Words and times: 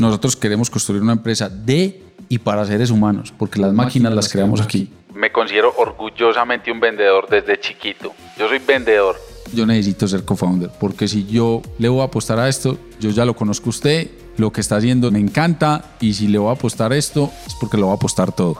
Nosotros 0.00 0.36
queremos 0.36 0.70
construir 0.70 1.02
una 1.02 1.12
empresa 1.12 1.48
de 1.48 2.02
y 2.28 2.38
para 2.38 2.64
seres 2.64 2.90
humanos, 2.90 3.32
porque 3.38 3.60
las 3.60 3.72
máquinas 3.72 4.12
las 4.14 4.28
creamos 4.30 4.60
aquí. 4.60 4.90
Me 5.14 5.30
considero 5.30 5.72
orgullosamente 5.76 6.72
un 6.72 6.80
vendedor 6.80 7.28
desde 7.28 7.60
chiquito. 7.60 8.12
Yo 8.38 8.48
soy 8.48 8.58
vendedor. 8.58 9.16
Yo 9.52 9.66
necesito 9.66 10.08
ser 10.08 10.24
co-founder, 10.24 10.70
porque 10.80 11.06
si 11.06 11.26
yo 11.26 11.62
le 11.78 11.88
voy 11.88 12.00
a 12.00 12.04
apostar 12.04 12.38
a 12.40 12.48
esto, 12.48 12.76
yo 12.98 13.10
ya 13.10 13.24
lo 13.24 13.36
conozco 13.36 13.66
a 13.66 13.70
usted, 13.70 14.10
lo 14.36 14.50
que 14.52 14.60
está 14.60 14.76
haciendo 14.76 15.10
me 15.12 15.20
encanta, 15.20 15.92
y 16.00 16.14
si 16.14 16.26
le 16.26 16.38
voy 16.38 16.48
a 16.48 16.54
apostar 16.54 16.92
esto, 16.92 17.30
es 17.46 17.54
porque 17.54 17.76
lo 17.76 17.86
voy 17.86 17.92
a 17.92 17.96
apostar 17.96 18.32
todo. 18.32 18.56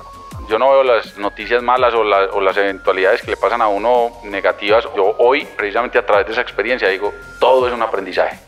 Yo 0.49 0.59
no 0.59 0.71
veo 0.71 0.85
las 0.85 1.17
noticias 1.19 1.63
malas 1.63 1.95
o, 1.95 2.05
la- 2.05 2.27
o 2.35 2.41
las 2.41 2.57
eventualidades 2.59 3.23
que 3.23 3.31
le 3.31 3.37
pasan 3.37 3.63
a 3.63 3.69
uno 3.69 4.11
negativas. 4.25 4.85
Yo 4.95 5.17
hoy, 5.19 5.47
precisamente 5.57 5.99
a 5.99 6.05
través 6.07 6.27
de 6.27 6.33
esa 6.33 6.43
experiencia, 6.43 6.87
digo, 6.89 7.13
todo 7.41 7.67
es 7.67 7.75
un 7.75 7.83
aprendizaje. 7.83 8.39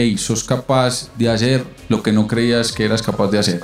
Hey, 0.00 0.16
sos 0.16 0.44
capaz 0.44 1.10
de 1.16 1.28
hacer 1.28 1.66
lo 1.88 2.04
que 2.04 2.12
no 2.12 2.28
creías 2.28 2.70
que 2.70 2.84
eras 2.84 3.02
capaz 3.02 3.32
de 3.32 3.40
hacer. 3.40 3.60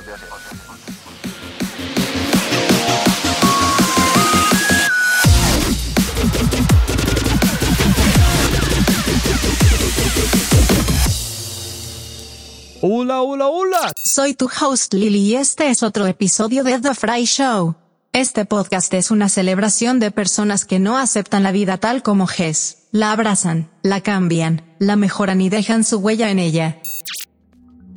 Hola, 12.81 13.21
hola, 13.21 13.47
hola. 13.47 13.93
Soy 14.03 14.33
tu 14.33 14.49
host 14.61 14.93
Lily 14.93 15.19
y 15.19 15.35
este 15.35 15.69
es 15.69 15.83
otro 15.83 16.05
episodio 16.05 16.65
de 16.65 16.81
The 16.81 16.93
Fry 16.95 17.23
Show. 17.23 17.84
Este 18.15 18.45
podcast 18.45 18.93
es 18.93 19.11
una 19.11 19.27
celebración 19.27 19.99
de 19.99 20.09
personas 20.09 20.63
que 20.63 20.79
no 20.79 20.97
aceptan 20.97 21.43
la 21.43 21.51
vida 21.51 21.79
tal 21.79 22.01
como 22.01 22.29
es, 22.37 22.87
la 22.93 23.11
abrazan, 23.11 23.69
la 23.83 23.99
cambian, 23.99 24.61
la 24.79 24.95
mejoran 24.95 25.41
y 25.41 25.49
dejan 25.49 25.83
su 25.83 25.97
huella 25.97 26.31
en 26.31 26.39
ella. 26.39 26.79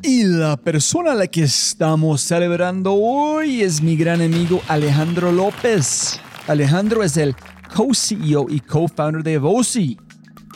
Y 0.03 0.25
la 0.25 0.57
persona 0.57 1.13
a 1.13 1.15
la 1.15 1.29
que 1.29 1.45
estamos 1.45 2.21
celebrando 2.23 2.95
hoy 2.95 3.63
es 3.63 3.81
mi 3.81 3.97
gran 3.97 4.21
amigo 4.21 4.61
Alejandro 4.67 5.31
López. 5.31 6.21
Alejandro 6.49 7.05
es 7.05 7.17
el 7.17 7.37
co-CEO 7.73 8.47
y 8.49 8.59
co-founder 8.59 9.23
de 9.23 9.39
Voci. 9.39 9.99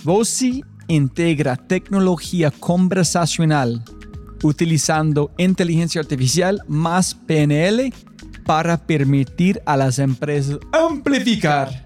Voci 0.02 0.64
integra 0.88 1.54
tecnología 1.54 2.50
conversacional 2.50 3.84
utilizando 4.42 5.30
inteligencia 5.38 6.00
artificial 6.00 6.62
más 6.66 7.14
PNL 7.14 7.92
para 8.44 8.76
permitir 8.78 9.62
a 9.66 9.76
las 9.76 9.98
empresas 9.98 10.58
amplificar 10.72 11.84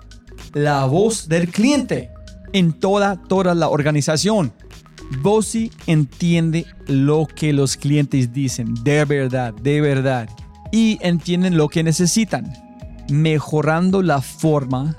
la 0.52 0.84
voz 0.86 1.28
del 1.28 1.48
cliente 1.48 2.10
en 2.52 2.72
toda, 2.72 3.22
toda 3.22 3.54
la 3.54 3.68
organización. 3.68 4.52
Bossy 5.22 5.70
entiende 5.86 6.66
lo 6.86 7.26
que 7.26 7.52
los 7.52 7.76
clientes 7.76 8.32
dicen, 8.32 8.74
de 8.82 9.04
verdad, 9.04 9.54
de 9.54 9.80
verdad, 9.80 10.28
y 10.72 10.98
entienden 11.00 11.56
lo 11.56 11.68
que 11.68 11.82
necesitan, 11.82 12.52
mejorando 13.10 14.02
la 14.02 14.20
forma 14.20 14.96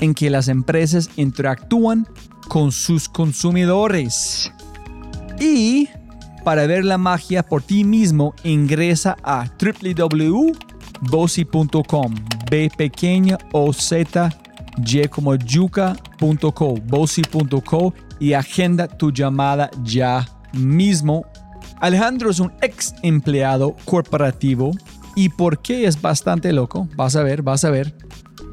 en 0.00 0.14
que 0.14 0.30
las 0.30 0.48
empresas 0.48 1.10
interactúan 1.16 2.06
con 2.48 2.72
sus 2.72 3.08
consumidores. 3.08 4.52
Y 5.38 5.88
para 6.44 6.66
ver 6.66 6.84
la 6.84 6.98
magia 6.98 7.42
por 7.42 7.62
ti 7.62 7.84
mismo, 7.84 8.34
ingresa 8.44 9.16
a 9.22 9.46
www.bossy.com, 11.10 12.14
B 12.50 12.70
pequeña 12.76 13.38
o 13.52 13.72
Z, 13.72 14.30
Y 14.84 15.08
como 15.08 15.34
yuca.co, 15.36 16.74
bossy.co 16.86 17.94
y 18.18 18.32
agenda 18.32 18.88
tu 18.88 19.12
llamada 19.12 19.70
ya 19.82 20.26
mismo. 20.52 21.26
Alejandro 21.80 22.30
es 22.30 22.40
un 22.40 22.52
ex 22.60 22.94
empleado 23.02 23.76
corporativo 23.84 24.72
y 25.16 25.28
por 25.28 25.60
qué 25.60 25.86
es 25.86 26.00
bastante 26.00 26.52
loco, 26.52 26.88
vas 26.96 27.16
a 27.16 27.22
ver, 27.22 27.42
vas 27.42 27.64
a 27.64 27.70
ver. 27.70 27.94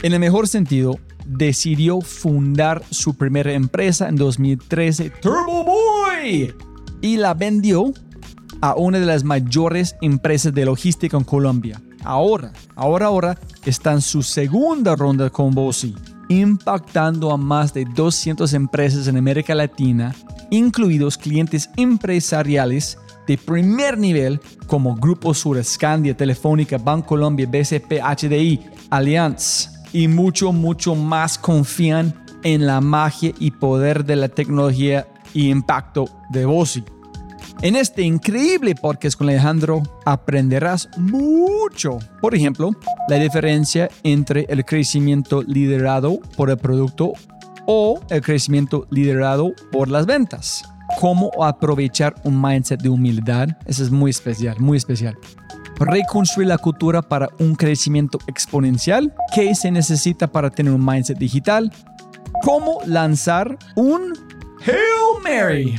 En 0.03 0.13
el 0.13 0.19
mejor 0.19 0.47
sentido, 0.47 0.99
decidió 1.25 2.01
fundar 2.01 2.83
su 2.89 3.15
primera 3.15 3.53
empresa 3.53 4.09
en 4.09 4.15
2013, 4.15 5.11
Turbo 5.21 5.63
Boy, 5.63 6.53
y 7.01 7.17
la 7.17 7.33
vendió 7.33 7.93
a 8.61 8.75
una 8.75 8.99
de 8.99 9.05
las 9.05 9.23
mayores 9.23 9.95
empresas 10.01 10.53
de 10.53 10.65
logística 10.65 11.17
en 11.17 11.23
Colombia. 11.23 11.81
Ahora, 12.03 12.51
ahora, 12.75 13.07
ahora 13.07 13.37
está 13.65 13.93
en 13.93 14.01
su 14.01 14.23
segunda 14.23 14.95
ronda 14.95 15.29
con 15.29 15.51
Bossy, 15.51 15.95
impactando 16.29 17.31
a 17.31 17.37
más 17.37 17.73
de 17.73 17.85
200 17.85 18.53
empresas 18.53 19.07
en 19.07 19.17
América 19.17 19.53
Latina, 19.53 20.15
incluidos 20.49 21.17
clientes 21.17 21.69
empresariales 21.77 22.97
de 23.27 23.37
primer 23.37 23.97
nivel 23.97 24.39
como 24.67 24.95
Grupo 24.95 25.33
Sur, 25.33 25.63
Scandia, 25.63 26.15
Telefónica, 26.15 26.77
Bancolombia, 26.77 27.47
BCP, 27.47 28.01
HDI, 28.01 28.59
Allianz 28.89 29.69
y 29.93 30.07
mucho, 30.07 30.51
mucho 30.51 30.95
más 30.95 31.37
confían 31.37 32.13
en 32.43 32.65
la 32.65 32.81
magia 32.81 33.33
y 33.39 33.51
poder 33.51 34.05
de 34.05 34.15
la 34.15 34.29
tecnología 34.29 35.07
y 35.33 35.49
impacto 35.49 36.09
de 36.29 36.45
Bossy. 36.45 36.83
En 37.63 37.75
este 37.75 38.01
increíble 38.01 38.73
podcast 38.73 39.15
con 39.15 39.29
Alejandro 39.29 39.83
aprenderás 40.03 40.89
mucho. 40.97 41.99
Por 42.19 42.33
ejemplo, 42.33 42.71
la 43.07 43.17
diferencia 43.17 43.87
entre 44.01 44.47
el 44.49 44.65
crecimiento 44.65 45.43
liderado 45.43 46.19
por 46.35 46.49
el 46.49 46.57
producto 46.57 47.13
o 47.67 47.99
el 48.09 48.23
crecimiento 48.23 48.87
liderado 48.89 49.53
por 49.71 49.89
las 49.89 50.07
ventas. 50.07 50.63
Cómo 50.99 51.29
aprovechar 51.43 52.15
un 52.23 52.41
mindset 52.41 52.81
de 52.81 52.89
humildad. 52.89 53.49
Eso 53.67 53.83
es 53.83 53.91
muy 53.91 54.09
especial, 54.09 54.59
muy 54.59 54.79
especial. 54.79 55.15
Reconstruir 55.79 56.47
la 56.47 56.57
cultura 56.57 57.03
para 57.03 57.29
un 57.37 57.53
crecimiento 57.53 58.17
exponencial. 58.25 59.13
¿Qué 59.35 59.53
se 59.53 59.69
necesita 59.69 60.25
para 60.25 60.49
tener 60.49 60.73
un 60.73 60.83
mindset 60.83 61.19
digital? 61.19 61.71
Cómo 62.43 62.79
lanzar 62.87 63.55
un 63.75 64.13
Hail 64.65 65.23
Mary 65.23 65.75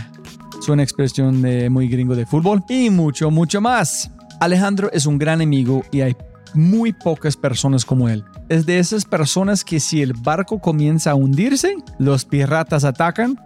es 0.62 0.68
una 0.68 0.84
expresión 0.84 1.42
de 1.42 1.68
muy 1.70 1.88
gringo 1.88 2.14
de 2.14 2.24
fútbol 2.24 2.62
y 2.68 2.88
mucho, 2.88 3.32
mucho 3.32 3.60
más. 3.60 4.12
Alejandro 4.38 4.90
es 4.92 5.06
un 5.06 5.18
gran 5.18 5.40
amigo 5.40 5.82
y 5.90 6.02
hay 6.02 6.16
muy 6.54 6.92
pocas 6.92 7.36
personas 7.36 7.84
como 7.84 8.08
él. 8.08 8.24
Es 8.48 8.64
de 8.64 8.78
esas 8.78 9.04
personas 9.04 9.64
que 9.64 9.80
si 9.80 10.02
el 10.02 10.12
barco 10.12 10.60
comienza 10.60 11.10
a 11.10 11.14
hundirse, 11.16 11.74
los 11.98 12.24
piratas 12.24 12.84
atacan 12.84 13.36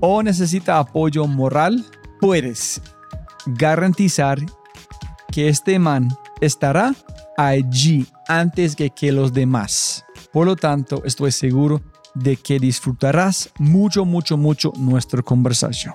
o 0.00 0.20
necesita 0.24 0.80
apoyo 0.80 1.28
moral, 1.28 1.84
puedes 2.20 2.82
garantizar 3.46 4.38
que 5.30 5.48
este 5.48 5.78
man 5.78 6.08
estará 6.40 6.92
allí 7.36 8.04
antes 8.26 8.74
que, 8.74 8.90
que 8.90 9.12
los 9.12 9.32
demás. 9.32 10.04
Por 10.32 10.46
lo 10.46 10.56
tanto, 10.56 11.04
estoy 11.04 11.30
seguro 11.30 11.80
de 12.16 12.36
que 12.36 12.58
disfrutarás 12.58 13.50
mucho, 13.58 14.04
mucho, 14.04 14.36
mucho 14.36 14.72
nuestra 14.76 15.22
conversación. 15.22 15.94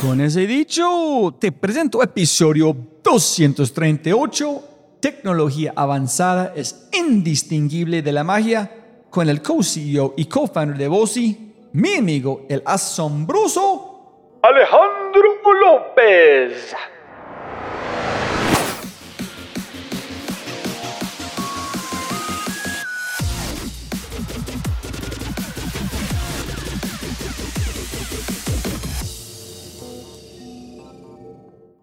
Con 0.00 0.22
ese 0.22 0.46
dicho, 0.46 1.34
te 1.38 1.52
presento 1.52 2.02
episodio 2.02 2.74
238. 3.04 4.62
Tecnología 4.98 5.74
avanzada 5.76 6.54
es 6.56 6.88
indistinguible 6.90 8.00
de 8.00 8.10
la 8.10 8.24
magia 8.24 8.70
con 9.10 9.28
el 9.28 9.42
co-CEO 9.42 10.14
y 10.16 10.24
co-founder 10.24 10.78
de 10.78 10.88
Bossy, 10.88 11.52
mi 11.72 11.96
amigo, 11.96 12.46
el 12.48 12.62
asombroso 12.64 14.40
Alejandro 14.42 15.34
López. 15.60 16.74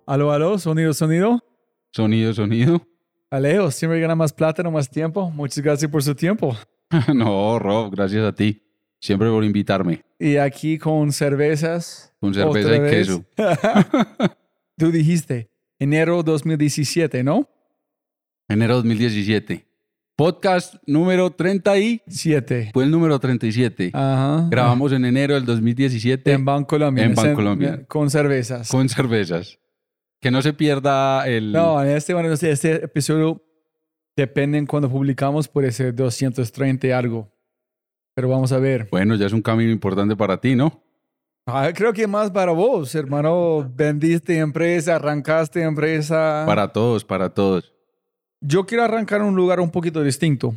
Aló, 0.10 0.32
aló, 0.32 0.58
sonido, 0.58 0.94
sonido. 0.94 1.44
Sonido, 1.92 2.34
sonido. 2.34 2.82
Alejo, 3.30 3.70
siempre 3.72 4.00
gana 4.00 4.16
más 4.16 4.32
plata, 4.32 4.64
no 4.64 4.72
más 4.72 4.90
tiempo. 4.90 5.30
Muchas 5.30 5.62
gracias 5.62 5.92
por 5.92 6.02
su 6.02 6.16
tiempo. 6.16 6.56
no, 7.14 7.60
Rob, 7.60 7.92
gracias 7.92 8.24
a 8.24 8.34
ti. 8.34 8.64
Siempre 9.02 9.30
por 9.30 9.44
invitarme. 9.44 10.06
Y 10.18 10.38
aquí 10.38 10.78
con 10.78 11.12
cervezas. 11.12 12.14
Con 12.22 12.34
cerveza 12.34 12.78
y 12.78 12.80
vez. 12.80 12.92
queso. 12.92 13.26
Tú 14.78 14.92
dijiste 14.92 15.50
enero 15.78 16.24
2017, 16.24 17.22
¿no? 17.26 17.50
Enero 18.48 18.76
2017. 18.76 19.68
Podcast 20.16 20.76
número 20.88 21.32
30 21.32 21.80
y... 21.80 22.02
Siete. 22.08 22.70
Fue 22.74 22.86
el 22.86 22.92
número 22.92 23.20
37. 23.20 23.92
Ajá. 23.94 24.48
Grabamos 24.50 24.94
en 24.94 25.04
enero 25.04 25.34
del 25.34 25.44
2017 25.44 26.32
En 26.32 26.46
Bancolombia. 26.46 27.04
En 27.04 27.14
Bancolombia. 27.14 27.86
Con 27.88 28.10
cervezas. 28.10 28.70
con 28.70 28.88
cervezas. 28.88 29.60
Que 30.20 30.32
no 30.32 30.42
se 30.42 30.54
pierda 30.54 31.28
el... 31.28 31.52
No, 31.52 31.82
en 31.84 31.90
este, 31.90 32.14
bueno, 32.14 32.32
este, 32.32 32.52
este 32.52 32.86
episodio 32.86 33.44
depende 34.16 34.58
en 34.58 34.66
cuando 34.66 34.90
publicamos, 34.90 35.48
puede 35.48 35.72
ser 35.72 35.94
230 35.94 36.88
y 36.88 36.92
algo. 36.92 37.32
Pero 38.16 38.30
vamos 38.30 38.52
a 38.52 38.58
ver. 38.58 38.88
Bueno, 38.90 39.16
ya 39.16 39.28
es 39.28 39.34
un 39.34 39.44
camino 39.44 39.72
importante 39.72 40.16
para 40.16 40.42
ti, 40.42 40.56
¿no? 40.56 40.84
Ah, 41.46 41.70
creo 41.74 41.94
que 41.94 42.08
más 42.08 42.32
para 42.32 42.52
vos, 42.52 42.94
hermano. 42.96 43.72
Vendiste 43.76 44.38
empresa, 44.40 44.96
arrancaste 44.96 45.62
empresa. 45.62 46.44
Para 46.48 46.74
todos, 46.74 47.06
para 47.06 47.30
todos. 47.34 47.74
Yo 48.42 48.66
quiero 48.66 48.84
arrancar 48.84 49.22
en 49.22 49.28
un 49.28 49.36
lugar 49.36 49.60
un 49.60 49.70
poquito 49.72 50.02
distinto. 50.04 50.56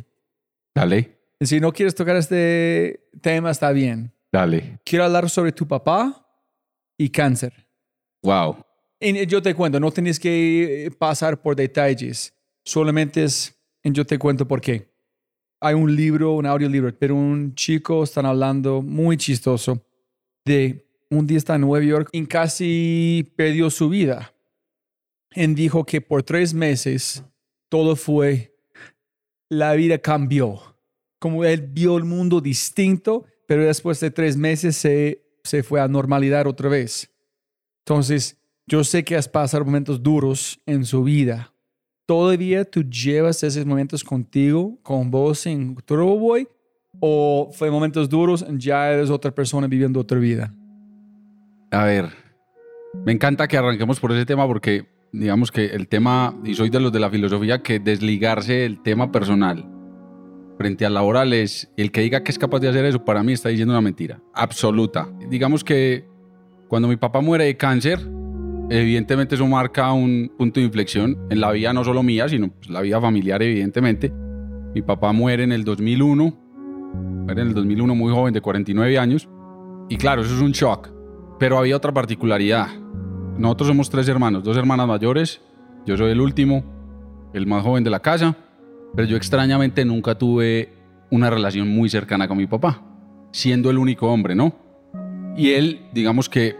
Dale, 0.75 1.17
Si 1.39 1.59
no 1.59 1.71
quieres 1.71 1.95
tocar 1.95 2.15
este 2.15 3.07
tema, 3.21 3.51
está 3.51 3.71
bien. 3.71 4.11
dale. 4.31 4.79
Quiero 4.83 5.05
hablar 5.05 5.29
sobre 5.29 5.51
tu 5.51 5.67
papá 5.67 6.27
y 6.97 7.09
cáncer. 7.09 7.67
Wow. 8.23 8.57
Yo 9.01 9.41
te 9.41 9.55
cuento, 9.55 9.79
no 9.79 9.91
tienes 9.91 10.19
que 10.19 10.85
eh, 10.85 10.91
pasar 10.91 11.41
por 11.41 11.55
detalles. 11.55 12.33
Solamente 12.63 13.23
es, 13.23 13.55
yo 13.83 14.05
te 14.05 14.19
cuento 14.19 14.47
por 14.47 14.61
qué. 14.61 14.87
Hay 15.59 15.73
un 15.73 15.95
libro, 15.95 16.33
un 16.33 16.45
audiolibro, 16.45 16.93
pero 16.97 17.15
un 17.15 17.55
chico 17.55 18.03
están 18.03 18.27
hablando 18.27 18.81
muy 18.81 19.17
chistoso 19.17 19.83
de 20.45 20.85
un 21.09 21.27
día 21.27 21.37
está 21.37 21.55
en 21.55 21.61
Nueva 21.61 21.83
York 21.83 22.09
y 22.11 22.25
casi 22.25 23.31
perdió 23.35 23.69
su 23.69 23.89
vida. 23.89 24.33
Y 25.33 25.47
dijo 25.47 25.85
que 25.85 26.01
por 26.01 26.23
tres 26.23 26.53
meses 26.53 27.23
todo 27.69 27.95
fue, 27.95 28.55
la 29.49 29.73
vida 29.73 29.97
cambió. 29.97 30.75
Como 31.19 31.43
él 31.43 31.61
vio 31.61 31.97
el 31.97 32.03
mundo 32.03 32.39
distinto, 32.39 33.25
pero 33.47 33.65
después 33.65 33.99
de 33.99 34.11
tres 34.11 34.37
meses 34.37 34.75
se, 34.75 35.23
se 35.43 35.63
fue 35.63 35.81
a 35.81 35.87
normalidad 35.87 36.47
otra 36.47 36.69
vez. 36.69 37.09
Entonces, 37.85 38.37
yo 38.67 38.83
sé 38.83 39.03
que 39.03 39.15
has 39.15 39.27
pasado 39.27 39.65
momentos 39.65 40.01
duros 40.01 40.59
en 40.65 40.85
su 40.85 41.03
vida. 41.03 41.53
¿Todavía 42.05 42.65
tú 42.65 42.83
llevas 42.83 43.43
esos 43.43 43.65
momentos 43.65 44.03
contigo, 44.03 44.77
con 44.83 45.11
vos 45.11 45.45
en 45.45 45.75
Turbo 45.85 46.17
Boy? 46.17 46.47
¿O 46.99 47.49
fue 47.53 47.71
momentos 47.71 48.09
duros 48.09 48.45
y 48.47 48.57
ya 48.57 48.91
eres 48.91 49.09
otra 49.09 49.31
persona 49.31 49.67
viviendo 49.67 49.99
otra 49.99 50.19
vida? 50.19 50.53
A 51.71 51.85
ver, 51.85 52.09
me 53.05 53.13
encanta 53.13 53.47
que 53.47 53.57
arranquemos 53.57 53.99
por 53.99 54.11
ese 54.11 54.25
tema 54.25 54.45
porque 54.45 54.85
digamos 55.13 55.51
que 55.51 55.67
el 55.67 55.87
tema, 55.87 56.37
y 56.43 56.53
soy 56.53 56.69
de 56.69 56.79
los 56.79 56.91
de 56.91 56.99
la 56.99 57.09
filosofía, 57.09 57.63
que 57.63 57.79
desligarse 57.79 58.53
del 58.53 58.81
tema 58.81 59.11
personal 59.11 59.65
frente 60.57 60.85
al 60.85 60.93
laboral 60.93 61.33
es, 61.33 61.71
el 61.75 61.91
que 61.91 62.01
diga 62.01 62.23
que 62.23 62.31
es 62.31 62.37
capaz 62.37 62.59
de 62.59 62.69
hacer 62.69 62.85
eso, 62.85 63.03
para 63.03 63.23
mí 63.23 63.33
está 63.33 63.49
diciendo 63.49 63.73
una 63.73 63.81
mentira, 63.81 64.21
absoluta. 64.33 65.09
Digamos 65.27 65.63
que 65.63 66.05
cuando 66.67 66.87
mi 66.87 66.97
papá 66.97 67.19
muere 67.19 67.45
de 67.45 67.57
cáncer, 67.57 67.99
evidentemente 68.79 69.35
eso 69.35 69.45
marca 69.47 69.91
un 69.91 70.31
punto 70.37 70.59
de 70.59 70.65
inflexión 70.65 71.17
en 71.29 71.41
la 71.41 71.51
vida 71.51 71.73
no 71.73 71.83
solo 71.83 72.03
mía, 72.03 72.29
sino 72.29 72.49
pues, 72.49 72.69
la 72.69 72.81
vida 72.81 73.01
familiar, 73.01 73.41
evidentemente. 73.43 74.11
Mi 74.73 74.81
papá 74.81 75.11
muere 75.11 75.43
en 75.43 75.51
el 75.51 75.63
2001, 75.65 76.39
muere 77.25 77.41
en 77.41 77.47
el 77.49 77.53
2001 77.53 77.95
muy 77.95 78.13
joven, 78.13 78.33
de 78.33 78.41
49 78.41 78.97
años, 78.97 79.27
y 79.89 79.97
claro, 79.97 80.21
eso 80.21 80.33
es 80.33 80.41
un 80.41 80.53
shock. 80.53 80.89
Pero 81.37 81.57
había 81.57 81.75
otra 81.75 81.93
particularidad. 81.93 82.67
Nosotros 83.37 83.67
somos 83.67 83.89
tres 83.89 84.07
hermanos, 84.07 84.43
dos 84.43 84.55
hermanas 84.55 84.87
mayores. 84.87 85.41
Yo 85.85 85.97
soy 85.97 86.11
el 86.11 86.21
último, 86.21 86.63
el 87.33 87.47
más 87.47 87.63
joven 87.63 87.83
de 87.83 87.89
la 87.89 87.99
casa. 87.99 88.37
Pero 88.95 89.07
yo 89.07 89.17
extrañamente 89.17 89.83
nunca 89.83 90.15
tuve 90.15 90.73
una 91.09 91.29
relación 91.29 91.67
muy 91.67 91.89
cercana 91.89 92.27
con 92.27 92.37
mi 92.37 92.47
papá, 92.47 92.81
siendo 93.31 93.69
el 93.69 93.77
único 93.77 94.07
hombre, 94.07 94.35
¿no? 94.35 94.55
Y 95.35 95.51
él, 95.51 95.87
digamos 95.93 96.29
que, 96.29 96.55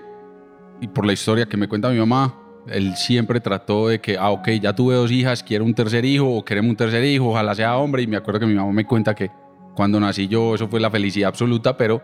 y 0.82 0.88
por 0.88 1.06
la 1.06 1.14
historia 1.14 1.46
que 1.46 1.56
me 1.56 1.70
cuenta 1.70 1.90
mi 1.90 2.00
mamá, 2.00 2.36
él 2.68 2.96
siempre 2.96 3.40
trató 3.40 3.88
de 3.88 4.02
que, 4.02 4.18
ah, 4.18 4.32
ok, 4.32 4.50
ya 4.62 4.74
tuve 4.74 4.96
dos 4.96 5.12
hijas, 5.12 5.44
quiero 5.44 5.64
un 5.64 5.74
tercer 5.74 6.04
hijo 6.06 6.28
o 6.28 6.44
queremos 6.44 6.72
un 6.72 6.76
tercer 6.76 7.04
hijo, 7.06 7.30
ojalá 7.30 7.56
sea 7.56 7.78
hombre. 7.78 8.02
Y 8.02 8.08
me 8.08 8.18
acuerdo 8.18 8.42
que 8.42 8.46
mi 8.48 8.56
mamá 8.56 8.72
me 8.72 8.86
cuenta 8.86 9.14
que 9.14 9.30
cuando 9.76 10.00
nací 10.00 10.28
yo, 10.28 10.56
eso 10.56 10.68
fue 10.68 10.80
la 10.80 10.90
felicidad 10.90 11.30
absoluta, 11.30 11.78
pero 11.78 12.02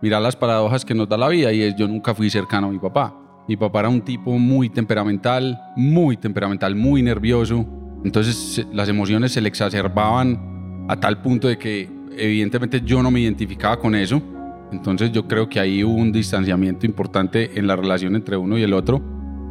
mira 0.00 0.20
las 0.20 0.36
paradojas 0.36 0.84
que 0.84 0.94
nos 0.94 1.08
da 1.08 1.18
la 1.18 1.28
vida 1.28 1.52
y 1.52 1.62
es 1.62 1.76
yo 1.76 1.86
nunca 1.86 2.14
fui 2.14 2.30
cercano 2.30 2.68
a 2.68 2.70
mi 2.70 2.78
papá. 2.78 3.14
Mi 3.48 3.56
papá 3.56 3.80
era 3.80 3.88
un 3.88 4.02
tipo 4.02 4.38
muy 4.38 4.70
temperamental, 4.70 5.60
muy 5.76 6.16
temperamental, 6.16 6.74
muy 6.76 7.02
nervioso. 7.02 7.66
Entonces 8.04 8.64
las 8.72 8.88
emociones 8.88 9.32
se 9.32 9.40
le 9.40 9.48
exacerbaban 9.48 10.86
a 10.88 10.96
tal 10.96 11.20
punto 11.20 11.48
de 11.48 11.58
que 11.58 11.90
evidentemente 12.16 12.80
yo 12.84 13.02
no 13.02 13.10
me 13.10 13.20
identificaba 13.20 13.78
con 13.78 13.94
eso. 13.94 14.22
Entonces 14.72 15.12
yo 15.12 15.26
creo 15.26 15.48
que 15.48 15.60
ahí 15.60 15.82
hubo 15.84 15.94
un 15.94 16.12
distanciamiento 16.12 16.86
importante 16.86 17.58
en 17.58 17.66
la 17.66 17.76
relación 17.76 18.14
entre 18.16 18.36
uno 18.36 18.58
y 18.58 18.62
el 18.62 18.72
otro. 18.72 19.02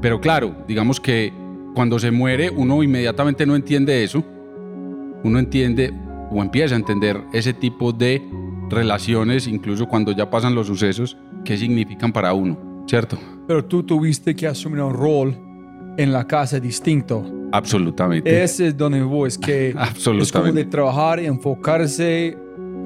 Pero 0.02 0.22
claro, 0.22 0.56
digamos 0.68 1.00
que 1.00 1.34
cuando 1.76 2.00
se 2.00 2.12
muere 2.12 2.50
uno 2.50 2.82
inmediatamente 2.84 3.46
no 3.46 3.56
entiende 3.56 4.04
eso. 4.04 4.24
Uno 5.24 5.40
entiende 5.40 5.94
o 6.32 6.42
empieza 6.42 6.76
a 6.76 6.78
entender 6.78 7.22
ese 7.34 7.54
tipo 7.54 7.92
de 7.92 8.22
relaciones, 8.70 9.48
incluso 9.48 9.88
cuando 9.88 10.12
ya 10.12 10.30
pasan 10.30 10.56
los 10.56 10.68
sucesos, 10.68 11.18
qué 11.44 11.58
significan 11.58 12.12
para 12.12 12.34
uno, 12.34 12.84
¿cierto? 12.88 13.18
Pero 13.48 13.66
tú 13.66 13.84
tuviste 13.84 14.36
que 14.36 14.48
asumir 14.48 14.82
un 14.82 14.94
rol 14.94 15.36
en 15.98 16.14
la 16.14 16.26
casa 16.26 16.60
distinto. 16.60 17.26
Absolutamente. 17.52 18.44
Ese 18.44 18.68
es 18.68 18.78
donde 18.78 19.02
voy, 19.02 19.28
es 19.28 19.38
que 19.38 19.70
es 19.70 19.74
como 19.74 19.84
de 19.84 19.90
Absolutamente. 19.90 20.66
trabajar, 20.66 21.20
enfocarse, 21.20 22.38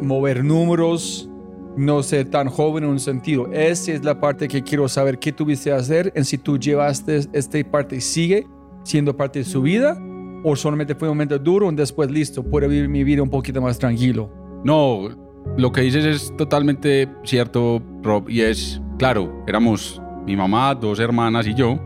mover 0.01 0.43
números, 0.43 1.29
no 1.75 2.03
ser 2.03 2.29
tan 2.29 2.47
joven 2.47 2.83
en 2.83 2.91
un 2.91 2.99
sentido. 2.99 3.49
Esa 3.51 3.93
es 3.93 4.03
la 4.03 4.19
parte 4.19 4.47
que 4.47 4.61
quiero 4.61 4.87
saber 4.87 5.19
qué 5.19 5.31
tuviste 5.31 5.69
que 5.69 5.75
hacer, 5.75 6.11
en 6.15 6.25
si 6.25 6.37
tú 6.37 6.57
llevaste 6.57 7.21
esta 7.33 7.63
parte, 7.69 7.99
sigue 8.01 8.47
siendo 8.83 9.15
parte 9.15 9.39
de 9.39 9.45
su 9.45 9.61
vida, 9.61 9.97
o 10.43 10.55
solamente 10.55 10.93
fue 10.95 11.07
un 11.07 11.15
momento 11.15 11.39
duro 11.39 11.71
y 11.71 11.75
después 11.75 12.11
listo, 12.11 12.43
puedo 12.43 12.67
vivir 12.67 12.89
mi 12.89 13.03
vida 13.03 13.23
un 13.23 13.29
poquito 13.29 13.61
más 13.61 13.79
tranquilo. 13.79 14.29
No, 14.63 15.09
lo 15.57 15.71
que 15.71 15.81
dices 15.81 16.05
es 16.05 16.37
totalmente 16.37 17.09
cierto, 17.23 17.81
Rob, 18.01 18.29
y 18.29 18.41
es, 18.41 18.81
claro, 18.97 19.43
éramos 19.47 20.01
mi 20.25 20.35
mamá, 20.35 20.75
dos 20.75 20.99
hermanas 20.99 21.47
y 21.47 21.53
yo. 21.53 21.79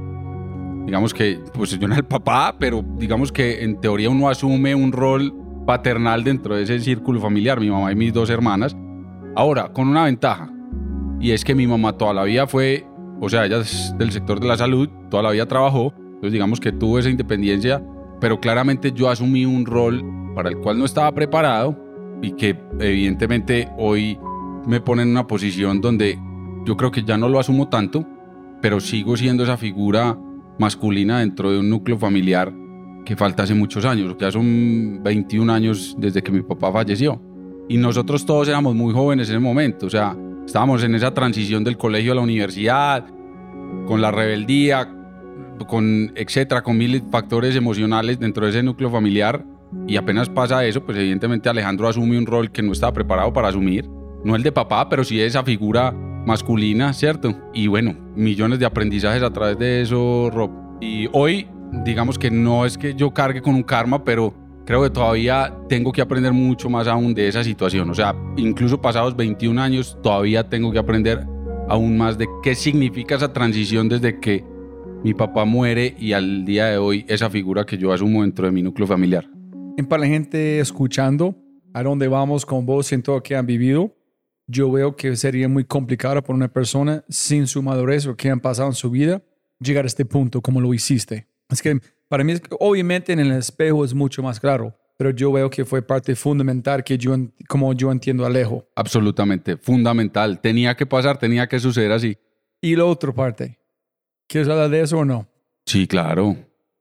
Digamos 0.86 1.14
que, 1.14 1.40
pues 1.54 1.78
yo 1.78 1.88
no 1.88 1.94
era 1.94 2.00
el 2.00 2.06
papá, 2.06 2.56
pero 2.58 2.84
digamos 2.98 3.32
que 3.32 3.64
en 3.64 3.80
teoría 3.80 4.10
uno 4.10 4.30
asume 4.30 4.74
un 4.74 4.92
rol 4.92 5.34
paternal 5.66 6.24
dentro 6.24 6.56
de 6.56 6.64
ese 6.64 6.80
círculo 6.80 7.20
familiar, 7.20 7.60
mi 7.60 7.70
mamá 7.70 7.92
y 7.92 7.96
mis 7.96 8.14
dos 8.14 8.30
hermanas. 8.30 8.76
Ahora, 9.38 9.72
con 9.72 9.88
una 9.88 10.06
ventaja, 10.06 10.52
y 11.20 11.30
es 11.30 11.46
que 11.46 11.54
mi 11.54 11.68
mamá 11.68 11.94
toda 11.94 12.12
la 12.12 12.24
vida 12.24 12.48
fue, 12.48 12.88
o 13.22 13.30
sea, 13.30 13.46
ella 13.46 13.60
es 13.60 13.94
del 13.96 14.12
sector 14.12 14.40
de 14.40 14.48
la 14.48 14.58
salud, 14.58 14.90
toda 15.12 15.22
la 15.22 15.30
vida 15.30 15.46
trabajó, 15.46 15.94
entonces 15.96 16.32
digamos 16.32 16.60
que 16.60 16.72
tuvo 16.72 16.98
esa 16.98 17.12
independencia, 17.12 17.80
pero 18.20 18.40
claramente 18.40 18.92
yo 18.94 19.12
asumí 19.12 19.46
un 19.46 19.68
rol 19.68 20.04
para 20.34 20.50
el 20.50 20.58
cual 20.58 20.80
no 20.80 20.86
estaba 20.86 21.14
preparado 21.14 21.78
y 22.24 22.32
que 22.32 22.60
evidentemente 22.80 23.70
hoy 23.78 24.18
me 24.66 24.82
pone 24.82 25.04
en 25.04 25.10
una 25.10 25.28
posición 25.28 25.82
donde 25.82 26.20
yo 26.66 26.76
creo 26.76 26.90
que 26.90 27.04
ya 27.04 27.16
no 27.16 27.30
lo 27.30 27.40
asumo 27.40 27.70
tanto, 27.70 28.08
pero 28.60 28.80
sigo 28.80 29.16
siendo 29.18 29.44
esa 29.44 29.56
figura 29.56 30.18
masculina 30.58 31.20
dentro 31.20 31.52
de 31.52 31.60
un 31.60 31.70
núcleo 31.70 32.00
familiar 32.00 32.52
que 33.06 33.16
falta 33.16 33.44
hace 33.44 33.54
muchos 33.54 33.86
años, 33.86 34.16
ya 34.20 34.32
son 34.32 35.04
21 35.04 35.54
años 35.54 35.96
desde 36.00 36.24
que 36.24 36.32
mi 36.32 36.42
papá 36.42 36.72
falleció. 36.72 37.22
Y 37.70 37.78
nosotros 37.78 38.26
todos 38.26 38.48
éramos 38.48 38.76
muy 38.76 38.94
jóvenes 38.94 39.30
en 39.30 39.36
ese 39.36 39.44
momento, 39.44 39.88
o 39.88 39.90
sea, 39.90 40.16
estábamos 40.46 40.84
en 40.84 40.96
esa 40.96 41.14
transición 41.14 41.64
del 41.64 41.78
colegio 41.78 42.14
a 42.14 42.16
la 42.16 42.22
universidad, 42.22 43.06
con 43.86 44.02
la 44.02 44.12
rebeldía, 44.12 44.90
con 45.68 46.12
etcétera, 46.16 46.62
con 46.62 46.78
mil 46.78 47.02
factores 47.12 47.56
emocionales 47.56 48.20
dentro 48.20 48.46
de 48.46 48.52
ese 48.52 48.64
núcleo 48.64 48.90
familiar. 48.90 49.44
Y 49.88 49.98
apenas 49.98 50.30
pasa 50.30 50.66
eso, 50.66 50.86
pues 50.86 50.98
evidentemente 50.98 51.50
Alejandro 51.50 51.90
asume 51.90 52.18
un 52.18 52.26
rol 52.26 52.52
que 52.52 52.62
no 52.62 52.72
estaba 52.72 52.94
preparado 52.94 53.34
para 53.34 53.50
asumir. 53.50 53.90
No 54.24 54.36
el 54.36 54.44
de 54.44 54.52
papá, 54.52 54.88
pero 54.88 55.04
sí 55.04 55.20
esa 55.22 55.44
figura 55.44 55.92
masculina, 55.92 56.94
¿cierto? 56.94 57.34
Y 57.54 57.68
bueno, 57.68 57.96
millones 58.16 58.60
de 58.60 58.66
aprendizajes 58.66 59.24
a 59.24 59.32
través 59.32 59.58
de 59.58 59.82
eso, 59.82 60.30
Rob. 60.32 60.52
Y 60.80 61.10
hoy, 61.12 61.48
digamos 61.84 62.18
que 62.18 62.32
no 62.32 62.66
es 62.66 62.78
que 62.78 62.94
yo 62.94 63.12
cargue 63.12 63.42
con 63.42 63.56
un 63.56 63.64
karma, 63.64 64.04
pero 64.04 64.34
creo 64.68 64.84
que 64.84 64.90
todavía 64.90 65.58
tengo 65.70 65.94
que 65.94 66.02
aprender 66.02 66.34
mucho 66.34 66.70
más 66.70 66.88
aún 66.88 67.14
de 67.14 67.30
esa 67.30 67.42
situación. 67.42 67.90
O 67.90 67.96
sea, 67.96 68.14
incluso 68.36 68.82
pasados 68.82 69.16
21 69.16 69.60
años, 69.62 69.98
todavía 70.04 70.50
tengo 70.50 70.74
que 70.74 70.78
aprender 70.78 71.26
aún 71.70 71.98
más 71.98 72.18
de 72.18 72.28
qué 72.44 72.54
significa 72.54 73.16
esa 73.16 73.32
transición 73.32 73.88
desde 73.88 74.20
que 74.20 74.44
mi 75.06 75.14
papá 75.14 75.46
muere 75.46 75.96
y 75.98 76.12
al 76.12 76.44
día 76.44 76.66
de 76.66 76.78
hoy 76.78 77.06
esa 77.08 77.30
figura 77.30 77.66
que 77.66 77.78
yo 77.78 77.94
asumo 77.94 78.24
dentro 78.24 78.46
de 78.46 78.52
mi 78.52 78.62
núcleo 78.62 78.86
familiar. 78.86 79.30
Y 79.78 79.84
para 79.84 80.02
la 80.02 80.08
gente 80.08 80.60
escuchando, 80.60 81.34
a 81.74 81.82
dónde 81.82 82.10
vamos 82.10 82.46
con 82.46 82.66
vos 82.66 82.92
en 82.92 83.02
todo 83.02 83.16
lo 83.18 83.24
que 83.24 83.38
han 83.38 83.46
vivido, 83.46 83.96
yo 84.48 84.70
veo 84.70 84.98
que 84.98 85.16
sería 85.16 85.48
muy 85.48 85.64
complicado 85.64 86.22
para 86.22 86.36
una 86.36 86.52
persona 86.52 87.06
sin 87.08 87.48
su 87.48 87.64
madurez 87.64 88.06
o 88.06 88.18
que 88.18 88.30
han 88.30 88.42
pasado 88.42 88.68
en 88.68 88.76
su 88.76 88.90
vida 88.90 89.24
llegar 89.62 89.86
a 89.86 89.88
este 89.88 90.04
punto 90.04 90.42
como 90.42 90.60
lo 90.60 90.74
hiciste. 90.74 91.28
Es 91.50 91.62
que 91.62 91.80
para 92.10 92.24
mí, 92.24 92.34
obviamente 92.60 93.14
en 93.14 93.20
el 93.20 93.32
espejo 93.32 93.84
es 93.86 93.94
mucho 93.94 94.24
más 94.24 94.40
claro, 94.40 94.76
pero 94.98 95.12
yo 95.12 95.32
veo 95.32 95.50
que 95.50 95.66
fue 95.66 95.82
parte 95.82 96.16
fundamental 96.16 96.84
que 96.84 96.98
yo, 96.98 97.16
como 97.48 97.74
yo 97.74 97.92
entiendo 97.92 98.26
Alejo. 98.26 98.68
Absolutamente, 98.76 99.58
fundamental. 99.58 100.40
Tenía 100.42 100.76
que 100.76 100.86
pasar, 100.86 101.18
tenía 101.18 101.48
que 101.48 101.60
suceder 101.60 101.92
así. 101.92 102.18
Y 102.62 102.76
la 102.76 102.86
otra 102.86 103.14
parte, 103.14 103.60
¿quieres 104.28 104.50
hablar 104.50 104.70
de 104.70 104.82
eso 104.82 104.98
o 104.98 105.06
no? 105.06 105.28
Sí, 105.66 105.88
claro. 105.88 106.36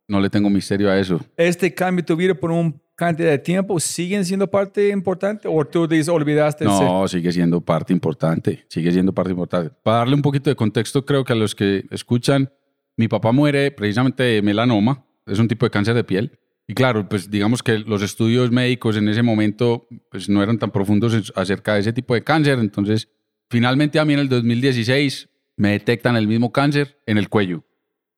No 0.09 0.21
le 0.21 0.31
tengo 0.31 0.49
misterio 0.49 0.91
a 0.91 0.99
eso. 0.99 1.21
¿Este 1.37 1.75
cambio 1.75 2.05
tu 2.05 2.17
vida 2.17 2.35
por 2.35 2.53
un 2.53 2.81
cantidad 2.95 3.31
de 3.31 3.39
tiempo 3.39 3.79
siguen 3.79 4.25
siendo 4.25 4.49
parte 4.49 4.89
importante 4.89 5.47
o 5.49 5.65
tú 5.65 5.87
dices, 5.87 6.09
olvidaste? 6.09 6.65
No, 6.65 7.07
sigue 7.07 7.31
siendo 7.33 7.61
parte 7.61 7.93
importante, 7.93 8.65
sigue 8.69 8.91
siendo 8.91 9.13
parte 9.13 9.33
importante. 9.33 9.75
Para 9.83 9.99
darle 9.99 10.15
un 10.15 10.23
poquito 10.23 10.49
de 10.49 10.57
contexto, 10.57 11.05
creo 11.05 11.25
que 11.25 11.33
a 11.33 11.37
los 11.37 11.55
que 11.55 11.85
escuchan, 11.91 12.51
mi 12.97 13.09
papá 13.09 13.33
muere 13.33 13.71
precisamente 13.71 14.23
de 14.23 14.43
melanoma, 14.43 15.06
es 15.27 15.39
un 15.39 15.49
tipo 15.49 15.67
de 15.67 15.71
cáncer 15.71 15.95
de 15.95 16.05
piel. 16.05 16.39
Y 16.69 16.75
claro, 16.75 17.09
pues 17.09 17.31
digamos 17.31 17.63
que 17.63 17.79
los 17.79 18.03
estudios 18.03 18.51
médicos 18.51 18.97
en 18.97 19.09
ese 19.09 19.23
momento 19.23 19.87
pues 20.11 20.29
no 20.29 20.43
eran 20.43 20.59
tan 20.59 20.71
profundos 20.71 21.33
acerca 21.37 21.75
de 21.75 21.81
ese 21.81 21.93
tipo 21.93 22.15
de 22.15 22.25
cáncer. 22.25 22.59
Entonces, 22.59 23.09
finalmente 23.49 23.99
a 23.99 24.05
mí 24.05 24.15
en 24.15 24.21
el 24.21 24.29
2016 24.29 25.29
me 25.57 25.71
detectan 25.71 26.17
el 26.17 26.27
mismo 26.27 26.53
cáncer 26.53 27.01
en 27.07 27.19
el 27.19 27.29
cuello, 27.29 27.65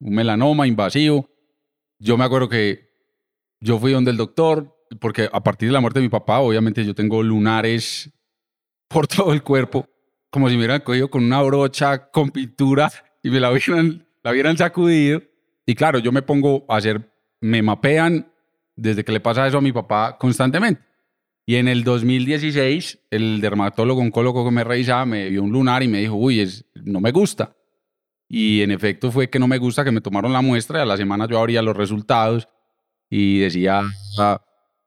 un 0.00 0.14
melanoma 0.14 0.66
invasivo. 0.66 1.28
Yo 1.98 2.16
me 2.16 2.24
acuerdo 2.24 2.48
que 2.48 2.88
yo 3.60 3.78
fui 3.78 3.92
donde 3.92 4.10
el 4.10 4.16
doctor, 4.16 4.74
porque 5.00 5.28
a 5.30 5.42
partir 5.42 5.68
de 5.68 5.72
la 5.72 5.80
muerte 5.80 5.98
de 5.98 6.04
mi 6.04 6.08
papá, 6.08 6.38
obviamente 6.38 6.84
yo 6.84 6.94
tengo 6.94 7.22
lunares 7.22 8.10
por 8.88 9.06
todo 9.06 9.32
el 9.32 9.42
cuerpo, 9.42 9.88
como 10.30 10.48
si 10.48 10.54
me 10.54 10.60
hubieran 10.60 10.80
cogido 10.80 11.10
con 11.10 11.24
una 11.24 11.42
brocha 11.42 12.10
con 12.10 12.30
pintura 12.30 12.90
y 13.22 13.30
me 13.30 13.40
la 13.40 13.52
hubieran, 13.52 14.06
la 14.22 14.30
hubieran 14.30 14.56
sacudido. 14.56 15.22
Y 15.68 15.74
claro, 15.74 15.98
yo 15.98 16.12
me 16.12 16.22
pongo 16.22 16.64
a 16.66 16.76
hacer, 16.76 17.12
me 17.42 17.60
mapean 17.60 18.32
desde 18.74 19.04
que 19.04 19.12
le 19.12 19.20
pasa 19.20 19.46
eso 19.46 19.58
a 19.58 19.60
mi 19.60 19.70
papá 19.70 20.16
constantemente. 20.16 20.80
Y 21.44 21.56
en 21.56 21.68
el 21.68 21.84
2016, 21.84 23.00
el 23.10 23.42
dermatólogo 23.42 24.00
oncólogo 24.00 24.46
que 24.46 24.50
me 24.50 24.64
revisaba 24.64 25.04
me 25.04 25.28
vio 25.28 25.42
un 25.42 25.52
lunar 25.52 25.82
y 25.82 25.88
me 25.88 26.00
dijo, 26.00 26.14
uy, 26.14 26.40
es, 26.40 26.64
no 26.74 27.02
me 27.02 27.12
gusta. 27.12 27.54
Y 28.26 28.62
en 28.62 28.70
efecto 28.70 29.12
fue 29.12 29.28
que 29.28 29.38
no 29.38 29.46
me 29.46 29.58
gusta 29.58 29.84
que 29.84 29.92
me 29.92 30.00
tomaron 30.00 30.32
la 30.32 30.40
muestra 30.40 30.78
y 30.78 30.82
a 30.82 30.86
la 30.86 30.96
semana 30.96 31.28
yo 31.28 31.38
abría 31.38 31.60
los 31.60 31.76
resultados 31.76 32.48
y 33.10 33.40
decía 33.40 33.82
ah, 34.18 34.40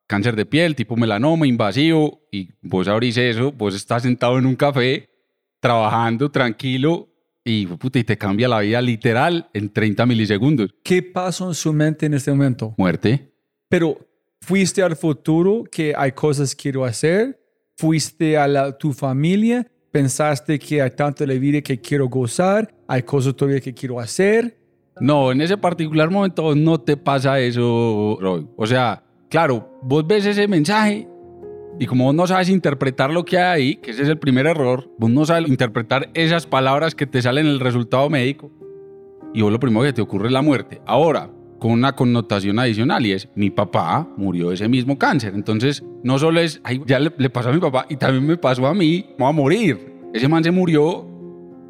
cáncer 0.07 0.35
de 0.35 0.47
piel, 0.47 0.75
tipo 0.75 0.97
melanoma, 0.97 1.45
invasivo, 1.45 2.23
y 2.31 2.49
vos 2.63 2.87
abrís 2.87 3.17
eso, 3.17 3.51
vos 3.51 3.75
estás 3.75 4.01
sentado 4.01 4.39
en 4.39 4.47
un 4.47 4.55
café, 4.55 5.11
trabajando 5.59 6.31
tranquilo, 6.31 7.10
y, 7.43 7.65
puta, 7.67 7.99
y 7.99 8.03
te 8.03 8.17
cambia 8.17 8.47
la 8.47 8.59
vida 8.59 8.81
literal 8.81 9.49
en 9.53 9.69
30 9.69 10.05
milisegundos. 10.05 10.73
¿Qué 10.83 11.01
pasó 11.01 11.47
en 11.47 11.55
su 11.55 11.73
mente 11.73 12.05
en 12.05 12.13
este 12.13 12.31
momento? 12.31 12.73
Muerte. 12.77 13.31
Pero 13.69 13.97
fuiste 14.41 14.81
al 14.83 14.95
futuro, 14.95 15.63
que 15.71 15.93
hay 15.95 16.11
cosas 16.11 16.55
que 16.55 16.63
quiero 16.63 16.85
hacer, 16.85 17.39
fuiste 17.77 18.37
a 18.37 18.47
la, 18.47 18.77
tu 18.77 18.93
familia, 18.93 19.65
pensaste 19.91 20.59
que 20.59 20.81
hay 20.81 20.91
tanto 20.91 21.25
de 21.25 21.33
la 21.33 21.39
vida 21.39 21.61
que 21.61 21.79
quiero 21.79 22.07
gozar, 22.07 22.73
hay 22.87 23.03
cosas 23.03 23.35
todavía 23.35 23.59
que 23.59 23.73
quiero 23.73 23.99
hacer, 23.99 24.61
no, 24.99 25.31
en 25.31 25.41
ese 25.41 25.57
particular 25.57 26.11
momento 26.11 26.53
no 26.53 26.79
te 26.79 26.97
pasa 26.97 27.39
eso, 27.39 28.17
Roy. 28.21 28.47
O 28.55 28.67
sea, 28.67 29.03
claro, 29.29 29.79
vos 29.81 30.05
ves 30.05 30.25
ese 30.25 30.47
mensaje 30.47 31.07
y 31.81 31.87
como 31.87 32.05
vos 32.05 32.13
no 32.13 32.27
sabes 32.27 32.47
interpretar 32.47 33.09
lo 33.09 33.25
que 33.25 33.39
hay 33.39 33.43
ahí, 33.61 33.75
que 33.77 33.89
ese 33.89 34.03
es 34.03 34.07
el 34.07 34.19
primer 34.19 34.45
error, 34.45 34.87
vos 34.99 35.09
no 35.09 35.25
sabes 35.25 35.49
interpretar 35.49 36.11
esas 36.13 36.45
palabras 36.45 36.93
que 36.93 37.07
te 37.07 37.23
salen 37.23 37.47
en 37.47 37.53
el 37.53 37.59
resultado 37.59 38.07
médico 38.07 38.51
y 39.33 39.41
vos 39.41 39.51
lo 39.51 39.59
primero 39.59 39.83
que 39.83 39.91
te 39.91 40.03
ocurre 40.03 40.27
es 40.27 40.31
la 40.31 40.43
muerte. 40.43 40.79
Ahora, 40.85 41.31
con 41.57 41.71
una 41.71 41.93
connotación 41.93 42.59
adicional 42.59 43.03
y 43.03 43.13
es, 43.13 43.29
mi 43.33 43.49
papá 43.49 44.07
murió 44.15 44.49
de 44.49 44.53
ese 44.53 44.69
mismo 44.69 44.99
cáncer. 44.99 45.33
Entonces, 45.33 45.83
no 46.03 46.19
solo 46.19 46.39
es, 46.39 46.61
ay, 46.63 46.83
ya 46.85 46.99
le, 46.99 47.09
pasó 47.31 47.49
a 47.49 47.51
mi 47.51 47.59
papá 47.59 47.87
y 47.89 47.95
también 47.95 48.27
me 48.27 48.37
pasó 48.37 48.67
a 48.67 48.75
mí, 48.75 49.03
me 49.17 49.25
voy 49.25 49.29
a 49.29 49.31
morir. 49.31 49.93
Ese 50.13 50.27
man 50.27 50.43
se 50.43 50.51
murió, 50.51 51.07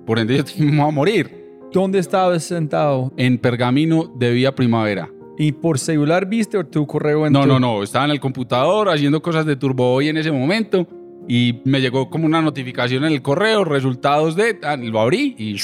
por 0.06 0.20
ende 0.20 0.36
yo 0.36 0.44
me 0.66 0.76
voy 0.76 0.90
a 0.90 0.92
morir. 0.92 1.32
¿Dónde 1.72 2.00
estabas 2.00 2.44
sentado? 2.44 3.14
En 3.16 3.38
Pergamino 3.38 4.14
de 4.14 4.32
Vía 4.32 4.54
Primavera. 4.54 5.10
¿Y 5.38 5.54
por 5.54 5.80
celular 5.80 6.26
viste 6.28 6.58
o 6.58 6.66
tu 6.66 6.86
correo 6.86 7.26
en 7.26 7.34
No, 7.34 7.46
no, 7.46 7.60
no. 7.60 7.84
Estaba 7.84 8.06
en 8.06 8.12
el 8.12 8.20
computador 8.20 8.90
haciendo 8.90 9.22
cosas 9.22 9.46
de 9.46 9.56
Turbo 9.56 9.94
hoy 9.94 10.10
en 10.10 10.18
ese 10.18 10.32
momento 10.32 10.88
y 11.28 11.62
me 11.66 11.80
llegó 11.82 12.10
como 12.10 12.26
una 12.26 12.42
notificación 12.42 13.06
en 13.06 13.14
el 13.14 13.22
correo, 13.22 13.64
resultados 13.64 14.36
de... 14.36 14.60
Lo 14.82 15.00
abrí 15.00 15.36
y... 15.38 15.58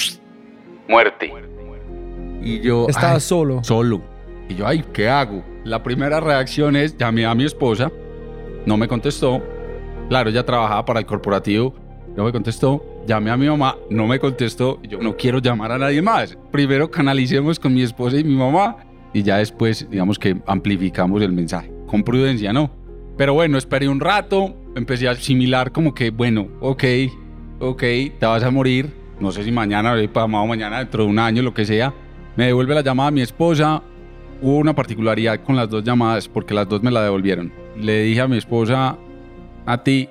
Muerte. 0.90 1.32
Y 2.42 2.62
yo... 2.62 2.88
Estaba 2.88 3.20
solo. 3.20 3.64
Solo. 3.64 4.02
Y 4.50 4.56
yo, 4.56 4.66
ay, 4.66 4.84
¿qué 4.94 5.10
hago? 5.10 5.44
La 5.66 5.84
primera 5.84 6.20
reacción 6.20 6.76
es, 6.76 6.98
llamé 6.98 7.26
a 7.26 7.36
mi 7.36 7.44
esposa, 7.44 7.92
no 8.66 8.78
me 8.78 8.88
contestó. 8.88 9.44
Claro, 10.08 10.30
ella 10.30 10.46
trabajaba 10.46 10.86
para 10.86 11.00
el 11.02 11.06
corporativo, 11.06 11.76
no 12.16 12.24
me 12.24 12.32
contestó 12.32 12.82
llamé 13.08 13.32
a 13.32 13.38
mi 13.38 13.48
mamá, 13.48 13.78
no 13.90 14.06
me 14.06 14.20
contestó, 14.20 14.80
yo 14.84 15.00
no 15.00 15.16
quiero 15.16 15.40
llamar 15.40 15.72
a 15.72 15.78
nadie 15.78 16.02
más. 16.02 16.38
Primero 16.52 16.92
canalicemos 16.92 17.58
con 17.58 17.74
mi 17.74 17.82
esposa 17.82 18.18
y 18.18 18.24
mi 18.24 18.36
mamá 18.36 18.76
y 19.14 19.24
ya 19.24 19.38
después, 19.38 19.90
digamos 19.90 20.20
que 20.20 20.38
amplificamos 20.46 21.22
el 21.22 21.32
mensaje. 21.32 21.72
Con 21.88 22.04
prudencia, 22.04 22.54
¿no? 22.54 22.72
Pero 23.18 23.34
bueno, 23.34 23.58
esperé 23.58 23.88
un 23.88 24.00
rato, 24.00 24.56
empecé 24.76 25.08
a 25.08 25.12
asimilar 25.12 25.72
como 25.72 25.94
que, 25.94 26.12
bueno, 26.12 26.48
ok, 26.60 26.84
ok, 27.60 27.82
te 28.20 28.26
vas 28.26 28.44
a 28.44 28.52
morir, 28.52 28.94
no 29.20 29.32
sé 29.32 29.44
si 29.44 29.52
mañana, 29.52 29.96
pasado 30.14 30.28
mañana, 30.28 30.80
dentro 30.80 31.04
de 31.04 31.10
un 31.10 31.20
año, 31.20 31.42
lo 31.42 31.54
que 31.54 31.66
sea. 31.66 31.94
Me 32.36 32.48
devuelve 32.48 32.76
la 32.76 32.82
llamada 32.82 33.10
a 33.10 33.12
mi 33.12 33.22
esposa. 33.22 33.82
Hubo 34.42 34.58
una 34.58 34.76
particularidad 34.76 35.42
con 35.44 35.56
las 35.56 35.68
dos 35.68 35.84
llamadas 35.84 36.28
porque 36.28 36.54
las 36.54 36.70
dos 36.70 36.84
me 36.84 36.92
la 36.92 37.02
devolvieron. 37.02 37.52
Le 37.76 38.04
dije 38.04 38.22
a 38.22 38.28
mi 38.28 38.38
esposa, 38.38 38.96
a 39.66 39.84
ti, 39.84 40.08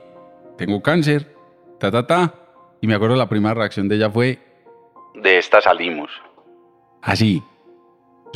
tengo 0.59 0.83
cáncer, 0.83 1.33
ta, 1.79 1.93
ta, 1.93 2.05
ta 2.05 2.35
y 2.81 2.89
me 2.89 2.95
acuerdo 2.95 3.15
la 3.15 3.29
primera 3.29 3.55
reacción 3.55 3.89
de 3.89 3.97
ella 3.97 4.11
fue, 4.11 4.41
de 5.23 5.39
esta 5.39 5.61
salimos. 5.61 6.11
Así. 7.03 7.43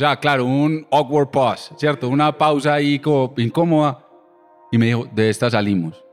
O 0.01 0.03
sea, 0.03 0.15
claro, 0.15 0.45
un 0.45 0.87
awkward 0.89 1.29
pause, 1.29 1.71
¿cierto? 1.77 2.09
Una 2.09 2.35
pausa 2.35 2.73
ahí 2.73 2.97
como 2.97 3.35
incómoda. 3.37 4.03
Y 4.71 4.79
me 4.79 4.87
dijo, 4.87 5.07
de 5.13 5.29
esta 5.29 5.47
salimos. 5.51 6.03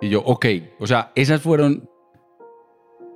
Y 0.00 0.08
yo, 0.08 0.20
ok. 0.22 0.46
O 0.80 0.88
sea, 0.88 1.12
esas 1.14 1.40
fueron... 1.40 1.88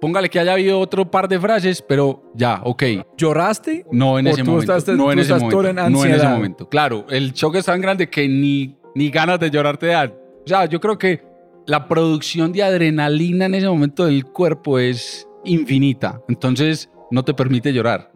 Póngale 0.00 0.30
que 0.30 0.38
haya 0.38 0.52
habido 0.52 0.78
otro 0.78 1.10
par 1.10 1.26
de 1.26 1.40
frases, 1.40 1.82
pero 1.82 2.22
ya, 2.36 2.60
ok. 2.62 2.84
¿Lloraste? 3.16 3.84
No 3.90 4.16
en 4.16 4.28
ese 4.28 4.44
momento. 4.44 4.72
no 4.94 5.10
en 5.10 5.18
ese 5.18 5.34
momento. 5.34 5.62
no 5.90 6.04
en 6.04 6.12
ese 6.12 6.28
momento. 6.28 6.68
Claro, 6.68 7.04
el 7.10 7.32
shock 7.32 7.56
es 7.56 7.64
tan 7.64 7.80
grande 7.80 8.08
que 8.08 8.28
ni, 8.28 8.78
ni 8.94 9.10
ganas 9.10 9.40
de 9.40 9.50
llorar 9.50 9.76
te 9.76 9.88
dan. 9.88 10.14
O 10.44 10.46
sea, 10.46 10.66
yo 10.66 10.78
creo 10.78 10.96
que 10.96 11.20
la 11.66 11.88
producción 11.88 12.52
de 12.52 12.62
adrenalina 12.62 13.46
en 13.46 13.56
ese 13.56 13.68
momento 13.68 14.06
del 14.06 14.24
cuerpo 14.24 14.78
es 14.78 15.26
infinita. 15.44 16.20
Entonces 16.28 16.88
no 17.10 17.24
te 17.24 17.34
permite 17.34 17.72
llorar. 17.72 18.13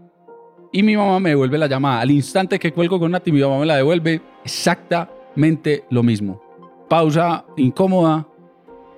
Y 0.73 0.83
mi 0.83 0.97
mamá 0.97 1.19
me 1.21 1.31
devuelve 1.31 1.59
la 1.59 1.67
llamada. 1.67 2.01
Al 2.01 2.11
instante 2.11 2.59
que 2.59 2.73
cuelgo 2.73 2.99
con 2.99 3.11
Nati, 3.11 3.33
mi 3.33 3.41
mamá 3.41 3.59
me 3.59 3.67
la 3.67 3.77
devuelve 3.77 4.21
exactamente 4.45 5.85
lo 5.91 6.03
mismo. 6.03 6.41
Pausa 6.89 7.45
incómoda 7.57 8.27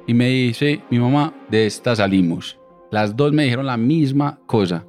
y 0.07 0.15
me 0.15 0.29
dice, 0.29 0.83
mi 0.91 0.99
mamá, 0.99 1.33
de 1.49 1.67
esta 1.67 1.95
salimos. 1.95 2.59
Las 2.91 3.15
dos 3.15 3.33
me 3.33 3.45
dijeron 3.45 3.67
la 3.67 3.77
misma 3.77 4.41
cosa. 4.47 4.85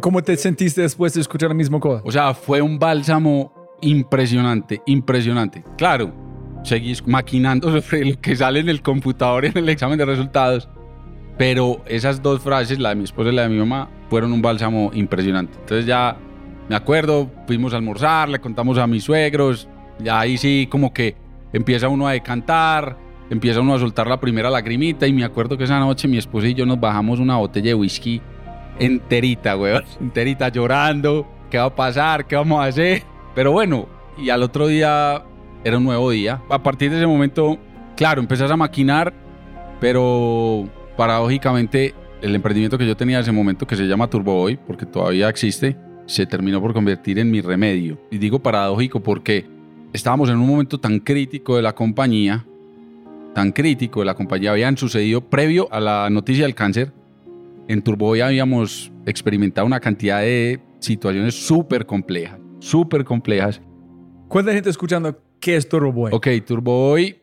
¿Cómo 0.00 0.22
te 0.22 0.36
sentiste 0.36 0.82
después 0.82 1.14
de 1.14 1.22
escuchar 1.22 1.48
la 1.48 1.54
misma 1.54 1.80
cosa? 1.80 2.02
O 2.04 2.12
sea, 2.12 2.34
fue 2.34 2.60
un 2.60 2.78
bálsamo 2.78 3.52
impresionante, 3.80 4.82
impresionante. 4.86 5.64
Claro, 5.78 6.12
seguís 6.62 7.06
maquinando 7.06 7.70
sobre 7.80 8.04
lo 8.04 8.20
que 8.20 8.36
sale 8.36 8.60
en 8.60 8.68
el 8.68 8.82
computador 8.82 9.46
en 9.46 9.56
el 9.56 9.68
examen 9.68 9.96
de 9.96 10.04
resultados. 10.04 10.68
Pero 11.38 11.82
esas 11.86 12.22
dos 12.22 12.40
frases, 12.40 12.78
la 12.78 12.90
de 12.90 12.94
mi 12.96 13.04
esposa 13.04 13.30
y 13.30 13.34
la 13.34 13.42
de 13.42 13.48
mi 13.48 13.58
mamá, 13.58 13.88
fueron 14.08 14.32
un 14.32 14.40
bálsamo 14.40 14.90
impresionante. 14.94 15.58
Entonces 15.58 15.86
ya 15.86 16.16
me 16.68 16.76
acuerdo, 16.76 17.30
fuimos 17.46 17.72
a 17.72 17.76
almorzar, 17.76 18.28
le 18.28 18.38
contamos 18.38 18.78
a 18.78 18.86
mis 18.86 19.04
suegros, 19.04 19.68
ya 19.98 20.20
ahí 20.20 20.38
sí 20.38 20.66
como 20.70 20.92
que 20.92 21.16
empieza 21.52 21.88
uno 21.88 22.08
a 22.08 22.12
decantar, 22.12 22.96
empieza 23.30 23.60
uno 23.60 23.74
a 23.74 23.78
soltar 23.78 24.06
la 24.06 24.20
primera 24.20 24.50
lagrimita 24.50 25.06
y 25.06 25.12
me 25.12 25.24
acuerdo 25.24 25.56
que 25.56 25.64
esa 25.64 25.78
noche 25.78 26.08
mi 26.08 26.18
esposa 26.18 26.48
y 26.48 26.54
yo 26.54 26.66
nos 26.66 26.80
bajamos 26.80 27.18
una 27.18 27.36
botella 27.36 27.68
de 27.68 27.74
whisky 27.74 28.20
enterita, 28.78 29.56
weón, 29.56 29.84
enterita 30.00 30.48
llorando, 30.48 31.26
¿qué 31.50 31.58
va 31.58 31.64
a 31.64 31.74
pasar? 31.74 32.26
¿Qué 32.26 32.36
vamos 32.36 32.60
a 32.60 32.64
hacer? 32.68 33.02
Pero 33.34 33.52
bueno, 33.52 33.86
y 34.18 34.30
al 34.30 34.42
otro 34.42 34.66
día 34.66 35.22
era 35.64 35.78
un 35.78 35.84
nuevo 35.84 36.10
día. 36.10 36.40
A 36.48 36.62
partir 36.62 36.90
de 36.90 36.98
ese 36.98 37.06
momento, 37.06 37.58
claro, 37.96 38.20
empezás 38.20 38.50
a 38.50 38.56
maquinar, 38.56 39.12
pero 39.80 40.68
paradójicamente 40.96 41.94
el 42.22 42.34
emprendimiento 42.34 42.78
que 42.78 42.86
yo 42.86 42.96
tenía 42.96 43.16
en 43.16 43.22
ese 43.22 43.32
momento, 43.32 43.66
que 43.66 43.76
se 43.76 43.86
llama 43.86 44.08
Turbo 44.08 44.34
Boy, 44.34 44.56
porque 44.56 44.86
todavía 44.86 45.28
existe, 45.28 45.76
se 46.06 46.26
terminó 46.26 46.60
por 46.60 46.72
convertir 46.72 47.18
en 47.18 47.30
mi 47.30 47.40
remedio. 47.40 48.00
Y 48.10 48.18
digo 48.18 48.38
paradójico 48.38 49.00
porque 49.00 49.46
estábamos 49.92 50.28
en 50.30 50.36
un 50.36 50.46
momento 50.46 50.78
tan 50.78 50.98
crítico 51.00 51.56
de 51.56 51.62
la 51.62 51.74
compañía 51.74 52.44
tan 53.36 53.52
crítico 53.52 54.00
de 54.00 54.06
la 54.06 54.14
compañía 54.14 54.52
habían 54.52 54.78
sucedido 54.78 55.20
previo 55.20 55.68
a 55.70 55.78
la 55.78 56.08
noticia 56.08 56.44
del 56.46 56.54
cáncer. 56.54 56.90
En 57.68 57.82
Turboboy 57.82 58.22
habíamos 58.22 58.90
experimentado 59.04 59.66
una 59.66 59.78
cantidad 59.78 60.22
de 60.22 60.58
situaciones 60.78 61.34
súper 61.34 61.84
complejas, 61.84 62.40
súper 62.60 63.04
complejas. 63.04 63.60
¿Cuánta 64.28 64.54
gente 64.54 64.70
escuchando 64.70 65.20
qué 65.38 65.56
es 65.56 65.68
Turboboy? 65.68 66.12
Ok, 66.14 66.28
Turboboy, 66.46 67.20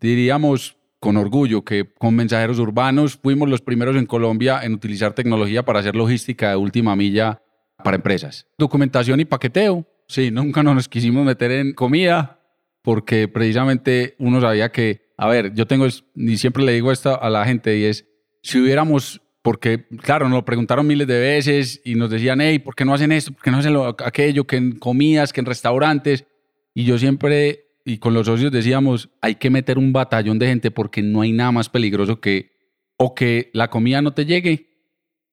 diríamos 0.00 0.78
con 1.00 1.16
orgullo 1.16 1.64
que 1.64 1.92
con 1.98 2.14
mensajeros 2.14 2.58
urbanos 2.58 3.18
fuimos 3.20 3.48
los 3.48 3.62
primeros 3.62 3.96
en 3.96 4.06
Colombia 4.06 4.60
en 4.62 4.74
utilizar 4.74 5.14
tecnología 5.14 5.64
para 5.64 5.80
hacer 5.80 5.96
logística 5.96 6.50
de 6.50 6.56
última 6.56 6.94
milla 6.94 7.42
para 7.82 7.96
empresas. 7.96 8.46
Documentación 8.58 9.18
y 9.18 9.24
paqueteo. 9.24 9.86
Sí, 10.06 10.30
nunca 10.30 10.62
nos 10.62 10.88
quisimos 10.88 11.24
meter 11.24 11.50
en 11.52 11.72
comida 11.72 12.40
porque 12.82 13.28
precisamente 13.28 14.14
uno 14.18 14.40
sabía 14.40 14.70
que, 14.70 15.12
a 15.16 15.26
ver, 15.28 15.54
yo 15.54 15.66
tengo, 15.66 15.86
y 16.14 16.36
siempre 16.36 16.64
le 16.64 16.72
digo 16.72 16.92
esto 16.92 17.20
a 17.20 17.30
la 17.30 17.44
gente, 17.44 17.76
y 17.76 17.84
es, 17.84 18.06
si 18.42 18.58
hubiéramos, 18.58 19.20
porque 19.42 19.86
claro, 20.02 20.28
nos 20.28 20.38
lo 20.38 20.44
preguntaron 20.44 20.86
miles 20.86 21.06
de 21.06 21.18
veces 21.18 21.80
y 21.84 21.94
nos 21.94 22.10
decían, 22.10 22.40
hey, 22.40 22.58
¿por 22.58 22.74
qué 22.74 22.84
no 22.84 22.94
hacen 22.94 23.12
esto? 23.12 23.32
¿Por 23.32 23.42
qué 23.42 23.50
no 23.50 23.58
hacen 23.58 23.76
aquello? 24.04 24.46
Que 24.46 24.56
en 24.56 24.78
comidas, 24.78 25.32
que 25.32 25.40
en 25.40 25.46
restaurantes. 25.46 26.26
Y 26.74 26.84
yo 26.84 26.98
siempre 26.98 27.69
y 27.84 27.98
con 27.98 28.14
los 28.14 28.26
socios 28.26 28.52
decíamos, 28.52 29.10
hay 29.20 29.36
que 29.36 29.50
meter 29.50 29.78
un 29.78 29.92
batallón 29.92 30.38
de 30.38 30.46
gente 30.46 30.70
porque 30.70 31.02
no 31.02 31.22
hay 31.22 31.32
nada 31.32 31.52
más 31.52 31.68
peligroso 31.68 32.20
que 32.20 32.52
o 32.96 33.14
que 33.14 33.50
la 33.54 33.68
comida 33.68 34.02
no 34.02 34.12
te 34.12 34.26
llegue 34.26 34.68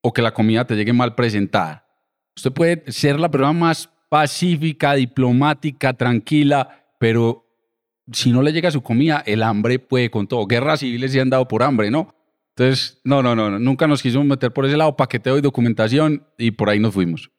o 0.02 0.14
que 0.14 0.22
la 0.22 0.34
comida 0.34 0.66
te 0.66 0.76
llegue 0.76 0.94
mal 0.94 1.16
presentada. 1.16 1.86
Usted 2.36 2.52
puede 2.52 2.92
ser 2.92 3.20
la 3.20 3.30
persona 3.30 3.54
más 3.54 3.90
pacífica, 4.10 4.94
diplomática, 4.94 5.94
tranquila, 5.94 6.86
pero 7.00 7.46
si 8.12 8.32
no 8.32 8.42
le 8.42 8.54
llega 8.54 8.72
su 8.72 8.82
comida, 8.82 9.22
el 9.26 9.44
hambre 9.44 9.80
puede 9.80 10.10
con 10.10 10.28
todo. 10.28 10.48
Guerras 10.48 10.80
civiles 10.80 11.12
se 11.12 11.20
han 11.20 11.30
dado 11.30 11.48
por 11.48 11.64
hambre, 11.64 11.92
¿no? 11.92 12.16
Entonces, 12.56 13.02
no, 13.04 13.22
no, 13.22 13.36
no, 13.36 13.60
nunca 13.60 13.86
nos 13.86 14.02
quisimos 14.02 14.26
meter 14.26 14.52
por 14.52 14.66
ese 14.66 14.78
lado, 14.78 14.96
paqueteo 14.96 15.38
y 15.38 15.42
documentación, 15.42 16.26
y 16.38 16.52
por 16.52 16.70
ahí 16.70 16.80
nos 16.80 16.94
fuimos. 16.94 17.30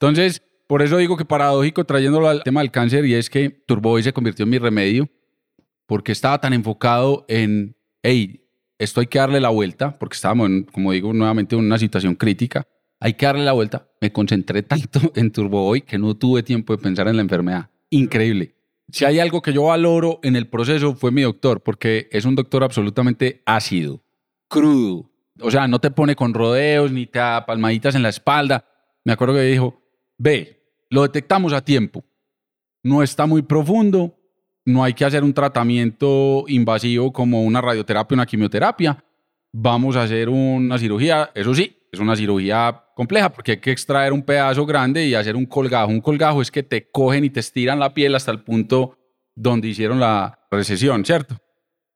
Entonces, 0.00 0.42
por 0.70 0.82
eso 0.82 0.98
digo 0.98 1.16
que 1.16 1.24
paradójico 1.24 1.82
trayéndolo 1.84 2.28
al 2.28 2.44
tema 2.44 2.60
del 2.60 2.70
cáncer 2.70 3.04
y 3.04 3.14
es 3.14 3.28
que 3.28 3.50
Turboy 3.50 4.04
se 4.04 4.12
convirtió 4.12 4.44
en 4.44 4.50
mi 4.50 4.58
remedio 4.58 5.08
porque 5.84 6.12
estaba 6.12 6.40
tan 6.40 6.52
enfocado 6.52 7.24
en, 7.26 7.74
hey, 8.04 8.46
esto 8.78 9.00
hay 9.00 9.08
que 9.08 9.18
darle 9.18 9.40
la 9.40 9.48
vuelta, 9.48 9.98
porque 9.98 10.14
estábamos, 10.14 10.48
como 10.72 10.92
digo, 10.92 11.12
nuevamente 11.12 11.56
en 11.56 11.64
una 11.64 11.76
situación 11.76 12.14
crítica, 12.14 12.62
hay 13.00 13.14
que 13.14 13.26
darle 13.26 13.44
la 13.44 13.50
vuelta. 13.50 13.88
Me 14.00 14.12
concentré 14.12 14.62
tanto 14.62 15.00
en 15.16 15.32
Turboy 15.32 15.80
que 15.80 15.98
no 15.98 16.14
tuve 16.14 16.44
tiempo 16.44 16.76
de 16.76 16.80
pensar 16.80 17.08
en 17.08 17.16
la 17.16 17.22
enfermedad. 17.22 17.68
Increíble. 17.90 18.54
Si 18.92 19.04
hay 19.04 19.18
algo 19.18 19.42
que 19.42 19.52
yo 19.52 19.64
valoro 19.64 20.20
en 20.22 20.36
el 20.36 20.46
proceso 20.46 20.94
fue 20.94 21.10
mi 21.10 21.22
doctor, 21.22 21.64
porque 21.64 22.08
es 22.12 22.24
un 22.24 22.36
doctor 22.36 22.62
absolutamente 22.62 23.42
ácido, 23.44 24.04
crudo. 24.46 25.10
O 25.40 25.50
sea, 25.50 25.66
no 25.66 25.80
te 25.80 25.90
pone 25.90 26.14
con 26.14 26.32
rodeos 26.32 26.92
ni 26.92 27.06
te 27.06 27.18
da 27.18 27.44
palmaditas 27.44 27.96
en 27.96 28.04
la 28.04 28.10
espalda. 28.10 28.66
Me 29.02 29.12
acuerdo 29.12 29.34
que 29.34 29.42
dijo, 29.42 29.82
ve, 30.16 30.59
lo 30.90 31.02
detectamos 31.02 31.52
a 31.52 31.64
tiempo. 31.64 32.04
No 32.82 33.02
está 33.02 33.26
muy 33.26 33.42
profundo, 33.42 34.16
no 34.64 34.84
hay 34.84 34.92
que 34.92 35.04
hacer 35.04 35.22
un 35.22 35.32
tratamiento 35.32 36.44
invasivo 36.48 37.12
como 37.12 37.42
una 37.44 37.60
radioterapia 37.60 38.14
una 38.14 38.26
quimioterapia. 38.26 39.02
Vamos 39.52 39.96
a 39.96 40.02
hacer 40.02 40.28
una 40.28 40.78
cirugía, 40.78 41.30
eso 41.34 41.54
sí, 41.54 41.76
es 41.90 41.98
una 41.98 42.14
cirugía 42.14 42.84
compleja 42.94 43.30
porque 43.30 43.52
hay 43.52 43.60
que 43.60 43.72
extraer 43.72 44.12
un 44.12 44.22
pedazo 44.22 44.66
grande 44.66 45.06
y 45.06 45.14
hacer 45.14 45.36
un 45.36 45.46
colgajo. 45.46 45.90
Un 45.90 46.00
colgajo 46.00 46.42
es 46.42 46.50
que 46.50 46.62
te 46.62 46.90
cogen 46.90 47.24
y 47.24 47.30
te 47.30 47.40
estiran 47.40 47.78
la 47.78 47.94
piel 47.94 48.14
hasta 48.14 48.30
el 48.30 48.42
punto 48.42 48.96
donde 49.34 49.68
hicieron 49.68 49.98
la 50.00 50.38
recesión, 50.50 51.04
¿cierto? 51.04 51.36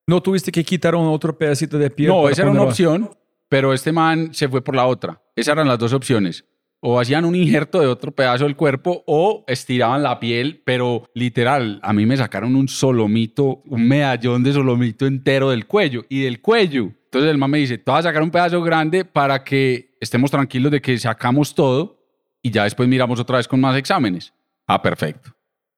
¿No 0.06 0.22
tuviste 0.22 0.52
que 0.52 0.64
quitar 0.64 0.94
un 0.94 1.06
otro 1.06 1.36
pedacito 1.36 1.78
de 1.78 1.90
piel? 1.90 2.08
No, 2.08 2.28
esa 2.28 2.42
era 2.42 2.50
una 2.50 2.62
opción, 2.62 3.10
pero 3.48 3.72
este 3.72 3.92
man 3.92 4.34
se 4.34 4.48
fue 4.48 4.62
por 4.62 4.76
la 4.76 4.86
otra. 4.86 5.20
Esas 5.34 5.52
eran 5.52 5.68
las 5.68 5.78
dos 5.78 5.92
opciones 5.92 6.44
o 6.86 7.00
hacían 7.00 7.24
un 7.24 7.34
injerto 7.34 7.80
de 7.80 7.86
otro 7.86 8.12
pedazo 8.12 8.44
del 8.44 8.56
cuerpo 8.56 9.04
o 9.06 9.42
estiraban 9.46 10.02
la 10.02 10.20
piel, 10.20 10.60
pero 10.66 11.08
literal, 11.14 11.80
a 11.82 11.94
mí 11.94 12.04
me 12.04 12.14
sacaron 12.14 12.54
un 12.54 12.68
solomito, 12.68 13.62
un 13.64 13.88
medallón 13.88 14.42
de 14.42 14.52
solomito 14.52 15.06
entero 15.06 15.48
del 15.48 15.66
cuello 15.66 16.04
y 16.10 16.24
del 16.24 16.42
cuello. 16.42 16.92
Entonces 17.04 17.30
el 17.30 17.38
man 17.38 17.50
me 17.50 17.56
dice, 17.56 17.78
te 17.78 17.90
vas 17.90 18.04
a 18.04 18.10
sacar 18.10 18.22
un 18.22 18.30
pedazo 18.30 18.60
grande 18.60 19.06
para 19.06 19.42
que 19.42 19.96
estemos 19.98 20.30
tranquilos 20.30 20.70
de 20.70 20.82
que 20.82 20.98
sacamos 20.98 21.54
todo 21.54 22.04
y 22.42 22.50
ya 22.50 22.64
después 22.64 22.86
miramos 22.86 23.18
otra 23.18 23.38
vez 23.38 23.48
con 23.48 23.62
más 23.62 23.78
exámenes. 23.78 24.34
Ah, 24.66 24.82
perfecto. 24.82 25.30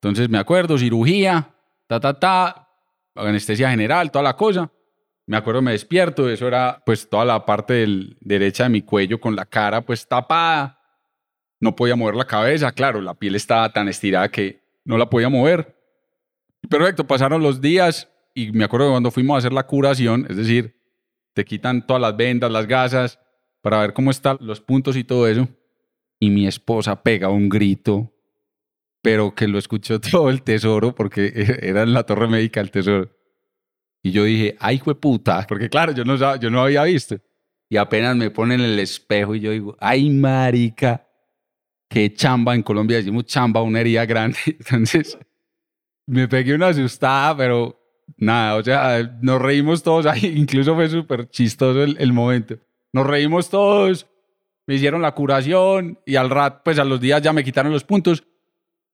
Entonces 0.03 0.29
me 0.29 0.39
acuerdo, 0.39 0.77
cirugía, 0.77 1.55
ta, 1.87 2.01
ta, 2.01 2.19
ta, 2.19 2.69
anestesia 3.15 3.71
general, 3.71 4.11
toda 4.11 4.25
la 4.25 4.37
cosa. 4.37 4.73
Me 5.25 5.37
acuerdo, 5.37 5.63
me 5.63 5.71
despierto, 5.71 6.29
eso 6.29 6.49
era 6.49 6.83
pues 6.85 7.09
toda 7.09 7.25
la 7.25 7.47
parte 7.47 7.75
del, 7.75 8.17
derecha 8.21 8.65
de 8.65 8.71
mi 8.71 8.83
cuello 8.83 9.21
con 9.21 9.37
la 9.37 9.47
cara 9.47 9.83
pues 9.83 10.05
tapada 10.09 10.77
no 11.61 11.75
podía 11.75 11.97
mover 11.97 12.15
la 12.15 12.27
cabeza, 12.27 12.73
claro, 12.73 13.01
la 13.01 13.15
piel 13.15 13.35
estaba 13.35 13.73
tan 13.73 13.89
estirada 13.89 14.31
que 14.31 14.61
no 14.85 14.99
la 14.99 15.09
podía 15.09 15.29
mover. 15.29 15.77
Perfecto, 16.69 17.07
pasaron 17.07 17.43
los 17.43 17.61
días 17.61 18.11
y 18.35 18.53
me 18.53 18.65
acuerdo 18.65 18.91
cuando 18.91 19.11
fuimos 19.11 19.35
a 19.35 19.39
hacer 19.39 19.53
la 19.53 19.67
curación, 19.67 20.27
es 20.29 20.37
decir, 20.37 20.77
te 21.33 21.45
quitan 21.45 21.87
todas 21.87 22.03
las 22.03 22.17
vendas, 22.17 22.51
las 22.51 22.67
gasas, 22.67 23.19
para 23.63 23.81
ver 23.81 23.95
cómo 23.95 24.11
están 24.11 24.37
los 24.41 24.61
puntos 24.61 24.95
y 24.97 25.05
todo 25.05 25.27
eso. 25.27 25.49
Y 26.21 26.31
mi 26.31 26.47
esposa 26.47 27.03
pega 27.03 27.31
un 27.31 27.49
grito, 27.49 28.13
pero 29.03 29.35
que 29.35 29.49
lo 29.49 29.59
escuchó 29.59 30.01
todo 30.13 30.31
el 30.31 30.43
tesoro, 30.43 30.95
porque 30.95 31.33
era 31.63 31.83
en 31.83 31.93
la 31.93 32.05
torre 32.05 32.29
médica 32.29 32.61
el 32.61 32.71
tesoro. 32.71 33.11
Y 34.03 34.13
yo 34.13 34.25
dije, 34.25 34.57
ay, 34.61 34.79
puta, 34.79 35.45
porque 35.49 35.69
claro, 35.69 35.93
yo 35.93 36.05
no, 36.05 36.37
yo 36.37 36.51
no 36.51 36.63
había 36.63 36.85
visto. 36.85 37.17
Y 37.69 37.77
apenas 37.77 38.15
me 38.17 38.31
ponen 38.31 38.61
el 38.61 38.79
espejo 38.79 39.35
y 39.35 39.41
yo 39.41 39.51
digo, 39.51 39.77
ay, 39.81 40.11
marica, 40.11 41.06
que 41.89 42.13
chamba, 42.13 42.55
en 42.55 42.63
Colombia 42.63 42.97
decimos 42.97 43.27
chamba, 43.27 43.63
una 43.63 43.81
herida 43.81 44.05
grande. 44.07 44.39
Entonces, 44.47 45.19
me 46.07 46.29
pegué 46.29 46.55
una 46.55 46.69
asustada, 46.69 47.37
pero 47.37 47.81
nada, 48.17 48.57
o 48.57 48.63
sea, 48.63 49.19
nos 49.21 49.41
reímos 49.41 49.83
todos 49.83 50.07
ahí, 50.07 50.35
incluso 50.37 50.75
fue 50.75 50.89
súper 50.89 51.29
chistoso 51.29 51.83
el, 51.83 52.13
momento. 52.13 52.57
Nos 52.93 53.07
reímos 53.07 53.51
todos, 53.51 54.07
me 54.67 54.75
hicieron 54.75 55.03
la 55.03 55.13
curación 55.13 55.99
y 56.07 56.17
al 56.17 56.31
rato, 56.31 56.63
pues 56.65 56.79
a 56.79 56.85
los 56.85 57.01
días 57.01 57.23
ya 57.23 57.33
me 57.33 57.45
quitaron 57.45 57.73
los 57.73 57.85
puntos. 57.85 58.25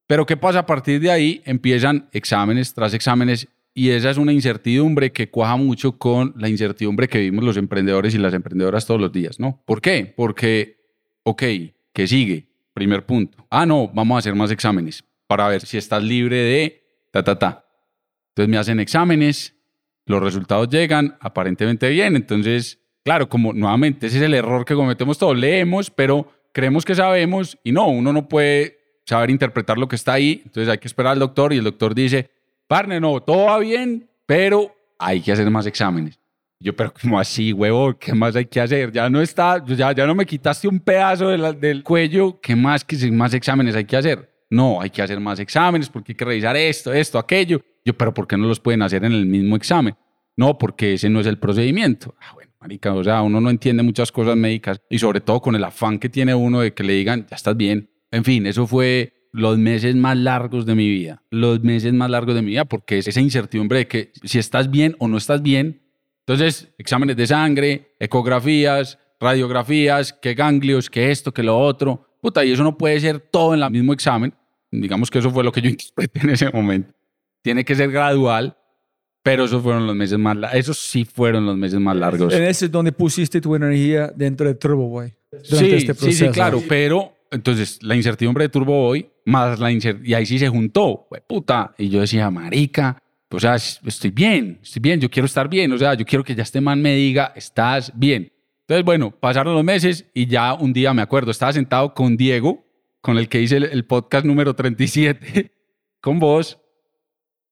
Pero 0.07 0.27
¿qué 0.27 0.37
pasa 0.37 0.61
a 0.61 0.67
partir 0.67 1.01
de 1.01 1.11
ahí? 1.11 1.43
Empiezan 1.45 2.09
exámenes 2.13 2.75
tras 2.75 2.93
exámenes 2.93 3.49
y 3.73 3.91
esa 3.91 4.11
es 4.11 4.19
una 4.19 4.33
incertidumbre 4.33 5.13
que 5.13 5.31
cuaja 5.31 5.57
mucho 5.57 5.97
con 5.97 6.35
la 6.37 6.49
incertidumbre 6.49 7.09
que 7.09 7.19
vivimos 7.19 7.45
los 7.45 7.57
emprendedores 7.57 8.15
y 8.15 8.19
las 8.19 8.35
emprendedoras 8.35 8.85
todos 8.85 9.01
los 9.01 9.13
días, 9.13 9.41
¿no? 9.41 9.63
¿Por 9.65 9.81
qué? 9.81 10.13
Porque, 10.15 10.77
ok, 11.23 11.43
¿qué 11.95 12.07
sigue? 12.07 12.52
Primer 12.75 13.05
punto. 13.05 13.47
Ah, 13.51 13.67
no, 13.67 13.89
vamos 13.89 14.17
a 14.17 14.19
hacer 14.21 14.35
más 14.35 14.51
exámenes 14.51 15.05
para 15.27 15.49
ver 15.49 15.63
si 15.63 15.79
estás 15.79 16.03
libre 16.03 16.37
de 16.37 16.83
ta, 17.11 17.23
ta, 17.23 17.39
ta. 17.39 17.65
Entonces 18.31 18.51
me 18.51 18.59
hacen 18.59 18.81
exámenes, 18.81 19.55
los 20.07 20.23
resultados 20.23 20.69
llegan, 20.69 21.17
aparentemente 21.21 21.89
bien. 21.91 22.17
Entonces, 22.17 22.79
claro, 23.05 23.29
como 23.29 23.53
nuevamente 23.53 24.07
ese 24.07 24.19
es 24.19 24.23
el 24.23 24.35
error 24.35 24.65
que 24.65 24.75
cometemos 24.75 25.19
todos. 25.19 25.37
Leemos, 25.37 25.91
pero 25.91 26.31
creemos 26.53 26.85
que 26.85 26.95
sabemos 26.95 27.59
y 27.63 27.73
no, 27.73 27.89
uno 27.89 28.13
no 28.13 28.29
puede 28.29 28.79
saber 29.05 29.31
interpretar 29.31 29.79
lo 29.79 29.89
que 29.89 29.97
está 29.97 30.15
ahí. 30.15 30.43
Entonces 30.45 30.69
hay 30.69 30.79
que 30.79 30.89
esperar 30.89 31.13
al 31.13 31.19
doctor 31.19 31.53
y 31.53 31.59
el 31.59 31.65
doctor 31.65 31.95
dice, 31.95 32.31
Parne, 32.67 33.01
no, 33.01 33.21
todo 33.21 33.47
va 33.47 33.59
bien, 33.59 34.09
pero 34.27 34.75
hay 34.99 35.21
que 35.21 35.33
hacer 35.33 35.51
más 35.51 35.67
exámenes. 35.67 36.19
Yo, 36.63 36.77
pero 36.77 36.93
¿cómo 36.95 37.19
así, 37.19 37.53
huevo? 37.53 37.99
¿Qué 37.99 38.15
más 38.15 38.37
hay 38.37 38.47
que 38.47 38.61
hacer? 38.61 38.93
Ya 38.93 39.11
no 39.11 39.21
está, 39.21 39.63
ya, 39.67 39.93
ya 39.93 40.07
no 40.07 40.15
me 40.15 40.25
quitaste 40.25 40.69
un 40.69 40.79
pedazo 40.79 41.29
del 41.29 41.83
cuello. 41.83 42.41
¿Qué 42.41 42.55
más, 42.55 42.85
qué 42.85 43.11
más 43.11 43.35
exámenes 43.35 43.75
hay 43.75 43.85
que 43.85 43.97
hacer? 43.97 44.31
No, 44.49 44.81
hay 44.81 44.91
que 44.91 45.03
hacer 45.03 45.19
más 45.19 45.41
exámenes 45.41 45.89
porque 45.89 46.13
hay 46.13 46.17
que 46.17 46.25
revisar 46.25 46.57
esto, 46.57 46.93
esto, 46.93 47.19
aquello. 47.19 47.61
Yo, 47.85 47.95
pero 47.95 48.15
¿por 48.15 48.29
qué 48.29 48.37
no 48.37 48.47
los 48.47 48.61
pueden 48.61 48.83
hacer 48.83 49.05
en 49.05 49.13
el 49.13 49.27
mismo 49.27 49.57
examen? 49.57 49.97
No, 50.37 50.57
porque 50.57 50.95
ese 50.95 51.11
no 51.11 51.21
es 51.21 51.27
el 51.27 51.39
procedimiento. 51.39 52.15
Ah, 52.21 52.33
bueno, 52.35 52.53
marica, 52.61 52.95
o 52.95 53.03
sea, 53.03 53.23
uno 53.23 53.41
no 53.41 53.51
entiende 53.51 53.83
muchas 53.83 54.13
cosas 54.13 54.37
médicas 54.37 54.81
y 54.89 54.99
sobre 54.99 55.21
todo 55.21 55.41
con 55.41 55.57
el 55.57 55.65
afán 55.65 55.99
que 55.99 56.09
tiene 56.09 56.35
uno 56.35 56.61
de 56.61 56.73
que 56.73 56.85
le 56.85 56.93
digan, 56.93 57.27
ya 57.29 57.37
estás 57.37 57.57
bien. 57.57 57.91
En 58.11 58.25
fin, 58.25 58.47
eso 58.47 58.67
fue 58.67 59.15
los 59.33 59.59
meses 59.59 59.97
más 59.97 60.17
largos 60.17 60.67
de 60.67 60.75
mi 60.75 60.89
vida, 60.89 61.23
los 61.31 61.63
meses 61.63 61.93
más 61.93 62.11
largos 62.11 62.35
de 62.35 62.43
mi 62.43 62.49
vida, 62.49 62.67
porque 62.67 62.99
es 62.99 63.09
esa 63.09 63.21
incertidumbre 63.21 63.79
de 63.79 63.89
que 63.89 64.13
si 64.23 64.39
estás 64.39 64.71
bien 64.71 64.95
o 64.99 65.09
no 65.09 65.17
estás 65.17 65.43
bien, 65.43 65.82
entonces, 66.27 66.69
exámenes 66.79 67.17
de 67.17 67.27
sangre, 67.27 67.95
ecografías, 67.99 68.99
radiografías, 69.19 70.13
qué 70.13 70.35
ganglios, 70.35 70.89
qué 70.89 71.11
esto, 71.11 71.33
qué 71.33 71.43
lo 71.43 71.59
otro. 71.59 72.07
Puta, 72.21 72.45
y 72.45 72.53
eso 72.53 72.63
no 72.63 72.79
puede 72.79 73.01
ser 73.01 73.19
todo 73.19 73.55
en 73.55 73.63
el 73.63 73.71
mismo 73.71 73.93
examen. 73.93 74.33
Digamos 74.71 75.11
que 75.11 75.19
eso 75.19 75.31
fue 75.31 75.43
lo 75.43 75.51
que 75.51 75.61
yo 75.61 75.69
interpreté 75.71 76.21
en 76.21 76.31
ese 76.31 76.51
momento. 76.51 76.95
Tiene 77.43 77.65
que 77.65 77.75
ser 77.75 77.91
gradual, 77.91 78.57
pero 79.25 79.45
esos 79.45 79.63
fueron 79.63 79.87
los 79.87 79.97
meses 79.97 80.17
más 80.19 80.37
largos. 80.37 80.59
Esos 80.59 80.79
sí 80.79 81.05
fueron 81.05 81.45
los 81.45 81.57
meses 81.57 81.81
más 81.81 81.97
largos. 81.97 82.33
En 82.33 82.45
ese 82.45 82.67
es 82.67 82.71
donde 82.73 82.93
pusiste 82.93 83.41
tu 83.41 83.57
energía 83.57 84.13
dentro 84.15 84.47
de 84.47 84.55
Turbo 84.55 84.89
Boy. 84.89 85.13
Sí, 85.43 85.73
este 85.73 85.95
sí, 85.95 86.13
sí, 86.13 86.29
claro, 86.29 86.63
pero 86.69 87.17
entonces 87.33 87.83
la 87.83 87.97
incertidumbre 87.97 88.45
de 88.45 88.49
Turbo 88.49 88.83
Boy 88.83 89.11
más 89.25 89.59
la 89.59 89.73
incertidumbre, 89.73 90.11
y 90.11 90.15
ahí 90.15 90.27
sí 90.27 90.39
se 90.39 90.49
juntó, 90.49 91.09
puta. 91.27 91.75
Y 91.79 91.89
yo 91.89 92.01
decía, 92.01 92.31
marica, 92.31 93.02
o 93.33 93.41
sea, 93.41 93.55
estoy 93.55 94.11
bien, 94.11 94.59
estoy 94.63 94.81
bien, 94.81 95.01
yo 95.01 95.11
quiero 95.11 95.27
estar 95.27 95.49
bien, 95.49 95.73
o 95.73 95.79
sea, 95.79 95.95
yo 95.95 96.05
quiero 96.05 96.25
que 96.25 96.35
ya 96.35 96.43
este 96.43 96.61
man 96.61 96.81
me 96.81 96.95
diga, 96.95 97.33
estás 97.35 97.93
bien. 97.95 98.33
Entonces, 98.61 98.85
bueno, 98.85 99.11
pasaron 99.11 99.55
los 99.55 99.65
meses 99.65 100.11
y 100.15 100.27
ya 100.27 100.55
un 100.55 100.73
día 100.73 100.95
me 100.95 101.03
acuerdo, 101.03 101.31
estaba 101.31 101.53
sentado 101.53 101.95
con 101.95 102.17
Diego, 102.17 102.65
con 103.01 103.19
el 103.19 103.29
que 103.29 103.41
hice 103.41 103.57
el, 103.57 103.85
podcast 103.85 104.25
número 104.25 104.55
37, 104.55 105.53
con 106.01 106.19
vos. 106.19 106.59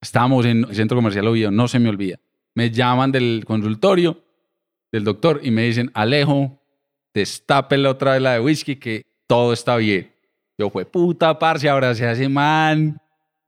Estábamos 0.01 0.47
en 0.47 0.64
el 0.64 0.75
Centro 0.75 0.97
Comercial 0.97 1.27
Oviedo, 1.27 1.51
no 1.51 1.69
se 1.69 1.79
me 1.79 1.88
olvida. 1.88 2.19
Me 2.55 2.71
llaman 2.71 3.12
del 3.12 3.45
consultorio 3.47 4.25
del 4.93 5.05
doctor 5.05 5.40
y 5.43 5.51
me 5.51 5.62
dicen, 5.62 5.90
Alejo, 5.95 6.62
destápele 7.12 7.88
otra 7.88 8.12
vez 8.12 8.23
la 8.23 8.33
de 8.35 8.40
whisky 8.40 8.77
que 8.77 9.07
todo 9.27 9.53
está 9.53 9.77
bien. 9.77 10.12
Yo 10.59 10.71
fue 10.71 10.85
puta 10.85 11.38
parce, 11.38 11.69
ahora 11.69 11.95
se 11.95 12.07
hace 12.07 12.29
man. 12.29 13.01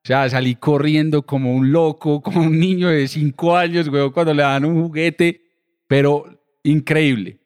O 0.04 0.06
sea, 0.06 0.28
salí 0.28 0.56
corriendo 0.56 1.22
como 1.22 1.54
un 1.54 1.70
loco, 1.70 2.20
como 2.22 2.40
un 2.42 2.58
niño 2.58 2.88
de 2.88 3.06
cinco 3.06 3.56
años, 3.56 3.88
güey, 3.88 4.10
cuando 4.10 4.34
le 4.34 4.42
dan 4.42 4.64
un 4.64 4.82
juguete, 4.82 5.40
pero 5.86 6.24
increíble. 6.64 7.38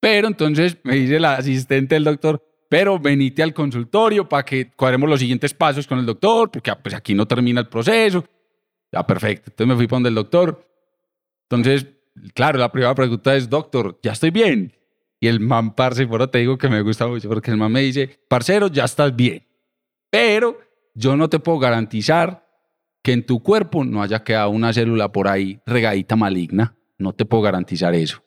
Pero 0.00 0.28
entonces 0.28 0.76
me 0.82 0.96
dice 0.96 1.18
la 1.18 1.34
asistente 1.34 1.94
del 1.94 2.04
doctor, 2.04 2.42
pero 2.68 2.98
venite 2.98 3.42
al 3.42 3.54
consultorio 3.54 4.28
para 4.28 4.44
que 4.44 4.70
cuadremos 4.72 5.08
los 5.08 5.20
siguientes 5.20 5.54
pasos 5.54 5.86
con 5.86 5.98
el 5.98 6.06
doctor, 6.06 6.50
porque 6.50 6.70
ah, 6.70 6.78
pues 6.82 6.94
aquí 6.94 7.14
no 7.14 7.26
termina 7.26 7.60
el 7.60 7.68
proceso. 7.68 8.24
Ya, 8.92 9.06
perfecto. 9.06 9.50
Entonces 9.50 9.68
me 9.68 9.76
fui 9.76 9.86
para 9.86 9.96
donde 9.96 10.08
el 10.10 10.14
doctor. 10.14 10.68
Entonces, 11.48 11.86
claro, 12.34 12.58
la 12.58 12.70
primera 12.70 12.94
pregunta 12.94 13.34
es, 13.34 13.48
doctor, 13.48 13.98
¿ya 14.02 14.12
estoy 14.12 14.30
bien? 14.30 14.72
Y 15.20 15.26
el 15.26 15.40
man, 15.40 15.74
parce, 15.74 16.06
por 16.06 16.26
te 16.28 16.38
digo 16.38 16.58
que 16.58 16.68
me 16.68 16.82
gusta 16.82 17.06
mucho, 17.06 17.28
porque 17.28 17.50
el 17.50 17.56
man 17.56 17.72
me 17.72 17.80
dice, 17.80 18.20
parcero, 18.28 18.68
ya 18.68 18.84
estás 18.84 19.14
bien. 19.14 19.46
Pero 20.10 20.58
yo 20.94 21.16
no 21.16 21.28
te 21.28 21.40
puedo 21.40 21.58
garantizar 21.58 22.46
que 23.02 23.12
en 23.12 23.26
tu 23.26 23.42
cuerpo 23.42 23.84
no 23.84 24.02
haya 24.02 24.24
quedado 24.24 24.50
una 24.50 24.72
célula 24.72 25.12
por 25.12 25.28
ahí 25.28 25.60
regadita 25.66 26.16
maligna. 26.16 26.76
No 26.98 27.12
te 27.12 27.24
puedo 27.24 27.42
garantizar 27.42 27.94
eso. 27.94 28.24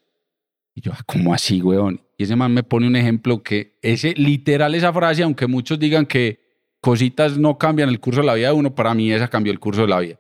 Y 0.76 0.82
yo, 0.82 0.92
ah, 0.94 1.02
¿cómo 1.08 1.34
así, 1.34 1.62
weón? 1.62 2.02
Y 2.18 2.24
ese 2.24 2.36
man 2.36 2.54
me 2.54 2.62
pone 2.62 2.86
un 2.86 2.96
ejemplo 2.96 3.42
que 3.42 3.80
ese, 3.82 4.14
literal 4.16 4.76
esa 4.76 4.94
frase, 4.94 5.24
aunque 5.24 5.48
muchos 5.48 5.80
digan 5.80 6.06
que 6.06 6.40
cositas 6.80 7.38
no 7.38 7.58
cambian 7.58 7.90
el 7.90 8.00
curso 8.00 8.22
de 8.22 8.28
la 8.28 8.36
vida 8.36 8.50
de 8.50 8.54
uno, 8.54 8.76
para 8.76 8.94
mí 8.94 9.12
esa 9.12 9.28
cambió 9.28 9.52
el 9.52 9.60
curso 9.60 9.82
de 9.82 9.88
la 9.88 10.00
vida. 10.00 10.20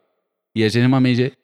Y 0.53 0.63
ese 0.63 0.87
man 0.87 1.03
me 1.03 1.09
dice, 1.09 1.37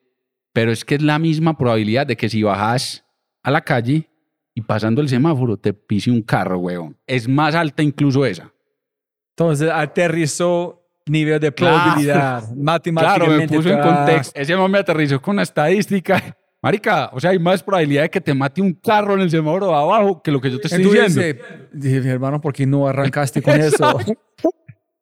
pero 0.52 0.72
es 0.72 0.84
que 0.84 0.96
es 0.96 1.02
la 1.04 1.20
misma 1.20 1.56
probabilidad 1.58 2.08
de 2.08 2.18
que 2.18 2.30
si 2.30 2.42
bajas 2.42 3.06
a 3.44 3.52
la 3.52 3.62
calle 3.62 4.10
y 4.56 4.62
pasando 4.62 5.02
el 5.02 5.10
semáforo 5.10 5.58
te 5.58 5.74
pise 5.74 6.10
un 6.10 6.24
carro, 6.24 6.58
weón. 6.58 6.98
Es 7.06 7.28
más 7.28 7.54
alta 7.54 7.84
incluso 7.84 8.26
esa. 8.26 8.52
Entonces 9.36 9.70
aterrizó 9.70 10.83
nivel 11.06 11.40
de 11.40 11.52
probabilidad, 11.52 12.42
claro. 12.42 12.56
matemáticamente. 12.56 13.26
Claro, 13.26 13.42
me 13.42 13.48
puso 13.48 13.70
en 13.70 13.80
contexto. 13.80 14.40
Ese 14.40 14.56
man 14.56 14.72
me 14.72 14.80
aterrizó 14.80 15.22
con 15.22 15.36
una 15.36 15.44
estadística 15.44 16.38
Marica, 16.64 17.10
o 17.12 17.20
sea, 17.20 17.32
hay 17.32 17.40
más 17.40 17.62
probabilidad 17.62 18.04
de 18.04 18.10
que 18.10 18.22
te 18.22 18.34
mate 18.34 18.62
un 18.62 18.72
carro 18.72 19.16
en 19.16 19.20
el 19.20 19.30
semáforo 19.30 19.68
de 19.68 19.74
abajo 19.74 20.22
que 20.22 20.32
lo 20.32 20.40
que 20.40 20.50
yo 20.50 20.62
te 20.62 20.68
estoy 20.68 20.82
diciendo. 20.82 21.44
dije, 21.74 22.00
mi 22.00 22.08
hermano, 22.08 22.40
¿por 22.40 22.54
qué 22.54 22.66
no 22.66 22.88
arrancaste 22.88 23.42
con 23.42 23.54
eso? 23.60 24.00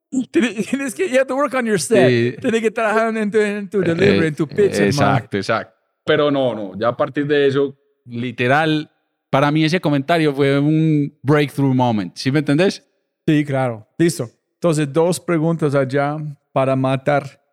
Tienes 0.31 0.95
que, 0.95 1.07
you 1.07 1.17
have 1.17 1.27
to 1.27 1.35
work 1.35 1.53
on 1.53 1.67
your 1.67 1.79
set. 1.79 2.41
Tienes 2.41 2.61
que 2.61 2.71
trabajar 2.71 3.15
en 3.15 3.29
tu, 3.29 3.37
en 3.37 3.69
tu 3.69 3.79
delivery, 3.79 4.29
en 4.29 4.35
tu 4.35 4.47
pitch. 4.47 4.79
Exacto, 4.79 5.37
exacto. 5.37 5.75
Pero 6.03 6.31
no, 6.31 6.55
no, 6.55 6.71
ya 6.79 6.87
a 6.87 6.97
partir 6.97 7.27
de 7.27 7.45
eso, 7.45 7.77
literal, 8.05 8.89
para 9.29 9.51
mí 9.51 9.63
ese 9.63 9.79
comentario 9.79 10.33
fue 10.33 10.57
un 10.57 11.15
breakthrough 11.21 11.75
moment. 11.75 12.15
¿Sí 12.15 12.31
me 12.31 12.39
entendés? 12.39 12.83
Sí, 13.27 13.45
claro. 13.45 13.87
Listo. 13.99 14.31
Entonces, 14.61 14.93
dos 14.93 15.19
preguntas 15.19 15.73
allá 15.73 16.17
para 16.51 16.75
matar 16.75 17.43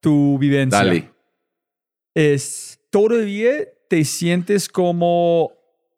tu 0.00 0.36
vivencia. 0.36 0.78
Dale. 0.78 1.12
Es 2.12 2.80
todavía 2.90 3.68
te 3.88 4.04
sientes 4.04 4.68
como 4.68 5.52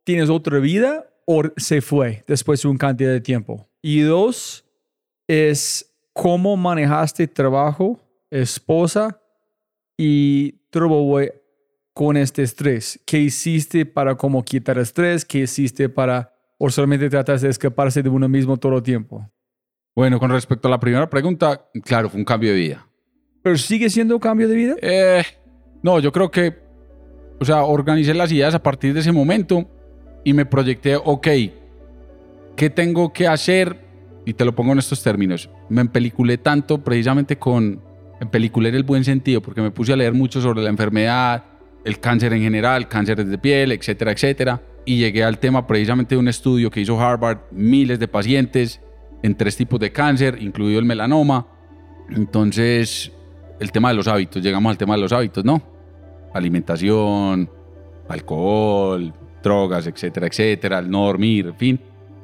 tienes 0.04 0.28
otra 0.28 0.58
vida 0.58 1.08
o 1.24 1.42
se 1.56 1.80
fue 1.80 2.22
después 2.26 2.60
de 2.60 2.68
un 2.68 2.76
cantidad 2.76 3.10
de 3.10 3.22
tiempo. 3.22 3.66
Y 3.80 4.00
dos, 4.00 4.66
es 5.26 5.90
cómo 6.12 6.54
manejaste 6.54 7.26
trabajo, 7.28 7.98
esposa 8.30 9.22
y 9.96 10.52
trabajo 10.68 11.18
con 11.94 12.18
este 12.18 12.42
estrés. 12.42 13.00
¿Qué 13.06 13.20
hiciste 13.20 13.86
para 13.86 14.16
cómo 14.16 14.44
quitar 14.44 14.76
estrés? 14.76 15.24
¿Qué 15.24 15.38
hiciste 15.38 15.88
para 15.88 16.34
o 16.58 16.68
solamente 16.68 17.08
tratas 17.08 17.40
de 17.40 17.48
escaparse 17.48 18.02
de 18.02 18.10
uno 18.10 18.28
mismo 18.28 18.58
todo 18.58 18.76
el 18.76 18.82
tiempo? 18.82 19.26
Bueno, 19.98 20.20
con 20.20 20.30
respecto 20.30 20.68
a 20.68 20.70
la 20.70 20.78
primera 20.78 21.10
pregunta, 21.10 21.60
claro, 21.82 22.08
fue 22.08 22.20
un 22.20 22.24
cambio 22.24 22.52
de 22.52 22.56
vida. 22.56 22.86
¿Pero 23.42 23.58
sigue 23.58 23.90
siendo 23.90 24.14
un 24.14 24.20
cambio 24.20 24.46
de 24.46 24.54
vida? 24.54 24.76
Eh, 24.80 25.24
no, 25.82 25.98
yo 25.98 26.12
creo 26.12 26.30
que 26.30 26.56
o 27.40 27.44
sea, 27.44 27.64
organicé 27.64 28.14
las 28.14 28.30
ideas 28.30 28.54
a 28.54 28.62
partir 28.62 28.94
de 28.94 29.00
ese 29.00 29.10
momento 29.10 29.68
y 30.22 30.34
me 30.34 30.46
proyecté, 30.46 30.94
ok, 30.94 31.26
¿qué 32.54 32.70
tengo 32.70 33.12
que 33.12 33.26
hacer? 33.26 33.76
Y 34.24 34.34
te 34.34 34.44
lo 34.44 34.54
pongo 34.54 34.70
en 34.70 34.78
estos 34.78 35.02
términos. 35.02 35.50
Me 35.68 35.80
empeliculé 35.80 36.38
tanto 36.38 36.78
precisamente 36.84 37.36
con, 37.36 37.82
empeliculé 38.20 38.68
en 38.68 38.76
el 38.76 38.84
buen 38.84 39.02
sentido, 39.02 39.42
porque 39.42 39.62
me 39.62 39.72
puse 39.72 39.94
a 39.94 39.96
leer 39.96 40.14
mucho 40.14 40.40
sobre 40.40 40.62
la 40.62 40.70
enfermedad, 40.70 41.42
el 41.84 41.98
cáncer 41.98 42.32
en 42.34 42.42
general, 42.42 42.86
cánceres 42.86 43.28
de 43.28 43.38
piel, 43.38 43.72
etcétera, 43.72 44.12
etcétera. 44.12 44.62
Y 44.84 44.98
llegué 44.98 45.24
al 45.24 45.40
tema 45.40 45.66
precisamente 45.66 46.14
de 46.14 46.20
un 46.20 46.28
estudio 46.28 46.70
que 46.70 46.82
hizo 46.82 47.00
Harvard, 47.00 47.38
miles 47.50 47.98
de 47.98 48.06
pacientes 48.06 48.80
en 49.22 49.36
tres 49.36 49.56
tipos 49.56 49.80
de 49.80 49.92
cáncer, 49.92 50.38
incluido 50.40 50.78
el 50.78 50.84
melanoma. 50.84 51.46
Entonces, 52.10 53.12
el 53.60 53.72
tema 53.72 53.90
de 53.90 53.94
los 53.94 54.08
hábitos, 54.08 54.42
llegamos 54.42 54.70
al 54.70 54.78
tema 54.78 54.94
de 54.94 55.00
los 55.00 55.12
hábitos, 55.12 55.44
¿no? 55.44 55.62
alimentación, 56.32 57.50
alcohol, 58.08 59.12
drogas, 59.42 59.86
etcétera, 59.86 60.26
etcétera, 60.26 60.78
al 60.78 60.90
no 60.90 61.06
dormir, 61.06 61.46
en 61.48 61.56
fin. 61.56 61.80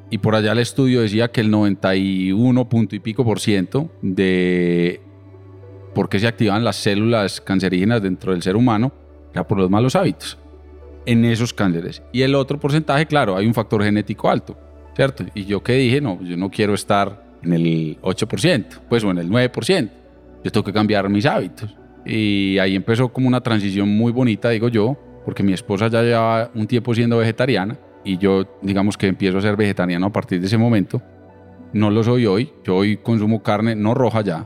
Y 0.09 0.17
por 0.19 0.35
allá 0.35 0.51
el 0.51 0.59
estudio 0.59 1.01
decía 1.01 1.29
que 1.29 1.41
el 1.41 1.49
91 1.49 2.69
punto 2.69 2.95
y 2.95 2.99
pico 2.99 3.23
por 3.23 3.39
ciento 3.39 3.91
de 4.01 5.01
por 5.93 6.09
qué 6.09 6.19
se 6.19 6.27
activan 6.27 6.63
las 6.63 6.75
células 6.75 7.41
cancerígenas 7.41 8.01
dentro 8.01 8.31
del 8.31 8.41
ser 8.41 8.55
humano 8.55 8.91
era 9.33 9.47
por 9.47 9.57
los 9.57 9.69
malos 9.69 9.95
hábitos 9.95 10.37
en 11.05 11.25
esos 11.25 11.53
cánceres. 11.53 12.03
Y 12.11 12.21
el 12.21 12.35
otro 12.35 12.59
porcentaje, 12.59 13.05
claro, 13.05 13.35
hay 13.35 13.47
un 13.47 13.53
factor 13.53 13.83
genético 13.83 14.29
alto, 14.29 14.57
¿cierto? 14.95 15.25
Y 15.33 15.45
yo 15.45 15.61
que 15.61 15.73
dije, 15.73 16.01
no, 16.01 16.21
yo 16.21 16.37
no 16.37 16.49
quiero 16.49 16.73
estar 16.73 17.23
en 17.43 17.53
el 17.53 18.01
8%, 18.01 18.65
pues 18.89 19.03
o 19.03 19.11
en 19.11 19.19
el 19.19 19.29
9%. 19.29 19.89
Yo 20.43 20.51
tengo 20.51 20.63
que 20.63 20.73
cambiar 20.73 21.09
mis 21.09 21.25
hábitos. 21.25 21.75
Y 22.05 22.57
ahí 22.59 22.75
empezó 22.75 23.09
como 23.09 23.27
una 23.27 23.41
transición 23.41 23.89
muy 23.89 24.11
bonita, 24.11 24.49
digo 24.49 24.69
yo, 24.69 24.97
porque 25.25 25.43
mi 25.43 25.53
esposa 25.53 25.87
ya 25.87 26.03
lleva 26.03 26.51
un 26.53 26.67
tiempo 26.67 26.93
siendo 26.93 27.17
vegetariana 27.17 27.77
y 28.03 28.17
yo 28.19 28.45
digamos 28.61 28.95
que 28.95 29.07
empiezo 29.07 29.39
a 29.39 29.41
ser 29.41 29.55
vegetariano 29.55 30.05
a 30.05 30.11
partir 30.11 30.39
de 30.39 30.45
ese 30.45 30.57
momento. 30.57 31.01
No 31.73 31.89
lo 31.89 32.03
soy 32.03 32.27
hoy, 32.27 32.51
yo 32.63 32.75
hoy 32.77 32.97
consumo 32.97 33.41
carne 33.41 33.75
no 33.75 33.95
roja 33.95 34.21
ya. 34.21 34.45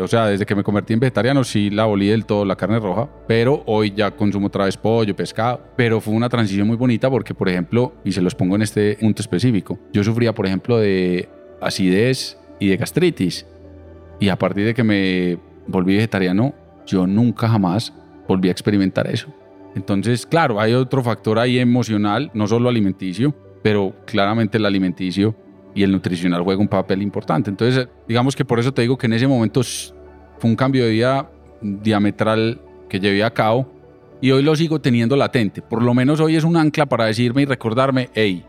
O 0.00 0.06
sea, 0.06 0.26
desde 0.26 0.46
que 0.46 0.54
me 0.54 0.62
convertí 0.62 0.92
en 0.92 1.00
vegetariano 1.00 1.42
sí 1.42 1.70
la 1.70 1.86
olí 1.86 2.08
del 2.08 2.24
todo 2.24 2.44
la 2.44 2.56
carne 2.56 2.78
roja, 2.78 3.08
pero 3.26 3.62
hoy 3.66 3.92
ya 3.96 4.10
consumo 4.12 4.46
otra 4.46 4.64
vez 4.64 4.76
pollo, 4.76 5.14
pescado. 5.16 5.60
Pero 5.76 6.00
fue 6.00 6.14
una 6.14 6.28
transición 6.28 6.66
muy 6.66 6.76
bonita 6.76 7.10
porque, 7.10 7.34
por 7.34 7.48
ejemplo, 7.48 7.94
y 8.04 8.12
se 8.12 8.22
los 8.22 8.34
pongo 8.34 8.56
en 8.56 8.62
este 8.62 8.96
punto 9.00 9.22
específico, 9.22 9.78
yo 9.92 10.04
sufría, 10.04 10.34
por 10.34 10.46
ejemplo, 10.46 10.78
de 10.78 11.28
acidez 11.60 12.38
y 12.60 12.68
de 12.68 12.76
gastritis. 12.76 13.46
Y 14.20 14.28
a 14.28 14.36
partir 14.36 14.66
de 14.66 14.74
que 14.74 14.84
me 14.84 15.38
volví 15.66 15.96
vegetariano, 15.96 16.54
yo 16.86 17.06
nunca 17.06 17.48
jamás 17.48 17.92
volví 18.26 18.48
a 18.48 18.52
experimentar 18.52 19.06
eso. 19.08 19.28
Entonces, 19.74 20.26
claro, 20.26 20.60
hay 20.60 20.74
otro 20.74 21.02
factor 21.02 21.38
ahí 21.38 21.58
emocional, 21.58 22.30
no 22.34 22.46
solo 22.46 22.68
alimenticio, 22.68 23.34
pero 23.62 23.94
claramente 24.06 24.58
el 24.58 24.66
alimenticio 24.66 25.34
y 25.74 25.82
el 25.82 25.92
nutricional 25.92 26.42
juega 26.42 26.60
un 26.60 26.68
papel 26.68 27.02
importante. 27.02 27.50
Entonces, 27.50 27.88
digamos 28.06 28.34
que 28.34 28.44
por 28.44 28.58
eso 28.58 28.72
te 28.72 28.82
digo 28.82 28.96
que 28.98 29.06
en 29.06 29.12
ese 29.12 29.26
momento 29.26 29.62
fue 29.62 30.50
un 30.50 30.56
cambio 30.56 30.84
de 30.84 30.90
vida 30.90 31.30
diametral 31.60 32.60
que 32.88 33.00
llevé 33.00 33.22
a 33.24 33.30
cabo 33.30 33.70
y 34.20 34.30
hoy 34.30 34.42
lo 34.42 34.56
sigo 34.56 34.80
teniendo 34.80 35.16
latente. 35.16 35.62
Por 35.62 35.82
lo 35.82 35.94
menos 35.94 36.20
hoy 36.20 36.36
es 36.36 36.44
un 36.44 36.56
ancla 36.56 36.86
para 36.86 37.06
decirme 37.06 37.42
y 37.42 37.44
recordarme, 37.44 38.10
hey, 38.14 38.44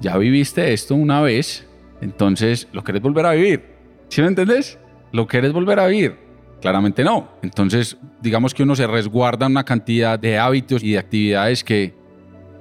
ya 0.00 0.16
viviste 0.16 0.72
esto 0.72 0.94
una 0.94 1.20
vez, 1.20 1.66
entonces 2.00 2.68
lo 2.72 2.82
quieres 2.82 3.02
volver 3.02 3.26
a 3.26 3.32
vivir. 3.32 3.64
¿Sí 4.08 4.22
me 4.22 4.28
entendés? 4.28 4.78
Lo 5.12 5.26
quieres 5.26 5.52
volver 5.52 5.78
a 5.80 5.86
vivir. 5.86 6.16
Claramente 6.60 7.04
no. 7.04 7.30
Entonces, 7.42 7.96
digamos 8.20 8.54
que 8.54 8.62
uno 8.62 8.76
se 8.76 8.86
resguarda 8.86 9.46
una 9.46 9.64
cantidad 9.64 10.18
de 10.18 10.38
hábitos 10.38 10.82
y 10.82 10.92
de 10.92 10.98
actividades 10.98 11.64
que 11.64 11.94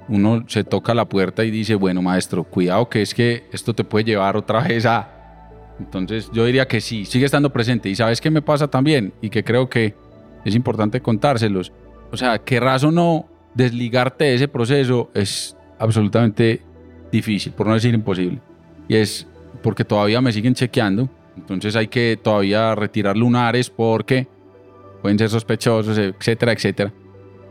uno 0.09 0.43
se 0.47 0.63
toca 0.63 0.93
la 0.93 1.05
puerta 1.05 1.45
y 1.45 1.51
dice, 1.51 1.75
bueno, 1.75 2.01
maestro, 2.01 2.43
cuidado 2.43 2.89
que 2.89 3.01
es 3.01 3.13
que 3.13 3.45
esto 3.51 3.73
te 3.73 3.83
puede 3.83 4.05
llevar 4.05 4.35
otra 4.35 4.61
vez 4.61 4.85
a... 4.85 5.15
Entonces, 5.79 6.29
yo 6.33 6.45
diría 6.45 6.67
que 6.67 6.81
sí, 6.81 7.05
sigue 7.05 7.25
estando 7.25 7.51
presente. 7.51 7.87
Y 7.87 7.95
sabes 7.95 8.19
qué 8.19 8.29
me 8.29 8.41
pasa 8.41 8.67
también 8.67 9.13
y 9.21 9.29
que 9.29 9.43
creo 9.43 9.69
que 9.69 9.95
es 10.43 10.55
importante 10.55 10.99
contárselos. 10.99 11.71
O 12.11 12.17
sea, 12.17 12.39
querrás 12.39 12.83
o 12.83 12.91
no, 12.91 13.27
desligarte 13.53 14.25
de 14.25 14.35
ese 14.35 14.47
proceso 14.47 15.09
es 15.13 15.55
absolutamente 15.77 16.61
difícil, 17.11 17.53
por 17.53 17.67
no 17.67 17.75
decir 17.75 17.93
imposible. 17.93 18.39
Y 18.89 18.95
es 18.95 19.25
porque 19.63 19.85
todavía 19.85 20.19
me 20.19 20.33
siguen 20.33 20.53
chequeando 20.53 21.09
entonces 21.39 21.75
hay 21.75 21.87
que 21.87 22.19
todavía 22.21 22.75
retirar 22.75 23.17
lunares 23.17 23.69
porque 23.69 24.27
pueden 25.01 25.17
ser 25.17 25.29
sospechosos, 25.29 25.97
etcétera, 25.97 26.51
etcétera. 26.51 26.91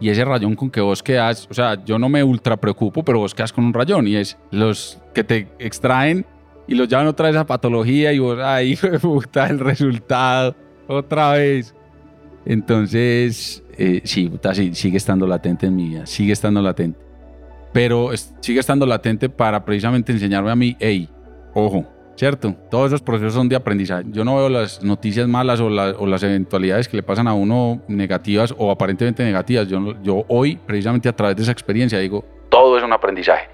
Y 0.01 0.11
ese 0.11 0.25
rayón 0.25 0.55
con 0.55 0.71
que 0.71 0.81
vos 0.81 1.03
quedas, 1.03 1.49
o 1.51 1.55
sea, 1.55 1.83
yo 1.85 1.99
no 1.99 2.09
me 2.09 2.23
ultra 2.23 2.57
preocupo, 2.57 3.03
pero 3.03 3.19
vos 3.19 3.35
quedas 3.35 3.53
con 3.53 3.65
un 3.65 3.75
rayón 3.75 4.07
y 4.07 4.17
es 4.17 4.39
los 4.51 5.01
que 5.13 5.25
te 5.25 5.49
extraen 5.59 6.25
y 6.69 6.75
los 6.75 6.89
llevan 6.89 7.09
otra 7.09 7.29
vez 7.29 7.37
a 7.37 7.47
patología 7.47 8.13
y 8.13 8.19
vos, 8.19 8.39
ay, 8.41 8.77
puta, 9.03 9.47
el 9.47 9.59
resultado, 9.59 10.55
otra 10.87 11.33
vez. 11.33 11.75
Entonces, 12.45 13.63
eh, 13.77 14.03
sí, 14.05 14.29
puta, 14.29 14.55
sí, 14.55 14.75
sigue 14.75 14.99
estando 14.99 15.27
latente 15.27 15.67
en 15.67 15.75
mi 15.75 15.89
vida, 15.89 16.07
sigue 16.07 16.33
estando 16.33 16.63
latente. 16.63 17.01
Pero 17.73 18.11
sigue 18.41 18.61
estando 18.61 18.87
latente 18.87 19.29
para 19.29 19.65
precisamente 19.65 20.13
enseñarme 20.13 20.51
a 20.51 20.57
mí, 20.57 20.77
hey, 20.79 21.09
ojo, 21.55 21.87
¿cierto? 22.19 22.53
Todos 22.69 22.89
esos 22.89 23.01
procesos 23.01 23.35
son 23.35 23.49
de 23.49 23.55
aprendizaje. 23.55 24.05
Yo 24.11 24.25
no 24.25 24.37
veo 24.37 24.49
las 24.49 24.83
noticias 24.83 25.29
malas 25.29 25.61
o, 25.61 25.67
o, 25.67 26.07
las 26.07 26.23
eventualidades 26.25 26.89
que 26.89 26.97
le 26.97 27.05
pasan 27.05 27.29
a 27.29 27.33
uno 27.33 27.81
negativas 27.87 28.53
o 28.59 28.73
aparentemente 28.73 29.23
negativas. 29.23 29.69
Yo, 29.69 29.95
yo 30.03 30.25
hoy, 30.27 30.57
precisamente 30.57 31.09
a 31.09 31.15
través 31.15 31.37
de 31.37 31.45
esa 31.45 31.53
experiencia, 31.53 31.99
digo, 32.01 32.25
todo 32.49 32.77
es 32.77 32.83
un 32.83 32.93
aprendizaje. 32.93 33.49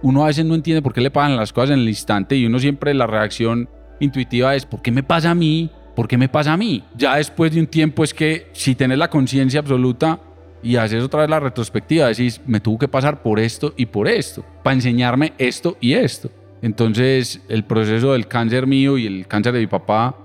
Uno 0.00 0.24
a 0.24 0.28
veces 0.28 0.44
no 0.46 0.54
entiende 0.54 0.80
por 0.80 0.94
qué 0.94 1.02
le 1.02 1.10
pasan 1.10 1.36
las 1.36 1.52
cosas 1.52 1.70
en 1.70 1.80
el 1.80 1.88
instante 1.88 2.34
y 2.34 2.46
uno 2.46 2.58
siempre 2.58 2.94
la 2.94 3.06
reacción 3.06 3.68
intuitiva 4.00 4.54
es, 4.54 4.64
¿por 4.64 4.80
qué 4.80 4.90
me 4.90 5.02
pasa 5.02 5.30
a 5.30 5.34
mí? 5.34 5.70
¿Por 5.94 6.08
qué 6.08 6.16
me 6.16 6.30
pasa 6.30 6.54
a 6.54 6.56
mí? 6.56 6.82
Ya 6.96 7.16
después 7.16 7.52
de 7.52 7.60
un 7.60 7.66
tiempo 7.66 8.02
es 8.02 8.14
que 8.14 8.48
si 8.52 8.74
tienes 8.74 8.96
la 8.96 9.10
conciencia 9.10 9.60
absoluta 9.60 10.18
y 10.62 10.76
haces 10.76 11.04
otra 11.04 11.20
vez 11.20 11.30
la 11.30 11.40
retrospectiva, 11.40 12.08
decís, 12.08 12.40
me 12.46 12.58
tuvo 12.58 12.78
que 12.78 12.88
pasar 12.88 13.22
por 13.22 13.38
esto 13.38 13.74
y 13.76 13.84
por 13.84 14.08
esto, 14.08 14.42
para 14.62 14.74
enseñarme 14.74 15.34
esto 15.36 15.76
y 15.78 15.92
esto. 15.92 16.30
Entonces, 16.62 17.40
el 17.48 17.64
proceso 17.64 18.12
del 18.12 18.28
cáncer 18.28 18.68
mío 18.68 18.96
y 18.96 19.06
el 19.06 19.26
cáncer 19.26 19.52
de 19.52 19.58
mi 19.58 19.66
papá, 19.66 20.16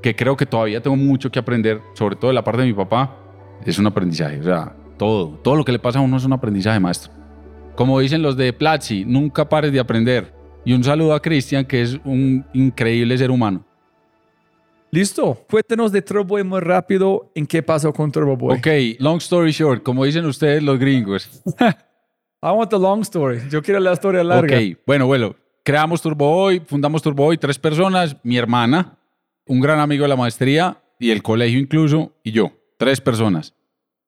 que 0.00 0.14
creo 0.14 0.36
que 0.36 0.46
todavía 0.46 0.80
tengo 0.80 0.96
mucho 0.96 1.30
que 1.30 1.40
aprender, 1.40 1.80
sobre 1.94 2.14
todo 2.14 2.28
de 2.28 2.34
la 2.34 2.44
parte 2.44 2.60
de 2.62 2.68
mi 2.68 2.72
papá, 2.72 3.18
es 3.66 3.78
un 3.78 3.86
aprendizaje. 3.88 4.38
O 4.38 4.44
sea, 4.44 4.76
todo, 4.96 5.40
todo 5.42 5.56
lo 5.56 5.64
que 5.64 5.72
le 5.72 5.80
pasa 5.80 5.98
a 5.98 6.02
uno 6.02 6.16
es 6.16 6.24
un 6.24 6.32
aprendizaje, 6.32 6.78
maestro. 6.78 7.12
Como 7.74 7.98
dicen 7.98 8.22
los 8.22 8.36
de 8.36 8.52
Platzi, 8.52 9.04
nunca 9.04 9.48
pares 9.48 9.72
de 9.72 9.80
aprender. 9.80 10.32
Y 10.64 10.72
un 10.72 10.84
saludo 10.84 11.14
a 11.14 11.20
Cristian, 11.20 11.64
que 11.64 11.82
es 11.82 11.98
un 12.04 12.46
increíble 12.52 13.18
ser 13.18 13.32
humano. 13.32 13.64
Listo. 14.92 15.44
Cuéntenos 15.50 15.90
de 15.90 16.00
Turbo 16.02 16.24
Boy 16.24 16.44
muy 16.44 16.60
rápido. 16.60 17.32
¿En 17.34 17.44
qué 17.44 17.60
pasó 17.60 17.92
con 17.92 18.12
Turbo 18.12 18.36
Boy? 18.36 18.58
Ok, 18.58 19.00
long 19.00 19.16
story 19.16 19.50
short, 19.50 19.82
como 19.82 20.04
dicen 20.04 20.26
ustedes 20.26 20.62
los 20.62 20.78
gringos. 20.78 21.42
I 21.58 22.50
want 22.50 22.70
the 22.70 22.78
long 22.78 23.00
story. 23.00 23.40
Yo 23.50 23.62
quiero 23.62 23.80
la 23.80 23.94
historia 23.94 24.22
larga. 24.22 24.56
Ok, 24.56 24.78
bueno, 24.86 25.06
bueno 25.06 25.41
creamos 25.62 26.02
Turbo 26.02 26.50
fundamos 26.66 27.02
Turbo 27.02 27.36
tres 27.38 27.58
personas, 27.58 28.16
mi 28.22 28.36
hermana, 28.36 28.98
un 29.46 29.60
gran 29.60 29.80
amigo 29.80 30.02
de 30.02 30.08
la 30.08 30.16
maestría 30.16 30.82
y 30.98 31.10
el 31.10 31.22
colegio 31.22 31.58
incluso, 31.58 32.14
y 32.22 32.32
yo, 32.32 32.52
tres 32.78 33.00
personas. 33.00 33.54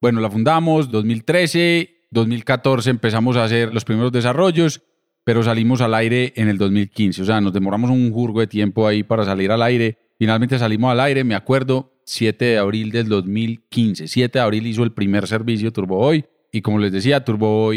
Bueno, 0.00 0.20
la 0.20 0.30
fundamos 0.30 0.90
2013, 0.90 2.08
2014 2.10 2.90
empezamos 2.90 3.36
a 3.36 3.44
hacer 3.44 3.72
los 3.72 3.84
primeros 3.84 4.12
desarrollos, 4.12 4.82
pero 5.24 5.42
salimos 5.42 5.80
al 5.80 5.94
aire 5.94 6.32
en 6.36 6.48
el 6.48 6.58
2015, 6.58 7.22
o 7.22 7.24
sea, 7.24 7.40
nos 7.40 7.52
demoramos 7.52 7.90
un 7.90 8.12
jurgo 8.12 8.40
de 8.40 8.46
tiempo 8.46 8.86
ahí 8.86 9.02
para 9.02 9.24
salir 9.24 9.50
al 9.50 9.62
aire. 9.62 9.98
Finalmente 10.18 10.58
salimos 10.58 10.92
al 10.92 11.00
aire, 11.00 11.24
me 11.24 11.34
acuerdo, 11.34 11.92
7 12.04 12.44
de 12.44 12.58
abril 12.58 12.92
del 12.92 13.08
2015. 13.08 14.06
7 14.06 14.38
de 14.38 14.42
abril 14.42 14.66
hizo 14.66 14.82
el 14.82 14.92
primer 14.92 15.26
servicio 15.26 15.72
Turbo 15.72 16.12
y 16.12 16.62
como 16.62 16.78
les 16.78 16.92
decía, 16.92 17.24
Turbo 17.24 17.72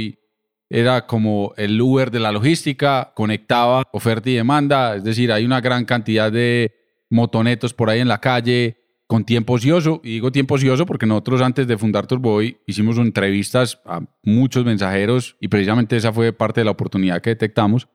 era 0.70 1.08
como 1.08 1.54
el 1.58 1.80
Uber 1.82 2.12
de 2.12 2.20
la 2.20 2.32
logística, 2.32 3.12
conectaba 3.16 3.84
oferta 3.92 4.30
y 4.30 4.36
demanda, 4.36 4.96
es 4.96 5.04
decir, 5.04 5.32
hay 5.32 5.46
una 5.46 5.62
gran 5.62 5.86
cantidad 5.86 6.32
de 6.32 6.76
motonetos 7.10 7.74
por 7.74 7.90
ahí 7.90 8.00
en 8.00 8.08
la 8.08 8.20
calle 8.20 8.78
con 9.08 9.24
tiempo 9.24 9.54
ocioso, 9.54 10.02
y 10.04 10.14
digo 10.14 10.34
tiempo 10.34 10.56
ocioso 10.56 10.86
porque 10.86 11.06
nosotros 11.06 11.42
antes 11.42 11.66
de 11.66 11.78
fundar 11.78 12.08
Turboy 12.08 12.58
hicimos 12.68 12.98
entrevistas 12.98 13.80
a 13.86 14.02
muchos 14.24 14.66
mensajeros 14.66 15.38
y 15.40 15.48
precisamente 15.48 15.96
esa 15.96 16.12
fue 16.12 16.34
parte 16.34 16.60
de 16.60 16.66
la 16.66 16.72
oportunidad 16.72 17.22
que 17.22 17.30
detectamos. 17.30 17.88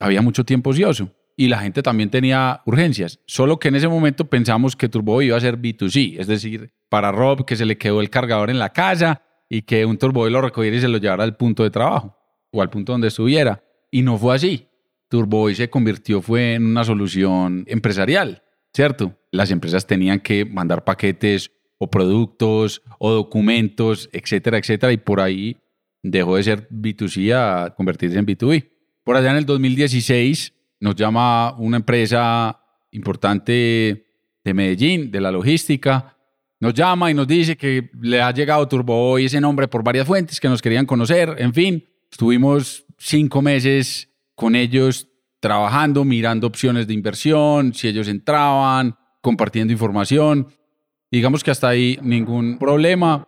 Había 0.00 0.20
mucho 0.20 0.44
tiempo 0.44 0.70
ocioso 0.70 1.10
y 1.36 1.46
la 1.46 1.58
gente 1.58 1.80
también 1.80 2.10
tenía 2.10 2.60
urgencias, 2.66 3.20
solo 3.24 3.60
que 3.60 3.68
en 3.68 3.76
ese 3.76 3.86
momento 3.86 4.28
pensamos 4.28 4.74
que 4.74 4.88
Turboy 4.88 5.26
iba 5.26 5.36
a 5.36 5.40
ser 5.40 5.58
B2C, 5.58 6.18
es 6.18 6.26
decir, 6.26 6.72
para 6.88 7.12
Rob 7.12 7.44
que 7.46 7.54
se 7.54 7.64
le 7.64 7.78
quedó 7.78 8.00
el 8.00 8.10
cargador 8.10 8.50
en 8.50 8.58
la 8.58 8.70
casa 8.70 9.22
y 9.54 9.60
que 9.60 9.84
un 9.84 9.98
Turboy 9.98 10.30
lo 10.30 10.40
recogiera 10.40 10.78
y 10.78 10.80
se 10.80 10.88
lo 10.88 10.96
llevara 10.96 11.24
al 11.24 11.36
punto 11.36 11.62
de 11.62 11.70
trabajo 11.70 12.16
o 12.52 12.62
al 12.62 12.70
punto 12.70 12.92
donde 12.92 13.08
estuviera. 13.08 13.62
Y 13.90 14.00
no 14.00 14.16
fue 14.16 14.34
así. 14.34 14.66
Turboy 15.10 15.54
se 15.54 15.68
convirtió 15.68 16.22
fue 16.22 16.54
en 16.54 16.64
una 16.64 16.84
solución 16.84 17.62
empresarial, 17.66 18.42
¿cierto? 18.72 19.14
Las 19.30 19.50
empresas 19.50 19.86
tenían 19.86 20.20
que 20.20 20.46
mandar 20.46 20.84
paquetes 20.84 21.52
o 21.76 21.90
productos 21.90 22.80
o 22.98 23.10
documentos, 23.10 24.08
etcétera, 24.14 24.56
etcétera, 24.56 24.90
y 24.90 24.96
por 24.96 25.20
ahí 25.20 25.58
dejó 26.02 26.36
de 26.36 26.44
ser 26.44 26.68
B2C 26.70 27.34
a 27.34 27.74
convertirse 27.74 28.18
en 28.18 28.24
B2B. 28.24 28.70
Por 29.04 29.16
allá 29.16 29.32
en 29.32 29.36
el 29.36 29.44
2016 29.44 30.54
nos 30.80 30.96
llama 30.96 31.54
una 31.58 31.76
empresa 31.76 32.58
importante 32.90 34.06
de 34.42 34.54
Medellín, 34.54 35.10
de 35.10 35.20
la 35.20 35.30
logística, 35.30 36.11
nos 36.62 36.74
llama 36.74 37.10
y 37.10 37.14
nos 37.14 37.26
dice 37.26 37.56
que 37.56 37.90
le 38.00 38.22
ha 38.22 38.30
llegado 38.30 38.68
Turbo 38.68 39.18
ese 39.18 39.40
nombre 39.40 39.66
por 39.66 39.82
varias 39.82 40.06
fuentes 40.06 40.38
que 40.38 40.48
nos 40.48 40.62
querían 40.62 40.86
conocer. 40.86 41.34
En 41.38 41.52
fin, 41.52 41.84
estuvimos 42.08 42.86
cinco 42.96 43.42
meses 43.42 44.08
con 44.36 44.54
ellos 44.54 45.08
trabajando, 45.40 46.04
mirando 46.04 46.46
opciones 46.46 46.86
de 46.86 46.94
inversión, 46.94 47.74
si 47.74 47.88
ellos 47.88 48.06
entraban, 48.06 48.94
compartiendo 49.20 49.72
información. 49.72 50.46
Digamos 51.10 51.42
que 51.42 51.50
hasta 51.50 51.68
ahí 51.68 51.98
ningún 52.00 52.58
problema. 52.60 53.26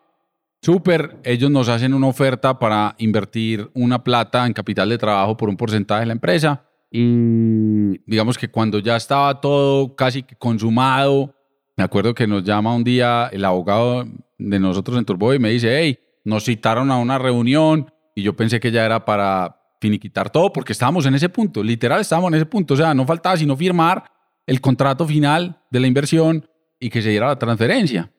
Súper, 0.62 1.16
ellos 1.24 1.50
nos 1.50 1.68
hacen 1.68 1.92
una 1.92 2.06
oferta 2.06 2.56
para 2.56 2.94
invertir 2.98 3.68
una 3.74 4.04
plata 4.04 4.46
en 4.46 4.52
capital 4.52 4.88
de 4.90 4.98
trabajo 4.98 5.36
por 5.36 5.48
un 5.48 5.56
porcentaje 5.56 6.02
de 6.02 6.06
la 6.06 6.12
empresa. 6.12 6.68
Y 6.88 7.98
digamos 8.08 8.38
que 8.38 8.46
cuando 8.46 8.78
ya 8.78 8.94
estaba 8.94 9.40
todo 9.40 9.96
casi 9.96 10.22
consumado, 10.38 11.34
me 11.76 11.84
acuerdo 11.84 12.14
que 12.14 12.26
nos 12.26 12.44
llama 12.44 12.74
un 12.74 12.84
día 12.84 13.28
el 13.32 13.44
abogado 13.44 14.06
de 14.38 14.60
nosotros 14.60 14.96
en 14.98 15.04
Turbo 15.04 15.34
y 15.34 15.38
me 15.38 15.50
dice, 15.50 15.76
hey, 15.78 15.98
nos 16.24 16.44
citaron 16.44 16.90
a 16.90 16.98
una 16.98 17.18
reunión 17.18 17.92
y 18.14 18.22
yo 18.22 18.36
pensé 18.36 18.60
que 18.60 18.70
ya 18.70 18.84
era 18.84 19.04
para 19.04 19.60
finiquitar 19.80 20.30
todo 20.30 20.52
porque 20.52 20.72
estábamos 20.72 21.04
en 21.06 21.14
ese 21.14 21.28
punto, 21.28 21.62
literal 21.62 22.00
estábamos 22.00 22.28
en 22.28 22.36
ese 22.36 22.46
punto, 22.46 22.74
o 22.74 22.76
sea, 22.76 22.94
no 22.94 23.06
faltaba 23.06 23.36
sino 23.36 23.56
firmar 23.56 24.04
el 24.46 24.60
contrato 24.60 25.06
final 25.06 25.60
de 25.70 25.80
la 25.80 25.86
inversión 25.86 26.48
y 26.78 26.90
que 26.90 27.02
se 27.02 27.10
diera 27.10 27.26
la 27.26 27.38
transferencia. 27.38 28.12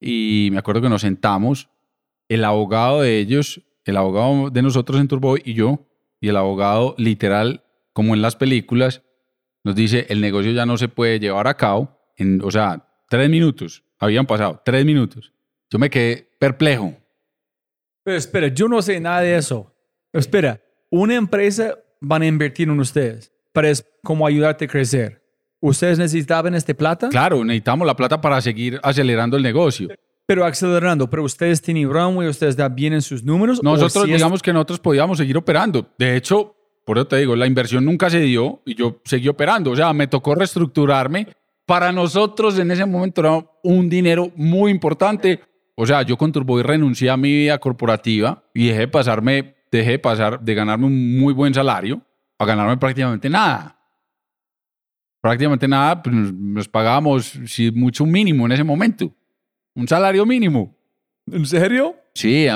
Y 0.00 0.48
me 0.52 0.58
acuerdo 0.58 0.82
que 0.82 0.88
nos 0.88 1.02
sentamos, 1.02 1.68
el 2.28 2.44
abogado 2.44 3.02
de 3.02 3.18
ellos, 3.18 3.62
el 3.84 3.96
abogado 3.96 4.50
de 4.50 4.62
nosotros 4.62 5.00
en 5.00 5.08
Turbo 5.08 5.36
y 5.36 5.54
yo, 5.54 5.86
y 6.20 6.28
el 6.28 6.36
abogado 6.36 6.94
literal, 6.98 7.64
como 7.92 8.14
en 8.14 8.22
las 8.22 8.36
películas, 8.36 9.02
nos 9.64 9.74
dice, 9.74 10.06
el 10.08 10.20
negocio 10.20 10.52
ya 10.52 10.66
no 10.66 10.76
se 10.76 10.88
puede 10.88 11.20
llevar 11.20 11.46
a 11.46 11.54
cabo 11.54 12.01
o 12.42 12.50
sea, 12.50 12.86
tres 13.08 13.28
minutos, 13.28 13.84
habían 13.98 14.26
pasado, 14.26 14.60
tres 14.64 14.84
minutos. 14.84 15.32
Yo 15.70 15.78
me 15.78 15.90
quedé 15.90 16.28
perplejo. 16.38 16.94
Pero 18.04 18.16
espera, 18.16 18.48
yo 18.48 18.68
no 18.68 18.82
sé 18.82 19.00
nada 19.00 19.20
de 19.20 19.36
eso. 19.36 19.74
espera, 20.12 20.60
una 20.90 21.14
empresa 21.14 21.78
van 22.00 22.22
a 22.22 22.26
invertir 22.26 22.68
en 22.68 22.78
ustedes 22.80 23.32
para 23.52 23.70
es 23.70 23.84
como 24.02 24.26
ayudarte 24.26 24.64
a 24.64 24.68
crecer. 24.68 25.22
¿Ustedes 25.60 25.98
necesitaban 25.98 26.54
este 26.54 26.74
plata? 26.74 27.08
Claro, 27.08 27.44
necesitamos 27.44 27.86
la 27.86 27.94
plata 27.94 28.20
para 28.20 28.40
seguir 28.40 28.80
acelerando 28.82 29.36
el 29.36 29.42
negocio. 29.42 29.88
Pero 30.26 30.44
acelerando, 30.44 31.08
pero 31.08 31.22
ustedes 31.22 31.62
tienen 31.62 31.88
runway, 31.88 32.28
ustedes 32.28 32.56
dan 32.56 32.74
bien 32.74 32.92
en 32.92 33.02
sus 33.02 33.22
números. 33.22 33.62
Nosotros, 33.62 34.06
digamos 34.06 34.42
que 34.42 34.52
nosotros 34.52 34.80
podíamos 34.80 35.18
seguir 35.18 35.36
operando. 35.36 35.88
De 35.98 36.16
hecho, 36.16 36.56
por 36.84 36.98
eso 36.98 37.06
te 37.06 37.16
digo, 37.18 37.36
la 37.36 37.46
inversión 37.46 37.84
nunca 37.84 38.10
se 38.10 38.20
dio 38.20 38.60
y 38.66 38.74
yo 38.74 39.00
seguí 39.04 39.28
operando. 39.28 39.70
O 39.70 39.76
sea, 39.76 39.92
me 39.92 40.08
tocó 40.08 40.34
reestructurarme 40.34 41.28
para 41.66 41.92
nosotros 41.92 42.58
en 42.58 42.70
ese 42.70 42.84
momento 42.84 43.20
era 43.20 43.44
un 43.62 43.88
dinero 43.88 44.30
muy 44.36 44.70
importante. 44.70 45.40
O 45.74 45.86
sea, 45.86 46.02
yo 46.02 46.16
con 46.16 46.32
Turboy 46.32 46.62
renuncié 46.62 47.10
a 47.10 47.16
mi 47.16 47.30
vida 47.30 47.58
corporativa 47.58 48.44
y 48.54 48.68
dejé 48.68 48.80
de 48.80 48.88
pasarme, 48.88 49.54
dejé 49.70 49.92
de 49.92 49.98
pasar 49.98 50.40
de 50.40 50.54
ganarme 50.54 50.86
un 50.86 51.18
muy 51.18 51.32
buen 51.32 51.54
salario 51.54 52.00
a 52.38 52.44
ganarme 52.44 52.76
prácticamente 52.76 53.30
nada. 53.30 53.78
Prácticamente 55.20 55.68
nada, 55.68 56.02
pues 56.02 56.14
nos 56.14 56.68
pagábamos, 56.68 57.38
si 57.46 57.70
mucho, 57.70 58.02
un 58.04 58.10
mínimo 58.10 58.44
en 58.46 58.52
ese 58.52 58.64
momento. 58.64 59.10
Un 59.74 59.86
salario 59.86 60.26
mínimo. 60.26 60.76
¿En 61.30 61.46
serio? 61.46 61.94
Sí, 62.12 62.46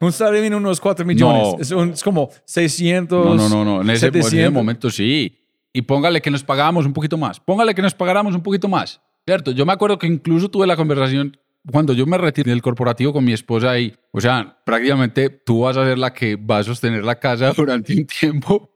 un 0.00 0.12
salario 0.12 0.40
mínimo 0.40 0.56
unos 0.56 0.80
4 0.80 1.04
millones. 1.04 1.70
Es, 1.70 2.02
como 2.02 2.30
600. 2.46 3.26
No, 3.26 3.34
no, 3.36 3.48
no, 3.48 3.64
no. 3.64 3.82
En 3.82 3.90
ese, 3.90 4.06
en 4.06 4.16
ese 4.16 4.50
momento 4.50 4.90
sí 4.90 5.43
y 5.74 5.82
póngale 5.82 6.22
que 6.22 6.30
nos 6.30 6.42
pagábamos 6.42 6.86
un 6.86 6.94
poquito 6.94 7.18
más, 7.18 7.38
póngale 7.40 7.74
que 7.74 7.82
nos 7.82 7.94
pagáramos 7.94 8.34
un 8.34 8.42
poquito 8.42 8.68
más, 8.68 9.02
¿cierto? 9.26 9.50
Yo 9.50 9.66
me 9.66 9.74
acuerdo 9.74 9.98
que 9.98 10.06
incluso 10.06 10.48
tuve 10.48 10.66
la 10.66 10.76
conversación 10.76 11.36
cuando 11.70 11.92
yo 11.92 12.06
me 12.06 12.16
retiré 12.16 12.50
del 12.50 12.62
corporativo 12.62 13.12
con 13.12 13.24
mi 13.24 13.32
esposa 13.32 13.78
y, 13.78 13.94
o 14.12 14.20
sea, 14.20 14.58
prácticamente 14.64 15.30
tú 15.30 15.60
vas 15.60 15.76
a 15.76 15.84
ser 15.84 15.98
la 15.98 16.14
que 16.14 16.36
va 16.36 16.58
a 16.58 16.64
sostener 16.64 17.04
la 17.04 17.18
casa 17.18 17.52
durante 17.56 17.94
un 17.94 18.06
tiempo 18.06 18.70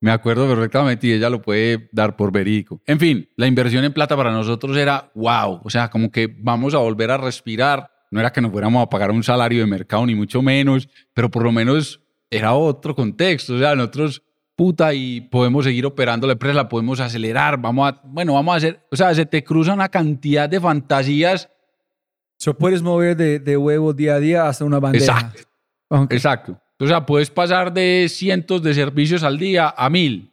Me 0.00 0.12
acuerdo 0.12 0.48
perfectamente 0.48 1.08
y 1.08 1.12
ella 1.12 1.28
lo 1.28 1.42
puede 1.42 1.88
dar 1.92 2.14
por 2.14 2.30
verídico. 2.30 2.80
En 2.86 3.00
fin, 3.00 3.28
la 3.36 3.48
inversión 3.48 3.84
en 3.84 3.92
plata 3.92 4.16
para 4.16 4.30
nosotros 4.30 4.76
era 4.76 5.10
wow. 5.14 5.60
O 5.64 5.70
sea, 5.70 5.90
como 5.90 6.12
que 6.12 6.32
vamos 6.38 6.74
a 6.74 6.78
volver 6.78 7.10
a 7.10 7.16
respirar. 7.16 7.90
No 8.10 8.20
era 8.20 8.32
que 8.32 8.40
nos 8.40 8.52
fuéramos 8.52 8.82
a 8.82 8.88
pagar 8.88 9.10
un 9.10 9.24
salario 9.24 9.60
de 9.60 9.66
mercado, 9.66 10.06
ni 10.06 10.14
mucho 10.14 10.40
menos, 10.40 10.88
pero 11.12 11.30
por 11.30 11.42
lo 11.42 11.50
menos 11.50 12.00
era 12.30 12.54
otro 12.54 12.94
contexto. 12.94 13.54
O 13.54 13.58
sea, 13.58 13.74
nosotros, 13.74 14.22
puta, 14.58 14.92
y 14.92 15.20
podemos 15.20 15.64
seguir 15.64 15.86
operando 15.86 16.26
la 16.26 16.32
empresa, 16.32 16.52
la 16.52 16.68
podemos 16.68 16.98
acelerar. 16.98 17.60
Vamos 17.60 17.92
a, 17.92 18.00
bueno, 18.02 18.34
vamos 18.34 18.54
a 18.54 18.56
hacer. 18.56 18.80
O 18.90 18.96
sea, 18.96 19.14
se 19.14 19.24
te 19.24 19.44
cruza 19.44 19.72
una 19.72 19.88
cantidad 19.88 20.48
de 20.48 20.60
fantasías. 20.60 21.48
So, 22.40 22.58
puedes 22.58 22.82
mover 22.82 23.16
de, 23.16 23.38
de 23.38 23.56
huevo 23.56 23.92
día 23.92 24.16
a 24.16 24.18
día 24.18 24.48
hasta 24.48 24.64
una 24.64 24.80
bandeja. 24.80 25.12
Exacto. 25.12 25.42
Ok. 25.90 26.12
Exacto. 26.12 26.60
O 26.80 26.86
sea, 26.88 27.06
puedes 27.06 27.30
pasar 27.30 27.72
de 27.72 28.08
cientos 28.08 28.60
de 28.60 28.74
servicios 28.74 29.22
al 29.22 29.38
día 29.38 29.72
a 29.76 29.88
mil. 29.90 30.32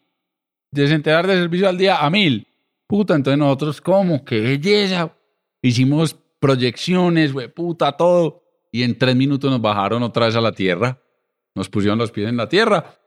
De 0.72 0.88
centenar 0.88 1.28
de 1.28 1.36
servicios 1.36 1.70
al 1.70 1.78
día 1.78 2.04
a 2.04 2.10
mil. 2.10 2.48
Puta, 2.88 3.14
entonces 3.14 3.38
nosotros, 3.38 3.80
¿cómo? 3.80 4.26
¡Qué 4.26 4.42
belleza! 4.42 5.12
Hicimos 5.62 6.16
proyecciones, 6.40 7.32
güey, 7.32 7.48
puta, 7.48 7.92
todo. 7.92 8.42
Y 8.72 8.82
en 8.82 8.98
tres 8.98 9.16
minutos 9.16 9.52
nos 9.52 9.62
bajaron 9.62 10.02
otra 10.02 10.26
vez 10.26 10.36
a 10.36 10.42
la 10.42 10.52
tierra. 10.52 11.00
Nos 11.54 11.70
pusieron 11.70 12.00
los 12.00 12.12
pies 12.12 12.28
en 12.28 12.38
la 12.38 12.50
tierra. 12.50 12.98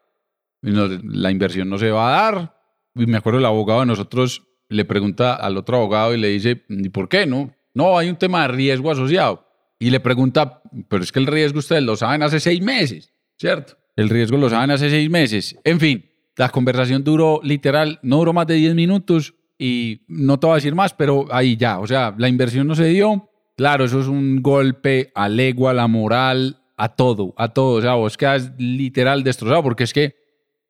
La 0.62 1.30
inversión 1.30 1.68
no 1.68 1.78
se 1.78 1.90
va 1.90 2.08
a 2.08 2.22
dar. 2.22 2.54
Y 2.94 3.06
me 3.06 3.18
acuerdo 3.18 3.38
el 3.38 3.46
abogado 3.46 3.80
de 3.80 3.86
nosotros 3.86 4.42
le 4.68 4.84
pregunta 4.84 5.34
al 5.34 5.56
otro 5.56 5.76
abogado 5.76 6.14
y 6.14 6.18
le 6.18 6.28
dice, 6.28 6.64
¿y 6.68 6.88
por 6.90 7.08
qué 7.08 7.26
no? 7.26 7.54
No, 7.74 7.96
hay 7.98 8.08
un 8.08 8.16
tema 8.16 8.42
de 8.42 8.48
riesgo 8.48 8.90
asociado. 8.90 9.46
Y 9.78 9.90
le 9.90 10.00
pregunta, 10.00 10.62
pero 10.88 11.02
es 11.02 11.12
que 11.12 11.20
el 11.20 11.26
riesgo 11.26 11.60
ustedes 11.60 11.82
lo 11.82 11.96
saben 11.96 12.22
hace 12.22 12.40
seis 12.40 12.60
meses, 12.60 13.12
¿cierto? 13.36 13.78
El 13.96 14.08
riesgo 14.08 14.36
lo 14.36 14.50
saben 14.50 14.70
hace 14.70 14.90
seis 14.90 15.08
meses. 15.08 15.56
En 15.64 15.78
fin, 15.78 16.04
la 16.36 16.48
conversación 16.50 17.04
duró 17.04 17.40
literal, 17.42 17.98
no 18.02 18.18
duró 18.18 18.32
más 18.32 18.46
de 18.46 18.54
10 18.54 18.74
minutos 18.74 19.34
y 19.58 20.02
no 20.06 20.38
te 20.38 20.46
voy 20.46 20.54
a 20.54 20.56
decir 20.56 20.74
más, 20.74 20.94
pero 20.94 21.26
ahí 21.30 21.56
ya, 21.56 21.80
o 21.80 21.86
sea, 21.86 22.14
la 22.16 22.28
inversión 22.28 22.66
no 22.66 22.74
se 22.74 22.86
dio. 22.86 23.28
Claro, 23.56 23.84
eso 23.84 24.00
es 24.00 24.06
un 24.06 24.40
golpe 24.40 25.10
a 25.16 25.28
legua, 25.28 25.72
a 25.72 25.74
la 25.74 25.88
moral, 25.88 26.62
a 26.76 26.90
todo, 26.90 27.34
a 27.36 27.48
todo. 27.48 27.78
O 27.78 27.82
sea, 27.82 27.94
vos 27.94 28.16
quedas 28.16 28.52
literal 28.56 29.24
destrozado 29.24 29.64
porque 29.64 29.82
es 29.82 29.92
que 29.92 30.14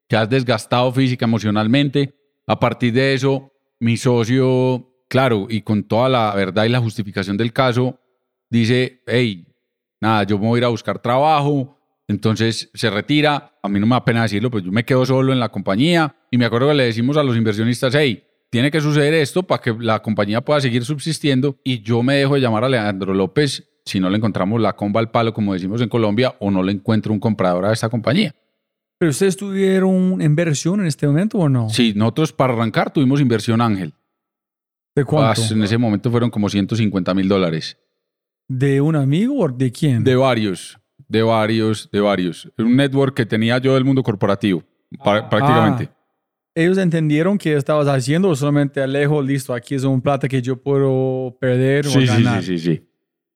quedas 0.08 0.28
desgastado 0.28 0.90
física, 0.92 1.26
emocionalmente. 1.26 2.14
A 2.46 2.58
partir 2.58 2.92
de 2.94 3.14
eso, 3.14 3.52
mi 3.78 3.96
socio, 3.96 4.90
claro, 5.08 5.46
y 5.48 5.62
con 5.62 5.84
toda 5.84 6.08
la 6.08 6.34
verdad 6.34 6.64
y 6.64 6.70
la 6.70 6.80
justificación 6.80 7.36
del 7.36 7.52
caso, 7.52 8.00
dice, 8.50 9.02
hey, 9.06 9.46
nada, 10.00 10.24
yo 10.24 10.38
me 10.38 10.46
voy 10.46 10.58
a 10.58 10.60
ir 10.60 10.64
a 10.64 10.68
buscar 10.68 10.98
trabajo. 11.00 11.78
Entonces 12.08 12.70
se 12.72 12.88
retira. 12.88 13.58
A 13.62 13.68
mí 13.68 13.78
no 13.78 13.86
me 13.86 13.94
da 13.94 14.04
pena 14.04 14.22
decirlo, 14.22 14.50
pues 14.50 14.64
yo 14.64 14.72
me 14.72 14.84
quedo 14.84 15.04
solo 15.04 15.32
en 15.32 15.40
la 15.40 15.50
compañía. 15.50 16.16
Y 16.30 16.38
me 16.38 16.46
acuerdo 16.46 16.68
que 16.68 16.74
le 16.74 16.84
decimos 16.84 17.16
a 17.18 17.22
los 17.22 17.36
inversionistas, 17.36 17.94
hey, 17.94 18.24
tiene 18.50 18.70
que 18.70 18.80
suceder 18.80 19.12
esto 19.12 19.42
para 19.42 19.60
que 19.60 19.74
la 19.78 20.00
compañía 20.00 20.40
pueda 20.40 20.60
seguir 20.60 20.84
subsistiendo. 20.84 21.58
Y 21.64 21.82
yo 21.82 22.02
me 22.02 22.14
dejo 22.14 22.34
de 22.34 22.40
llamar 22.40 22.64
a 22.64 22.68
Leandro 22.70 23.12
López 23.12 23.68
si 23.84 24.00
no 24.00 24.10
le 24.10 24.16
encontramos 24.16 24.60
la 24.60 24.74
comba 24.74 25.00
al 25.00 25.10
palo, 25.10 25.32
como 25.32 25.54
decimos 25.54 25.80
en 25.80 25.88
Colombia, 25.88 26.34
o 26.40 26.50
no 26.50 26.62
le 26.62 26.72
encuentro 26.72 27.12
un 27.12 27.20
comprador 27.20 27.64
a 27.64 27.72
esta 27.72 27.88
compañía. 27.88 28.34
¿Pero 28.98 29.10
ustedes 29.10 29.36
tuvieron 29.36 30.20
inversión 30.20 30.80
en 30.80 30.86
este 30.86 31.06
momento 31.06 31.38
o 31.38 31.48
no? 31.48 31.68
Sí, 31.70 31.92
nosotros 31.94 32.32
para 32.32 32.52
arrancar 32.52 32.92
tuvimos 32.92 33.20
inversión 33.20 33.60
Ángel. 33.60 33.94
¿De 34.96 35.04
cuánto? 35.04 35.40
Ah, 35.42 35.46
en 35.52 35.62
ese 35.62 35.78
momento 35.78 36.10
fueron 36.10 36.30
como 36.30 36.48
150 36.48 37.14
mil 37.14 37.28
dólares. 37.28 37.78
¿De 38.48 38.80
un 38.80 38.96
amigo 38.96 39.38
o 39.38 39.48
de 39.48 39.70
quién? 39.70 40.02
De 40.02 40.16
varios, 40.16 40.78
de 41.06 41.22
varios, 41.22 41.88
de 41.92 42.00
varios. 42.00 42.50
Un 42.58 42.74
network 42.76 43.14
que 43.14 43.26
tenía 43.26 43.58
yo 43.58 43.74
del 43.74 43.84
mundo 43.84 44.02
corporativo, 44.02 44.64
pa- 45.04 45.28
prácticamente. 45.28 45.90
¿Ellos 46.56 46.78
entendieron 46.78 47.38
qué 47.38 47.54
estabas 47.54 47.86
haciendo 47.86 48.30
o 48.30 48.34
solamente 48.34 48.80
Alejo, 48.80 49.22
listo, 49.22 49.54
aquí 49.54 49.76
es 49.76 49.84
un 49.84 50.00
plata 50.00 50.26
que 50.26 50.42
yo 50.42 50.56
puedo 50.60 51.36
perder 51.40 51.86
o 51.86 51.90
sí, 51.90 52.00
sí, 52.00 52.06
ganar? 52.06 52.42
sí, 52.42 52.58
sí, 52.58 52.74
sí. 52.74 52.84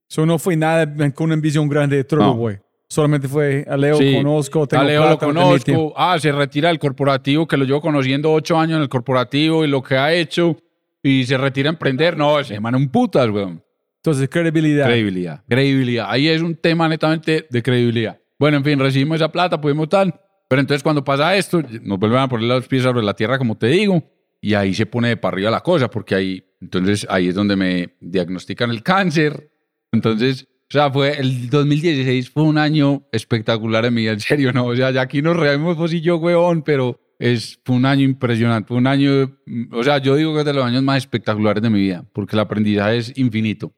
So, 0.09 0.27
no 0.27 0.40
fue 0.40 0.57
nada 0.57 0.92
con 1.12 1.27
una 1.31 1.37
visión 1.37 1.68
grande 1.68 1.96
de 1.96 2.05
Turbo 2.05 2.25
No. 2.25 2.35
Boy. 2.35 2.59
Solamente 2.92 3.26
fue 3.26 3.64
Alejo, 3.66 3.96
Sí. 3.96 4.16
conozco, 4.16 4.66
tengo 4.66 4.83
Alejo 4.83 5.02
lo 5.09 5.18
plata, 5.18 5.26
metí. 5.50 5.72
conozco. 5.72 5.94
Ah, 5.96 6.18
se 6.20 6.31
retira 6.31 6.68
del 6.68 6.78
corporativo, 6.78 7.48
que 7.48 7.57
lo 7.57 7.64
llevo 7.64 7.81
conociendo 7.81 8.31
ocho 8.31 8.59
años 8.59 8.76
en 8.76 8.83
el 8.83 8.90
corporativo 8.90 9.64
y 9.64 9.68
lo 9.68 9.83
que 9.83 9.96
ha 9.96 10.12
hecho. 10.12 10.59
Y 11.02 11.24
se 11.24 11.38
retira 11.38 11.70
a 11.70 11.72
emprender. 11.72 12.18
No, 12.18 12.44
se 12.44 12.52
llaman 12.52 12.74
un 12.74 12.90
putas, 12.90 13.31
weón. 13.31 13.64
Entonces, 13.96 14.28
credibilidad. 14.28 14.85
Credibilidad. 14.85 15.42
Credibilidad. 15.48 16.07
Ahí 16.11 16.28
es 16.28 16.42
un 16.42 16.55
tema 16.55 16.87
netamente 16.87 17.46
de 17.48 17.62
credibilidad. 17.62 18.20
Bueno, 18.38 18.59
en 18.59 18.64
fin, 18.64 18.78
recibimos 18.78 19.16
esa 19.16 19.33
plata, 19.33 19.59
pudimos 19.59 19.88
tal. 19.88 20.14
Pero 20.48 20.61
entonces 20.61 20.83
cuando 20.83 21.02
pasa 21.02 21.35
esto, 21.35 21.62
nos 21.83 21.98
vuelven 21.98 22.18
a 22.18 22.28
poner 22.28 22.46
los 22.46 22.68
pies 22.68 22.83
sobre 22.83 23.02
la 23.02 23.14
tierra, 23.14 23.38
como 23.38 23.57
te 23.57 23.68
digo, 23.68 24.02
y 24.38 24.52
ahí 24.52 24.74
se 24.74 24.85
pone 24.85 25.09
de 25.09 25.16
para 25.16 25.35
arriba 25.35 25.50
la 25.50 25.61
cosa, 25.62 25.88
porque 25.88 26.14
ahí, 26.14 26.44
entonces 26.61 27.07
ahí 27.09 27.28
es 27.28 27.35
donde 27.35 27.57
me 27.57 27.94
diagnostican 28.00 28.68
el 28.68 28.83
cáncer. 28.83 29.50
Entonces, 29.92 30.46
o 30.73 30.75
sea, 30.75 30.91
fue 30.91 31.21
el 31.21 31.51
2016 31.51 32.31
fue 32.31 32.45
un 32.45 32.57
año 32.57 33.03
espectacular 33.13 33.85
en 33.85 33.93
mi 33.93 34.01
vida, 34.01 34.13
en 34.13 34.21
serio, 34.21 34.55
¿no? 34.55 34.65
O 34.65 34.75
sea, 34.75 34.91
ya 34.91 35.03
aquí 35.03 35.21
nos 35.21 35.37
reímos 35.37 35.77
vos 35.77 35.93
y 35.93 36.01
yo, 36.01 36.17
huevón, 36.17 36.63
pero 36.63 36.99
es, 37.19 37.61
fue 37.63 37.77
un 37.77 37.85
año 37.85 38.05
impresionante, 38.05 38.69
fue 38.69 38.79
un 38.79 38.87
año, 38.87 39.39
o 39.71 39.85
sea, 39.85 39.99
yo 39.99 40.17
digo 40.17 40.33
que 40.33 40.39
es 40.39 40.47
de 40.47 40.55
los 40.55 40.65
años 40.65 40.83
más 40.83 40.97
espectaculares 40.97 41.63
de 41.63 41.69
mi 41.69 41.79
vida, 41.79 42.09
porque 42.15 42.37
el 42.37 42.41
aprendizaje 42.41 42.97
es 42.97 43.13
infinito. 43.19 43.75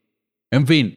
En 0.53 0.69
fin, 0.69 0.97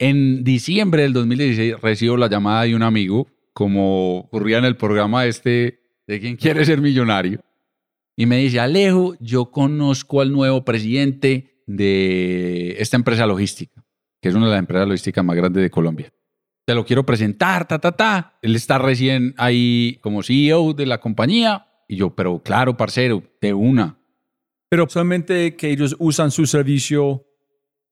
en 0.00 0.42
diciembre 0.42 1.02
del 1.02 1.12
2016 1.12 1.80
recibo 1.80 2.16
la 2.16 2.28
llamada 2.28 2.64
de 2.64 2.74
un 2.74 2.82
amigo, 2.82 3.28
como 3.52 4.18
ocurría 4.18 4.58
en 4.58 4.64
el 4.64 4.76
programa 4.76 5.26
este 5.26 5.78
de 6.08 6.18
quién 6.18 6.34
quiere 6.34 6.64
ser 6.64 6.80
millonario, 6.80 7.38
y 8.16 8.26
me 8.26 8.38
dice, 8.38 8.58
Alejo, 8.58 9.14
yo 9.20 9.52
conozco 9.52 10.22
al 10.22 10.32
nuevo 10.32 10.64
presidente 10.64 11.62
de 11.68 12.74
esta 12.80 12.96
empresa 12.96 13.26
logística, 13.26 13.85
que 14.26 14.30
es 14.30 14.34
una 14.34 14.46
de 14.46 14.52
las 14.54 14.58
empresas 14.58 14.88
logísticas 14.88 15.24
más 15.24 15.36
grandes 15.36 15.62
de 15.62 15.70
Colombia. 15.70 16.12
Te 16.64 16.74
lo 16.74 16.84
quiero 16.84 17.06
presentar, 17.06 17.68
ta, 17.68 17.78
ta, 17.78 17.92
ta. 17.92 18.38
Él 18.42 18.56
está 18.56 18.76
recién 18.76 19.34
ahí 19.36 20.00
como 20.02 20.20
CEO 20.24 20.72
de 20.72 20.84
la 20.84 20.98
compañía. 20.98 21.68
Y 21.86 21.94
yo, 21.94 22.10
pero 22.16 22.42
claro, 22.42 22.76
parcero, 22.76 23.22
de 23.40 23.54
una. 23.54 24.00
Pero 24.68 24.88
solamente 24.88 25.54
que 25.54 25.70
ellos 25.70 25.94
usan 26.00 26.32
su 26.32 26.44
servicio 26.44 27.24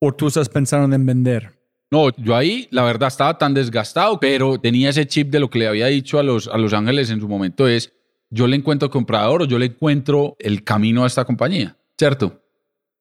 o 0.01 0.13
tú 0.13 0.27
estás 0.27 0.49
pensando 0.49 0.93
en 0.93 1.07
vender. 1.07 1.57
No, 1.93 2.11
yo 2.17 2.35
ahí 2.35 2.67
la 2.73 2.83
verdad 2.83 3.07
estaba 3.07 3.39
tan 3.39 3.55
desgastado, 3.55 4.19
pero 4.19 4.59
tenía 4.59 4.91
ese 4.91 5.07
chip 5.07 5.31
de 5.31 5.39
lo 5.39 5.49
que 5.49 5.61
le 5.61 5.69
había 5.69 5.87
dicho 5.87 6.19
a 6.19 6.25
los, 6.25 6.49
a 6.49 6.59
los 6.59 6.73
ángeles 6.73 7.11
en 7.11 7.21
su 7.21 7.29
momento 7.29 7.69
es, 7.69 7.93
yo 8.29 8.49
le 8.49 8.57
encuentro 8.57 8.91
comprador 8.91 9.43
o 9.43 9.45
yo 9.45 9.61
le 9.61 9.67
encuentro 9.67 10.35
el 10.41 10.65
camino 10.65 11.05
a 11.05 11.07
esta 11.07 11.25
compañía, 11.25 11.77
¿cierto? 11.97 12.43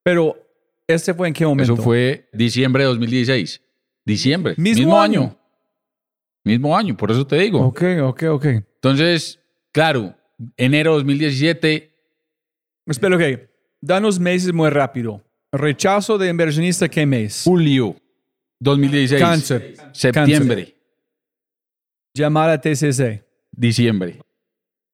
Pero, 0.04 0.36
¿este 0.88 1.14
fue 1.14 1.28
en 1.28 1.34
qué 1.34 1.46
momento? 1.46 1.74
Eso 1.74 1.82
fue 1.82 2.30
diciembre 2.34 2.84
de 2.84 2.90
2016. 2.90 3.62
Diciembre. 4.06 4.56
Mismo 4.58 4.80
Mismo, 4.86 5.02
año. 5.02 5.22
año. 5.22 5.40
Mismo 6.44 6.78
año, 6.78 6.98
por 6.98 7.10
eso 7.12 7.26
te 7.26 7.38
digo. 7.38 7.62
Ok, 7.62 7.84
ok, 8.04 8.24
ok. 8.32 8.46
Entonces, 8.46 9.40
claro, 9.72 10.16
enero 10.58 10.92
de 10.92 10.98
2017, 10.98 11.90
Espera, 12.86 13.16
ok. 13.16 13.40
Danos 13.80 14.20
meses 14.20 14.52
muy 14.54 14.70
rápido. 14.70 15.24
Rechazo 15.52 16.18
de 16.18 16.30
inversionista, 16.30 16.90
¿qué 16.90 17.06
mes? 17.06 17.44
julio 17.46 17.96
2016. 18.60 19.22
Cáncer. 19.22 19.76
Septiembre. 19.94 20.76
Llamada 22.14 22.60
TCC. 22.60 23.24
diciembre. 23.52 24.20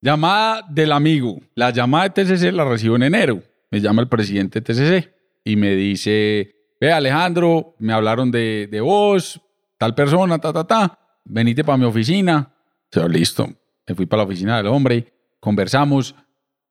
Llamada 0.00 0.62
del 0.70 0.92
amigo. 0.92 1.40
La 1.54 1.70
llamada 1.70 2.08
de 2.08 2.24
TCC 2.24 2.52
la 2.52 2.64
recibo 2.64 2.96
en 2.96 3.02
enero. 3.04 3.42
Me 3.70 3.80
llama 3.80 4.02
el 4.02 4.08
presidente 4.08 4.60
de 4.60 4.72
TCC 4.74 5.12
y 5.44 5.56
me 5.56 5.74
dice, 5.74 6.54
ve 6.80 6.92
Alejandro, 6.92 7.74
me 7.78 7.92
hablaron 7.92 8.30
de, 8.30 8.68
de 8.70 8.80
vos, 8.80 9.40
tal 9.78 9.94
persona, 9.94 10.38
ta, 10.38 10.52
ta, 10.52 10.64
ta. 10.64 10.98
Venite 11.24 11.64
para 11.64 11.78
mi 11.78 11.84
oficina. 11.84 12.54
Yo, 12.92 13.08
listo. 13.08 13.48
Me 13.86 13.94
fui 13.94 14.06
para 14.06 14.22
la 14.22 14.28
oficina 14.28 14.56
del 14.58 14.66
hombre, 14.66 15.12
conversamos. 15.40 16.14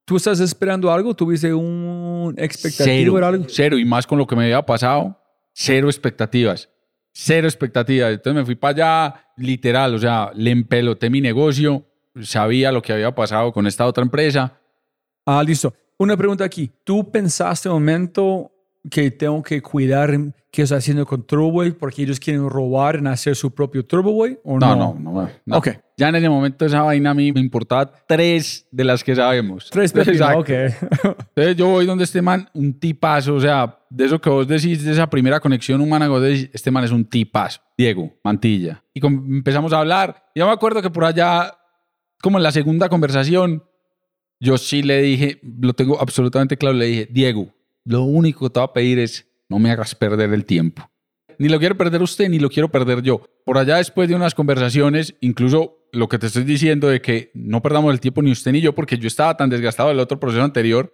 ¿Tú 0.05 0.17
estás 0.17 0.39
esperando 0.39 0.91
algo? 0.91 1.13
¿Tuviste 1.13 1.53
un 1.53 2.33
expectativa 2.37 2.85
Cero, 2.85 3.15
de 3.15 3.25
algo? 3.25 3.45
cero. 3.47 3.77
Y 3.77 3.85
más 3.85 4.07
con 4.07 4.17
lo 4.17 4.25
que 4.25 4.35
me 4.35 4.43
había 4.45 4.65
pasado, 4.65 5.21
cero 5.53 5.87
expectativas. 5.87 6.69
Cero 7.11 7.47
expectativas. 7.47 8.11
Entonces 8.13 8.33
me 8.41 8.45
fui 8.45 8.55
para 8.55 8.71
allá, 9.05 9.27
literal, 9.37 9.93
o 9.95 9.99
sea, 9.99 10.31
le 10.33 10.51
empeloté 10.51 11.09
mi 11.09 11.21
negocio, 11.21 11.85
sabía 12.21 12.71
lo 12.71 12.81
que 12.81 12.93
había 12.93 13.13
pasado 13.13 13.51
con 13.51 13.67
esta 13.67 13.85
otra 13.85 14.03
empresa. 14.03 14.53
Ah, 15.25 15.43
listo. 15.43 15.73
Una 15.97 16.15
pregunta 16.15 16.43
aquí. 16.43 16.71
¿Tú 16.83 17.11
pensaste 17.11 17.67
un 17.69 17.75
momento 17.75 18.51
que 18.89 19.11
tengo 19.11 19.41
que 19.43 19.61
cuidar 19.61 20.11
qué 20.51 20.63
estoy 20.63 20.77
haciendo 20.77 21.05
con 21.05 21.23
Turboboy 21.23 21.71
porque 21.71 22.03
ellos 22.03 22.19
quieren 22.19 22.49
robar 22.49 22.95
en 22.95 23.07
hacer 23.07 23.35
su 23.35 23.53
propio 23.53 23.85
Turboboy? 23.85 24.39
¿O 24.43 24.57
No, 24.57 24.75
no? 24.75 24.95
no, 24.99 25.11
no. 25.11 25.29
no. 25.45 25.57
Ok. 25.57 25.69
Ya 25.97 26.09
en 26.09 26.15
ese 26.15 26.29
momento 26.29 26.65
esa 26.65 26.81
vaina 26.81 27.09
a 27.09 27.13
mí 27.13 27.31
me 27.33 27.41
importaba 27.41 27.91
tres 28.07 28.65
de 28.71 28.83
las 28.85 29.03
que 29.03 29.15
sabemos. 29.15 29.69
Tres 29.69 29.93
Exacto. 29.93 30.39
ok. 30.39 30.49
Entonces 31.35 31.55
yo 31.57 31.67
voy 31.67 31.85
donde 31.85 32.05
este 32.05 32.21
man, 32.21 32.49
un 32.53 32.79
tipazo, 32.79 33.35
o 33.35 33.39
sea, 33.41 33.79
de 33.89 34.05
eso 34.05 34.19
que 34.19 34.29
vos 34.29 34.47
decís, 34.47 34.83
de 34.83 34.93
esa 34.93 35.09
primera 35.09 35.39
conexión 35.39 35.81
humana, 35.81 36.05
que 36.05 36.11
vos 36.11 36.21
decís, 36.21 36.49
este 36.53 36.71
man 36.71 36.85
es 36.85 36.91
un 36.91 37.03
tipazo, 37.05 37.59
Diego 37.77 38.13
Mantilla. 38.23 38.83
Y 38.93 39.05
empezamos 39.05 39.73
a 39.73 39.79
hablar. 39.79 40.29
Y 40.33 40.39
yo 40.39 40.47
me 40.47 40.53
acuerdo 40.53 40.81
que 40.81 40.89
por 40.89 41.03
allá, 41.03 41.53
como 42.21 42.37
en 42.37 42.43
la 42.43 42.51
segunda 42.53 42.87
conversación, 42.87 43.63
yo 44.39 44.57
sí 44.57 44.83
le 44.83 45.01
dije, 45.01 45.41
lo 45.59 45.73
tengo 45.73 45.99
absolutamente 45.99 46.55
claro, 46.55 46.77
le 46.77 46.85
dije, 46.85 47.07
Diego, 47.11 47.53
lo 47.85 48.03
único 48.03 48.45
que 48.45 48.53
te 48.53 48.59
voy 48.59 48.69
a 48.69 48.73
pedir 48.73 48.99
es 48.99 49.27
no 49.47 49.59
me 49.59 49.71
hagas 49.71 49.95
perder 49.95 50.33
el 50.33 50.45
tiempo. 50.45 50.89
Ni 51.37 51.47
lo 51.47 51.57
quiero 51.57 51.77
perder 51.77 52.01
usted, 52.01 52.29
ni 52.29 52.37
lo 52.37 52.49
quiero 52.49 52.69
perder 52.69 53.01
yo. 53.01 53.21
Por 53.45 53.57
allá 53.57 53.77
después 53.77 54.09
de 54.09 54.15
unas 54.15 54.35
conversaciones, 54.35 55.15
incluso 55.21 55.87
lo 55.91 56.09
que 56.09 56.19
te 56.19 56.27
estoy 56.27 56.43
diciendo 56.43 56.87
de 56.87 57.01
que 57.01 57.31
no 57.33 57.61
perdamos 57.61 57.93
el 57.93 57.99
tiempo 57.99 58.21
ni 58.21 58.31
usted 58.31 58.51
ni 58.51 58.61
yo, 58.61 58.75
porque 58.75 58.97
yo 58.97 59.07
estaba 59.07 59.37
tan 59.37 59.49
desgastado 59.49 59.89
del 59.89 59.99
otro 59.99 60.19
proceso 60.19 60.43
anterior 60.43 60.93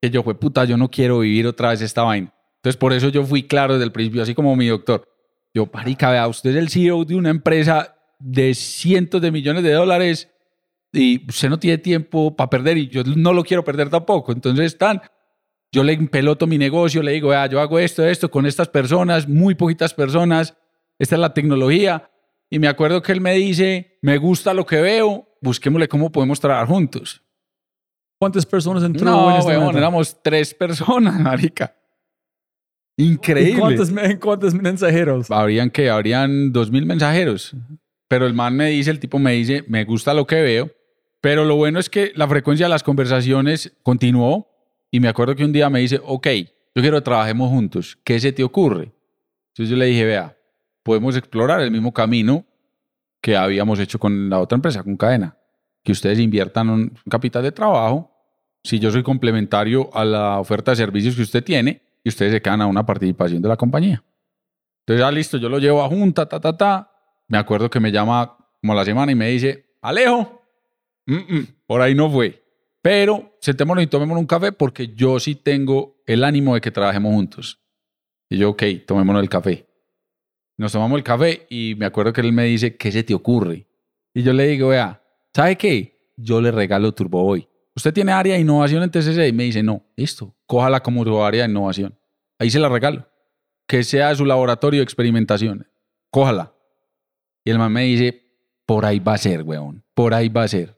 que 0.00 0.10
yo 0.10 0.22
fue 0.22 0.38
puta, 0.38 0.64
yo 0.64 0.76
no 0.76 0.90
quiero 0.90 1.20
vivir 1.20 1.46
otra 1.46 1.70
vez 1.70 1.80
esta 1.80 2.02
vaina. 2.02 2.34
Entonces 2.56 2.76
por 2.76 2.92
eso 2.92 3.08
yo 3.08 3.24
fui 3.24 3.44
claro 3.44 3.74
desde 3.74 3.84
el 3.84 3.92
principio, 3.92 4.22
así 4.22 4.34
como 4.34 4.56
mi 4.56 4.66
doctor. 4.66 5.08
Yo, 5.54 5.68
marica, 5.72 6.10
vea, 6.10 6.26
usted 6.26 6.50
es 6.50 6.56
el 6.56 6.70
CEO 6.70 7.04
de 7.04 7.14
una 7.14 7.30
empresa 7.30 7.94
de 8.18 8.54
cientos 8.54 9.20
de 9.20 9.30
millones 9.30 9.62
de 9.62 9.72
dólares 9.72 10.30
y 10.92 11.28
usted 11.28 11.50
no 11.50 11.58
tiene 11.58 11.78
tiempo 11.78 12.34
para 12.34 12.50
perder 12.50 12.78
y 12.78 12.88
yo 12.88 13.02
no 13.04 13.32
lo 13.32 13.44
quiero 13.44 13.62
perder 13.64 13.90
tampoco. 13.90 14.32
Entonces, 14.32 14.66
están, 14.66 15.02
yo 15.72 15.82
le 15.82 15.96
peloto 15.96 16.46
mi 16.46 16.58
negocio, 16.58 17.02
le 17.02 17.12
digo, 17.12 17.32
yo 17.50 17.60
hago 17.60 17.78
esto, 17.78 18.04
esto 18.04 18.30
con 18.30 18.44
estas 18.44 18.68
personas, 18.68 19.26
muy 19.26 19.54
poquitas 19.54 19.94
personas, 19.94 20.54
esta 20.98 21.16
es 21.16 21.20
la 21.20 21.32
tecnología. 21.32 22.10
Y 22.50 22.58
me 22.58 22.68
acuerdo 22.68 23.00
que 23.00 23.12
él 23.12 23.22
me 23.22 23.32
dice, 23.32 23.98
me 24.02 24.18
gusta 24.18 24.52
lo 24.52 24.66
que 24.66 24.82
veo, 24.82 25.26
busquémosle 25.40 25.88
cómo 25.88 26.12
podemos 26.12 26.38
trabajar 26.38 26.68
juntos. 26.68 27.22
¿Cuántas 28.20 28.44
personas 28.44 28.84
entró 28.84 29.04
No, 29.04 29.30
en 29.30 29.38
este 29.38 29.56
weón, 29.56 29.76
éramos 29.76 30.22
tres 30.22 30.52
personas, 30.52 31.18
marica. 31.20 31.74
Increíble. 32.98 33.52
¿Y 33.52 33.58
cuántos, 33.58 33.90
cuántos 34.20 34.54
mensajeros? 34.54 35.30
Habrían 35.30 35.70
que, 35.70 35.88
habrían 35.88 36.52
dos 36.52 36.70
mil 36.70 36.84
mensajeros. 36.84 37.56
Pero 38.08 38.26
el 38.26 38.34
man 38.34 38.54
me 38.54 38.68
dice, 38.68 38.90
el 38.90 39.00
tipo 39.00 39.18
me 39.18 39.32
dice, 39.32 39.64
me 39.68 39.84
gusta 39.84 40.12
lo 40.12 40.26
que 40.26 40.42
veo. 40.42 40.70
Pero 41.22 41.46
lo 41.46 41.56
bueno 41.56 41.80
es 41.80 41.88
que 41.88 42.12
la 42.14 42.28
frecuencia 42.28 42.66
de 42.66 42.70
las 42.70 42.82
conversaciones 42.82 43.72
continuó. 43.82 44.51
Y 44.94 45.00
me 45.00 45.08
acuerdo 45.08 45.34
que 45.34 45.44
un 45.44 45.52
día 45.52 45.70
me 45.70 45.80
dice, 45.80 45.98
ok, 46.04 46.28
yo 46.74 46.82
quiero 46.82 46.98
que 46.98 47.02
trabajemos 47.02 47.48
juntos. 47.48 47.98
¿Qué 48.04 48.20
se 48.20 48.30
te 48.30 48.44
ocurre? 48.44 48.92
Entonces 49.48 49.70
yo 49.70 49.76
le 49.76 49.86
dije, 49.86 50.04
vea, 50.04 50.36
podemos 50.82 51.16
explorar 51.16 51.62
el 51.62 51.70
mismo 51.70 51.92
camino 51.92 52.44
que 53.22 53.34
habíamos 53.34 53.80
hecho 53.80 53.98
con 53.98 54.28
la 54.28 54.38
otra 54.38 54.56
empresa, 54.56 54.82
con 54.82 54.98
Cadena. 54.98 55.34
Que 55.82 55.92
ustedes 55.92 56.18
inviertan 56.18 56.68
un 56.68 56.92
capital 57.08 57.42
de 57.42 57.52
trabajo. 57.52 58.10
Si 58.62 58.78
yo 58.78 58.90
soy 58.90 59.02
complementario 59.02 59.88
a 59.94 60.04
la 60.04 60.38
oferta 60.38 60.72
de 60.72 60.76
servicios 60.76 61.16
que 61.16 61.22
usted 61.22 61.42
tiene 61.42 61.80
y 62.04 62.10
ustedes 62.10 62.32
se 62.32 62.42
quedan 62.42 62.60
a 62.60 62.66
una 62.66 62.84
participación 62.84 63.40
de 63.40 63.48
la 63.48 63.56
compañía. 63.56 64.04
Entonces, 64.80 65.00
ya 65.00 65.10
listo, 65.10 65.38
yo 65.38 65.48
lo 65.48 65.58
llevo 65.58 65.82
a 65.82 65.88
junta, 65.88 66.26
ta, 66.26 66.38
ta, 66.38 66.54
ta. 66.54 66.92
Me 67.28 67.38
acuerdo 67.38 67.70
que 67.70 67.80
me 67.80 67.90
llama 67.90 68.36
como 68.60 68.74
la 68.74 68.84
semana 68.84 69.10
y 69.10 69.14
me 69.14 69.28
dice, 69.30 69.74
Alejo, 69.80 70.42
mm, 71.06 71.14
mm, 71.14 71.46
por 71.66 71.80
ahí 71.80 71.94
no 71.94 72.10
fue. 72.10 72.41
Pero 72.82 73.38
sentémonos 73.40 73.84
y 73.84 73.86
tomémonos 73.86 74.20
un 74.20 74.26
café 74.26 74.50
porque 74.50 74.88
yo 74.88 75.20
sí 75.20 75.36
tengo 75.36 76.02
el 76.04 76.24
ánimo 76.24 76.54
de 76.54 76.60
que 76.60 76.72
trabajemos 76.72 77.14
juntos. 77.14 77.60
Y 78.28 78.38
yo, 78.38 78.50
ok, 78.50 78.62
tomémonos 78.86 79.22
el 79.22 79.28
café. 79.28 79.66
Nos 80.58 80.72
tomamos 80.72 80.98
el 80.98 81.04
café 81.04 81.46
y 81.48 81.74
me 81.76 81.86
acuerdo 81.86 82.12
que 82.12 82.20
él 82.20 82.32
me 82.32 82.44
dice, 82.44 82.76
¿qué 82.76 82.90
se 82.90 83.04
te 83.04 83.14
ocurre? 83.14 83.68
Y 84.12 84.22
yo 84.22 84.32
le 84.32 84.48
digo, 84.48 84.68
vea, 84.68 85.02
¿sabe 85.34 85.56
qué? 85.56 86.12
Yo 86.16 86.40
le 86.40 86.50
regalo 86.50 86.92
Turbo 86.92 87.22
Boy. 87.22 87.48
¿Usted 87.74 87.94
tiene 87.94 88.12
área 88.12 88.34
de 88.34 88.40
innovación 88.40 88.82
en 88.82 88.90
TCC? 88.90 89.28
Y 89.28 89.32
me 89.32 89.44
dice, 89.44 89.62
no, 89.62 89.82
listo, 89.96 90.34
cójala 90.46 90.80
como 90.80 91.04
su 91.04 91.22
área 91.22 91.44
de 91.44 91.50
innovación. 91.50 91.98
Ahí 92.38 92.50
se 92.50 92.58
la 92.58 92.68
regalo. 92.68 93.08
Que 93.66 93.84
sea 93.84 94.14
su 94.14 94.26
laboratorio 94.26 94.80
de 94.80 94.84
experimentación. 94.84 95.66
Cójala. 96.10 96.52
Y 97.44 97.50
el 97.50 97.58
man 97.58 97.72
me 97.72 97.84
dice, 97.84 98.22
por 98.66 98.84
ahí 98.84 98.98
va 98.98 99.14
a 99.14 99.18
ser, 99.18 99.42
weón. 99.42 99.84
Por 99.94 100.12
ahí 100.12 100.28
va 100.28 100.42
a 100.42 100.48
ser. 100.48 100.76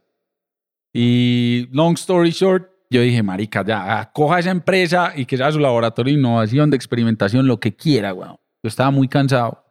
Y 0.96 1.66
long 1.72 1.94
story 1.94 2.30
short, 2.30 2.70
yo 2.88 3.00
dije, 3.00 3.22
marica, 3.24 3.64
ya, 3.66 4.12
coja 4.14 4.38
esa 4.38 4.52
empresa 4.52 5.12
y 5.16 5.26
que 5.26 5.36
sea 5.36 5.50
su 5.50 5.58
laboratorio 5.58 6.14
de 6.14 6.20
innovación, 6.20 6.70
de 6.70 6.76
experimentación, 6.76 7.48
lo 7.48 7.58
que 7.58 7.74
quiera, 7.74 8.14
weón. 8.14 8.36
Yo 8.62 8.68
estaba 8.68 8.92
muy 8.92 9.08
cansado. 9.08 9.64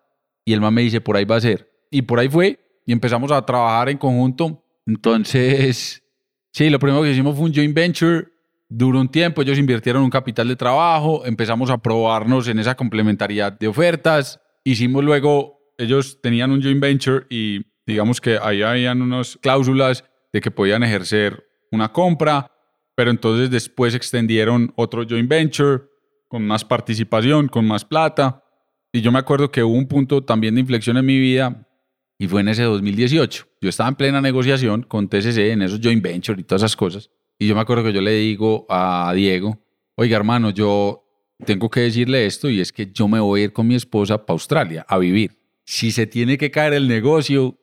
Y 0.45 0.51
el 0.51 0.59
man 0.59 0.73
me 0.73 0.81
dice, 0.81 0.99
por 0.99 1.15
ahí 1.15 1.23
va 1.23 1.37
a 1.37 1.41
ser. 1.41 1.71
Y 1.89 2.01
por 2.01 2.19
ahí 2.19 2.27
fue. 2.27 2.59
Y 2.85 2.91
empezamos 2.91 3.31
a 3.31 3.41
trabajar 3.45 3.87
en 3.87 3.97
conjunto. 3.97 4.65
Entonces, 4.85 6.03
sí, 6.51 6.69
lo 6.69 6.77
primero 6.77 7.01
que 7.01 7.11
hicimos 7.11 7.37
fue 7.37 7.45
un 7.45 7.53
joint 7.53 7.73
venture. 7.73 8.27
Duró 8.67 8.99
un 8.99 9.07
tiempo, 9.07 9.41
ellos 9.41 9.57
invirtieron 9.57 10.03
un 10.03 10.09
capital 10.09 10.47
de 10.47 10.55
trabajo, 10.55 11.25
empezamos 11.25 11.69
a 11.69 11.77
probarnos 11.77 12.47
en 12.47 12.59
esa 12.59 12.75
complementariedad 12.75 13.57
de 13.57 13.67
ofertas. 13.67 14.41
Hicimos 14.63 15.03
luego, 15.03 15.59
ellos 15.77 16.19
tenían 16.21 16.51
un 16.51 16.61
joint 16.61 16.81
venture 16.81 17.25
y 17.29 17.61
digamos 17.85 18.19
que 18.19 18.39
ahí 18.41 18.63
habían 18.63 19.01
unas 19.01 19.37
cláusulas 19.37 20.03
de 20.33 20.41
que 20.41 20.51
podían 20.51 20.83
ejercer 20.83 21.47
una 21.71 21.93
compra, 21.93 22.51
pero 22.95 23.11
entonces 23.11 23.49
después 23.49 23.95
extendieron 23.95 24.73
otro 24.75 25.05
joint 25.07 25.29
venture 25.29 25.83
con 26.27 26.45
más 26.45 26.65
participación, 26.65 27.47
con 27.47 27.65
más 27.65 27.85
plata. 27.85 28.43
Y 28.91 29.01
yo 29.01 29.11
me 29.11 29.19
acuerdo 29.19 29.51
que 29.51 29.63
hubo 29.63 29.75
un 29.75 29.87
punto 29.87 30.23
también 30.23 30.55
de 30.55 30.61
inflexión 30.61 30.97
en 30.97 31.05
mi 31.05 31.19
vida 31.19 31.67
y 32.17 32.27
fue 32.27 32.41
en 32.41 32.47
ese 32.49 32.63
2018. 32.63 33.47
Yo 33.61 33.69
estaba 33.69 33.89
en 33.89 33.95
plena 33.95 34.21
negociación 34.21 34.83
con 34.83 35.07
TCC 35.07 35.37
en 35.51 35.61
esos 35.61 35.79
joint 35.81 36.03
venture 36.03 36.39
y 36.39 36.43
todas 36.43 36.61
esas 36.61 36.75
cosas. 36.75 37.09
Y 37.39 37.47
yo 37.47 37.55
me 37.55 37.61
acuerdo 37.61 37.83
que 37.83 37.93
yo 37.93 38.01
le 38.01 38.11
digo 38.11 38.65
a 38.69 39.11
Diego, 39.15 39.59
oiga 39.95 40.17
hermano, 40.17 40.51
yo 40.51 41.03
tengo 41.45 41.69
que 41.69 41.81
decirle 41.81 42.25
esto 42.25 42.49
y 42.49 42.59
es 42.59 42.71
que 42.71 42.91
yo 42.91 43.07
me 43.07 43.19
voy 43.19 43.41
a 43.41 43.43
ir 43.45 43.53
con 43.53 43.67
mi 43.67 43.75
esposa 43.75 44.25
para 44.25 44.35
Australia 44.35 44.85
a 44.87 44.97
vivir. 44.97 45.39
Si 45.65 45.91
se 45.91 46.07
tiene 46.07 46.37
que 46.37 46.51
caer 46.51 46.73
el 46.73 46.87
negocio, 46.87 47.57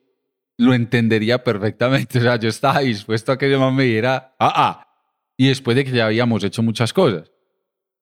lo 0.61 0.75
entendería 0.75 1.43
perfectamente. 1.43 2.19
O 2.21 2.23
sea, 2.23 2.37
yo 2.37 2.49
estaba 2.49 2.81
dispuesto 2.81 3.33
a 3.33 3.39
que 3.39 3.51
yo 3.51 3.71
me 3.71 3.85
dijera, 3.85 4.35
ah, 4.39 4.53
ah. 4.55 4.87
Y 5.37 5.49
después 5.49 5.75
de 5.75 5.85
que 5.85 5.91
ya 5.91 6.07
habíamos 6.07 6.45
hecho 6.45 6.63
muchas 6.63 6.93
cosas. 6.93 7.33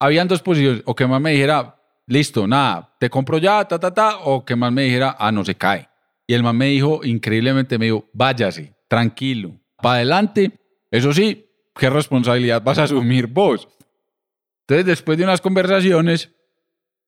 Habían 0.00 0.28
dos 0.28 0.42
posiciones, 0.42 0.82
o 0.84 0.94
que 0.94 1.06
más 1.06 1.20
me 1.20 1.32
dijera, 1.32 1.76
listo, 2.06 2.46
nada, 2.46 2.94
te 2.98 3.08
compro 3.08 3.38
ya, 3.38 3.64
ta, 3.64 3.78
ta, 3.78 3.92
ta, 3.92 4.18
o 4.18 4.44
que 4.44 4.56
más 4.56 4.72
me 4.72 4.82
dijera, 4.82 5.16
ah, 5.18 5.30
no 5.30 5.44
se 5.44 5.54
cae. 5.54 5.88
Y 6.26 6.34
el 6.34 6.42
man 6.42 6.56
me 6.56 6.66
dijo, 6.66 7.00
increíblemente, 7.04 7.78
me 7.78 7.86
dijo, 7.86 8.08
váyase, 8.12 8.74
tranquilo, 8.88 9.60
para 9.80 9.96
adelante. 9.96 10.52
Eso 10.90 11.12
sí, 11.12 11.46
¿qué 11.74 11.90
responsabilidad 11.90 12.62
vas 12.62 12.78
a 12.78 12.84
asumir 12.84 13.26
vos? 13.28 13.68
Entonces, 14.62 14.86
después 14.86 15.16
de 15.16 15.24
unas 15.24 15.40
conversaciones, 15.40 16.30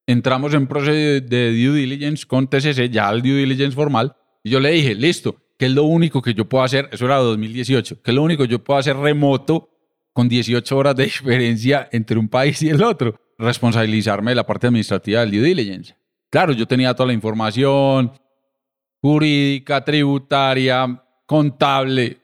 entramos 0.06 0.54
en 0.54 0.66
proceso 0.66 1.26
de 1.26 1.50
due 1.50 1.80
diligence 1.80 2.26
con 2.26 2.48
TCC, 2.48 2.88
ya 2.90 3.10
el 3.10 3.22
due 3.22 3.34
diligence 3.34 3.74
formal, 3.74 4.16
y 4.42 4.50
yo 4.50 4.60
le 4.60 4.70
dije, 4.70 4.94
listo, 4.94 5.36
¿qué 5.58 5.66
es 5.66 5.72
lo 5.72 5.84
único 5.84 6.22
que 6.22 6.34
yo 6.34 6.48
puedo 6.48 6.64
hacer? 6.64 6.88
Eso 6.92 7.04
era 7.04 7.16
2018, 7.16 8.02
¿qué 8.02 8.10
es 8.10 8.14
lo 8.14 8.22
único 8.22 8.44
que 8.44 8.48
yo 8.48 8.64
puedo 8.64 8.78
hacer 8.78 8.96
remoto 8.96 9.68
con 10.12 10.28
18 10.28 10.76
horas 10.76 10.96
de 10.96 11.04
diferencia 11.04 11.88
entre 11.92 12.18
un 12.18 12.28
país 12.28 12.62
y 12.62 12.68
el 12.68 12.82
otro? 12.82 13.14
Responsabilizarme 13.38 14.32
de 14.32 14.36
la 14.36 14.46
parte 14.46 14.66
administrativa 14.66 15.20
del 15.20 15.30
due 15.30 15.42
diligence. 15.42 15.96
Claro, 16.30 16.52
yo 16.52 16.66
tenía 16.66 16.94
toda 16.94 17.08
la 17.08 17.12
información 17.12 18.12
jurídica, 19.00 19.84
tributaria, 19.84 21.02
contable, 21.26 22.18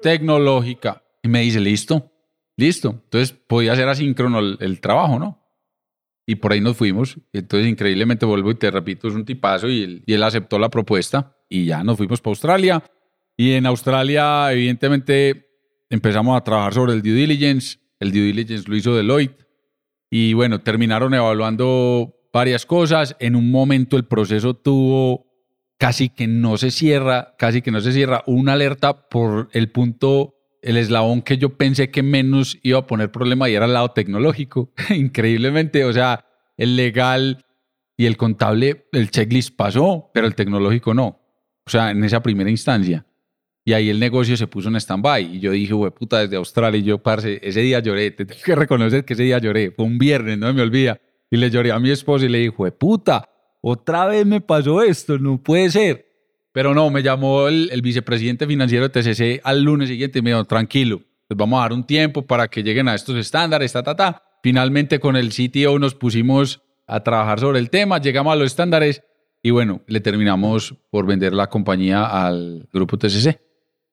tecnológica. 0.00 1.02
Y 1.22 1.28
me 1.28 1.42
dice, 1.42 1.60
listo, 1.60 2.10
listo. 2.56 2.90
Entonces 2.90 3.32
podía 3.32 3.74
hacer 3.74 3.88
asíncrono 3.88 4.38
el, 4.38 4.56
el 4.60 4.80
trabajo, 4.80 5.18
¿no? 5.18 5.45
Y 6.26 6.34
por 6.36 6.52
ahí 6.52 6.60
nos 6.60 6.76
fuimos. 6.76 7.18
Entonces, 7.32 7.68
increíblemente, 7.68 8.26
vuelvo 8.26 8.50
y 8.50 8.56
te 8.56 8.70
repito, 8.70 9.08
es 9.08 9.14
un 9.14 9.24
tipazo 9.24 9.68
y 9.68 9.82
él, 9.82 10.02
y 10.06 10.12
él 10.12 10.22
aceptó 10.22 10.58
la 10.58 10.68
propuesta 10.68 11.36
y 11.48 11.66
ya 11.66 11.84
nos 11.84 11.96
fuimos 11.96 12.20
para 12.20 12.32
Australia. 12.32 12.82
Y 13.36 13.52
en 13.52 13.66
Australia, 13.66 14.52
evidentemente, 14.52 15.48
empezamos 15.88 16.36
a 16.36 16.42
trabajar 16.42 16.74
sobre 16.74 16.94
el 16.94 17.02
due 17.02 17.12
diligence. 17.12 17.78
El 18.00 18.10
due 18.10 18.22
diligence 18.22 18.68
lo 18.68 18.76
hizo 18.76 18.96
Deloitte. 18.96 19.46
Y 20.10 20.34
bueno, 20.34 20.60
terminaron 20.60 21.14
evaluando 21.14 22.14
varias 22.32 22.66
cosas. 22.66 23.16
En 23.20 23.36
un 23.36 23.50
momento 23.50 23.96
el 23.96 24.04
proceso 24.04 24.54
tuvo 24.54 25.26
casi 25.78 26.08
que 26.08 26.26
no 26.26 26.56
se 26.56 26.70
cierra, 26.70 27.34
casi 27.38 27.62
que 27.62 27.70
no 27.70 27.80
se 27.80 27.92
cierra, 27.92 28.22
una 28.26 28.54
alerta 28.54 29.08
por 29.08 29.48
el 29.52 29.70
punto, 29.70 30.35
el 30.62 30.76
eslabón 30.76 31.22
que 31.22 31.38
yo 31.38 31.56
pensé 31.56 31.90
que 31.90 32.02
menos 32.02 32.58
iba 32.62 32.78
a 32.78 32.86
poner 32.86 33.10
problema 33.10 33.48
y 33.48 33.54
era 33.54 33.66
el 33.66 33.72
lado 33.72 33.90
tecnológico. 33.90 34.72
Increíblemente, 34.90 35.84
o 35.84 35.92
sea, 35.92 36.24
el 36.56 36.76
legal 36.76 37.44
y 37.96 38.06
el 38.06 38.16
contable, 38.16 38.88
el 38.92 39.10
checklist 39.10 39.56
pasó, 39.56 40.10
pero 40.12 40.26
el 40.26 40.34
tecnológico 40.34 40.94
no. 40.94 41.20
O 41.66 41.70
sea, 41.70 41.90
en 41.90 42.04
esa 42.04 42.22
primera 42.22 42.50
instancia. 42.50 43.06
Y 43.64 43.72
ahí 43.72 43.90
el 43.90 43.98
negocio 43.98 44.36
se 44.36 44.46
puso 44.46 44.68
en 44.68 44.76
stand-by. 44.76 45.36
Y 45.36 45.40
yo 45.40 45.50
dije, 45.50 45.72
güey, 45.72 45.90
puta, 45.90 46.20
desde 46.20 46.36
Australia. 46.36 46.78
Y 46.78 46.84
yo, 46.84 46.98
parce, 46.98 47.40
ese 47.42 47.60
día 47.62 47.80
lloré. 47.80 48.12
Te 48.12 48.24
tengo 48.24 48.40
que 48.44 48.54
reconocer 48.54 49.04
que 49.04 49.14
ese 49.14 49.24
día 49.24 49.38
lloré. 49.38 49.72
Fue 49.72 49.84
un 49.84 49.98
viernes, 49.98 50.38
no 50.38 50.54
me 50.54 50.62
olvida. 50.62 51.00
Y 51.30 51.36
le 51.36 51.50
lloré 51.50 51.72
a 51.72 51.80
mi 51.80 51.90
esposa 51.90 52.26
y 52.26 52.28
le 52.28 52.38
dije, 52.38 52.50
güey, 52.50 52.70
puta, 52.70 53.28
otra 53.60 54.06
vez 54.06 54.24
me 54.24 54.40
pasó 54.40 54.82
esto, 54.82 55.18
no 55.18 55.42
puede 55.42 55.70
ser. 55.70 56.05
Pero 56.56 56.72
no, 56.72 56.88
me 56.88 57.02
llamó 57.02 57.48
el, 57.48 57.68
el 57.70 57.82
vicepresidente 57.82 58.46
financiero 58.46 58.88
de 58.88 59.02
TCC 59.02 59.42
al 59.44 59.62
lunes 59.62 59.90
siguiente 59.90 60.20
y 60.20 60.22
me 60.22 60.30
dijo, 60.30 60.42
tranquilo, 60.46 61.02
les 61.28 61.36
vamos 61.36 61.58
a 61.58 61.64
dar 61.64 61.74
un 61.74 61.84
tiempo 61.84 62.22
para 62.22 62.48
que 62.48 62.62
lleguen 62.62 62.88
a 62.88 62.94
estos 62.94 63.14
estándares, 63.16 63.74
ta, 63.74 63.82
ta, 63.82 63.94
ta. 63.94 64.22
Finalmente 64.42 64.98
con 64.98 65.16
el 65.16 65.28
CTO 65.34 65.78
nos 65.78 65.94
pusimos 65.94 66.62
a 66.86 67.00
trabajar 67.00 67.40
sobre 67.40 67.58
el 67.58 67.68
tema, 67.68 68.00
llegamos 68.00 68.32
a 68.32 68.36
los 68.36 68.46
estándares 68.46 69.02
y 69.42 69.50
bueno, 69.50 69.82
le 69.86 70.00
terminamos 70.00 70.74
por 70.88 71.04
vender 71.04 71.34
la 71.34 71.50
compañía 71.50 72.06
al 72.06 72.66
grupo 72.72 72.96
TCC. 72.96 73.38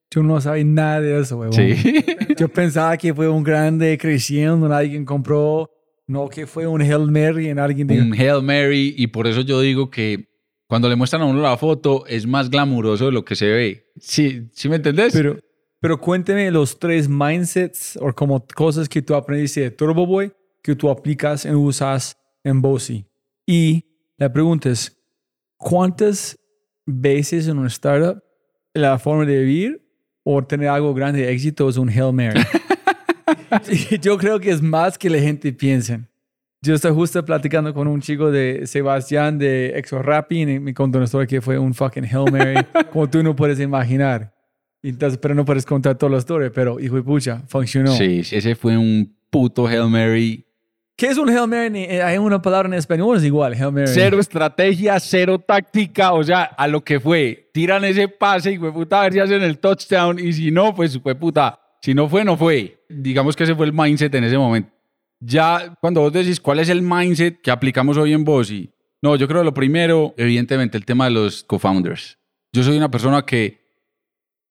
Tú 0.08 0.22
no 0.22 0.40
sabes 0.40 0.64
nada 0.64 1.02
de 1.02 1.20
eso, 1.20 1.36
huevón. 1.36 1.52
Sí. 1.52 2.02
Yo 2.38 2.48
pensaba 2.48 2.96
que 2.96 3.12
fue 3.12 3.28
un 3.28 3.44
grande 3.44 3.98
creciendo, 3.98 4.72
alguien 4.72 5.04
compró, 5.04 5.70
no 6.06 6.30
que 6.30 6.46
fue 6.46 6.66
un 6.66 6.80
Hail 6.80 7.10
Mary 7.10 7.50
en 7.50 7.58
alguien 7.58 7.86
dijo, 7.88 8.02
un 8.02 8.14
Hail 8.14 8.42
Mary 8.42 8.94
y 8.96 9.08
por 9.08 9.26
eso 9.26 9.42
yo 9.42 9.60
digo 9.60 9.90
que 9.90 10.33
cuando 10.74 10.88
le 10.88 10.96
muestran 10.96 11.22
a 11.22 11.26
uno 11.26 11.40
la 11.40 11.56
foto 11.56 12.04
es 12.08 12.26
más 12.26 12.50
glamuroso 12.50 13.06
de 13.06 13.12
lo 13.12 13.24
que 13.24 13.36
se 13.36 13.46
ve. 13.46 13.92
Sí, 13.96 14.48
¿sí 14.52 14.68
me 14.68 14.74
entendés? 14.74 15.12
Pero, 15.12 15.38
pero 15.78 16.00
cuénteme 16.00 16.50
los 16.50 16.80
tres 16.80 17.08
mindsets 17.08 17.96
o 18.02 18.12
como 18.12 18.44
cosas 18.44 18.88
que 18.88 19.00
tú 19.00 19.14
aprendiste 19.14 19.60
de 19.60 19.70
Turbo 19.70 20.04
Boy 20.04 20.32
que 20.64 20.74
tú 20.74 20.90
aplicas 20.90 21.44
y 21.44 21.50
usas 21.50 22.16
en 22.42 22.60
Bossy. 22.60 23.06
Y 23.46 23.84
la 24.16 24.32
pregunta 24.32 24.68
es, 24.68 25.00
¿cuántas 25.56 26.36
veces 26.84 27.46
en 27.46 27.58
una 27.58 27.68
startup 27.68 28.20
la 28.72 28.98
forma 28.98 29.26
de 29.26 29.44
vivir 29.44 29.88
o 30.24 30.42
tener 30.42 30.70
algo 30.70 30.92
grande 30.92 31.20
de 31.20 31.30
éxito 31.30 31.68
es 31.68 31.76
un 31.76 31.88
Hail 31.88 32.12
Mary? 32.12 32.40
Yo 34.00 34.18
creo 34.18 34.40
que 34.40 34.50
es 34.50 34.60
más 34.60 34.98
que 34.98 35.08
la 35.08 35.20
gente 35.20 35.52
piensa. 35.52 36.00
Yo 36.64 36.74
estoy 36.74 36.92
justo 36.92 37.22
platicando 37.22 37.74
con 37.74 37.86
un 37.88 38.00
chico 38.00 38.30
de 38.30 38.66
Sebastián 38.66 39.36
de 39.36 39.78
Exo 39.78 40.00
Rapping 40.00 40.48
y 40.48 40.58
me 40.60 40.72
contó 40.72 40.96
una 40.96 41.04
historia 41.04 41.26
que 41.26 41.42
fue 41.42 41.58
un 41.58 41.74
fucking 41.74 42.04
Hail 42.06 42.32
Mary, 42.32 42.54
como 42.90 43.06
tú 43.10 43.22
no 43.22 43.36
puedes 43.36 43.60
imaginar. 43.60 44.32
Entonces, 44.82 45.18
pero 45.20 45.34
no 45.34 45.44
puedes 45.44 45.66
contar 45.66 45.98
toda 45.98 46.12
la 46.12 46.18
historia, 46.18 46.50
pero 46.50 46.80
hijo 46.80 46.96
de 46.96 47.02
pucha, 47.02 47.42
funcionó. 47.48 47.92
Sí, 47.92 48.22
ese 48.30 48.54
fue 48.54 48.78
un 48.78 49.14
puto 49.28 49.66
Hail 49.66 49.90
Mary. 49.90 50.46
¿Qué 50.96 51.08
es 51.08 51.18
un 51.18 51.28
Hail 51.28 51.46
Mary? 51.48 51.84
Eh, 51.84 52.02
Hay 52.02 52.16
una 52.16 52.40
palabra 52.40 52.66
en 52.66 52.74
español, 52.74 53.18
es 53.18 53.24
igual, 53.24 53.52
Hail 53.52 53.70
Mary. 53.70 53.88
Cero 53.88 54.18
estrategia, 54.18 54.98
cero 55.00 55.38
táctica, 55.38 56.14
o 56.14 56.24
sea, 56.24 56.44
a 56.44 56.66
lo 56.66 56.82
que 56.82 56.98
fue. 56.98 57.50
Tiran 57.52 57.84
ese 57.84 58.08
pase 58.08 58.52
y 58.52 58.56
fue 58.58 58.72
puta 58.72 59.00
a 59.00 59.02
ver 59.04 59.12
si 59.12 59.18
hacen 59.20 59.42
el 59.42 59.58
touchdown 59.58 60.18
y 60.18 60.32
si 60.32 60.50
no, 60.50 60.74
pues 60.74 60.98
fue 60.98 61.14
puta. 61.14 61.60
Si 61.82 61.92
no 61.92 62.08
fue, 62.08 62.24
no 62.24 62.38
fue. 62.38 62.78
Digamos 62.88 63.36
que 63.36 63.44
ese 63.44 63.54
fue 63.54 63.66
el 63.66 63.74
mindset 63.74 64.14
en 64.14 64.24
ese 64.24 64.38
momento. 64.38 64.73
Ya 65.26 65.76
cuando 65.80 66.00
vos 66.00 66.12
decís 66.12 66.40
cuál 66.40 66.58
es 66.58 66.68
el 66.68 66.82
mindset 66.82 67.40
que 67.40 67.50
aplicamos 67.50 67.96
hoy 67.96 68.12
en 68.12 68.24
Bossy, 68.24 68.70
no, 69.02 69.16
yo 69.16 69.26
creo 69.28 69.40
que 69.40 69.44
lo 69.46 69.54
primero, 69.54 70.14
evidentemente, 70.16 70.76
el 70.78 70.84
tema 70.84 71.04
de 71.06 71.10
los 71.12 71.44
co-founders. 71.44 72.18
Yo 72.52 72.62
soy 72.62 72.76
una 72.76 72.90
persona 72.90 73.22
que, 73.22 73.60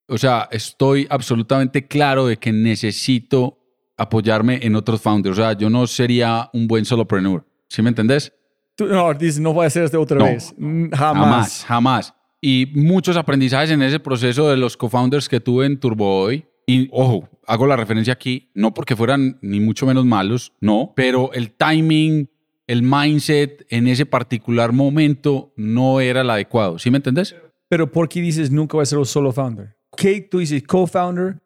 o 0.08 0.18
sea, 0.18 0.48
estoy 0.50 1.06
absolutamente 1.10 1.86
claro 1.86 2.26
de 2.26 2.36
que 2.36 2.52
necesito 2.52 3.58
apoyarme 3.96 4.60
en 4.62 4.74
otros 4.76 5.00
founders. 5.00 5.38
O 5.38 5.42
sea, 5.42 5.52
yo 5.54 5.70
no 5.70 5.86
sería 5.86 6.50
un 6.52 6.66
buen 6.68 6.84
solopreneur. 6.84 7.46
¿Sí 7.68 7.82
me 7.82 7.88
entendés? 7.88 8.32
Tú- 8.76 8.86
no, 8.86 9.12
dices, 9.14 9.40
no 9.40 9.52
voy 9.52 9.64
a 9.64 9.66
hacer 9.68 9.84
esto 9.84 10.00
otra 10.00 10.18
No. 10.18 10.24
vez. 10.24 10.52
Mm, 10.58 10.90
Jamás, 10.90 11.24
Jamás. 11.24 11.64
jamás. 11.66 12.14
Y 12.40 12.66
muchos 12.74 13.16
aprendizajes 13.16 13.70
en 13.70 13.82
ese 13.82 14.00
proceso 14.00 14.48
de 14.50 14.56
los 14.56 14.76
co-founders 14.76 15.28
que 15.28 15.40
tuve 15.40 15.66
en 15.66 15.78
Turbohoy. 15.80 16.46
Y 16.66 16.88
ojo, 16.92 17.28
hago 17.46 17.66
la 17.66 17.76
referencia 17.76 18.12
aquí, 18.12 18.50
no 18.54 18.72
porque 18.74 18.96
fueran 18.96 19.38
ni 19.42 19.60
mucho 19.60 19.86
menos 19.86 20.04
malos, 20.04 20.52
no, 20.60 20.92
pero 20.96 21.32
el 21.32 21.52
timing, 21.52 22.30
el 22.66 22.82
mindset 22.82 23.66
en 23.68 23.86
ese 23.86 24.06
particular 24.06 24.72
momento 24.72 25.52
no 25.56 26.00
era 26.00 26.22
el 26.22 26.30
adecuado. 26.30 26.78
¿Sí 26.78 26.90
me 26.90 26.96
entendés? 26.96 27.36
Pero 27.68 27.90
¿por 27.90 28.08
qué 28.08 28.20
dices 28.20 28.50
nunca 28.50 28.76
voy 28.76 28.82
a 28.82 28.86
ser 28.86 28.98
un 28.98 29.06
solo 29.06 29.32
founder? 29.32 29.76
¿Qué 29.96 30.20
tú 30.20 30.38
dices 30.38 30.62
co-founder 30.62 31.40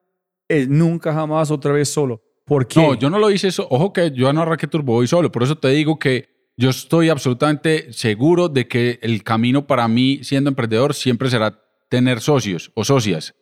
es 0.48 0.68
nunca 0.68 1.12
jamás 1.12 1.50
otra 1.50 1.72
vez 1.72 1.88
solo? 1.88 2.22
¿Por 2.44 2.66
qué? 2.66 2.80
No, 2.80 2.94
yo 2.94 3.10
no 3.10 3.18
lo 3.18 3.30
hice 3.30 3.48
eso. 3.48 3.66
Ojo 3.70 3.92
que 3.92 4.10
yo 4.10 4.32
no 4.32 4.40
arranqué 4.40 4.66
Turbohoy 4.66 5.06
solo. 5.06 5.30
Por 5.30 5.42
eso 5.42 5.56
te 5.56 5.68
digo 5.68 5.98
que 5.98 6.28
yo 6.56 6.70
estoy 6.70 7.10
absolutamente 7.10 7.92
seguro 7.92 8.48
de 8.48 8.66
que 8.66 8.98
el 9.02 9.22
camino 9.22 9.66
para 9.66 9.86
mí 9.86 10.20
siendo 10.22 10.48
emprendedor 10.48 10.94
siempre 10.94 11.28
será 11.28 11.62
tener 11.88 12.20
socios 12.20 12.72
o 12.74 12.84
socias. 12.84 13.34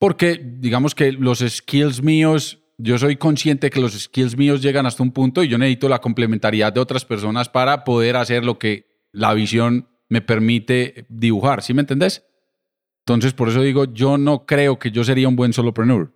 Porque 0.00 0.40
digamos 0.42 0.94
que 0.94 1.12
los 1.12 1.40
skills 1.40 2.02
míos, 2.02 2.58
yo 2.78 2.96
soy 2.96 3.16
consciente 3.16 3.68
que 3.68 3.82
los 3.82 3.92
skills 3.92 4.34
míos 4.34 4.62
llegan 4.62 4.86
hasta 4.86 5.02
un 5.02 5.12
punto 5.12 5.42
y 5.44 5.48
yo 5.48 5.58
necesito 5.58 5.90
la 5.90 6.00
complementariedad 6.00 6.72
de 6.72 6.80
otras 6.80 7.04
personas 7.04 7.50
para 7.50 7.84
poder 7.84 8.16
hacer 8.16 8.42
lo 8.42 8.58
que 8.58 8.86
la 9.12 9.34
visión 9.34 9.88
me 10.08 10.22
permite 10.22 11.04
dibujar. 11.10 11.62
¿Sí 11.62 11.74
me 11.74 11.82
entendés? 11.82 12.24
Entonces, 13.00 13.34
por 13.34 13.50
eso 13.50 13.60
digo, 13.60 13.92
yo 13.92 14.16
no 14.16 14.46
creo 14.46 14.78
que 14.78 14.90
yo 14.90 15.04
sería 15.04 15.28
un 15.28 15.36
buen 15.36 15.52
solopreneur. 15.52 16.14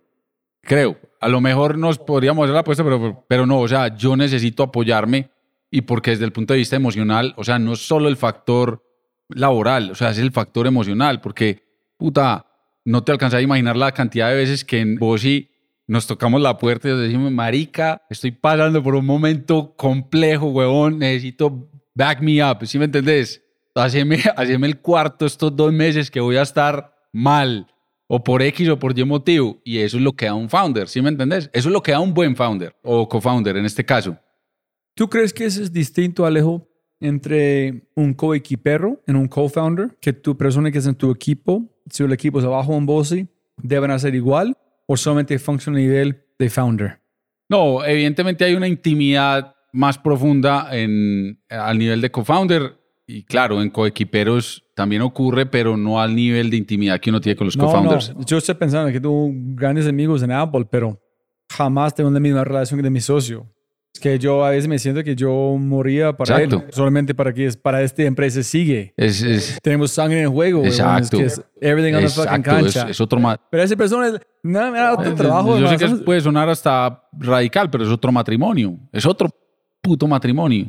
Creo. 0.63 0.97
A 1.21 1.27
lo 1.27 1.39
mejor 1.39 1.77
nos 1.77 1.99
podríamos 1.99 2.45
hacer 2.45 2.55
la 2.55 2.61
apuesta, 2.61 2.83
pero, 2.83 3.23
pero 3.29 3.45
no, 3.45 3.59
o 3.59 3.67
sea, 3.67 3.95
yo 3.95 4.17
necesito 4.17 4.63
apoyarme 4.63 5.29
y 5.69 5.81
porque 5.81 6.09
desde 6.09 6.25
el 6.25 6.31
punto 6.31 6.53
de 6.53 6.59
vista 6.59 6.75
emocional, 6.75 7.35
o 7.37 7.43
sea, 7.43 7.59
no 7.59 7.73
es 7.73 7.85
solo 7.85 8.07
el 8.07 8.17
factor 8.17 8.83
laboral, 9.29 9.91
o 9.91 9.95
sea, 9.95 10.09
es 10.09 10.17
el 10.17 10.31
factor 10.31 10.65
emocional, 10.65 11.21
porque, 11.21 11.61
puta, 11.97 12.47
no 12.85 13.03
te 13.03 13.11
alcanzas 13.11 13.39
a 13.39 13.41
imaginar 13.41 13.75
la 13.75 13.91
cantidad 13.91 14.29
de 14.29 14.35
veces 14.35 14.63
que 14.63 14.79
en 14.79 14.97
Bossy 14.97 15.49
nos 15.87 16.07
tocamos 16.07 16.41
la 16.41 16.57
puerta 16.57 16.87
y 16.87 16.91
nos 16.91 17.01
decimos, 17.01 17.31
marica, 17.31 18.03
estoy 18.09 18.31
pasando 18.31 18.81
por 18.81 18.95
un 18.95 19.05
momento 19.05 19.75
complejo, 19.75 20.47
huevón, 20.47 20.99
necesito 20.99 21.69
back 21.93 22.21
me 22.21 22.43
up, 22.43 22.65
¿sí 22.65 22.79
me 22.79 22.85
entendés? 22.85 23.43
Haceme, 23.73 24.19
haceme 24.35 24.67
el 24.67 24.79
cuarto 24.79 25.25
estos 25.25 25.55
dos 25.55 25.73
meses 25.73 26.09
que 26.09 26.19
voy 26.19 26.37
a 26.37 26.43
estar 26.43 26.93
mal, 27.11 27.67
o 28.07 28.23
por 28.23 28.41
X 28.41 28.69
o 28.69 28.77
por 28.77 28.97
Y 28.97 29.03
motivo, 29.03 29.59
y 29.63 29.79
eso 29.79 29.97
es 29.97 30.03
lo 30.03 30.13
que 30.13 30.27
da 30.27 30.35
un 30.35 30.49
founder, 30.49 30.87
¿sí 30.87 31.01
me 31.01 31.09
entendés? 31.09 31.49
Eso 31.53 31.69
es 31.69 31.73
lo 31.73 31.81
que 31.81 31.91
da 31.91 31.99
un 31.99 32.13
buen 32.13 32.35
founder, 32.35 32.75
o 32.83 33.09
co-founder 33.09 33.57
en 33.57 33.65
este 33.65 33.83
caso. 33.83 34.17
¿Tú 34.95 35.09
crees 35.09 35.33
que 35.33 35.45
eso 35.45 35.61
es 35.61 35.73
distinto, 35.73 36.25
Alejo, 36.25 36.67
entre 36.99 37.89
un 37.95 38.13
coequipero 38.13 39.01
y 39.05 39.11
un 39.11 39.27
co-founder? 39.27 39.97
Que 39.99 40.13
tu 40.13 40.37
persona 40.37 40.71
que 40.71 40.77
es 40.77 40.87
en 40.87 40.95
tu 40.95 41.11
equipo, 41.11 41.74
si 41.89 42.03
el 42.03 42.11
equipo 42.13 42.39
es 42.39 42.45
abajo 42.45 42.75
en 42.75 42.85
Bossy, 42.85 43.27
deben 43.57 43.91
hacer 43.91 44.15
igual 44.15 44.57
o 44.87 44.97
solamente 44.97 45.37
funciona 45.39 45.77
a 45.77 45.81
nivel 45.81 46.23
de 46.37 46.49
founder? 46.49 46.99
No, 47.49 47.83
evidentemente 47.85 48.43
hay 48.45 48.55
una 48.55 48.67
intimidad 48.67 49.55
más 49.71 49.97
profunda 49.97 50.69
en, 50.71 51.39
al 51.49 51.77
nivel 51.77 52.01
de 52.01 52.09
co-founder 52.11 52.77
y 53.07 53.23
claro, 53.23 53.61
en 53.61 53.69
coequiperos 53.69 54.63
también 54.75 55.01
ocurre, 55.03 55.45
pero 55.45 55.77
no 55.77 56.01
al 56.01 56.15
nivel 56.15 56.49
de 56.49 56.57
intimidad 56.57 56.99
que 56.99 57.09
uno 57.11 57.21
tiene 57.21 57.35
con 57.35 57.45
los 57.45 57.55
No, 57.55 57.65
co-founders. 57.65 58.15
no. 58.15 58.25
Yo 58.25 58.37
estoy 58.37 58.55
pensando 58.55 58.91
que 58.91 58.99
tengo 58.99 59.29
grandes 59.31 59.87
amigos 59.87 60.23
en 60.23 60.31
Apple, 60.31 60.65
pero 60.69 60.99
jamás 61.51 61.93
tengo 61.93 62.09
la 62.09 62.19
misma 62.19 62.43
relación 62.43 62.79
que 62.79 62.83
de 62.83 62.89
mi 62.89 62.99
socio. 63.01 63.47
Que 64.05 64.19
yo 64.19 64.45
a 64.45 64.51
veces 64.51 64.67
me 64.67 64.77
siento 64.77 65.03
que 65.03 65.15
yo 65.15 65.55
moría 65.59 66.15
para 66.15 66.35
Exacto. 66.35 66.63
él, 66.67 66.71
solamente 66.73 67.15
para 67.15 67.33
que 67.33 67.47
es- 67.47 67.57
para 67.57 67.81
esta 67.81 68.03
empresa 68.03 68.43
sigue. 68.43 68.93
Es, 68.95 69.23
es, 69.23 69.57
Tenemos 69.63 69.89
sangre 69.89 70.19
en 70.19 70.23
el 70.25 70.29
juego. 70.29 70.59
weón. 70.59 70.71
Exacto. 70.71 71.17
Es 71.19 71.37
que 71.37 71.41
es 71.41 71.45
everything 71.59 71.95
on 71.95 72.01
the 72.03 72.09
fucking 72.09 72.41
cancha. 72.43 72.87
es 72.87 73.01
otro 73.01 73.19
Pero 73.49 73.63
esa 73.63 73.75
persona 73.75 74.09
es, 74.09 74.13
no, 74.43 74.71
me 74.71 74.77
da 74.77 74.93
otro 74.93 75.15
trabajo. 75.15 75.57
Yo 75.57 75.67
sé 75.67 75.77
que 75.77 75.87
puede 76.03 76.21
sonar 76.21 76.47
hasta 76.49 77.03
radical, 77.13 77.71
pero 77.71 77.83
es 77.83 77.89
otro 77.89 78.11
matrimonio. 78.11 78.77
Es 78.91 79.07
otro 79.07 79.27
puto 79.81 80.05
matrimonio. 80.07 80.65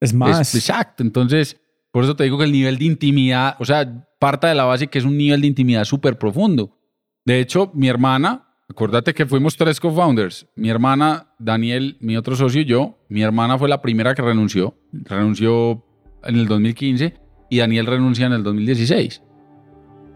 Es 0.00 0.10
Es- 0.10 0.14
más. 0.14 0.52
exacto. 0.56 1.04
Entonces, 1.04 1.56
por 1.92 2.02
eso 2.02 2.16
te 2.16 2.24
digo 2.24 2.38
que 2.38 2.44
el 2.44 2.50
nivel 2.50 2.76
de 2.76 2.86
intimidad, 2.86 3.54
o 3.60 3.64
sea, 3.64 4.08
parta 4.18 4.48
de 4.48 4.56
la 4.56 4.64
base 4.64 4.88
que 4.88 4.98
es 4.98 5.04
un 5.04 5.16
nivel 5.16 5.40
de 5.42 5.46
intimidad 5.46 5.84
súper 5.84 6.18
profundo. 6.18 6.76
De 7.24 7.38
hecho, 7.38 7.70
mi 7.72 7.86
hermana, 7.88 8.43
acuérdate 8.68 9.14
que 9.14 9.26
fuimos 9.26 9.56
tres 9.56 9.80
co-founders. 9.80 10.46
Mi 10.56 10.70
hermana, 10.70 11.34
Daniel, 11.38 11.96
mi 12.00 12.16
otro 12.16 12.36
socio 12.36 12.62
y 12.62 12.64
yo. 12.64 12.98
Mi 13.08 13.22
hermana 13.22 13.58
fue 13.58 13.68
la 13.68 13.82
primera 13.82 14.14
que 14.14 14.22
renunció. 14.22 14.76
Renunció 14.92 15.84
en 16.24 16.36
el 16.36 16.46
2015 16.46 17.14
y 17.50 17.58
Daniel 17.58 17.86
renuncia 17.86 18.26
en 18.26 18.32
el 18.32 18.42
2016. 18.42 19.22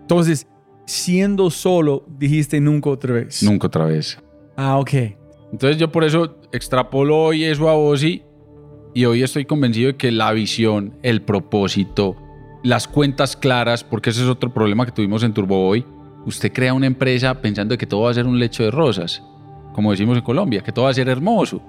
Entonces, 0.01 0.47
siendo 0.87 1.51
solo, 1.51 2.07
dijiste 2.19 2.61
nunca 2.61 2.91
otra 2.91 3.15
vez. 3.15 3.43
Nunca 3.43 3.67
otra 3.67 3.85
vez. 3.85 4.19
Ah, 4.57 4.79
ok. 4.79 4.91
Entonces 5.53 5.79
yo 5.79 5.91
por 5.93 6.05
eso 6.05 6.41
extrapolo 6.53 7.17
hoy 7.17 7.45
eso 7.45 7.69
a 7.69 7.75
Ozzy 7.75 8.23
y 8.95 9.05
hoy 9.05 9.23
estoy 9.23 9.45
convencido 9.45 9.89
de 9.89 9.97
que 9.97 10.11
la 10.11 10.33
visión, 10.33 10.99
el 11.03 11.23
propósito, 11.23 12.17
las 12.63 12.89
cuentas 12.89 13.37
claras, 13.37 13.85
porque 13.85 14.11
ese 14.11 14.23
es 14.23 14.29
otro 14.29 14.53
problema 14.53 14.85
que 14.85 14.93
tuvimos 14.93 15.23
en 15.23 15.33
Turboboy, 15.33 15.85
usted 16.29 16.53
crea 16.53 16.75
una 16.75 16.87
empresa 16.87 17.35
pensando 17.41 17.77
que 17.77 17.87
todo 17.87 18.03
va 18.03 18.11
a 18.11 18.15
ser 18.15 18.27
un 18.27 18.39
lecho 18.39 18.63
de 18.63 18.71
rosas, 18.71 19.23
como 19.73 19.91
decimos 19.91 20.17
en 20.17 20.23
Colombia, 20.23 20.63
que 20.63 20.73
todo 20.73 20.85
va 20.85 20.91
a 20.91 20.95
ser 20.95 21.09
hermoso. 21.09 21.63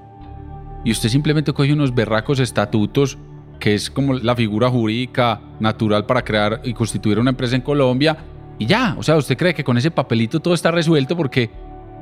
Y 0.84 0.91
usted 0.91 1.10
simplemente 1.10 1.53
coge 1.53 1.74
unos 1.74 1.93
berracos 1.93 2.39
estatutos, 2.39 3.18
que 3.60 3.74
es 3.74 3.89
como 3.89 4.14
la 4.14 4.36
figura 4.36 4.70
jurídica 4.70 5.41
natural 5.60 6.05
para 6.05 6.24
crear 6.24 6.62
y 6.64 6.74
constituir 6.74 7.20
una 7.20 7.32
empresa 7.32 7.55
en 7.55 7.62
Colombia, 7.62 8.18
y 8.57 8.66
ya, 8.66 8.95
o 8.97 9.03
sea, 9.03 9.16
usted 9.16 9.38
cree 9.38 9.53
que 9.53 9.64
con 9.64 9.78
ese 9.78 9.89
papelito 9.89 10.41
todo 10.41 10.53
está 10.53 10.70
resuelto 10.70 11.16
porque 11.16 11.49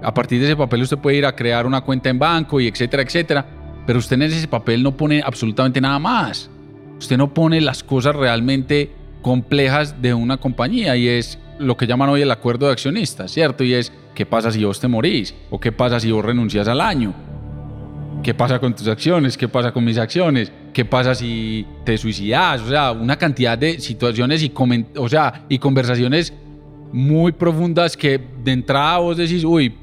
a 0.02 0.12
partir 0.12 0.40
de 0.40 0.46
ese 0.46 0.56
papel 0.56 0.82
usted 0.82 0.98
puede 0.98 1.18
ir 1.18 1.26
a 1.26 1.36
crear 1.36 1.68
una 1.68 1.82
cuenta 1.82 2.10
en 2.10 2.18
banco 2.18 2.60
y 2.60 2.68
etcétera, 2.68 3.04
etcétera. 3.04 3.46
Pero 3.86 4.00
usted 4.00 4.16
en 4.16 4.24
ese 4.24 4.48
papel 4.48 4.82
no 4.82 4.98
pone 4.98 5.22
absolutamente 5.24 5.80
nada 5.80 6.00
más. 6.00 6.50
Usted 6.98 7.16
no 7.16 7.32
pone 7.32 7.62
las 7.62 7.84
cosas 7.84 8.16
realmente 8.16 8.92
complejas 9.22 10.02
de 10.02 10.16
una 10.16 10.38
compañía 10.38 10.98
y 10.98 11.08
es 11.08 11.40
lo 11.60 11.78
que 11.78 11.88
llaman 11.88 12.10
hoy 12.10 12.22
el 12.22 12.32
acuerdo 12.32 12.68
de 12.68 12.74
accionistas, 12.74 13.32
¿cierto? 13.32 13.64
Y 13.64 13.74
es 13.74 13.92
qué 14.16 14.26
pasa 14.26 14.52
si 14.52 14.64
vos 14.64 14.80
te 14.80 14.88
morís 14.88 15.34
o 15.50 15.60
qué 15.60 15.72
pasa 15.72 16.00
si 16.00 16.12
vos 16.12 16.24
renuncias 16.24 16.68
al 16.68 16.82
año. 16.82 17.14
¿Qué 18.24 18.34
pasa 18.34 18.60
con 18.60 18.76
tus 18.76 18.88
acciones? 18.88 19.38
¿Qué 19.38 19.48
pasa 19.48 19.72
con 19.72 19.84
mis 19.84 19.98
acciones? 19.98 20.52
¿Qué 20.74 20.86
pasa 20.86 21.16
si 21.16 21.66
te 21.84 21.98
suicidas? 21.98 22.62
O 22.62 22.70
sea, 22.70 22.92
una 22.92 23.16
cantidad 23.16 23.58
de 23.58 23.80
situaciones 23.80 24.44
y, 24.44 24.52
o 24.98 25.08
sea, 25.08 25.46
y 25.48 25.60
conversaciones 25.60 26.34
muy 26.92 27.32
profundas 27.32 27.96
que 27.96 28.20
de 28.44 28.52
entrada 28.52 28.98
vos 28.98 29.18
decís, 29.18 29.44
uy, 29.44 29.74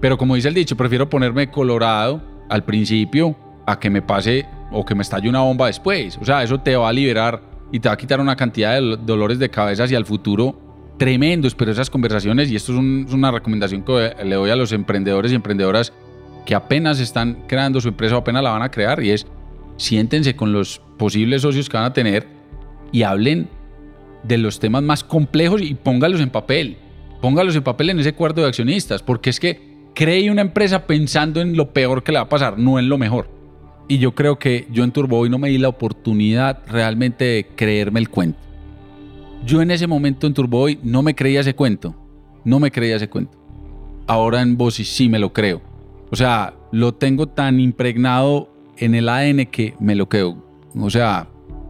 pero 0.00 0.16
como 0.16 0.34
dice 0.34 0.48
el 0.48 0.54
dicho, 0.54 0.76
prefiero 0.76 1.08
ponerme 1.08 1.50
colorado 1.50 2.20
al 2.48 2.64
principio 2.64 3.36
a 3.66 3.78
que 3.78 3.90
me 3.90 4.02
pase 4.02 4.46
o 4.70 4.84
que 4.84 4.94
me 4.94 5.02
estalle 5.02 5.28
una 5.28 5.40
bomba 5.40 5.66
después. 5.66 6.18
O 6.20 6.24
sea, 6.24 6.42
eso 6.42 6.58
te 6.58 6.76
va 6.76 6.88
a 6.88 6.92
liberar 6.92 7.40
y 7.70 7.80
te 7.80 7.88
va 7.88 7.94
a 7.94 7.96
quitar 7.98 8.20
una 8.20 8.36
cantidad 8.36 8.74
de 8.74 8.96
dolores 9.04 9.38
de 9.38 9.50
cabeza 9.50 9.84
hacia 9.84 9.98
el 9.98 10.04
futuro 10.04 10.63
tremendos, 10.98 11.54
pero 11.54 11.72
esas 11.72 11.90
conversaciones, 11.90 12.50
y 12.50 12.56
esto 12.56 12.72
es, 12.72 12.78
una 12.78 13.30
recomendación 13.30 13.82
que 13.82 14.14
le 14.24 14.34
doy 14.34 14.50
a 14.50 14.56
los 14.56 14.72
emprendedores 14.72 15.32
y 15.32 15.34
emprendedoras 15.34 15.92
que 16.46 16.54
apenas 16.54 17.00
están 17.00 17.44
creando 17.46 17.80
su 17.80 17.88
empresa 17.88 18.16
o 18.16 18.18
apenas 18.18 18.42
la 18.42 18.50
van 18.50 18.62
a 18.62 18.70
crear, 18.70 19.02
y 19.02 19.10
es 19.10 19.26
siéntense 19.76 20.36
con 20.36 20.52
los 20.52 20.80
posibles 20.98 21.42
socios 21.42 21.68
que 21.68 21.76
van 21.76 21.86
a 21.86 21.92
tener 21.92 22.26
y 22.92 23.02
hablen 23.02 23.48
de 24.22 24.38
los 24.38 24.60
temas 24.60 24.82
más 24.82 25.04
complejos 25.04 25.62
y 25.62 25.74
póngalos 25.74 26.20
en 26.20 26.30
papel. 26.30 26.78
Póngalos 27.20 27.56
en 27.56 27.62
papel 27.62 27.90
en 27.90 28.00
ese 28.00 28.14
cuarto 28.14 28.40
de 28.40 28.48
accionistas, 28.48 29.02
porque 29.02 29.30
es 29.30 29.40
que 29.40 29.74
cree 29.94 30.30
una 30.30 30.42
empresa 30.42 30.86
pensando 30.86 31.40
en 31.40 31.56
lo 31.56 31.72
peor 31.72 32.02
que 32.02 32.12
le 32.12 32.18
va 32.18 32.24
a 32.24 32.28
pasar, 32.28 32.58
no 32.58 32.78
en 32.78 32.88
lo 32.88 32.98
mejor. 32.98 33.28
Y 33.88 33.98
yo 33.98 34.14
creo 34.14 34.38
que 34.38 34.66
yo 34.70 34.84
en 34.84 34.92
Turboy 34.92 35.28
no 35.28 35.38
me 35.38 35.48
di 35.48 35.58
la 35.58 35.68
oportunidad 35.68 36.60
realmente 36.68 37.24
de 37.24 37.46
creerme 37.54 38.00
el 38.00 38.08
cuento. 38.08 38.43
Yo 39.44 39.60
en 39.60 39.70
ese 39.70 39.86
momento 39.86 40.26
en 40.26 40.34
Turboy 40.34 40.78
no 40.82 41.02
me 41.02 41.14
creía 41.14 41.40
ese 41.40 41.54
cuento. 41.54 41.94
No 42.44 42.60
me 42.60 42.70
creía 42.70 42.96
ese 42.96 43.08
cuento. 43.08 43.38
Ahora 44.06 44.42
en 44.42 44.56
Bossy 44.56 44.84
sí 44.84 45.08
me 45.08 45.18
lo 45.18 45.32
creo. 45.32 45.62
O 46.10 46.16
sea, 46.16 46.54
lo 46.72 46.94
tengo 46.94 47.26
tan 47.26 47.60
impregnado 47.60 48.48
en 48.76 48.94
el 48.94 49.08
ADN 49.08 49.46
que 49.46 49.74
me 49.80 49.94
lo 49.94 50.08
creo. 50.08 50.44
O 50.78 50.90
sea, 50.90 51.28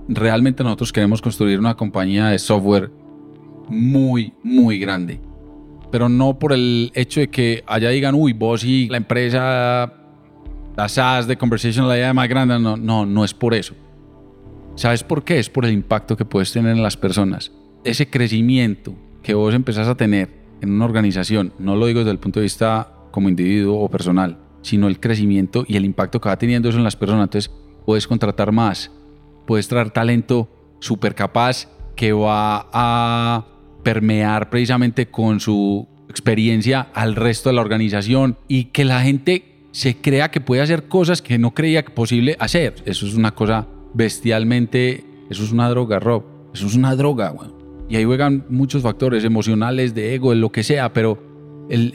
realmente 0.09 0.63
nosotros 0.63 0.93
queremos 0.93 1.23
construir 1.23 1.59
una 1.59 1.77
compañía 1.77 2.27
de 2.29 2.39
software 2.39 2.91
muy, 3.69 4.33
muy 4.43 4.79
grande. 4.79 5.21
Pero 5.91 6.09
no 6.09 6.39
por 6.39 6.53
el 6.53 6.91
hecho 6.95 7.21
de 7.21 7.29
que 7.29 7.63
allá 7.67 7.91
digan, 7.91 8.15
uy, 8.15 8.33
Bossy, 8.33 8.89
la 8.89 8.97
empresa, 8.97 9.93
la 10.77 10.89
SaaS 10.89 11.27
de 11.27 11.37
Conversation, 11.37 11.87
la 11.87 11.97
idea 11.97 12.13
más 12.13 12.29
grande. 12.29 12.59
No, 12.59 12.77
no, 12.77 13.07
no 13.07 13.25
es 13.25 13.33
por 13.33 13.55
eso. 13.55 13.75
¿Sabes 14.77 15.05
por 15.05 15.25
qué? 15.25 15.39
Es 15.39 15.51
por 15.51 15.65
el 15.65 15.73
impacto 15.73 16.17
que 16.17 16.25
puedes 16.25 16.53
tener 16.53 16.73
en 16.73 16.83
las 16.83 16.97
personas 16.97 17.53
ese 17.85 18.09
crecimiento 18.09 18.95
que 19.23 19.35
vos 19.35 19.55
empezás 19.55 19.87
a 19.89 19.95
tener 19.95 20.31
en 20.61 20.73
una 20.73 20.87
organización, 20.87 21.53
no 21.59 21.77
lo 21.77 21.87
digo 21.87 22.01
desde 22.01 22.11
el 22.11 22.19
punto 22.19 22.41
de 22.41 22.45
vista 22.45 22.89
como 23.11 23.29
individuo 23.29 23.81
o 23.81 23.91
personal, 23.91 24.39
sino 24.63 24.89
el 24.89 24.99
crecimiento 24.99 25.65
y 25.69 25.77
el 25.77 25.85
impacto 25.85 26.21
que 26.21 26.29
va 26.29 26.39
teniendo 26.39 26.69
eso 26.69 26.79
en 26.79 26.85
las 26.85 26.97
personas. 26.97 27.25
Entonces, 27.25 27.51
puedes 27.85 28.07
contratar 28.09 28.51
más, 28.51 28.91
puedes 29.47 29.69
traer 29.69 29.91
talento 29.91 30.49
súper 30.81 31.15
capaz 31.15 31.69
que 31.95 32.13
va 32.13 32.69
a 32.73 33.47
permear 33.83 34.51
precisamente 34.51 35.07
con 35.07 35.39
su 35.41 35.87
experiencia 36.09 36.89
al 36.95 37.15
resto 37.15 37.51
de 37.51 37.57
la 37.57 37.63
organización 37.63 38.39
y 38.49 38.67
que 38.67 38.85
la 38.85 39.03
gente 39.03 39.69
se 39.73 39.97
crea 39.97 40.31
que 40.31 40.41
puede 40.41 40.63
hacer 40.63 40.89
cosas 40.89 41.21
que 41.21 41.39
no 41.39 41.53
creía 41.53 41.85
posible 41.85 42.37
hacer. 42.39 42.77
Eso 42.87 43.07
es 43.07 43.15
una 43.15 43.35
cosa 43.35 43.67
bestialmente, 43.95 45.05
eso 45.31 45.45
es 45.45 45.53
una 45.53 45.69
droga, 45.69 45.99
Rob. 45.99 46.25
Eso 46.53 46.67
es 46.67 46.75
una 46.75 46.95
droga, 46.95 47.31
güey. 47.31 47.51
Y 47.89 47.97
ahí 47.97 48.05
juegan 48.05 48.45
muchos 48.49 48.83
factores 48.83 49.25
emocionales, 49.25 49.95
de 49.95 50.15
ego, 50.15 50.31
de 50.31 50.37
lo 50.37 50.51
que 50.51 50.63
sea, 50.63 50.93
pero 50.93 51.19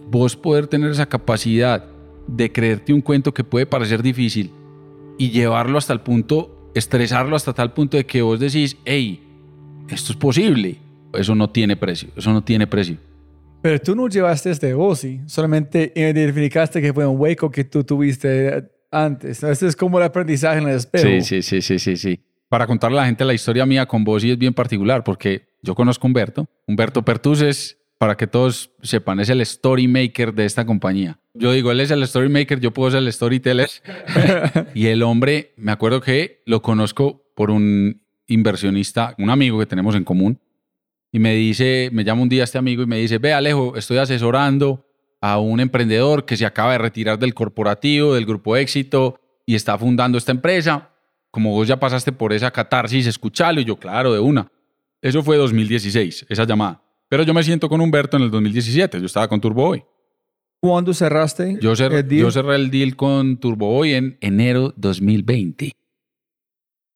vos 0.09 0.35
poder 0.35 0.67
tener 0.67 0.91
esa 0.91 1.05
capacidad 1.05 1.85
de 2.27 2.51
creerte 2.51 2.93
un 2.93 3.01
cuento 3.01 3.33
que 3.33 3.43
puede 3.43 3.65
parecer 3.65 4.01
difícil 4.01 4.51
y 5.17 5.31
llevarlo 5.31 5.77
hasta 5.77 5.93
el 5.93 6.01
punto, 6.01 6.71
estresarlo 6.75 7.35
hasta 7.35 7.53
tal 7.53 7.73
punto 7.73 7.97
de 7.97 8.05
que 8.05 8.21
vos 8.21 8.39
decís, 8.39 8.77
hey, 8.85 9.23
esto 9.89 10.13
es 10.13 10.17
posible. 10.17 10.77
Eso 11.13 11.33
no 11.33 11.49
tiene 11.49 11.75
precio, 11.75 12.09
eso 12.15 12.31
no 12.31 12.43
tiene 12.43 12.67
precio. 12.67 12.97
Pero 13.61 13.79
tú 13.79 13.95
no 13.95 14.07
llevaste 14.07 14.51
este 14.51 14.73
y 15.03 15.21
solamente 15.25 15.91
identificaste 15.95 16.81
que 16.81 16.93
fue 16.93 17.05
un 17.05 17.19
hueco 17.19 17.49
que 17.49 17.63
tú 17.63 17.83
tuviste 17.83 18.69
antes. 18.91 19.43
Eso 19.43 19.67
es 19.67 19.75
como 19.75 19.97
el 19.97 20.05
aprendizaje 20.05 20.59
en 20.59 20.69
el 20.69 20.75
espejo. 20.75 21.07
Sí, 21.07 21.21
sí, 21.21 21.41
sí, 21.41 21.61
sí, 21.61 21.79
sí, 21.79 21.97
sí. 21.97 22.19
Para 22.47 22.65
contarle 22.65 22.97
a 22.97 23.01
la 23.01 23.07
gente 23.07 23.23
la 23.25 23.33
historia 23.33 23.65
mía 23.65 23.85
con 23.85 24.03
y 24.07 24.31
es 24.31 24.37
bien 24.37 24.53
particular 24.53 25.03
porque 25.03 25.49
yo 25.61 25.75
conozco 25.75 26.05
a 26.05 26.07
Humberto. 26.07 26.47
Humberto 26.67 27.03
Pertus 27.03 27.41
es, 27.41 27.77
para 27.99 28.17
que 28.17 28.25
todos 28.27 28.71
sepan, 28.81 29.19
es 29.19 29.29
el 29.29 29.41
story 29.41 29.87
maker 29.87 30.33
de 30.33 30.45
esta 30.45 30.65
compañía. 30.65 31.19
Yo 31.33 31.51
digo, 31.51 31.71
él 31.71 31.79
es 31.79 31.91
el 31.91 32.01
story 32.03 32.29
maker, 32.29 32.59
yo 32.59 32.71
puedo 32.71 32.89
ser 32.89 33.03
el 33.03 33.13
storyteller. 33.13 33.69
y 34.73 34.87
el 34.87 35.03
hombre, 35.03 35.53
me 35.57 35.71
acuerdo 35.71 36.01
que 36.01 36.41
lo 36.45 36.61
conozco 36.61 37.23
por 37.35 37.51
un 37.51 38.01
inversionista, 38.27 39.15
un 39.19 39.29
amigo 39.29 39.59
que 39.59 39.65
tenemos 39.65 39.95
en 39.95 40.03
común. 40.03 40.39
Y 41.11 41.19
me 41.19 41.35
dice, 41.35 41.89
me 41.91 42.03
llama 42.03 42.23
un 42.23 42.29
día 42.29 42.43
este 42.43 42.57
amigo 42.57 42.83
y 42.83 42.87
me 42.87 42.97
dice, 42.97 43.17
ve 43.17 43.33
Alejo, 43.33 43.75
estoy 43.75 43.97
asesorando 43.97 44.88
a 45.21 45.39
un 45.39 45.59
emprendedor 45.59 46.25
que 46.25 46.37
se 46.37 46.45
acaba 46.45 46.73
de 46.73 46.77
retirar 46.77 47.19
del 47.19 47.33
corporativo, 47.33 48.13
del 48.13 48.25
grupo 48.25 48.55
éxito 48.55 49.19
y 49.45 49.55
está 49.55 49.77
fundando 49.77 50.17
esta 50.17 50.31
empresa. 50.31 50.89
Como 51.31 51.51
vos 51.51 51.67
ya 51.67 51.79
pasaste 51.79 52.11
por 52.11 52.33
esa 52.33 52.51
catarsis, 52.51 53.05
escuchalo. 53.05 53.61
Y 53.61 53.65
yo, 53.65 53.77
claro, 53.77 54.13
de 54.13 54.19
una. 54.19 54.51
Eso 55.01 55.23
fue 55.23 55.37
2016, 55.37 56.25
esa 56.29 56.43
llamada. 56.45 56.83
Pero 57.07 57.23
yo 57.23 57.33
me 57.33 57.43
siento 57.43 57.69
con 57.69 57.81
Humberto 57.81 58.17
en 58.17 58.23
el 58.23 58.31
2017, 58.31 58.99
yo 58.99 59.05
estaba 59.05 59.27
con 59.27 59.41
Turboboy. 59.41 59.83
¿Cuándo 60.61 60.93
cerraste 60.93 61.57
yo 61.61 61.75
cerré, 61.75 61.99
el 61.99 62.07
deal? 62.07 62.21
Yo 62.21 62.31
cerré 62.31 62.55
el 62.55 62.69
deal 62.69 62.95
con 62.95 63.37
Turboboy 63.37 63.93
en 63.93 64.17
enero 64.19 64.73
2020. 64.75 65.71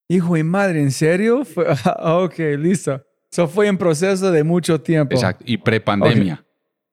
Hijo 0.10 0.36
de 0.36 0.44
madre, 0.44 0.82
¿en 0.82 0.92
serio? 0.92 1.44
ok, 2.04 2.38
listo. 2.60 3.02
Eso 3.32 3.48
fue 3.48 3.68
en 3.68 3.78
proceso 3.78 4.32
de 4.32 4.44
mucho 4.44 4.82
tiempo. 4.82 5.16
Exacto, 5.16 5.44
y 5.48 5.58
prepandemia. 5.58 6.46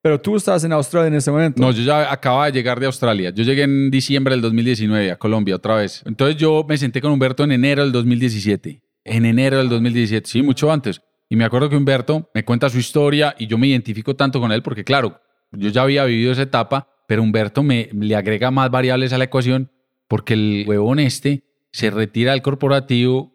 Pero 0.03 0.20
tú 0.20 0.36
estás 0.36 0.64
en 0.64 0.72
Australia 0.72 1.09
en 1.09 1.14
ese 1.14 1.30
momento. 1.30 1.61
No, 1.61 1.72
yo 1.72 1.82
ya 1.82 2.11
acababa 2.11 2.46
de 2.46 2.53
llegar 2.53 2.80
de 2.80 2.86
Australia. 2.86 3.30
Yo 3.30 3.44
llegué 3.44 3.64
en 3.64 3.90
diciembre 3.90 4.34
del 4.34 4.40
2019 4.40 5.11
a 5.11 5.16
Colombia 5.16 5.57
otra 5.57 5.76
vez. 5.76 6.03
Entonces 6.07 6.36
yo 6.36 6.64
me 6.66 6.78
senté 6.78 7.01
con 7.01 7.12
Humberto 7.12 7.44
en 7.44 7.53
enero 7.53 7.82
del 7.82 7.92
2017 7.92 8.82
en 9.05 9.24
enero 9.24 9.59
del 9.59 9.68
2017, 9.68 10.28
sí, 10.28 10.42
mucho 10.42 10.70
antes. 10.70 11.01
Y 11.28 11.36
me 11.36 11.44
acuerdo 11.44 11.68
que 11.68 11.76
Humberto 11.76 12.30
me 12.34 12.44
cuenta 12.44 12.68
su 12.68 12.78
historia 12.78 13.34
y 13.38 13.46
yo 13.46 13.59
me 13.59 13.68
identifico 13.68 14.16
tanto 14.16 14.40
con 14.40 14.53
él 14.53 14.62
porque, 14.62 14.84
claro, 14.84 15.20
yo 15.53 15.68
ya 15.68 15.82
había 15.82 16.05
vivido 16.05 16.32
esa 16.32 16.42
etapa, 16.42 16.88
pero 17.07 17.22
Humberto 17.22 17.62
me 17.62 17.88
le 17.92 18.16
agrega 18.16 18.51
más 18.51 18.70
variables 18.70 19.12
a 19.12 19.18
la 19.18 19.24
ecuación 19.24 19.70
porque 20.09 20.34
el 20.34 20.64
huevón 20.66 20.98
este 20.98 21.44
se 21.72 21.90
retira 21.90 22.32
del 22.32 22.42
corporativo 22.42 23.32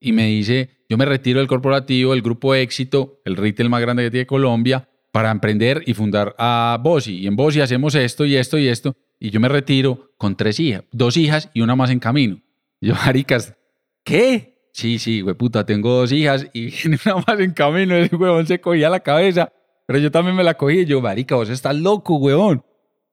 y 0.00 0.12
me 0.12 0.26
dice, 0.26 0.70
yo 0.88 0.96
me 0.96 1.04
retiro 1.04 1.40
del 1.40 1.48
corporativo, 1.48 2.14
el 2.14 2.22
grupo 2.22 2.54
éxito, 2.54 3.20
el 3.24 3.36
retail 3.36 3.68
más 3.68 3.80
grande 3.80 4.04
que 4.04 4.10
tiene 4.10 4.26
Colombia, 4.26 4.88
para 5.16 5.30
emprender 5.30 5.82
y 5.86 5.94
fundar 5.94 6.34
a 6.36 6.78
Bossy. 6.82 7.20
Y 7.20 7.26
en 7.26 7.36
Bossy 7.36 7.62
hacemos 7.62 7.94
esto 7.94 8.26
y 8.26 8.36
esto 8.36 8.58
y 8.58 8.68
esto. 8.68 8.94
Y 9.18 9.30
yo 9.30 9.40
me 9.40 9.48
retiro 9.48 10.12
con 10.18 10.36
tres 10.36 10.60
hijas, 10.60 10.84
dos 10.92 11.16
hijas 11.16 11.48
y 11.54 11.62
una 11.62 11.74
más 11.74 11.88
en 11.88 12.00
camino. 12.00 12.38
Yo, 12.82 12.92
maricas, 13.06 13.56
¿qué? 14.04 14.68
Sí, 14.74 14.98
sí, 14.98 15.22
güey, 15.22 15.34
puta, 15.34 15.64
tengo 15.64 15.88
dos 15.90 16.12
hijas 16.12 16.46
y 16.52 16.70
una 17.06 17.24
más 17.26 17.40
en 17.40 17.52
camino. 17.52 17.94
Ese 17.94 18.14
huevón 18.14 18.46
se 18.46 18.60
cogía 18.60 18.90
la 18.90 19.00
cabeza, 19.00 19.50
pero 19.86 19.98
yo 19.98 20.10
también 20.10 20.36
me 20.36 20.44
la 20.44 20.52
cogí. 20.52 20.80
Y 20.80 20.84
yo, 20.84 21.00
marica, 21.00 21.34
vos 21.34 21.48
estás 21.48 21.74
loco, 21.74 22.16
huevón. 22.16 22.62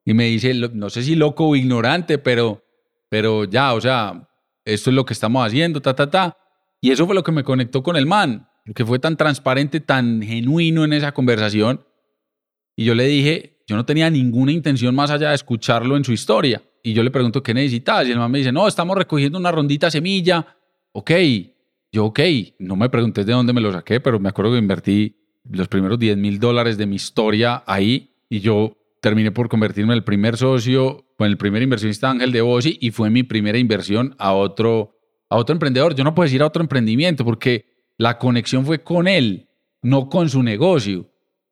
Y 0.04 0.14
me 0.14 0.26
dice, 0.26 0.54
no 0.54 0.89
sé 0.89 1.04
si 1.04 1.16
loco 1.16 1.47
o 1.47 1.56
ignorante, 1.56 2.18
pero, 2.18 2.66
pero 3.08 3.45
ya, 3.45 3.74
o 3.74 3.80
sea, 3.80 4.28
esto 4.66 4.89
es 4.89 4.93
lo 4.93 5.06
que 5.06 5.14
estamos 5.14 5.47
haciendo, 5.47 5.82
ta, 5.82 5.95
ta, 5.95 6.12
ta. 6.12 6.38
Y 6.82 6.91
eso 6.91 7.06
fue 7.06 7.16
lo 7.16 7.24
que 7.24 7.32
me 7.32 7.45
conectó 7.45 7.82
con 7.82 7.95
el 7.95 8.08
man, 8.08 8.49
que 8.76 8.86
fue 8.86 8.99
tan 8.99 9.16
transparente, 9.16 9.80
tan 9.80 10.22
genuino 10.22 10.84
en 10.84 10.91
esa 10.91 11.14
conversación. 11.14 11.86
Y 12.76 12.86
yo 12.86 12.96
le 12.96 13.06
dije, 13.06 13.62
yo 13.68 13.76
no 13.76 13.86
tenía 13.86 14.10
ninguna 14.10 14.52
intención 14.52 14.94
más 14.96 15.12
allá 15.12 15.30
de 15.30 15.36
escucharlo 15.36 15.96
en 15.98 16.04
su 16.04 16.12
historia. 16.12 16.62
Y 16.82 16.94
yo 16.94 17.04
le 17.04 17.12
pregunto, 17.12 17.42
¿qué 17.42 17.54
necesitas? 17.54 18.08
Y 18.08 18.12
el 18.12 18.18
man 18.18 18.32
me 18.32 18.40
dice, 18.40 18.52
no, 18.52 18.68
estamos 18.68 18.98
recogiendo 18.98 19.38
una 19.38 19.52
rondita 19.52 19.90
semilla. 19.90 20.58
Ok, 20.92 21.12
yo, 21.92 22.06
ok, 22.06 22.20
no 22.60 22.76
me 22.76 22.90
preguntes 22.90 23.26
de 23.26 23.34
dónde 23.34 23.54
me 23.54 23.62
lo 23.62 23.72
saqué, 23.72 24.00
pero 24.00 24.20
me 24.20 24.30
acuerdo 24.30 24.52
que 24.52 24.58
invertí 24.58 25.16
los 25.50 25.68
primeros 25.68 26.00
10 26.00 26.18
mil 26.18 26.40
dólares 26.40 26.78
de 26.78 26.86
mi 26.86 26.96
historia 26.96 27.64
ahí 27.66 28.16
y 28.30 28.40
yo 28.40 28.78
terminé 29.02 29.32
por 29.32 29.50
convertirme 29.50 29.94
en 29.94 29.98
el 29.98 30.04
primer 30.04 30.38
socio, 30.38 31.06
en 31.20 31.26
el 31.26 31.38
primer 31.38 31.62
inversionista 31.62 32.10
ángel 32.10 32.32
de 32.32 32.42
Bossy 32.42 32.78
y 32.82 32.92
fue 32.92 33.10
mi 33.10 33.24
primera 33.24 33.58
inversión 33.58 34.16
a 34.18 34.34
otro, 34.34 34.98
a 35.30 35.36
otro 35.36 35.54
emprendedor. 35.54 35.94
Yo 35.96 36.04
no 36.04 36.16
puedo 36.16 36.26
decir 36.26 36.42
a 36.42 36.48
otro 36.48 36.64
emprendimiento 36.64 37.24
porque 37.24 37.66
la 37.98 38.18
conexión 38.18 38.66
fue 38.66 38.82
con 38.82 39.08
él, 39.08 39.50
no 39.82 40.10
con 40.10 40.30
su 40.30 40.42
negocio. 40.42 41.10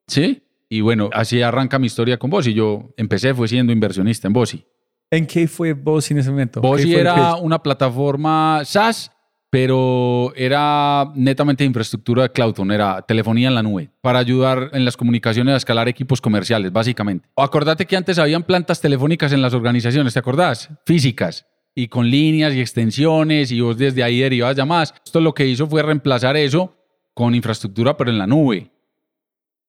¿Sí? 0.08 0.41
Y 0.74 0.80
bueno, 0.80 1.10
así 1.12 1.42
arranca 1.42 1.78
mi 1.78 1.86
historia 1.86 2.16
con 2.16 2.30
Bossy. 2.30 2.54
Yo 2.54 2.94
empecé, 2.96 3.34
fue 3.34 3.46
siendo 3.46 3.74
inversionista 3.74 4.26
en 4.26 4.32
Bossy. 4.32 4.64
¿En 5.10 5.26
qué 5.26 5.46
fue 5.46 5.74
Bossy 5.74 6.14
en 6.14 6.20
ese 6.20 6.30
momento? 6.30 6.62
Bossy 6.62 6.94
era 6.94 7.36
una 7.36 7.62
plataforma 7.62 8.62
SaaS 8.64 9.10
pero 9.50 10.32
era 10.34 11.12
netamente 11.14 11.62
infraestructura 11.62 12.22
de 12.22 12.32
cloud, 12.32 12.54
era 12.72 13.02
telefonía 13.02 13.48
en 13.48 13.54
la 13.54 13.62
nube, 13.62 13.90
para 14.00 14.18
ayudar 14.18 14.70
en 14.72 14.86
las 14.86 14.96
comunicaciones 14.96 15.52
a 15.52 15.56
escalar 15.58 15.88
equipos 15.88 16.22
comerciales, 16.22 16.72
básicamente. 16.72 17.28
Acordate 17.36 17.84
que 17.84 17.94
antes 17.94 18.18
habían 18.18 18.44
plantas 18.44 18.80
telefónicas 18.80 19.30
en 19.34 19.42
las 19.42 19.52
organizaciones, 19.52 20.14
¿te 20.14 20.20
acordás? 20.20 20.70
Físicas, 20.86 21.44
y 21.74 21.88
con 21.88 22.08
líneas 22.08 22.54
y 22.54 22.62
extensiones, 22.62 23.52
y 23.52 23.60
vos 23.60 23.76
desde 23.76 24.02
ahí 24.02 24.20
derivabas 24.20 24.56
llamadas. 24.56 24.94
Esto 25.04 25.20
lo 25.20 25.34
que 25.34 25.46
hizo 25.46 25.66
fue 25.66 25.82
reemplazar 25.82 26.34
eso 26.38 26.74
con 27.12 27.34
infraestructura, 27.34 27.94
pero 27.94 28.10
en 28.10 28.16
la 28.16 28.26
nube. 28.26 28.71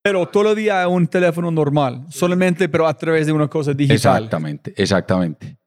Pero 0.04 0.28
todavía 0.28 0.86
un 0.90 1.08
teléfono 1.08 1.50
normal, 1.50 2.06
solamente 2.10 2.68
pero 2.68 2.86
a 2.88 2.94
través 2.94 3.26
de 3.26 3.32
una 3.32 3.48
cosa 3.48 3.74
digital. 3.74 3.96
Exactamente, 3.96 4.74
exactamente. 4.76 5.58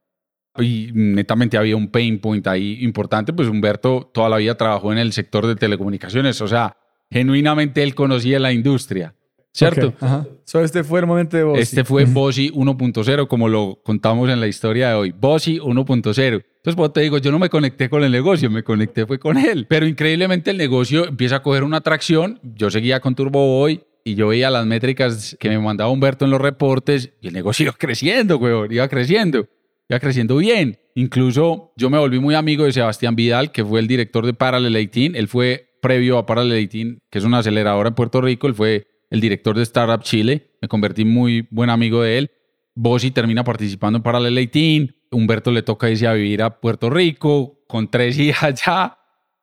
Y 0.58 0.90
netamente 0.92 1.56
había 1.56 1.74
un 1.74 1.90
pain 1.90 2.18
point 2.20 2.46
ahí 2.46 2.78
importante, 2.82 3.32
pues 3.32 3.48
Humberto 3.48 4.10
toda 4.12 4.28
la 4.28 4.36
vida 4.36 4.54
trabajó 4.54 4.92
en 4.92 4.98
el 4.98 5.12
sector 5.12 5.46
de 5.46 5.56
telecomunicaciones, 5.56 6.40
o 6.42 6.48
sea, 6.48 6.76
genuinamente 7.10 7.82
él 7.82 7.94
conocía 7.94 8.38
la 8.38 8.52
industria, 8.52 9.14
¿cierto? 9.52 9.88
Ok, 9.88 10.02
Ajá. 10.02 10.26
So 10.44 10.60
este 10.60 10.84
fue 10.84 11.00
el 11.00 11.06
momento 11.06 11.36
de 11.38 11.42
vos. 11.42 11.58
Este 11.58 11.82
fue 11.82 12.04
Bossy 12.04 12.50
1.0, 12.50 13.28
como 13.28 13.48
lo 13.48 13.80
contamos 13.82 14.28
en 14.28 14.38
la 14.38 14.46
historia 14.48 14.90
de 14.90 14.94
hoy. 14.96 15.14
Bossy 15.18 15.58
1.0. 15.58 16.44
Entonces, 16.66 16.76
pues 16.76 16.92
te 16.92 17.00
digo, 17.00 17.18
yo 17.18 17.32
no 17.32 17.38
me 17.38 17.48
conecté 17.48 17.88
con 17.88 18.04
el 18.04 18.12
negocio, 18.12 18.50
me 18.50 18.62
conecté 18.62 19.06
fue 19.06 19.18
con 19.18 19.38
él. 19.38 19.66
Pero 19.66 19.86
increíblemente 19.86 20.50
el 20.50 20.58
negocio 20.58 21.06
empieza 21.06 21.36
a 21.36 21.42
coger 21.42 21.64
una 21.64 21.78
atracción. 21.78 22.38
Yo 22.42 22.70
seguía 22.70 23.00
con 23.00 23.14
Turbo 23.14 23.46
Boy 23.46 23.82
y 24.06 24.14
yo 24.14 24.28
veía 24.28 24.50
las 24.50 24.64
métricas 24.66 25.36
que 25.40 25.48
me 25.48 25.58
mandaba 25.58 25.90
Humberto 25.90 26.24
en 26.24 26.30
los 26.30 26.40
reportes 26.40 27.12
y 27.20 27.26
el 27.26 27.34
negocio 27.34 27.64
iba 27.64 27.72
creciendo, 27.72 28.38
weón, 28.38 28.70
iba 28.70 28.86
creciendo. 28.86 29.48
Iba 29.88 29.98
creciendo 29.98 30.36
bien. 30.36 30.78
Incluso 30.94 31.72
yo 31.76 31.90
me 31.90 31.98
volví 31.98 32.20
muy 32.20 32.36
amigo 32.36 32.64
de 32.64 32.72
Sebastián 32.72 33.16
Vidal, 33.16 33.50
que 33.50 33.64
fue 33.64 33.80
el 33.80 33.88
director 33.88 34.24
de 34.24 34.32
Parallel 34.32 34.72
18. 34.74 35.18
Él 35.18 35.26
fue 35.26 35.70
previo 35.82 36.18
a 36.18 36.26
Parallel 36.26 36.68
18, 36.68 37.00
que 37.10 37.18
es 37.18 37.24
una 37.24 37.38
aceleradora 37.38 37.88
en 37.88 37.96
Puerto 37.96 38.20
Rico. 38.20 38.46
Él 38.46 38.54
fue 38.54 38.86
el 39.10 39.20
director 39.20 39.56
de 39.56 39.64
Startup 39.64 40.00
Chile. 40.00 40.52
Me 40.62 40.68
convertí 40.68 41.04
muy 41.04 41.48
buen 41.50 41.68
amigo 41.68 42.02
de 42.02 42.18
él. 42.18 42.30
Bossi 42.76 43.10
termina 43.10 43.42
participando 43.42 43.96
en 43.96 44.04
Parallel 44.04 44.36
18. 44.36 44.94
Humberto 45.10 45.50
le 45.50 45.62
toca 45.62 45.90
irse 45.90 46.06
a 46.06 46.12
vivir 46.12 46.42
a 46.42 46.60
Puerto 46.60 46.90
Rico 46.90 47.58
con 47.66 47.90
tres 47.90 48.16
hijas 48.20 48.62
ya. 48.64 48.98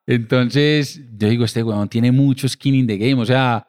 Entonces, 0.07 1.01
yo 1.18 1.28
digo, 1.28 1.43
este 1.43 1.64
weón 1.64 1.89
tiene 1.89 2.14
mucho 2.14 2.47
skin 2.47 2.76
in 2.76 2.88
the 2.88 2.97
game. 2.97 3.22
O 3.22 3.26
sea, 3.26 3.68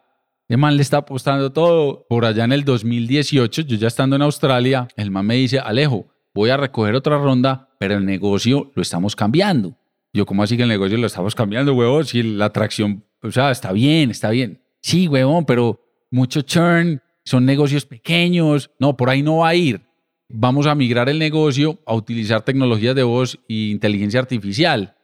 el 0.48 0.58
man 0.58 0.76
le 0.76 0.82
está 0.82 0.98
apostando 0.98 1.52
todo. 1.52 2.06
Por 2.08 2.24
allá 2.24 2.44
en 2.44 2.52
el 2.52 2.64
2018, 2.64 3.62
yo 3.62 3.76
ya 3.76 3.88
estando 3.88 4.16
en 4.16 4.22
Australia, 4.22 4.88
el 4.96 5.10
man 5.10 5.26
me 5.26 5.36
dice, 5.36 5.58
Alejo, 5.58 6.08
voy 6.34 6.50
a 6.50 6.56
recoger 6.56 6.94
otra 6.94 7.18
ronda, 7.18 7.70
pero 7.78 7.96
el 7.96 8.04
negocio 8.04 8.70
lo 8.74 8.82
estamos 8.82 9.16
cambiando. 9.16 9.76
Yo, 10.12 10.26
¿cómo 10.26 10.42
así 10.42 10.56
que 10.56 10.62
el 10.62 10.68
negocio 10.68 10.98
lo 10.98 11.06
estamos 11.06 11.34
cambiando, 11.34 11.74
huevón? 11.74 12.04
Si 12.04 12.22
la 12.22 12.46
atracción, 12.46 13.04
o 13.22 13.30
sea, 13.30 13.50
está 13.50 13.72
bien, 13.72 14.10
está 14.10 14.30
bien. 14.30 14.62
Sí, 14.80 15.08
huevón, 15.08 15.44
pero 15.44 15.80
mucho 16.10 16.42
churn, 16.42 17.00
son 17.24 17.44
negocios 17.46 17.86
pequeños. 17.86 18.70
No, 18.78 18.96
por 18.96 19.10
ahí 19.10 19.22
no 19.22 19.38
va 19.38 19.48
a 19.48 19.54
ir. 19.54 19.80
Vamos 20.28 20.66
a 20.66 20.74
migrar 20.74 21.08
el 21.08 21.18
negocio 21.18 21.80
a 21.86 21.94
utilizar 21.94 22.42
tecnologías 22.42 22.94
de 22.94 23.02
voz 23.02 23.38
e 23.48 23.70
inteligencia 23.70 24.20
artificial. 24.20 24.96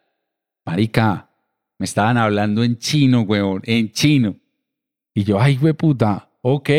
Marica, 0.65 1.31
me 1.79 1.85
estaban 1.85 2.17
hablando 2.17 2.63
en 2.63 2.79
chino, 2.79 3.23
huevón, 3.23 3.63
en 3.65 3.91
chino. 3.91 4.37
Y 5.21 5.25
yo, 5.25 5.39
ay, 5.39 5.59
puta, 5.75 6.31
ok, 6.41 6.71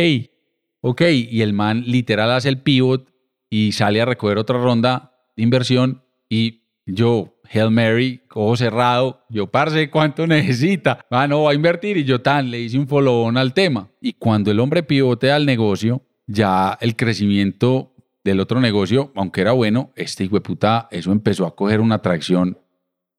ok. 0.81 1.01
Y 1.29 1.43
el 1.43 1.53
man 1.53 1.83
literal 1.85 2.31
hace 2.31 2.49
el 2.49 2.57
pivot 2.57 3.07
y 3.51 3.71
sale 3.73 4.01
a 4.01 4.05
recoger 4.05 4.39
otra 4.39 4.57
ronda 4.57 5.13
de 5.37 5.43
inversión 5.43 6.01
y 6.27 6.63
yo, 6.87 7.39
Hail 7.43 7.69
Mary, 7.69 8.23
ojo 8.33 8.57
cerrado, 8.57 9.23
yo, 9.29 9.45
parce, 9.45 9.91
¿cuánto 9.91 10.25
necesita? 10.27 11.05
Ah, 11.11 11.27
no, 11.27 11.43
va 11.43 11.51
a 11.51 11.53
invertir 11.53 11.97
y 11.97 12.03
yo 12.03 12.23
tan, 12.23 12.49
le 12.49 12.61
hice 12.61 12.79
un 12.79 12.87
follow 12.87 13.29
al 13.29 13.53
tema. 13.53 13.91
Y 14.01 14.13
cuando 14.13 14.49
el 14.49 14.59
hombre 14.59 14.81
pivotea 14.81 15.35
al 15.35 15.45
negocio, 15.45 16.01
ya 16.25 16.79
el 16.81 16.95
crecimiento 16.95 17.93
del 18.23 18.39
otro 18.39 18.59
negocio, 18.59 19.11
aunque 19.15 19.41
era 19.41 19.51
bueno, 19.51 19.91
este 19.95 20.23
hijo 20.23 20.37
de 20.37 20.41
puta, 20.41 20.87
eso 20.89 21.11
empezó 21.11 21.45
a 21.45 21.55
coger 21.55 21.79
una 21.79 21.93
atracción. 21.93 22.57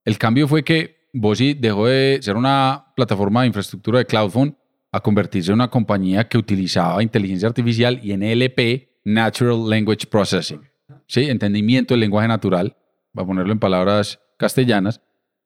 El 0.05 0.19
cambio 0.19 0.49
fue 0.49 0.65
que 0.65 1.07
Bossy 1.13 1.55
dejó 1.55 1.87
de 1.87 2.19
ser 2.23 2.35
una 2.35 2.87
plataforma 2.97 3.43
de 3.43 3.47
infraestructura 3.47 4.01
de 4.01 4.07
CloudPhone 4.07 4.57
a 4.93 5.01
convertirse 5.01 5.51
en 5.51 5.55
una 5.55 5.71
compañía 5.71 6.29
que 6.29 6.39
utilizaba 6.39 7.03
inteligencia 7.03 7.49
artificial 7.49 7.99
y 8.03 8.17
NLP, 8.17 8.91
Natural 9.05 9.69
Language 9.69 10.07
Processing, 10.07 10.61
¿sí? 11.07 11.29
entendimiento 11.29 11.95
del 11.95 12.01
lenguaje 12.01 12.29
natural, 12.29 12.77
va 13.19 13.23
a 13.23 13.27
ponerlo 13.27 13.53
en 13.53 13.59
palabras 13.59 14.21
castellanas, 14.37 15.01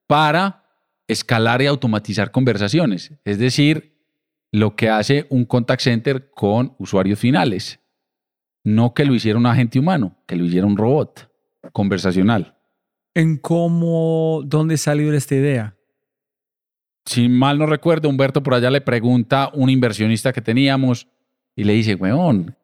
para 0.07 0.64
escalar 1.09 1.62
y 1.62 1.66
automatizar 1.66 2.30
conversaciones. 2.30 3.12
Es 3.24 3.38
decir, 3.38 3.97
lo 4.53 4.74
que 4.74 4.88
hace 4.88 5.26
un 5.30 5.44
contact 5.44 5.82
center 5.82 6.30
con 6.30 6.74
usuarios 6.78 7.18
finales. 7.18 7.80
No 8.64 8.94
que 8.94 9.05
lo 9.05 9.14
hiciera 9.14 9.38
un 9.38 9.47
agente 9.47 9.78
humano, 9.78 10.16
que 10.26 10.36
lo 10.36 10.44
hiciera 10.44 10.66
un 10.66 10.76
robot 10.76 11.30
conversacional. 11.72 12.57
¿En 13.14 13.36
cómo, 13.38 14.42
dónde 14.44 14.76
salió 14.76 15.12
esta 15.12 15.34
idea? 15.34 15.76
Si 17.07 17.28
mal 17.28 17.57
no 17.59 17.66
recuerdo, 17.66 18.09
Humberto 18.09 18.42
por 18.42 18.54
allá 18.54 18.68
le 18.70 18.80
pregunta 18.80 19.44
a 19.44 19.50
un 19.54 19.70
inversionista 19.70 20.32
que 20.32 20.42
teníamos 20.42 21.07
y 21.54 21.62
le 21.62 21.72
dice, 21.72 21.94
weón, 21.94 22.57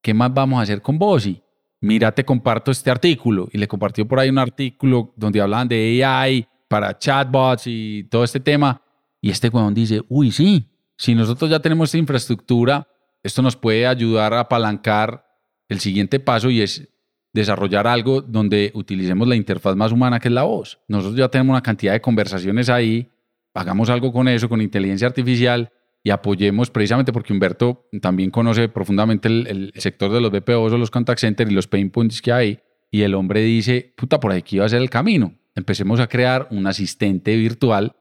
¿qué 0.00 0.14
más 0.14 0.32
vamos 0.32 0.58
a 0.58 0.62
hacer 0.62 0.80
con 0.80 0.98
Bossy? 0.98 1.42
Mira, 1.80 2.12
te 2.12 2.24
comparto 2.24 2.70
este 2.70 2.90
artículo. 2.90 3.48
Y 3.52 3.58
le 3.58 3.68
compartió 3.68 4.08
por 4.08 4.18
ahí 4.18 4.30
un 4.30 4.38
artículo 4.38 5.12
donde 5.16 5.40
hablaban 5.40 5.68
de 5.68 6.02
AI 6.04 6.46
para 6.68 6.98
chatbots 6.98 7.64
y 7.66 8.04
todo 8.04 8.24
este 8.24 8.40
tema. 8.40 8.80
Y 9.20 9.30
este 9.30 9.48
weón 9.48 9.74
dice, 9.74 10.00
uy, 10.08 10.32
sí, 10.32 10.70
si 10.96 11.14
nosotros 11.14 11.50
ya 11.50 11.60
tenemos 11.60 11.88
esta 11.88 11.98
infraestructura, 11.98 12.88
esto 13.22 13.42
nos 13.42 13.56
puede 13.56 13.86
ayudar 13.86 14.32
a 14.32 14.40
apalancar 14.40 15.26
el 15.68 15.80
siguiente 15.80 16.18
paso 16.18 16.50
y 16.50 16.62
es 16.62 16.88
desarrollar 17.32 17.86
algo 17.86 18.22
donde 18.22 18.70
utilicemos 18.74 19.28
la 19.28 19.36
interfaz 19.36 19.76
más 19.76 19.92
humana 19.92 20.18
que 20.18 20.28
es 20.28 20.34
la 20.34 20.44
voz. 20.44 20.78
Nosotros 20.88 21.16
ya 21.16 21.28
tenemos 21.28 21.52
una 21.52 21.62
cantidad 21.62 21.92
de 21.92 22.00
conversaciones 22.00 22.68
ahí, 22.68 23.11
hagamos 23.54 23.90
algo 23.90 24.12
con 24.12 24.28
eso, 24.28 24.48
con 24.48 24.60
inteligencia 24.60 25.06
artificial 25.08 25.70
y 26.04 26.10
apoyemos 26.10 26.70
precisamente 26.70 27.12
porque 27.12 27.32
Humberto 27.32 27.88
también 28.00 28.30
conoce 28.30 28.68
profundamente 28.68 29.28
el, 29.28 29.46
el 29.46 29.72
sector 29.80 30.10
de 30.10 30.20
los 30.20 30.30
BPOs 30.32 30.72
o 30.72 30.78
los 30.78 30.90
contact 30.90 31.20
centers 31.20 31.50
y 31.50 31.54
los 31.54 31.66
pain 31.68 31.90
points 31.90 32.20
que 32.20 32.32
hay. 32.32 32.58
Y 32.90 33.02
el 33.02 33.14
hombre 33.14 33.40
dice, 33.42 33.94
puta, 33.96 34.18
por 34.20 34.32
aquí 34.32 34.58
va 34.58 34.66
a 34.66 34.68
ser 34.68 34.82
el 34.82 34.90
camino. 34.90 35.34
Empecemos 35.54 36.00
a 36.00 36.08
crear 36.08 36.48
un 36.50 36.66
asistente 36.66 37.36
virtual 37.36 37.94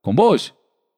con 0.00 0.16
voz, 0.16 0.54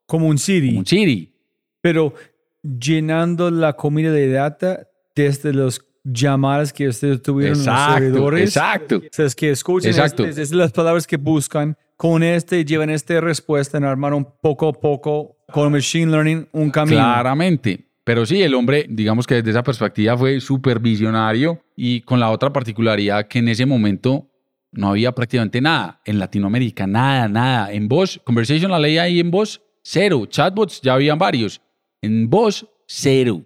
Como 0.06 0.26
un 0.28 0.38
Siri. 0.38 0.68
como 0.68 0.78
un 0.80 0.86
Siri. 0.86 1.32
Pero 1.80 2.14
llenando 2.62 3.50
la 3.50 3.74
comida 3.74 4.10
de 4.12 4.28
data 4.30 4.88
desde 5.14 5.52
los 5.52 5.84
llamadas 6.04 6.72
que 6.72 6.88
ustedes 6.88 7.22
tuvieron 7.22 7.58
en 7.58 7.64
los 7.66 7.66
Exacto, 7.74 7.98
servidores. 7.98 8.42
exacto. 8.48 8.96
O 8.98 9.02
sea, 9.10 9.26
es 9.26 9.34
que 9.34 9.50
escuchen 9.50 9.90
Exacto. 9.90 10.24
este, 10.24 10.42
es 10.42 10.52
las 10.52 10.72
palabras 10.72 11.06
que 11.06 11.16
buscan. 11.16 11.76
Con 11.96 12.22
este 12.22 12.64
llevan 12.64 12.90
esta 12.90 13.20
respuesta 13.20 13.78
en 13.78 13.84
armar 13.84 14.12
un 14.12 14.26
poco 14.42 14.68
a 14.68 14.72
poco 14.72 15.38
con 15.50 15.72
machine 15.72 16.10
learning 16.10 16.46
un 16.52 16.70
camino. 16.70 16.98
Claramente. 16.98 17.86
Pero 18.04 18.24
sí, 18.24 18.42
el 18.42 18.54
hombre, 18.54 18.86
digamos 18.88 19.26
que 19.26 19.36
desde 19.36 19.50
esa 19.50 19.62
perspectiva 19.62 20.16
fue 20.16 20.40
súper 20.40 20.78
visionario 20.78 21.60
y 21.74 22.02
con 22.02 22.20
la 22.20 22.30
otra 22.30 22.52
particularidad 22.52 23.26
que 23.26 23.38
en 23.38 23.48
ese 23.48 23.66
momento 23.66 24.30
no 24.72 24.90
había 24.90 25.12
prácticamente 25.12 25.60
nada. 25.60 26.00
En 26.04 26.18
Latinoamérica, 26.18 26.86
nada, 26.86 27.28
nada. 27.28 27.72
En 27.72 27.88
Voz, 27.88 28.20
Conversational 28.24 28.84
AI 28.84 29.18
en 29.18 29.30
Voz, 29.30 29.62
cero. 29.82 30.26
Chatbots 30.26 30.80
ya 30.82 30.94
habían 30.94 31.18
varios. 31.18 31.60
En 32.02 32.28
Voz, 32.28 32.68
cero. 32.86 33.42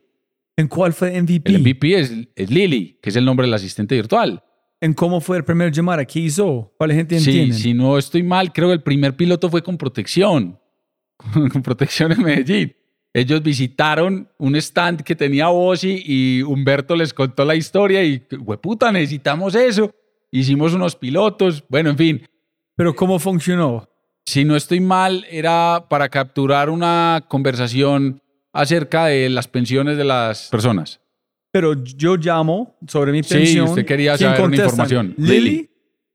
¿En 0.57 0.68
cuál 0.68 0.92
fue 0.92 1.22
MVP? 1.22 1.51
El 1.51 1.61
MVP 1.61 1.98
es, 1.98 2.12
es 2.34 2.51
Lily, 2.51 2.98
que 3.01 3.11
es 3.11 3.16
el 3.16 3.24
nombre 3.24 3.46
del 3.46 3.55
asistente 3.55 3.94
virtual. 3.94 4.42
¿En 4.81 4.95
cómo 4.95 5.20
fue 5.20 5.37
el 5.37 5.45
primer 5.45 5.70
llamada? 5.72 6.05
¿Qué 6.05 6.20
hizo? 6.20 6.72
La 6.81 6.95
gente 6.95 7.20
Sí, 7.20 7.31
entiende. 7.31 7.55
si 7.57 7.74
no 7.74 7.99
estoy 7.99 8.22
mal, 8.22 8.53
creo 8.53 8.68
que 8.68 8.74
el 8.74 8.83
primer 8.83 9.14
piloto 9.14 9.51
fue 9.51 9.62
con 9.62 9.76
protección, 9.76 10.59
con 11.53 11.62
protección 11.62 12.12
en 12.12 12.22
Medellín. 12.22 12.74
Ellos 13.12 13.43
visitaron 13.43 14.28
un 14.39 14.55
stand 14.57 15.03
que 15.03 15.16
tenía 15.16 15.49
Bossi 15.49 16.03
y 16.07 16.43
Humberto 16.43 16.95
les 16.95 17.12
contó 17.12 17.45
la 17.45 17.57
historia 17.57 18.05
y, 18.05 18.20
puta, 18.20 18.93
necesitamos 18.93 19.55
eso. 19.57 19.93
Hicimos 20.31 20.74
unos 20.74 20.95
pilotos, 20.95 21.64
bueno, 21.68 21.91
en 21.91 21.97
fin. 21.99 22.28
Pero 22.76 22.95
¿cómo 22.95 23.18
funcionó? 23.18 23.89
Si 24.24 24.45
no 24.45 24.55
estoy 24.55 24.78
mal, 24.78 25.26
era 25.28 25.87
para 25.91 26.09
capturar 26.09 26.70
una 26.70 27.24
conversación 27.28 28.22
acerca 28.53 29.07
de 29.07 29.28
las 29.28 29.49
pensiones 29.49 29.97
de 29.99 30.05
las 30.05 30.49
personas. 30.49 30.99
Pero 31.53 31.74
yo 31.84 32.16
llamo 32.16 32.78
sobre 32.86 33.12
mi 33.12 33.22
Sí, 33.22 33.34
pensión. 33.34 33.68
usted 33.68 33.84
quería 33.84 34.16
¿Quién 34.16 34.30
saber 34.30 34.46
una 34.46 34.57
información. 34.57 35.14
¿Lily? 35.16 35.40
Lily. 35.40 35.70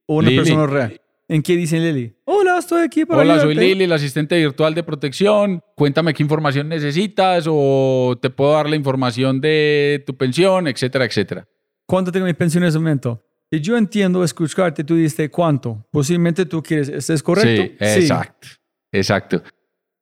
¿O 0.07 0.15
una 0.17 0.29
Lily. 0.29 0.37
persona 0.41 0.65
real? 0.67 1.01
¿En 1.27 1.41
qué 1.41 1.55
dice 1.55 1.79
Lily? 1.79 2.13
Hola, 2.25 2.59
estoy 2.59 2.83
aquí 2.83 3.03
para 3.03 3.21
Hola, 3.21 3.39
soy. 3.41 3.55
Lili, 3.55 3.87
la 3.87 3.95
asistente 3.95 4.37
virtual 4.37 4.75
de 4.75 4.83
protección. 4.83 5.61
Cuéntame 5.75 6.13
qué 6.13 6.21
información 6.21 6.69
necesitas 6.69 7.45
o 7.49 8.15
te 8.21 8.29
puedo 8.29 8.53
dar 8.53 8.69
la 8.69 8.75
información 8.75 9.41
de 9.41 10.03
tu 10.05 10.15
pensión, 10.15 10.67
etcétera, 10.67 11.05
etcétera. 11.05 11.47
¿Cuánto 11.87 12.11
tengo 12.11 12.27
mi 12.27 12.33
pensión 12.33 12.63
en 12.63 12.69
ese 12.69 12.77
momento? 12.77 13.21
Y 13.49 13.59
yo 13.59 13.75
entiendo 13.77 14.23
escucharte, 14.23 14.83
tú 14.83 14.95
dijiste 14.95 15.29
cuánto. 15.29 15.85
Posiblemente 15.91 16.45
tú 16.45 16.61
quieres, 16.61 16.89
¿este 16.89 17.13
¿es 17.13 17.23
correcto? 17.23 17.63
Sí, 17.63 17.75
exacto. 18.01 18.47
Exacto. 18.91 19.43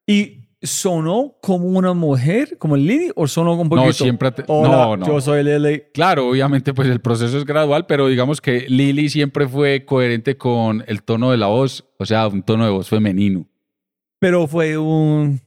¿Y 0.06 0.43
sonó 0.64 1.36
como 1.42 1.66
una 1.68 1.94
mujer, 1.94 2.58
como 2.58 2.76
Lily, 2.78 3.12
o 3.16 3.28
sonó 3.28 3.54
un 3.54 3.70
poquito? 3.70 3.88
No, 3.88 3.94
siempre. 3.94 4.32
te- 4.32 4.44
Hola, 4.48 4.70
no, 4.72 4.98
no. 4.98 5.06
yo 5.06 5.22
soy 5.22 5.44
Lily. 5.44 5.84
Claro, 5.94 6.30
obviamente, 6.30 6.74
pues 6.74 6.88
el 6.88 7.02
proceso 7.02 7.38
es 7.38 7.46
gradual, 7.46 7.86
pero 7.86 8.08
digamos 8.08 8.40
que 8.42 8.66
Lili 8.70 9.10
siempre 9.10 9.48
fue 9.48 9.86
coherente 9.86 10.38
con 10.38 10.84
el 10.88 11.04
tono 11.04 11.32
de 11.32 11.38
la 11.38 11.48
voz, 11.48 11.86
o 12.00 12.06
sea, 12.06 12.28
un 12.28 12.42
tono 12.44 12.64
de 12.66 12.72
voz 12.72 12.88
femenino. 12.90 13.46
Pero 14.20 14.48
fue 14.48 14.78
un... 14.78 15.42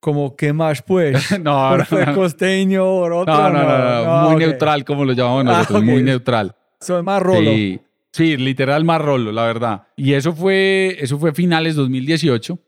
como, 0.00 0.34
¿qué 0.34 0.52
más 0.52 0.82
pues? 0.82 1.30
No, 1.40 1.68
¿Por 1.70 1.78
no, 1.78 1.84
fue 1.84 2.06
no. 2.06 2.14
costeño 2.16 2.84
o 2.84 3.20
otro? 3.20 3.32
No, 3.32 3.50
no, 3.50 3.62
no, 3.64 4.04
no, 4.04 4.22
muy 4.26 4.34
ok. 4.34 4.40
neutral 4.40 4.84
como 4.84 5.04
lo 5.04 5.12
llamamos 5.12 5.44
Ah, 5.46 5.58
nosotros, 5.58 5.78
ok. 5.80 5.84
muy 5.84 6.02
neutral. 6.02 6.56
Soy 6.80 7.02
más 7.02 7.22
rolo. 7.22 7.50
Sí, 7.52 7.80
sí, 8.12 8.36
literal 8.36 8.84
más 8.84 9.00
rolo, 9.00 9.30
la 9.30 9.44
verdad. 9.44 9.82
Y 9.96 10.14
eso 10.14 10.32
fue, 10.32 10.96
eso 10.98 11.16
fue 11.18 11.32
finales 11.32 11.76
2018. 11.76 12.58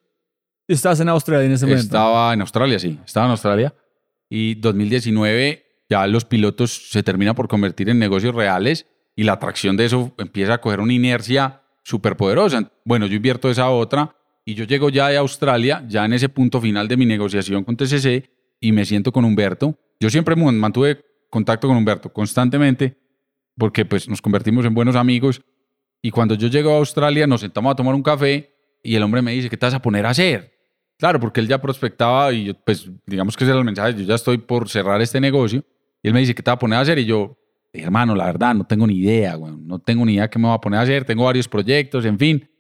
Estás 0.71 1.01
en 1.01 1.09
Australia 1.09 1.47
en 1.47 1.53
ese 1.53 1.67
momento. 1.67 1.83
Estaba 1.83 2.33
en 2.33 2.43
Australia, 2.43 2.79
sí, 2.79 2.97
estaba 3.05 3.27
en 3.27 3.33
Australia. 3.33 3.75
Y 4.29 4.55
2019 4.55 5.65
ya 5.89 6.07
los 6.07 6.25
pilotos 6.25 6.91
se 6.91 7.03
terminan 7.03 7.35
por 7.35 7.49
convertir 7.49 7.89
en 7.89 7.99
negocios 7.99 8.33
reales 8.33 8.87
y 9.17 9.25
la 9.25 9.33
atracción 9.33 9.77
de 9.77 9.87
eso 9.87 10.15
empieza 10.17 10.55
a 10.55 10.61
coger 10.61 10.79
una 10.79 10.93
inercia 10.93 11.63
súper 11.83 12.17
poderosa. 12.17 12.71
Bueno, 12.85 13.07
yo 13.07 13.17
invierto 13.17 13.51
esa 13.51 13.69
otra 13.69 14.15
y 14.45 14.55
yo 14.55 14.63
llego 14.63 14.91
ya 14.91 15.09
de 15.09 15.17
Australia, 15.17 15.85
ya 15.89 16.05
en 16.05 16.13
ese 16.13 16.29
punto 16.29 16.61
final 16.61 16.87
de 16.87 16.97
mi 16.97 17.05
negociación 17.05 17.65
con 17.65 17.77
TCC 17.77 18.31
y 18.61 18.71
me 18.71 18.85
siento 18.85 19.11
con 19.11 19.25
Humberto. 19.25 19.77
Yo 19.99 20.09
siempre 20.09 20.37
mantuve 20.37 21.05
contacto 21.31 21.67
con 21.67 21.79
Humberto 21.79 22.13
constantemente 22.13 22.97
porque 23.59 23.85
pues 23.85 24.09
nos 24.09 24.23
convertimos 24.23 24.65
en 24.65 24.75
buenos 24.75 24.95
amigos 24.95 25.43
y 26.01 26.13
cuando 26.13 26.37
yo 26.37 26.47
llego 26.47 26.71
a 26.71 26.77
Australia 26.77 27.27
nos 27.27 27.41
sentamos 27.41 27.73
a 27.73 27.75
tomar 27.75 27.97
un 27.97 28.05
café 28.05 28.55
y 28.85 28.95
el 28.95 29.03
hombre 29.03 29.21
me 29.21 29.33
dice, 29.33 29.51
¿qué 29.51 29.57
te 29.57 29.67
vas 29.67 29.75
a 29.75 29.83
poner 29.83 30.07
a 30.07 30.11
hacer? 30.11 30.60
Claro, 31.01 31.19
porque 31.19 31.41
él 31.41 31.49
ya 31.49 31.59
prospectaba 31.59 32.31
y 32.31 32.45
yo, 32.45 32.55
pues 32.55 32.91
digamos 33.07 33.35
que 33.35 33.45
ese 33.45 33.53
era 33.53 33.59
el 33.59 33.65
mensaje, 33.65 33.95
yo 33.95 34.05
ya 34.05 34.17
estoy 34.17 34.37
por 34.37 34.69
cerrar 34.69 35.01
este 35.01 35.19
negocio 35.19 35.65
y 36.03 36.09
él 36.09 36.13
me 36.13 36.21
dice, 36.21 36.35
¿qué 36.35 36.43
te 36.43 36.51
vas 36.51 36.57
a 36.57 36.59
poner 36.59 36.79
a 36.79 36.83
hacer? 36.83 36.99
Y 36.99 37.07
yo, 37.07 37.39
hermano, 37.73 38.15
la 38.15 38.27
verdad, 38.27 38.55
no 38.55 38.67
tengo 38.67 38.87
ni 38.87 38.99
idea, 38.99 39.35
güey, 39.35 39.55
no 39.57 39.79
tengo 39.79 40.05
ni 40.05 40.17
idea 40.17 40.29
qué 40.29 40.39
me 40.39 40.49
voy 40.49 40.55
a 40.55 40.61
poner 40.61 40.79
a 40.79 40.83
hacer, 40.83 41.07
tengo 41.07 41.25
varios 41.25 41.49
proyectos, 41.49 42.05
en 42.05 42.19
fin. 42.19 42.51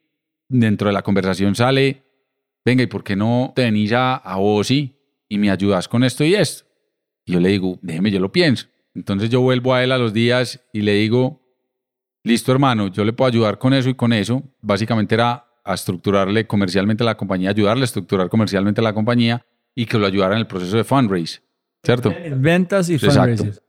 Dentro 0.48 0.88
de 0.88 0.94
la 0.94 1.02
conversación 1.02 1.54
sale, 1.54 2.02
venga, 2.64 2.82
¿y 2.82 2.86
por 2.86 3.04
qué 3.04 3.14
no 3.14 3.52
te 3.54 3.64
venís 3.64 3.92
a, 3.92 4.14
a 4.14 4.38
OSI 4.38 4.96
y 5.28 5.36
me 5.36 5.50
ayudas 5.50 5.86
con 5.86 6.02
esto 6.02 6.24
y 6.24 6.34
esto? 6.34 6.64
Y 7.26 7.32
yo 7.32 7.40
le 7.40 7.50
digo, 7.50 7.78
déjeme, 7.82 8.10
yo 8.10 8.20
lo 8.20 8.32
pienso. 8.32 8.68
Entonces 8.94 9.28
yo 9.28 9.42
vuelvo 9.42 9.74
a 9.74 9.84
él 9.84 9.92
a 9.92 9.98
los 9.98 10.14
días 10.14 10.66
y 10.72 10.80
le 10.80 10.94
digo, 10.94 11.42
listo 12.24 12.52
hermano, 12.52 12.88
yo 12.88 13.04
le 13.04 13.12
puedo 13.12 13.28
ayudar 13.28 13.58
con 13.58 13.74
eso 13.74 13.90
y 13.90 13.94
con 13.94 14.14
eso. 14.14 14.42
Básicamente 14.62 15.14
era 15.14 15.44
a 15.64 15.74
estructurarle 15.74 16.46
comercialmente 16.46 17.04
la 17.04 17.16
compañía, 17.16 17.50
ayudarle 17.50 17.82
a 17.82 17.84
estructurar 17.84 18.28
comercialmente 18.28 18.82
la 18.82 18.92
compañía 18.92 19.44
y 19.74 19.86
que 19.86 19.98
lo 19.98 20.06
ayudara 20.06 20.34
en 20.34 20.40
el 20.40 20.46
proceso 20.46 20.76
de 20.76 20.84
fundraise, 20.84 21.42
¿cierto? 21.82 22.12
Ventas 22.36 22.88
y 22.88 22.98
fundraisers. 22.98 23.62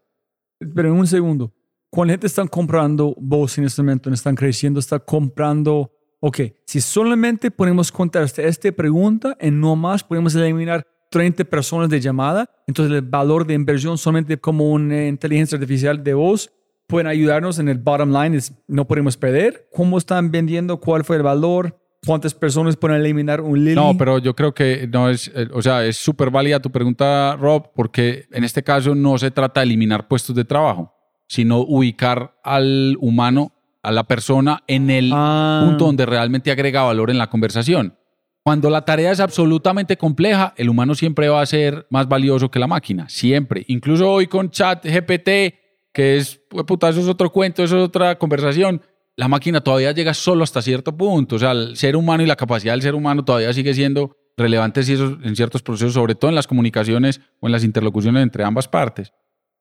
Pero 0.75 0.89
en 0.89 0.95
un 0.95 1.07
segundo, 1.07 1.53
cuando 1.89 2.11
la 2.11 2.13
gente 2.13 2.27
está 2.27 2.45
comprando 2.47 3.15
vos 3.17 3.57
en 3.57 3.65
este 3.65 3.81
momento, 3.81 4.09
están 4.11 4.35
creciendo, 4.35 4.79
está 4.79 4.99
comprando, 4.99 5.91
ok, 6.19 6.39
si 6.65 6.81
solamente 6.81 7.51
podemos 7.51 7.91
contestar 7.91 8.45
esta 8.45 8.71
pregunta 8.71 9.37
y 9.41 9.51
no 9.51 9.75
más, 9.75 10.03
podemos 10.03 10.35
eliminar 10.35 10.85
30 11.09 11.43
personas 11.45 11.89
de 11.89 11.99
llamada, 11.99 12.49
entonces 12.67 12.95
el 12.95 13.01
valor 13.01 13.45
de 13.45 13.53
inversión 13.53 13.97
solamente 13.97 14.37
como 14.37 14.71
una 14.71 15.07
inteligencia 15.07 15.57
artificial 15.57 16.01
de 16.03 16.13
voz 16.13 16.51
pueden 16.87 17.07
ayudarnos 17.07 17.57
en 17.59 17.69
el 17.69 17.77
bottom 17.77 18.11
line, 18.11 18.37
es, 18.37 18.53
no 18.67 18.85
podemos 18.85 19.15
perder. 19.15 19.69
¿Cómo 19.73 19.97
están 19.97 20.29
vendiendo? 20.29 20.79
¿Cuál 20.79 21.05
fue 21.05 21.15
el 21.17 21.23
valor? 21.23 21.80
¿Cuántas 22.06 22.34
personas 22.34 22.76
pueden 22.78 22.99
eliminar 22.99 23.41
un 23.41 23.64
Lily? 23.64 23.76
No, 23.76 23.95
pero 23.95 24.18
yo 24.18 24.36
creo 24.36 24.54
que 24.54 24.88
no 24.91 25.10
es, 25.10 25.32
eh, 25.36 25.47
o 25.54 25.62
sea, 25.62 25.86
es 25.86 25.97
súper 25.97 26.32
válida 26.32 26.60
tu 26.60 26.72
pregunta, 26.72 27.38
Rob, 27.39 27.72
porque 27.76 28.26
en 28.32 28.43
este 28.43 28.64
caso 28.64 28.95
no 28.95 29.18
se 29.20 29.30
trata 29.30 29.60
de 29.60 29.66
eliminar 29.66 30.08
puestos 30.08 30.36
de 30.36 30.43
trabajo, 30.43 30.93
sino 31.28 31.60
ubicar 31.60 32.34
al 32.43 32.97
humano, 32.99 33.54
a 33.84 33.91
la 33.91 34.04
persona 34.06 34.64
en 34.68 34.89
el 34.89 35.12
Ah. 35.14 35.64
punto 35.66 35.86
donde 35.86 36.06
realmente 36.08 36.52
agrega 36.52 36.84
valor 36.84 37.10
en 37.12 37.18
la 37.20 37.30
conversación. 37.30 37.95
Cuando 38.43 38.72
la 38.72 38.84
tarea 38.84 39.12
es 39.12 39.20
absolutamente 39.20 39.97
compleja, 39.97 40.54
el 40.58 40.70
humano 40.70 40.95
siempre 40.95 41.30
va 41.30 41.41
a 41.41 41.45
ser 41.45 41.86
más 41.91 42.08
valioso 42.08 42.49
que 42.49 42.58
la 42.58 42.66
máquina, 42.66 43.08
siempre. 43.10 43.64
Incluso 43.68 44.12
hoy 44.12 44.26
con 44.26 44.49
chat 44.49 44.84
GPT, 44.84 45.54
que 45.93 46.18
es, 46.18 46.41
puta, 46.66 46.89
eso 46.89 47.02
es 47.02 47.08
otro 47.08 47.32
cuento, 47.32 47.64
eso 47.64 47.78
es 47.78 47.84
otra 47.84 48.18
conversación. 48.18 48.82
La 49.22 49.28
máquina 49.28 49.61
todavía 49.61 49.91
llega 49.91 50.15
solo 50.15 50.43
hasta 50.43 50.63
cierto 50.63 50.97
punto. 50.97 51.36
O 51.36 51.38
sea, 51.38 51.51
el 51.51 51.78
ser 51.78 51.95
humano 51.95 52.24
y 52.24 52.26
la 52.26 52.36
capacidad 52.36 52.74
del 52.74 52.82
ser 52.82 52.95
humano 52.95 53.24
todavía 53.24 53.53
sigue 53.53 53.72
siendo 53.76 54.17
relevante 54.36 54.82
en 54.82 55.36
ciertos 55.36 55.61
procesos, 55.61 55.93
sobre 55.93 56.15
todo 56.15 56.30
en 56.30 56.34
las 56.34 56.47
comunicaciones 56.47 57.22
o 57.39 57.45
en 57.45 57.51
las 57.51 57.63
interlocuciones 57.63 58.24
entre 58.24 58.43
ambas 58.43 58.67
partes. 58.67 59.13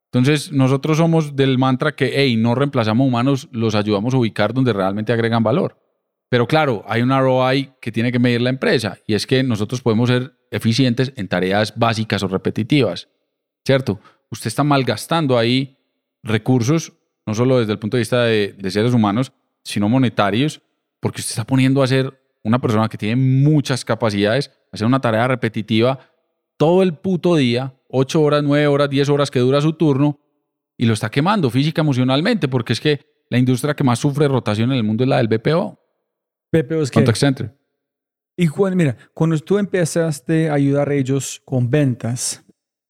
Entonces, 0.05 0.51
nosotros 0.51 0.97
somos 0.97 1.35
del 1.35 1.59
mantra 1.59 1.91
que, 1.91 2.11
hey, 2.15 2.37
no 2.37 2.55
reemplazamos 2.55 3.05
humanos, 3.05 3.49
los 3.51 3.75
ayudamos 3.75 4.15
a 4.15 4.17
ubicar 4.17 4.51
donde 4.51 4.73
realmente 4.73 5.13
agregan 5.13 5.43
valor. 5.43 5.79
Pero 6.27 6.47
claro, 6.47 6.83
hay 6.87 7.03
un 7.03 7.11
ROI 7.11 7.73
que 7.79 7.91
tiene 7.91 8.11
que 8.11 8.17
medir 8.17 8.41
la 8.41 8.49
empresa 8.49 8.97
y 9.05 9.13
es 9.13 9.27
que 9.27 9.43
nosotros 9.43 9.81
podemos 9.81 10.09
ser 10.09 10.33
eficientes 10.49 11.13
en 11.17 11.27
tareas 11.27 11.77
básicas 11.77 12.23
o 12.23 12.27
repetitivas, 12.27 13.09
¿cierto? 13.63 13.99
Usted 14.31 14.47
está 14.47 14.63
malgastando 14.63 15.37
ahí 15.37 15.77
recursos, 16.23 16.93
no 17.27 17.35
solo 17.35 17.59
desde 17.59 17.73
el 17.73 17.77
punto 17.77 17.97
de 17.97 18.01
vista 18.01 18.23
de 18.23 18.71
seres 18.71 18.95
humanos, 18.95 19.33
sino 19.63 19.89
monetarios, 19.89 20.61
porque 20.99 21.21
usted 21.21 21.31
está 21.31 21.45
poniendo 21.45 21.81
a 21.83 21.87
ser 21.87 22.21
una 22.43 22.59
persona 22.59 22.89
que 22.89 22.97
tiene 22.97 23.15
muchas 23.15 23.85
capacidades, 23.85 24.49
a 24.71 24.75
hacer 24.75 24.87
una 24.87 25.01
tarea 25.01 25.27
repetitiva 25.27 25.99
todo 26.57 26.83
el 26.83 26.93
puto 26.93 27.35
día, 27.35 27.73
8 27.89 28.21
horas, 28.21 28.43
9 28.43 28.67
horas, 28.67 28.89
10 28.89 29.09
horas 29.09 29.31
que 29.31 29.39
dura 29.39 29.61
su 29.61 29.73
turno, 29.73 30.19
y 30.77 30.85
lo 30.85 30.93
está 30.93 31.09
quemando 31.09 31.49
física, 31.49 31.81
emocionalmente, 31.81 32.47
porque 32.47 32.73
es 32.73 32.79
que 32.79 32.99
la 33.29 33.37
industria 33.37 33.75
que 33.75 33.83
más 33.83 33.99
sufre 33.99 34.27
rotación 34.27 34.71
en 34.71 34.77
el 34.77 34.83
mundo 34.83 35.03
es 35.03 35.09
la 35.09 35.17
del 35.17 35.27
BPO, 35.27 35.79
Pepe, 36.51 36.81
es 36.81 36.91
que... 36.91 36.95
Contact 36.95 37.17
Center. 37.17 37.57
Y 38.37 38.47
cuando, 38.47 38.75
mira, 38.75 38.97
cuando 39.13 39.37
tú 39.39 39.57
empezaste 39.57 40.49
a 40.49 40.53
ayudar 40.53 40.89
a 40.89 40.93
ellos 40.93 41.41
con 41.45 41.69
ventas, 41.69 42.43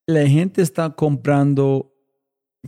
la 0.07 0.27
gente 0.27 0.61
está 0.61 0.89
comprando 0.89 1.93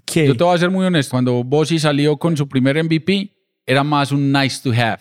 qué? 0.06 0.28
Yo 0.28 0.38
te 0.38 0.43
voy 0.43 0.56
a 0.56 0.58
ser 0.58 0.70
muy 0.70 0.86
honesto. 0.86 1.12
Cuando 1.12 1.43
Bossy 1.43 1.80
salió 1.80 2.18
con 2.18 2.38
su 2.38 2.47
primer 2.47 2.82
MVP, 2.84 3.33
era 3.66 3.84
más 3.84 4.11
un 4.11 4.32
nice 4.32 4.61
to 4.61 4.72
have. 4.72 4.99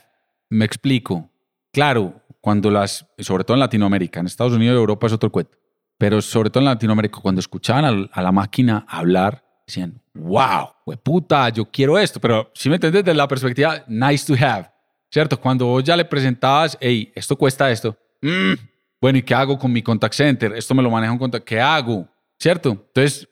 Me 0.50 0.64
explico. 0.64 1.30
Claro, 1.72 2.22
cuando 2.40 2.70
las, 2.70 3.06
sobre 3.18 3.44
todo 3.44 3.54
en 3.54 3.60
Latinoamérica, 3.60 4.20
en 4.20 4.26
Estados 4.26 4.52
Unidos 4.52 4.74
y 4.74 4.78
Europa 4.78 5.06
es 5.06 5.12
otro 5.12 5.30
cuento, 5.30 5.56
pero 5.96 6.20
sobre 6.20 6.50
todo 6.50 6.60
en 6.60 6.66
Latinoamérica, 6.66 7.20
cuando 7.20 7.40
escuchaban 7.40 8.08
a, 8.12 8.22
la 8.22 8.32
máquina 8.32 8.84
hablar, 8.88 9.44
decían, 9.66 10.00
wow, 10.14 10.68
puta, 11.02 11.48
yo 11.48 11.64
quiero 11.64 11.98
esto. 11.98 12.20
Pero 12.20 12.50
si 12.54 12.68
me 12.68 12.74
entiendes 12.76 13.04
desde 13.04 13.16
la 13.16 13.28
perspectiva, 13.28 13.84
nice 13.86 14.26
to 14.26 14.34
have, 14.44 14.70
¿cierto? 15.10 15.40
Cuando 15.40 15.66
vos 15.66 15.84
ya 15.84 15.96
le 15.96 16.04
presentabas, 16.04 16.76
hey, 16.80 17.12
esto 17.14 17.36
cuesta 17.36 17.70
esto. 17.70 17.96
Mm, 18.20 18.54
bueno, 19.00 19.18
¿y 19.18 19.22
qué 19.22 19.34
hago 19.34 19.58
con 19.58 19.72
mi 19.72 19.82
contact 19.82 20.14
center? 20.14 20.52
Esto 20.52 20.74
me 20.74 20.82
lo 20.82 20.90
maneja 20.90 21.12
un 21.12 21.18
contact, 21.18 21.44
¿qué 21.44 21.60
hago? 21.60 22.08
¿Cierto? 22.38 22.70
Entonces, 22.70 23.28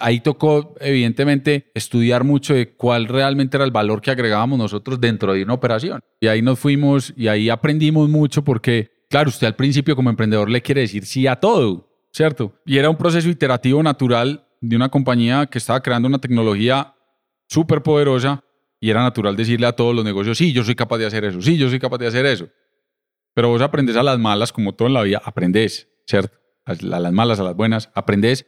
ahí 0.00 0.20
tocó, 0.20 0.74
evidentemente, 0.80 1.70
estudiar 1.74 2.24
mucho 2.24 2.54
de 2.54 2.74
cuál 2.74 3.06
realmente 3.06 3.56
era 3.56 3.64
el 3.64 3.70
valor 3.70 4.00
que 4.00 4.10
agregábamos 4.10 4.58
nosotros 4.58 5.00
dentro 5.00 5.32
de 5.32 5.42
una 5.42 5.54
operación. 5.54 6.00
Y 6.20 6.28
ahí 6.28 6.42
nos 6.42 6.58
fuimos 6.58 7.12
y 7.16 7.28
ahí 7.28 7.48
aprendimos 7.48 8.08
mucho 8.08 8.42
porque, 8.42 8.90
claro, 9.08 9.28
usted 9.28 9.46
al 9.46 9.56
principio 9.56 9.96
como 9.96 10.10
emprendedor 10.10 10.50
le 10.50 10.62
quiere 10.62 10.82
decir 10.82 11.04
sí 11.06 11.26
a 11.26 11.36
todo, 11.36 11.88
¿cierto? 12.12 12.54
Y 12.64 12.78
era 12.78 12.90
un 12.90 12.96
proceso 12.96 13.28
iterativo 13.28 13.82
natural 13.82 14.46
de 14.60 14.76
una 14.76 14.88
compañía 14.88 15.46
que 15.46 15.58
estaba 15.58 15.82
creando 15.82 16.08
una 16.08 16.18
tecnología 16.18 16.94
súper 17.48 17.82
poderosa 17.82 18.42
y 18.80 18.90
era 18.90 19.02
natural 19.02 19.36
decirle 19.36 19.66
a 19.66 19.72
todos 19.72 19.94
los 19.94 20.04
negocios, 20.04 20.38
sí, 20.38 20.52
yo 20.52 20.64
soy 20.64 20.74
capaz 20.74 20.98
de 20.98 21.06
hacer 21.06 21.24
eso, 21.24 21.40
sí, 21.40 21.56
yo 21.56 21.68
soy 21.68 21.78
capaz 21.78 21.98
de 21.98 22.06
hacer 22.06 22.26
eso. 22.26 22.48
Pero 23.34 23.48
vos 23.48 23.60
aprendes 23.60 23.96
a 23.96 24.02
las 24.02 24.18
malas, 24.18 24.52
como 24.52 24.74
todo 24.74 24.88
en 24.88 24.94
la 24.94 25.02
vida, 25.02 25.20
aprendes, 25.24 25.88
¿cierto? 26.06 26.38
A 26.64 26.74
las 26.74 27.12
malas, 27.12 27.38
a 27.38 27.44
las 27.44 27.54
buenas, 27.54 27.90
aprendes 27.94 28.46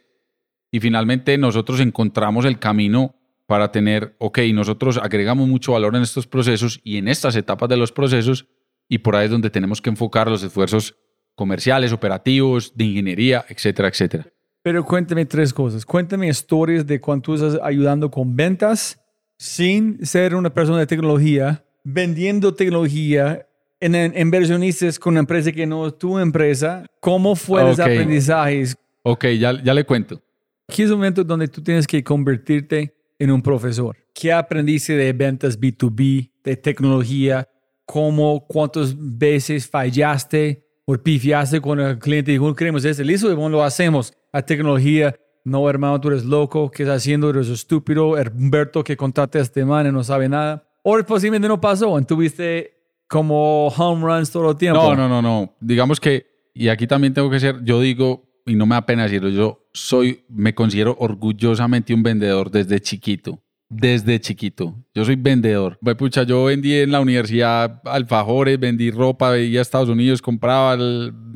y 0.71 0.79
finalmente 0.79 1.37
nosotros 1.37 1.79
encontramos 1.79 2.45
el 2.45 2.59
camino 2.59 3.15
para 3.45 3.71
tener, 3.71 4.15
ok, 4.19 4.39
nosotros 4.53 4.99
agregamos 5.01 5.47
mucho 5.47 5.71
valor 5.73 5.95
en 5.95 6.03
estos 6.03 6.27
procesos 6.27 6.79
y 6.83 6.97
en 6.97 7.07
estas 7.07 7.35
etapas 7.35 7.67
de 7.69 7.77
los 7.77 7.91
procesos 7.91 8.45
y 8.87 8.99
por 8.99 9.15
ahí 9.15 9.25
es 9.25 9.31
donde 9.31 9.49
tenemos 9.49 9.81
que 9.81 9.89
enfocar 9.89 10.27
los 10.27 10.43
esfuerzos 10.43 10.95
comerciales, 11.35 11.91
operativos, 11.93 12.73
de 12.75 12.85
ingeniería, 12.85 13.45
etcétera, 13.49 13.87
etcétera. 13.87 14.27
Pero 14.61 14.83
cuéntame 14.83 15.25
tres 15.25 15.53
cosas. 15.53 15.85
Cuéntame 15.85 16.27
historias 16.27 16.85
de 16.85 16.99
cuando 16.99 17.23
tú 17.23 17.33
estás 17.33 17.57
ayudando 17.63 18.11
con 18.11 18.35
ventas 18.35 18.99
sin 19.37 20.05
ser 20.05 20.35
una 20.35 20.53
persona 20.53 20.79
de 20.79 20.87
tecnología, 20.87 21.63
vendiendo 21.83 22.53
tecnología 22.53 23.47
en, 23.79 23.95
inversionistas 24.17 24.99
con 24.99 25.13
una 25.13 25.21
empresa 25.21 25.51
que 25.51 25.65
no 25.65 25.87
es 25.87 25.97
tu 25.97 26.19
empresa. 26.19 26.85
¿Cómo 26.99 27.35
fue 27.35 27.63
los 27.63 27.79
Ok. 27.79 27.85
aprendizajes? 27.85 28.75
Ok, 29.03 29.25
ya, 29.39 29.63
ya 29.63 29.73
le 29.73 29.85
cuento. 29.85 30.21
Aquí 30.69 30.83
es 30.83 30.91
un 30.91 30.97
momento 30.97 31.23
donde 31.23 31.47
tú 31.47 31.63
tienes 31.63 31.87
que 31.87 32.03
convertirte 32.03 32.93
en 33.17 33.31
un 33.31 33.41
profesor. 33.41 33.97
¿Qué 34.13 34.31
aprendiste 34.31 34.93
de 34.95 35.13
ventas 35.13 35.59
B2B, 35.59 36.29
de 36.43 36.57
tecnología? 36.57 37.49
¿Cómo, 37.87 38.45
cuántas 38.45 38.93
veces 38.95 39.67
fallaste 39.67 40.63
o 40.85 40.95
pifiaste 40.95 41.59
con 41.59 41.79
el 41.79 41.97
cliente? 41.97 42.33
Dijo, 42.33 42.53
queremos 42.53 42.85
esto, 42.85 43.01
listo, 43.01 43.35
bueno, 43.35 43.49
lo 43.57 43.63
hacemos. 43.63 44.13
La 44.31 44.43
tecnología, 44.43 45.15
no, 45.43 45.67
hermano, 45.67 45.99
tú 45.99 46.09
eres 46.09 46.23
loco, 46.23 46.69
¿qué 46.69 46.83
estás 46.83 46.97
haciendo? 46.97 47.31
Eres 47.31 47.49
estúpido. 47.49 48.11
Humberto 48.11 48.83
que 48.83 48.95
contaste 48.95 49.39
a 49.39 49.41
este 49.41 49.65
man 49.65 49.87
y 49.87 49.91
no 49.91 50.03
sabe 50.03 50.29
nada. 50.29 50.69
O 50.83 51.01
posiblemente 51.03 51.47
no 51.47 51.59
pasó, 51.59 51.99
tuviste 52.01 52.75
como 53.07 53.69
home 53.69 54.03
runs 54.03 54.29
todo 54.29 54.51
el 54.51 54.57
tiempo. 54.57 54.83
No, 54.83 54.95
no, 54.95 55.09
no, 55.09 55.19
no. 55.23 55.55
Digamos 55.59 55.99
que, 55.99 56.27
y 56.53 56.67
aquí 56.67 56.85
también 56.85 57.15
tengo 57.15 57.31
que 57.31 57.39
ser, 57.39 57.63
yo 57.63 57.81
digo, 57.81 58.29
y 58.45 58.53
no 58.53 58.67
me 58.67 58.75
da 58.75 58.85
pena 58.85 59.03
decirlo, 59.03 59.29
yo 59.29 59.58
soy, 59.73 60.23
me 60.29 60.53
considero 60.53 60.95
orgullosamente 60.99 61.93
un 61.93 62.03
vendedor 62.03 62.51
desde 62.51 62.79
chiquito. 62.79 63.41
Desde 63.69 64.19
chiquito. 64.19 64.75
Yo 64.95 65.05
soy 65.05 65.15
vendedor. 65.15 65.77
Pues, 65.81 65.95
pucha, 65.95 66.23
yo 66.23 66.45
vendí 66.45 66.73
en 66.75 66.91
la 66.91 66.99
universidad 66.99 67.81
alfajores, 67.85 68.59
vendí 68.59 68.89
ropa, 68.89 69.29
veía 69.29 69.59
a 69.59 69.61
Estados 69.61 69.89
Unidos, 69.89 70.21
compraba, 70.21 70.75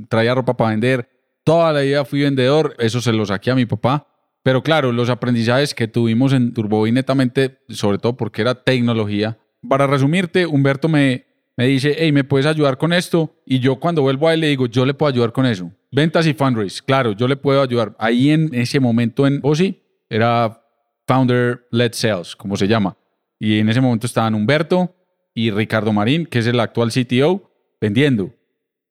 traía 0.09 0.33
ropa 0.33 0.57
para 0.57 0.71
vender. 0.71 1.09
Toda 1.43 1.71
la 1.71 1.81
vida 1.81 2.05
fui 2.05 2.21
vendedor. 2.21 2.75
Eso 2.79 3.01
se 3.01 3.13
lo 3.13 3.25
saqué 3.25 3.51
a 3.51 3.55
mi 3.55 3.67
papá. 3.67 4.07
Pero 4.41 4.63
claro, 4.63 4.91
los 4.91 5.09
aprendizajes 5.09 5.73
que 5.73 5.87
tuvimos 5.87 6.33
en 6.33 6.53
Turboy 6.53 6.91
netamente, 6.91 7.59
sobre 7.69 7.97
todo 7.97 8.17
porque 8.17 8.41
era 8.41 8.55
tecnología. 8.63 9.37
Para 9.67 9.87
resumirte, 9.87 10.45
Humberto 10.45 10.89
me, 10.89 11.25
me 11.55 11.67
dice, 11.67 11.95
hey, 11.97 12.11
¿me 12.11 12.23
puedes 12.23 12.45
ayudar 12.45 12.77
con 12.77 12.93
esto? 12.93 13.35
Y 13.45 13.59
yo 13.59 13.79
cuando 13.79 14.01
vuelvo 14.01 14.27
a 14.27 14.33
él 14.33 14.39
le 14.39 14.47
digo, 14.47 14.65
yo 14.65 14.85
le 14.85 14.93
puedo 14.93 15.11
ayudar 15.11 15.31
con 15.31 15.45
eso. 15.45 15.71
Ventas 15.91 16.25
y 16.25 16.33
fundraise, 16.33 16.81
claro, 16.81 17.11
yo 17.11 17.27
le 17.27 17.35
puedo 17.35 17.61
ayudar. 17.61 17.95
Ahí 17.99 18.31
en 18.31 18.53
ese 18.53 18.79
momento 18.79 19.27
en 19.27 19.39
OSI 19.43 19.79
era 20.09 20.61
Founder 21.07 21.67
Led 21.71 21.93
Sales, 21.93 22.35
como 22.35 22.57
se 22.57 22.67
llama. 22.67 22.97
Y 23.39 23.59
en 23.59 23.69
ese 23.69 23.81
momento 23.81 24.07
estaban 24.07 24.33
Humberto 24.33 24.95
y 25.35 25.51
Ricardo 25.51 25.93
Marín, 25.93 26.25
que 26.25 26.39
es 26.39 26.47
el 26.47 26.59
actual 26.59 26.91
CTO, 26.91 27.51
vendiendo. 27.79 28.33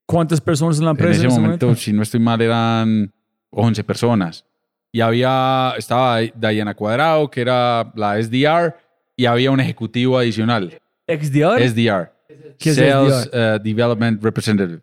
¿Cuántas 0.06 0.40
personas 0.40 0.78
en 0.78 0.84
la 0.84 0.90
empresa? 0.90 1.20
En 1.22 1.28
ese, 1.28 1.40
momento, 1.40 1.74
si 1.74 1.92
no 1.92 2.02
estoy 2.02 2.20
mal, 2.20 2.40
eran 2.40 3.12
11 3.50 3.82
personas. 3.84 4.44
Y 4.92 5.00
había, 5.00 5.72
estaba 5.78 6.20
Diana 6.20 6.74
Cuadrado, 6.74 7.30
que 7.30 7.40
era 7.40 7.92
la 7.96 8.22
SDR, 8.22 8.76
y 9.16 9.24
había 9.24 9.50
un 9.50 9.60
ejecutivo 9.60 10.18
adicional. 10.18 10.78
¿XDR? 11.08 11.62
SDR. 11.66 12.11
¿Qué 12.58 12.70
es 12.70 12.76
Sales 12.76 13.30
uh, 13.32 13.62
Development 13.62 14.22
Representative. 14.22 14.80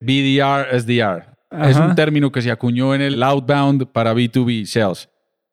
BDR, 0.00 0.78
SDR. 0.80 1.30
Es 1.68 1.76
un 1.76 1.94
término 1.94 2.30
que 2.30 2.42
se 2.42 2.50
acuñó 2.50 2.94
en 2.94 3.02
el 3.02 3.22
outbound 3.22 3.86
para 3.86 4.14
B2B 4.14 4.64
sales. 4.66 5.08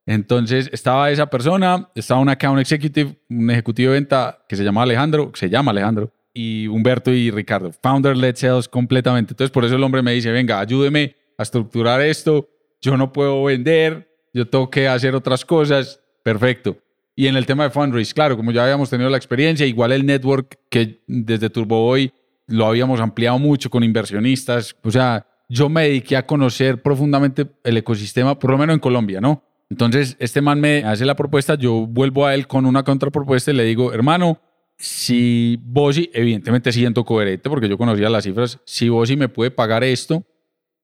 Entonces 0.05 0.69
estaba 0.71 1.11
esa 1.11 1.27
persona, 1.27 1.89
estaba 1.93 2.21
un 2.21 2.29
account 2.29 2.61
executive, 2.61 3.17
un 3.29 3.49
ejecutivo 3.49 3.91
de 3.91 3.99
venta 3.99 4.39
que 4.47 4.55
se 4.55 4.63
llama 4.63 4.83
Alejandro, 4.83 5.31
que 5.31 5.39
se 5.39 5.49
llama 5.49 5.71
Alejandro, 5.71 6.13
y 6.33 6.67
Humberto 6.67 7.11
y 7.11 7.31
Ricardo. 7.31 7.71
Founder 7.81 8.15
led 8.15 8.35
sales 8.35 8.69
completamente. 8.69 9.33
Entonces 9.33 9.51
por 9.51 9.65
eso 9.65 9.75
el 9.75 9.83
hombre 9.83 10.01
me 10.01 10.13
dice, 10.13 10.31
venga, 10.31 10.59
ayúdeme 10.59 11.15
a 11.37 11.43
estructurar 11.43 11.99
esto. 12.01 12.47
Yo 12.79 12.95
no 12.95 13.11
puedo 13.11 13.43
vender, 13.43 14.07
yo 14.33 14.47
tengo 14.47 14.69
que 14.69 14.87
hacer 14.87 15.15
otras 15.15 15.43
cosas. 15.43 15.99
Perfecto. 16.23 16.77
Y 17.19 17.25
en 17.25 17.35
el 17.35 17.47
tema 17.47 17.63
de 17.63 17.71
fundraise, 17.71 18.13
claro, 18.13 18.37
como 18.37 18.51
ya 18.51 18.61
habíamos 18.61 18.91
tenido 18.91 19.09
la 19.09 19.17
experiencia, 19.17 19.65
igual 19.65 19.91
el 19.91 20.05
network 20.05 20.59
que 20.69 21.01
desde 21.07 21.49
TurboBoy 21.49 22.13
lo 22.45 22.67
habíamos 22.67 23.01
ampliado 23.01 23.39
mucho 23.39 23.71
con 23.71 23.83
inversionistas. 23.83 24.75
O 24.83 24.91
sea, 24.91 25.25
yo 25.49 25.67
me 25.67 25.85
dediqué 25.85 26.15
a 26.15 26.27
conocer 26.27 26.79
profundamente 26.83 27.47
el 27.63 27.75
ecosistema, 27.75 28.37
por 28.37 28.51
lo 28.51 28.59
menos 28.59 28.75
en 28.75 28.79
Colombia, 28.79 29.19
¿no? 29.19 29.41
Entonces, 29.67 30.15
este 30.19 30.41
man 30.41 30.61
me 30.61 30.83
hace 30.83 31.05
la 31.05 31.15
propuesta, 31.15 31.55
yo 31.55 31.87
vuelvo 31.87 32.27
a 32.27 32.35
él 32.35 32.45
con 32.45 32.67
una 32.67 32.83
contrapropuesta 32.83 33.49
y 33.49 33.55
le 33.55 33.63
digo, 33.63 33.91
hermano, 33.93 34.39
si 34.77 35.59
Bossi, 35.63 36.11
evidentemente 36.13 36.71
siento 36.71 37.03
coherente 37.03 37.49
porque 37.49 37.67
yo 37.67 37.79
conocía 37.79 38.11
las 38.11 38.25
cifras, 38.25 38.59
si 38.63 38.89
Bossi 38.89 39.17
me 39.17 39.27
puede 39.27 39.49
pagar 39.49 39.83
esto, 39.83 40.23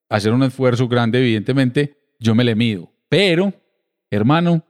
hacer 0.10 0.34
un 0.34 0.42
esfuerzo 0.42 0.88
grande, 0.88 1.20
evidentemente, 1.20 1.96
yo 2.20 2.34
me 2.34 2.44
le 2.44 2.56
mido. 2.56 2.92
Pero, 3.08 3.54
hermano, 4.10 4.66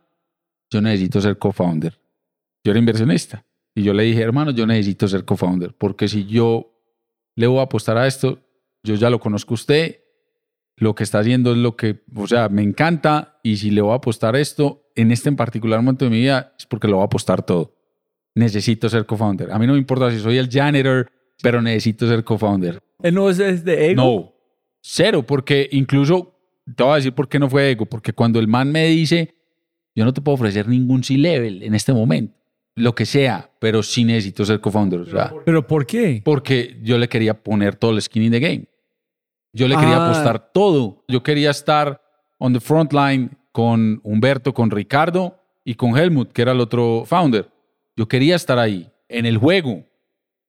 yo 0.74 0.82
necesito 0.82 1.22
ser 1.22 1.38
co-founder. 1.38 2.00
Yo 2.64 2.72
era 2.72 2.80
inversionista. 2.80 3.46
Y 3.76 3.84
yo 3.84 3.94
le 3.94 4.04
dije, 4.04 4.22
hermano, 4.22 4.52
yo 4.52 4.68
necesito 4.68 5.08
ser 5.08 5.26
co-founder, 5.26 5.74
porque 5.74 6.08
si 6.08 6.26
yo 6.26 6.80
le 7.36 7.48
voy 7.48 7.60
a 7.60 7.64
apostar 7.64 7.98
a 7.98 8.06
esto, 8.06 8.40
yo 8.84 8.96
ya 8.96 9.10
lo 9.10 9.20
conozco 9.20 9.54
a 9.54 9.56
usted, 9.56 10.02
lo 10.76 10.94
que 10.94 11.04
está 11.04 11.20
haciendo 11.20 11.52
es 11.52 11.58
lo 11.58 11.76
que, 11.76 12.04
o 12.16 12.28
sea, 12.28 12.50
me 12.50 12.62
encanta, 12.62 13.40
y 13.42 13.58
si 13.58 13.72
le 13.72 13.82
voy 13.82 13.94
a 13.94 13.96
apostar 13.96 14.36
esto, 14.36 14.92
en 14.96 15.12
este 15.12 15.30
en 15.30 15.36
particular 15.36 15.80
momento 15.82 16.06
de 16.06 16.12
mi 16.12 16.20
vida, 16.20 16.54
es 16.58 16.66
porque 16.66 16.88
lo 16.88 16.98
voy 16.98 17.04
a 17.04 17.06
apostar 17.06 17.44
todo. 17.44 17.76
Necesito 18.36 18.90
ser 18.90 19.06
co-founder. 19.06 19.52
A 19.52 19.58
mí 19.58 19.66
no 19.66 19.74
me 19.74 19.80
importa 19.80 20.12
si 20.12 20.20
soy 20.20 20.38
el 20.38 20.50
janitor, 20.50 21.12
pero 21.42 21.62
necesito 21.62 22.08
ser 22.08 22.24
co-founder. 22.24 22.80
¿Él 23.02 23.16
no 23.16 23.30
es 23.30 23.38
de 23.38 23.92
ego? 23.92 23.96
No, 23.96 24.34
cero, 24.82 25.24
porque 25.24 25.68
incluso 25.72 26.36
te 26.76 26.84
voy 26.84 26.94
a 26.94 26.96
decir 26.98 27.14
por 27.14 27.28
qué 27.28 27.40
no 27.40 27.50
fue 27.50 27.72
ego, 27.72 27.86
porque 27.86 28.14
cuando 28.14 28.40
el 28.40 28.48
man 28.48 28.72
me 28.72 28.88
dice, 28.88 29.36
yo 29.96 30.06
no 30.06 30.14
te 30.14 30.22
puedo 30.22 30.36
ofrecer 30.36 30.68
ningún 30.68 31.04
C-level 31.04 31.64
en 31.64 31.76
este 31.76 31.94
momento, 31.94 32.34
lo 32.76 32.96
que 32.96 33.06
sea, 33.06 33.50
pero 33.60 33.84
sí 33.84 34.04
necesito 34.04 34.44
ser 34.46 34.60
co-founder, 34.60 35.02
o 35.02 35.06
sea, 35.06 35.34
¿Pero 35.46 35.66
por 35.68 35.86
qué? 35.86 36.22
porque 36.26 36.80
yo 36.82 36.98
le 36.98 37.08
quería 37.08 37.36
poner 37.44 37.76
todo 37.76 37.92
el 37.92 38.02
skin 38.02 38.24
in 38.24 38.32
the 38.32 38.40
game. 38.40 38.66
Yo 39.56 39.68
le 39.68 39.76
quería 39.76 39.98
Ah. 39.98 40.06
apostar 40.10 40.52
todo. 40.52 41.04
Yo 41.08 41.22
quería 41.22 41.52
estar 41.52 42.02
on 42.40 42.54
the 42.54 42.60
front 42.60 42.92
line 42.92 43.30
con 43.52 44.02
Humberto, 44.04 44.52
con 44.54 44.72
Ricardo 44.72 45.38
y 45.64 45.76
con 45.76 45.96
Helmut, 45.96 46.32
que 46.32 46.42
era 46.42 46.54
el 46.54 46.60
otro 46.60 47.04
founder. 47.06 47.48
Yo 47.96 48.08
quería 48.08 48.36
estar 48.36 48.58
ahí, 48.58 48.90
en 49.08 49.28
el 49.28 49.38
juego. 49.38 49.84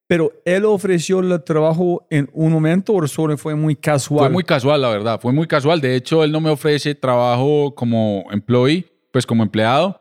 ¿Pero 0.07 0.33
él 0.47 0.65
ofreció 0.65 1.21
el 1.21 1.43
trabajo 1.45 2.07
en 2.09 2.31
un 2.33 2.51
momento 2.53 2.95
o 2.95 3.07
solo 3.07 3.37
fue 3.37 3.55
muy 3.55 3.77
casual? 3.77 4.21
Fue 4.21 4.31
muy 4.31 4.45
casual, 4.45 4.81
la 4.81 4.89
verdad. 4.89 5.21
Fue 5.21 5.33
muy 5.35 5.47
casual. 5.47 5.83
De 5.83 5.97
hecho, 5.97 6.25
él 6.25 6.33
no 6.33 6.41
me 6.41 6.49
ofrece 6.51 6.95
trabajo 6.95 7.75
como 7.75 8.25
employee, 8.31 8.87
pues 9.15 9.27
como 9.27 9.45
empleado, 9.45 10.01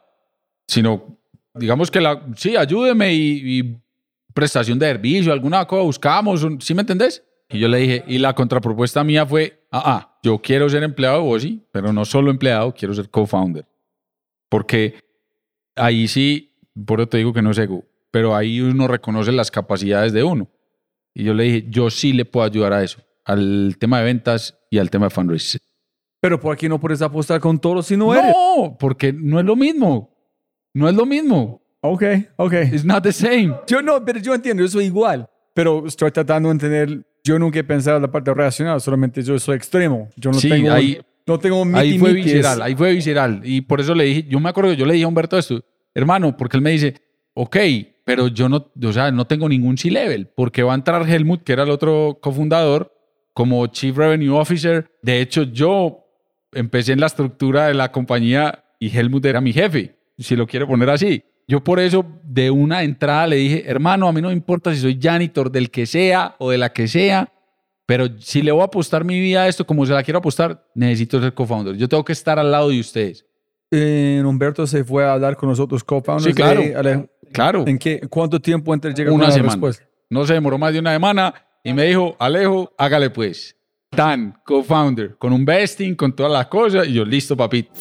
sino, 0.67 1.19
digamos 1.53 1.91
que 1.91 2.01
la, 2.01 2.25
sí, 2.35 2.55
ayúdeme 2.57 3.13
y, 3.13 3.59
y 3.59 3.77
prestación 4.33 4.79
de 4.79 4.87
servicio, 4.87 5.31
alguna 5.31 5.67
cosa 5.67 5.83
buscamos, 5.83 6.47
¿sí 6.61 6.73
me 6.73 6.81
entendés? 6.81 7.23
Y 7.47 7.59
yo 7.59 7.67
le 7.67 7.77
dije, 7.77 8.03
y 8.07 8.17
la 8.17 8.33
contrapropuesta 8.33 9.03
mía 9.03 9.23
fue, 9.23 9.67
ah, 9.69 9.83
ah, 9.85 10.19
yo 10.23 10.39
quiero 10.39 10.67
ser 10.67 10.81
empleado 10.81 11.17
de 11.17 11.25
Bossy, 11.25 11.63
pero 11.71 11.93
no 11.93 12.05
solo 12.05 12.31
empleado, 12.31 12.73
quiero 12.73 12.95
ser 12.95 13.11
co-founder. 13.11 13.67
Porque 14.49 14.95
ahí 15.75 16.07
sí, 16.07 16.57
por 16.83 16.99
eso 16.99 17.09
te 17.09 17.17
digo 17.17 17.33
que 17.33 17.43
no 17.43 17.51
es 17.51 17.59
ego, 17.59 17.85
pero 18.09 18.35
ahí 18.35 18.61
uno 18.61 18.87
reconoce 18.87 19.31
las 19.31 19.51
capacidades 19.51 20.11
de 20.11 20.23
uno. 20.23 20.49
Y 21.13 21.23
yo 21.23 21.35
le 21.35 21.43
dije, 21.43 21.65
yo 21.69 21.91
sí 21.91 22.13
le 22.13 22.25
puedo 22.25 22.47
ayudar 22.47 22.73
a 22.73 22.83
eso, 22.83 22.99
al 23.25 23.75
tema 23.77 23.99
de 23.99 24.05
ventas 24.05 24.57
y 24.71 24.79
al 24.79 24.89
tema 24.89 25.05
de 25.05 25.09
fundraising. 25.11 25.61
¿Pero 26.23 26.39
por 26.39 26.55
qué 26.55 26.69
no 26.69 26.79
puedes 26.79 27.01
apostar 27.01 27.41
con 27.41 27.59
todos 27.59 27.85
si 27.87 27.97
no, 27.97 28.13
eres? 28.15 28.31
No, 28.31 28.77
porque 28.79 29.11
no 29.11 29.41
es 29.41 29.45
lo 29.45 29.57
mismo. 29.57 30.09
No 30.73 30.87
es 30.87 30.95
lo 30.95 31.05
mismo. 31.05 31.61
Ok, 31.81 32.01
ok. 32.37 32.53
It's 32.71 32.85
not 32.85 33.03
the 33.03 33.11
same. 33.11 33.53
Yo 33.67 33.81
no, 33.81 34.05
pero 34.05 34.19
yo 34.21 34.33
entiendo, 34.33 34.63
yo 34.63 34.69
soy 34.69 34.85
igual. 34.85 35.27
Pero 35.53 35.85
estoy 35.85 36.11
tratando 36.11 36.47
de 36.47 36.53
entender, 36.53 37.05
yo 37.25 37.37
nunca 37.37 37.59
he 37.59 37.63
pensado 37.65 37.97
en 37.97 38.03
la 38.03 38.09
parte 38.09 38.33
racional, 38.33 38.79
solamente 38.79 39.21
yo 39.21 39.37
soy 39.37 39.57
extremo. 39.57 40.07
Yo 40.15 40.31
no 40.31 40.37
Sí, 40.39 40.47
tengo, 40.47 40.71
ahí- 40.71 40.97
no 41.27 41.37
tengo 41.37 41.61
Ahí 41.73 41.99
fue 41.99 42.13
visceral, 42.13 42.61
ahí 42.61 42.73
fue 42.73 42.93
visceral. 42.93 43.41
Y 43.43 43.59
por 43.59 43.81
eso 43.81 43.93
le 43.93 44.05
dije, 44.05 44.23
yo 44.29 44.39
me 44.39 44.47
acuerdo 44.47 44.71
que 44.71 44.77
yo 44.77 44.85
le 44.85 44.93
dije 44.93 45.03
a 45.03 45.09
Humberto 45.09 45.37
esto, 45.37 45.61
hermano, 45.93 46.37
porque 46.37 46.55
él 46.55 46.63
me 46.63 46.69
dice, 46.71 46.95
ok, 47.33 47.57
pero 48.05 48.29
yo 48.29 48.47
no, 48.47 48.71
o 48.81 48.93
sea, 48.93 49.11
no 49.11 49.27
tengo 49.27 49.49
ningún 49.49 49.77
C-level, 49.77 50.29
porque 50.37 50.63
va 50.63 50.71
a 50.71 50.75
entrar 50.75 51.05
Helmut, 51.07 51.43
que 51.43 51.51
era 51.51 51.63
el 51.63 51.69
otro 51.69 52.17
cofundador, 52.21 52.93
como 53.33 53.67
Chief 53.67 53.95
Revenue 53.97 54.39
Officer. 54.39 54.89
De 55.01 55.19
hecho, 55.19 55.43
yo 55.43 55.99
empecé 56.55 56.93
en 56.93 56.99
la 56.99 57.07
estructura 57.07 57.67
de 57.67 57.73
la 57.73 57.91
compañía 57.91 58.63
y 58.79 58.95
Helmut 58.95 59.25
era 59.25 59.41
mi 59.41 59.53
jefe, 59.53 59.95
si 60.17 60.35
lo 60.35 60.47
quiere 60.47 60.65
poner 60.65 60.89
así. 60.89 61.23
Yo 61.47 61.63
por 61.63 61.79
eso 61.79 62.05
de 62.23 62.51
una 62.51 62.83
entrada 62.83 63.27
le 63.27 63.35
dije, 63.37 63.63
hermano, 63.69 64.07
a 64.07 64.13
mí 64.13 64.21
no 64.21 64.29
me 64.29 64.33
importa 64.33 64.73
si 64.73 64.79
soy 64.79 64.99
janitor 65.01 65.51
del 65.51 65.69
que 65.69 65.85
sea 65.85 66.35
o 66.39 66.51
de 66.51 66.57
la 66.57 66.71
que 66.71 66.87
sea, 66.87 67.31
pero 67.85 68.07
si 68.19 68.41
le 68.41 68.51
voy 68.51 68.61
a 68.61 68.65
apostar 68.65 69.03
mi 69.03 69.19
vida 69.19 69.43
a 69.43 69.47
esto 69.47 69.65
como 69.65 69.85
se 69.85 69.93
la 69.93 70.03
quiero 70.03 70.19
apostar, 70.19 70.65
necesito 70.73 71.21
ser 71.21 71.33
co-founder. 71.33 71.75
Yo 71.75 71.89
tengo 71.89 72.05
que 72.05 72.13
estar 72.13 72.39
al 72.39 72.49
lado 72.51 72.69
de 72.69 72.79
ustedes. 72.79 73.25
Eh, 73.71 74.21
Humberto 74.25 74.65
se 74.67 74.83
fue 74.83 75.03
a 75.03 75.13
hablar 75.13 75.35
con 75.35 75.49
nosotros 75.49 75.83
co-founders. 75.83 76.25
Sí, 76.25 76.33
claro. 76.33 76.61
de 76.61 77.09
Claro, 77.33 77.63
¿En 77.67 77.79
qué, 77.79 77.99
cuánto 78.09 78.39
tiempo 78.39 78.73
entre 78.73 78.93
llegar 78.93 79.11
una 79.11 79.31
semana. 79.31 79.53
respuesta? 79.53 79.83
No 80.09 80.25
se 80.25 80.33
demoró 80.33 80.59
más 80.59 80.71
de 80.71 80.79
una 80.79 80.93
semana 80.93 81.33
y 81.63 81.73
me 81.73 81.85
dijo, 81.85 82.15
Alejo, 82.19 82.71
hágale 82.77 83.09
pues. 83.09 83.55
Tan, 83.95 84.39
co-founder, 84.43 85.17
con 85.17 85.33
un 85.33 85.45
vesting, 85.45 85.95
con 85.95 86.15
todas 86.15 86.31
las 86.31 86.47
cosas. 86.47 86.87
Y 86.87 86.93
yo, 86.93 87.05
listo, 87.05 87.37
papito. 87.37 87.71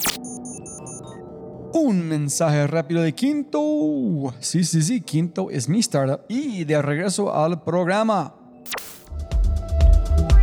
Un 1.72 2.06
mensaje 2.06 2.66
rápido 2.66 3.00
de 3.00 3.14
Quinto. 3.14 4.34
Sí, 4.40 4.62
sí, 4.64 4.82
sí, 4.82 5.00
Quinto 5.00 5.50
es 5.50 5.70
mi 5.70 5.78
startup. 5.78 6.20
Y 6.28 6.64
de 6.64 6.82
regreso 6.82 7.34
al 7.34 7.62
programa. 7.62 8.34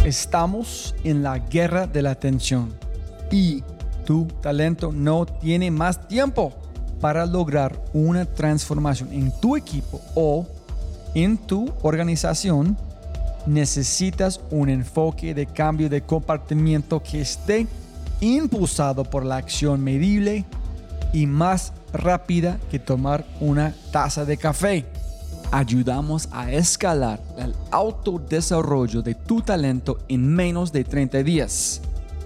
Estamos 0.04 0.96
en 1.04 1.22
la 1.22 1.38
guerra 1.38 1.86
de 1.86 2.02
la 2.02 2.12
atención. 2.12 2.74
Y 3.32 3.64
tu 4.06 4.26
talento 4.42 4.92
no 4.92 5.28
tiene 5.28 5.70
más 5.70 6.08
tiempo 6.08 6.52
para 7.00 7.28
lograr 7.28 7.80
una 7.94 8.26
transformación 8.26 9.14
en 9.14 9.32
tu 9.40 9.56
equipo 9.56 10.02
o 10.16 10.48
en 11.14 11.38
tu 11.38 11.72
organización. 11.84 12.76
Necesitas 13.46 14.42
un 14.52 14.70
enfoque 14.70 15.34
de 15.34 15.46
cambio 15.46 15.90
de 15.90 16.02
comportamiento 16.02 17.02
que 17.02 17.22
esté 17.22 17.68
impulsado 18.22 19.04
por 19.04 19.26
la 19.26 19.38
acción 19.38 19.84
medible 19.84 20.46
y 21.14 21.26
más 21.26 21.74
rápida 21.94 22.60
que 22.70 22.80
tomar 22.80 23.26
una 23.40 23.74
taza 23.92 24.26
de 24.26 24.38
café. 24.38 24.86
Ayudamos 25.52 26.30
a 26.32 26.52
escalar 26.52 27.20
el 27.38 27.56
autodesarrollo 27.72 29.02
de 29.02 29.16
tu 29.16 29.42
talento 29.42 29.98
en 30.08 30.28
menos 30.28 30.72
de 30.72 30.84
30 30.84 31.24
días. 31.24 31.82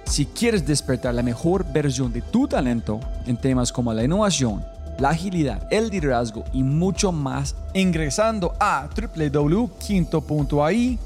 Si 0.06 0.26
quieres 0.26 0.68
despertar 0.68 1.14
la 1.14 1.24
mejor 1.24 1.66
versión 1.72 2.12
de 2.12 2.22
tu 2.22 2.48
talento 2.48 3.00
en 3.26 3.38
temas 3.38 3.72
como 3.72 3.94
la 3.94 4.04
innovación, 4.04 4.64
la 5.00 5.10
agilidad, 5.10 5.68
el 5.72 5.90
liderazgo 5.90 6.44
y 6.54 6.64
mucho 6.64 7.12
más, 7.12 7.56
ingresando 7.74 8.54
a 8.60 8.88
www.quinto.ai 8.96 11.00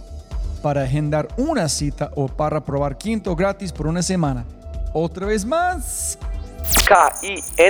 para 0.61 0.83
agendar 0.83 1.27
una 1.37 1.69
cita 1.69 2.11
o 2.15 2.27
para 2.27 2.63
probar 2.63 2.97
Quinto 2.97 3.35
gratis 3.35 3.71
por 3.71 3.87
una 3.87 4.01
semana. 4.01 4.45
Otra 4.93 5.27
vez 5.27 5.45
más. 5.45 6.17
K-I-N-N-T-O.ai 6.87 7.61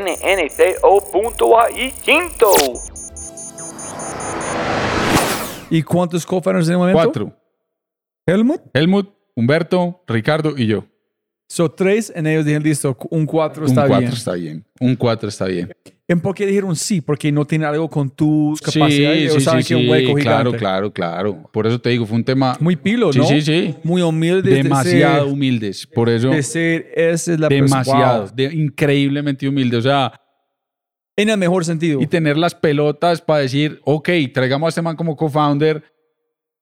Quinto. 2.03 2.51
¿Y 5.69 5.83
cuántos 5.83 6.25
co-founders 6.25 6.67
en 6.67 6.73
el 6.73 6.79
momento? 6.79 7.03
Cuatro. 7.03 7.31
Helmut. 8.25 8.61
Helmut, 8.73 9.09
Humberto, 9.35 10.01
Ricardo 10.07 10.57
y 10.57 10.67
yo. 10.67 10.85
So 11.49 11.71
tres 11.71 12.11
en 12.13 12.27
ellos 12.27 12.45
dijeron 12.45 12.63
listo, 12.63 12.97
un 13.09 13.25
cuatro 13.25 13.65
está 13.65 13.83
un 13.83 13.87
cuatro 13.87 13.99
bien. 13.99 14.13
está 14.13 14.33
bien. 14.33 14.65
Un 14.79 14.95
cuatro 14.95 15.29
está 15.29 15.45
bien. 15.45 15.73
¿En 16.09 16.21
por 16.21 16.33
qué 16.33 16.45
dijeron 16.45 16.73
sí? 16.75 17.01
Porque 17.01 17.31
no 17.33 17.43
tiene 17.43 17.65
algo 17.65 17.89
con 17.89 18.09
tus 18.09 18.59
Sí, 18.59 18.79
capacidades. 18.79 19.33
sí, 19.33 19.41
saben 19.41 19.63
sí, 19.63 19.67
que 19.67 19.75
un 19.75 19.89
hueco 19.89 20.15
sí, 20.15 20.21
claro, 20.23 20.37
gigante. 20.51 20.57
claro, 20.57 20.93
claro. 20.93 21.49
Por 21.51 21.67
eso 21.67 21.79
te 21.81 21.89
digo, 21.89 22.05
fue 22.05 22.15
un 22.15 22.23
tema 22.23 22.55
Muy 22.61 22.77
pilo, 22.77 23.11
Sí, 23.11 23.19
¿no? 23.19 23.25
sí, 23.25 23.41
sí. 23.41 23.75
Muy 23.83 24.01
humilde. 24.01 24.49
demasiado 24.63 25.15
De 25.15 25.21
ser, 25.23 25.33
humildes. 25.33 25.85
Por 25.87 26.07
eso, 26.09 26.29
de 26.29 26.43
ser, 26.43 26.87
esa 26.95 27.33
es 27.33 27.39
la 27.39 27.49
demasiado, 27.49 28.21
persona. 28.27 28.35
de- 28.49 28.55
increíblemente 28.55 29.49
humilde. 29.49 29.75
O 29.77 29.81
sea, 29.81 30.13
En 31.17 31.29
el 31.29 31.37
mejor 31.37 31.65
sentido. 31.65 31.99
y 32.01 32.07
tener 32.07 32.37
las 32.37 32.55
pelotas 32.55 33.19
para 33.21 33.41
decir, 33.41 33.81
ok, 33.83 34.07
traigamos 34.33 34.67
a 34.67 34.69
este 34.69 34.81
man 34.81 34.95
como 34.95 35.15
co-founder. 35.17 35.83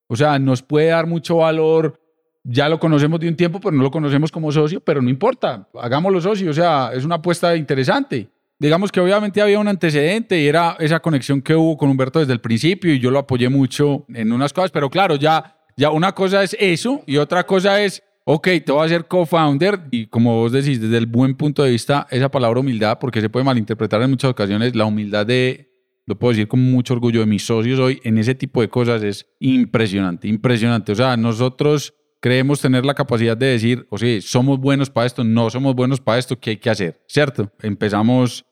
O 0.07 0.15
sea, 0.15 0.39
nos 0.39 0.63
puede 0.63 0.87
dar 0.87 1.05
mucho 1.05 1.37
valor. 1.37 1.99
Ya 2.43 2.67
lo 2.69 2.79
conocemos 2.79 3.19
de 3.19 3.27
un 3.27 3.35
tiempo, 3.35 3.59
pero 3.59 3.71
no 3.75 3.83
lo 3.83 3.91
conocemos 3.91 4.31
como 4.31 4.51
socio, 4.51 4.79
pero 4.79 5.01
no 5.03 5.09
importa, 5.09 5.67
hagámoslo 5.79 6.19
socio. 6.21 6.49
O 6.49 6.53
sea, 6.53 6.91
es 6.95 7.03
una 7.05 7.15
apuesta 7.15 7.55
interesante. 7.55 8.29
Digamos 8.57 8.91
que 8.91 9.01
obviamente 9.01 9.41
había 9.41 9.59
un 9.59 9.67
antecedente 9.67 10.39
y 10.39 10.47
era 10.47 10.77
esa 10.79 11.01
conexión 11.01 11.41
que 11.41 11.55
hubo 11.55 11.75
con 11.75 11.89
Humberto 11.89 12.19
desde 12.19 12.31
el 12.31 12.39
principio 12.39 12.93
y 12.93 12.99
yo 12.99 13.11
lo 13.11 13.19
apoyé 13.19 13.49
mucho 13.49 14.05
en 14.13 14.31
unas 14.31 14.53
cosas, 14.53 14.71
pero 14.71 14.89
claro, 14.89 15.15
ya, 15.15 15.57
ya 15.75 15.91
una 15.91 16.13
cosa 16.13 16.41
es 16.41 16.55
eso 16.57 17.03
y 17.05 17.17
otra 17.17 17.45
cosa 17.45 17.81
es, 17.81 18.01
ok, 18.23 18.47
te 18.65 18.71
voy 18.71 18.85
a 18.85 18.89
ser 18.89 19.07
co-founder 19.07 19.81
y 19.91 20.07
como 20.07 20.37
vos 20.37 20.53
decís, 20.53 20.79
desde 20.79 20.97
el 20.97 21.05
buen 21.05 21.35
punto 21.35 21.63
de 21.63 21.71
vista, 21.71 22.07
esa 22.09 22.31
palabra 22.31 22.61
humildad, 22.61 22.97
porque 22.97 23.19
se 23.19 23.29
puede 23.29 23.43
malinterpretar 23.43 24.01
en 24.01 24.11
muchas 24.11 24.31
ocasiones, 24.31 24.73
la 24.73 24.85
humildad 24.85 25.25
de, 25.25 25.69
lo 26.05 26.17
puedo 26.17 26.31
decir 26.31 26.47
con 26.47 26.61
mucho 26.61 26.93
orgullo 26.93 27.19
de 27.19 27.25
mis 27.25 27.45
socios 27.45 27.77
hoy, 27.77 27.99
en 28.05 28.17
ese 28.17 28.35
tipo 28.35 28.61
de 28.61 28.69
cosas 28.69 29.03
es 29.03 29.27
impresionante, 29.39 30.29
impresionante. 30.29 30.93
O 30.93 30.95
sea, 30.95 31.17
nosotros 31.17 31.93
creemos 32.25 32.59
tener 32.59 32.83
la 32.87 32.95
capacidad 32.95 33.37
de 33.37 33.45
decir, 33.45 33.85
o 33.91 33.99
sea, 33.99 34.19
somos 34.19 34.59
buenos 34.59 34.89
para 34.89 35.05
esto, 35.05 35.23
no 35.23 35.47
somos 35.51 35.75
buenos 35.75 36.01
para 36.01 36.17
esto, 36.17 36.39
¿qué 36.39 36.49
hay 36.49 36.57
que 36.57 36.71
hacer? 36.71 36.99
¿Cierto? 37.07 37.51
Empezamos 37.61 38.43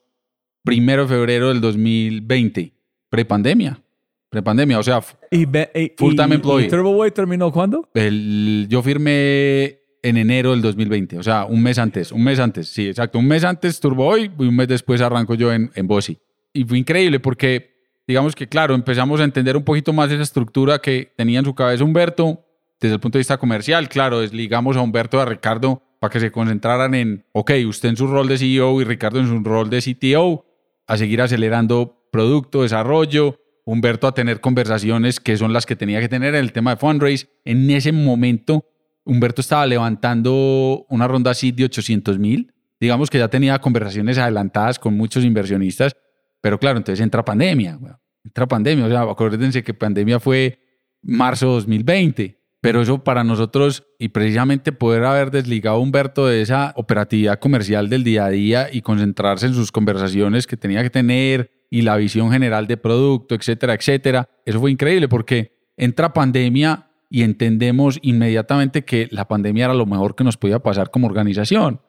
primero 0.64 1.02
de 1.02 1.08
febrero 1.08 1.48
del 1.48 1.60
2020, 1.60 2.72
prepandemia, 3.10 3.82
prepandemia, 4.30 4.78
o 4.78 4.84
sea, 4.84 5.02
y, 5.32 5.42
y- 5.42 5.92
Full 5.98 6.14
time 6.16 6.28
y- 6.30 6.34
employee. 6.36 6.68
y 6.68 6.70
Turbo 6.70 6.94
Boy 6.94 7.10
terminó 7.10 7.52
cuándo? 7.52 7.90
el, 7.96 8.68
yo 8.70 8.84
firmé 8.84 9.80
en 10.04 10.18
enero 10.18 10.52
del 10.52 10.62
2020, 10.62 11.18
o 11.18 11.24
sea, 11.24 11.46
un 11.46 11.64
mes 11.64 11.80
antes, 11.80 12.12
un 12.12 12.24
mes 12.24 12.38
antes, 12.40 12.68
sí, 12.68 12.88
exacto, 12.90 13.18
un 13.18 13.26
mes 13.28 13.44
antes 13.44 13.80
Turbo 13.80 14.06
Hoy 14.06 14.30
y 14.38 14.44
un 14.44 14.56
mes 14.56 14.68
después 14.68 15.02
arranco 15.02 15.34
yo 15.34 15.52
en, 15.52 15.72
en 15.74 15.88
Bossy. 15.88 16.20
Y 16.54 16.64
fue 16.64 16.78
increíble 16.78 17.20
porque, 17.20 17.74
digamos 18.08 18.36
que, 18.36 18.48
claro, 18.48 18.76
empezamos 18.76 19.20
a 19.20 19.24
entender 19.24 19.58
un 19.58 19.64
poquito 19.64 19.94
más 19.94 20.12
esa 20.12 20.22
estructura 20.22 20.78
que 20.80 21.12
tenía 21.18 21.40
en 21.40 21.46
su 21.46 21.56
cabeza 21.56 21.84
Humberto 21.84 22.43
desde 22.88 22.96
el 22.96 23.00
punto 23.00 23.18
de 23.18 23.22
vista 23.22 23.38
comercial. 23.38 23.88
Claro, 23.90 24.20
desligamos 24.20 24.76
a 24.76 24.82
Humberto 24.82 25.18
y 25.18 25.22
a 25.22 25.26
Ricardo 25.26 25.82
para 26.00 26.12
que 26.12 26.20
se 26.20 26.32
concentraran 26.32 26.94
en, 26.96 27.26
ok, 27.32 27.52
usted 27.66 27.90
en 27.90 27.98
su 27.98 28.08
rol 28.08 28.28
de 28.28 28.38
CEO 28.38 28.82
y 28.82 28.84
Ricardo 28.84 29.20
en 29.20 29.28
su 29.28 29.40
rol 29.40 29.70
de 29.70 29.80
CTO, 29.82 30.46
a 30.86 30.98
seguir 30.98 31.22
acelerando 31.22 32.10
producto, 32.12 32.62
desarrollo, 32.64 33.40
Humberto 33.66 34.08
a 34.08 34.14
tener 34.14 34.42
conversaciones 34.42 35.22
que 35.22 35.38
son 35.38 35.54
las 35.54 35.66
que 35.66 35.78
tenía 35.78 36.02
que 36.02 36.10
tener 36.10 36.36
en 36.36 36.44
el 36.44 36.52
tema 36.52 36.72
de 36.72 36.78
fundraise. 36.78 37.30
En 37.46 37.72
ese 37.72 37.94
momento, 37.94 38.66
Humberto 39.06 39.40
estaba 39.40 39.66
levantando 39.66 40.86
una 40.90 41.08
ronda 41.08 41.32
así 41.32 41.54
de 41.54 41.64
800 41.64 42.20
mil. 42.20 42.54
Digamos 42.82 43.10
que 43.10 43.18
ya 43.18 43.30
tenía 43.30 43.58
conversaciones 43.60 44.18
adelantadas 44.18 44.78
con 44.78 44.98
muchos 44.98 45.24
inversionistas, 45.24 45.96
pero 46.42 46.60
claro, 46.60 46.78
entonces 46.78 47.02
entra 47.02 47.24
pandemia. 47.24 47.80
Entra 48.26 48.46
pandemia, 48.46 48.86
o 48.86 48.90
sea, 48.90 49.02
acuérdense 49.04 49.64
que 49.64 49.74
pandemia 49.74 50.20
fue 50.20 50.60
marzo 51.02 51.48
2020. 51.48 52.43
Pero 52.64 52.82
eso 52.82 53.04
para 53.04 53.26
nosotros, 53.26 53.84
y 54.00 54.08
precisamente 54.08 54.72
poder 54.72 55.04
haber 55.04 55.32
desligado 55.32 55.76
a 55.76 55.80
Humberto 55.80 56.28
de 56.28 56.42
esa 56.42 56.72
operatividad 56.78 57.38
comercial 57.38 57.90
del 57.90 58.06
día 58.06 58.24
a 58.24 58.30
día 58.30 58.70
y 58.72 58.82
concentrarse 58.82 59.48
en 59.48 59.54
sus 59.54 59.70
conversaciones 59.70 60.48
que 60.48 60.56
tenía 60.56 60.82
que 60.82 60.90
tener 60.90 61.52
y 61.70 61.82
la 61.82 61.98
visión 61.98 62.32
general 62.32 62.66
de 62.68 62.78
producto, 62.78 63.36
etcétera, 63.36 63.74
etcétera, 63.74 64.30
eso 64.46 64.62
fue 64.62 64.72
increíble 64.72 65.10
porque 65.10 65.52
entra 65.76 66.14
pandemia 66.14 66.88
y 67.10 67.24
entendemos 67.24 68.00
inmediatamente 68.02 68.86
que 68.86 69.10
la 69.12 69.28
pandemia 69.28 69.66
era 69.66 69.74
lo 69.74 69.86
mejor 69.86 70.16
que 70.16 70.24
nos 70.24 70.38
podía 70.38 70.60
pasar 70.60 70.90
como 70.90 71.08
organización. 71.08 71.82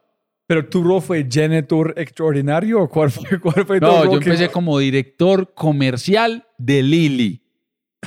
¿Pero 0.48 0.68
tu 0.68 0.82
rol 0.82 1.00
fue 1.00 1.24
janitor 1.30 1.94
extraordinario 1.96 2.80
o 2.82 2.88
cuál 2.88 3.10
fue, 3.12 3.38
cuál 3.38 3.64
fue 3.64 3.78
tu 3.78 3.86
No, 3.86 4.02
rol 4.04 4.14
yo 4.14 4.18
que- 4.18 4.24
empecé 4.30 4.48
como 4.48 4.76
director 4.80 5.54
comercial 5.54 6.46
de 6.58 6.82
Lili. 6.82 7.43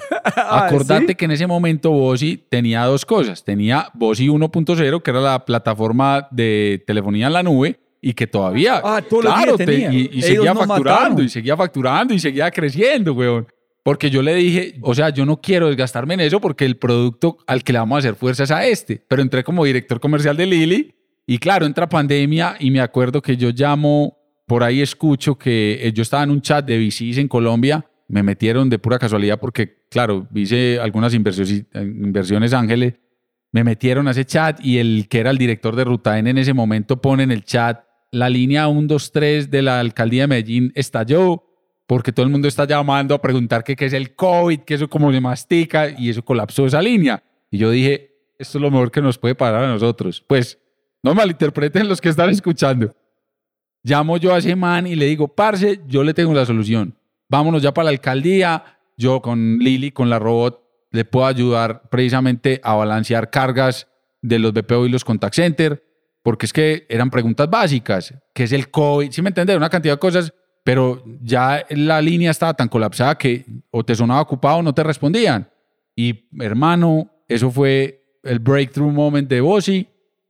Ah, 0.39 0.67
Acordate 0.67 1.07
¿sí? 1.09 1.15
que 1.15 1.25
en 1.25 1.31
ese 1.31 1.47
momento 1.47 1.91
Bossy 1.91 2.37
tenía 2.49 2.83
dos 2.85 3.05
cosas. 3.05 3.43
Tenía 3.43 3.89
Bossy 3.93 4.27
1.0, 4.27 5.01
que 5.01 5.11
era 5.11 5.19
la 5.19 5.43
plataforma 5.45 6.27
de 6.31 6.83
telefonía 6.85 7.27
en 7.27 7.33
la 7.33 7.43
nube, 7.43 7.79
y 8.01 8.13
que 8.13 8.27
todavía, 8.27 8.81
Ah, 8.83 9.01
claro, 9.09 9.57
te- 9.57 9.89
y, 9.91 10.09
y 10.13 10.21
seguía 10.21 10.53
no 10.53 10.59
facturando, 10.61 10.99
mataron. 11.09 11.25
y 11.25 11.29
seguía 11.29 11.57
facturando, 11.57 12.13
y 12.13 12.19
seguía 12.19 12.51
creciendo, 12.51 13.13
weón. 13.13 13.47
Porque 13.83 14.09
yo 14.09 14.21
le 14.21 14.35
dije, 14.35 14.75
o 14.81 14.93
sea, 14.93 15.09
yo 15.09 15.25
no 15.25 15.41
quiero 15.41 15.67
desgastarme 15.67 16.13
en 16.13 16.19
eso 16.19 16.39
porque 16.41 16.65
el 16.65 16.75
producto 16.77 17.37
al 17.47 17.63
que 17.63 17.73
le 17.73 17.79
vamos 17.79 17.95
a 17.95 17.99
hacer 17.99 18.15
fuerza 18.15 18.43
es 18.43 18.51
a 18.51 18.65
este. 18.67 19.01
Pero 19.07 19.21
entré 19.21 19.43
como 19.43 19.63
director 19.65 19.99
comercial 19.99 20.35
de 20.37 20.45
Lili, 20.45 20.93
y 21.25 21.37
claro, 21.39 21.65
entra 21.65 21.89
pandemia, 21.89 22.55
y 22.59 22.69
me 22.69 22.79
acuerdo 22.81 23.21
que 23.21 23.35
yo 23.37 23.49
llamo, 23.49 24.17
por 24.45 24.63
ahí 24.63 24.81
escucho 24.81 25.37
que 25.37 25.79
eh, 25.81 25.91
yo 25.93 26.03
estaba 26.03 26.23
en 26.23 26.31
un 26.31 26.41
chat 26.41 26.65
de 26.65 26.77
VCs 26.77 27.17
en 27.17 27.27
Colombia, 27.27 27.85
me 28.07 28.23
metieron 28.23 28.69
de 28.69 28.79
pura 28.79 28.99
casualidad 28.99 29.39
porque, 29.39 29.85
claro, 29.89 30.27
hice 30.33 30.79
algunas 30.79 31.13
inversiones, 31.13 32.53
ángeles, 32.53 32.93
me 33.51 33.63
metieron 33.63 34.07
a 34.07 34.11
ese 34.11 34.25
chat 34.25 34.59
y 34.63 34.77
el 34.77 35.07
que 35.09 35.19
era 35.19 35.31
el 35.31 35.37
director 35.37 35.75
de 35.75 35.83
Ruta 35.83 36.17
en 36.17 36.37
ese 36.37 36.53
momento 36.53 37.01
pone 37.01 37.23
en 37.23 37.31
el 37.31 37.43
chat 37.43 37.83
la 38.11 38.29
línea 38.29 38.67
123 38.67 39.51
de 39.51 39.61
la 39.61 39.79
alcaldía 39.79 40.23
de 40.23 40.27
Medellín 40.27 40.71
estalló 40.75 41.43
porque 41.85 42.11
todo 42.11 42.25
el 42.25 42.31
mundo 42.31 42.47
está 42.47 42.65
llamando 42.65 43.15
a 43.15 43.21
preguntar 43.21 43.63
qué 43.63 43.75
es 43.77 43.93
el 43.93 44.13
COVID, 44.15 44.59
que 44.59 44.73
eso 44.73 44.89
cómo 44.89 45.11
se 45.11 45.21
mastica 45.21 45.89
y 45.89 46.09
eso 46.09 46.23
colapsó 46.23 46.65
esa 46.65 46.81
línea. 46.81 47.23
Y 47.49 47.57
yo 47.57 47.71
dije, 47.71 48.11
esto 48.37 48.57
es 48.57 48.61
lo 48.61 48.69
mejor 48.69 48.91
que 48.91 49.01
nos 49.01 49.17
puede 49.17 49.35
parar 49.35 49.63
a 49.63 49.67
nosotros. 49.69 50.21
Pues 50.27 50.59
no 51.01 51.15
malinterpreten 51.15 51.87
los 51.87 52.01
que 52.01 52.09
están 52.09 52.29
escuchando. 52.29 52.93
Llamo 53.83 54.17
yo 54.17 54.33
a 54.33 54.39
ese 54.39 54.53
man 54.55 54.85
y 54.85 54.95
le 54.95 55.05
digo, 55.05 55.29
parce, 55.29 55.79
yo 55.87 56.03
le 56.03 56.13
tengo 56.13 56.33
la 56.33 56.45
solución. 56.45 56.96
Vámonos 57.29 57.61
ya 57.61 57.73
para 57.73 57.85
la 57.85 57.91
alcaldía. 57.91 58.63
Yo 58.97 59.21
con 59.21 59.59
Lili, 59.59 59.91
con 59.91 60.09
la 60.09 60.19
robot, 60.19 60.63
le 60.91 61.05
puedo 61.05 61.25
ayudar 61.25 61.89
precisamente 61.89 62.59
a 62.63 62.73
balancear 62.73 63.29
cargas 63.29 63.87
de 64.21 64.39
los 64.39 64.53
BPO 64.53 64.85
y 64.85 64.89
los 64.89 65.05
contact 65.05 65.35
center, 65.35 65.83
porque 66.23 66.45
es 66.45 66.53
que 66.53 66.85
eran 66.89 67.09
preguntas 67.09 67.49
básicas, 67.49 68.13
que 68.33 68.43
es 68.43 68.51
el 68.51 68.71
COVID, 68.71 69.11
¿sí 69.11 69.21
me 69.21 69.29
entiendes? 69.29 69.55
Una 69.55 69.69
cantidad 69.69 69.93
de 69.93 69.99
cosas, 69.99 70.33
pero 70.63 71.03
ya 71.21 71.65
la 71.69 72.01
línea 72.01 72.31
estaba 72.31 72.53
tan 72.53 72.67
colapsada 72.67 73.17
que 73.17 73.45
o 73.71 73.83
te 73.83 73.95
sonaba 73.95 74.21
ocupado 74.21 74.57
o 74.57 74.63
no 74.63 74.73
te 74.73 74.83
respondían. 74.83 75.49
Y 75.95 76.27
hermano, 76.39 77.11
eso 77.27 77.51
fue 77.51 78.03
el 78.23 78.39
breakthrough 78.39 78.91
moment 78.91 79.29
de 79.29 79.41
Bossi, 79.41 79.87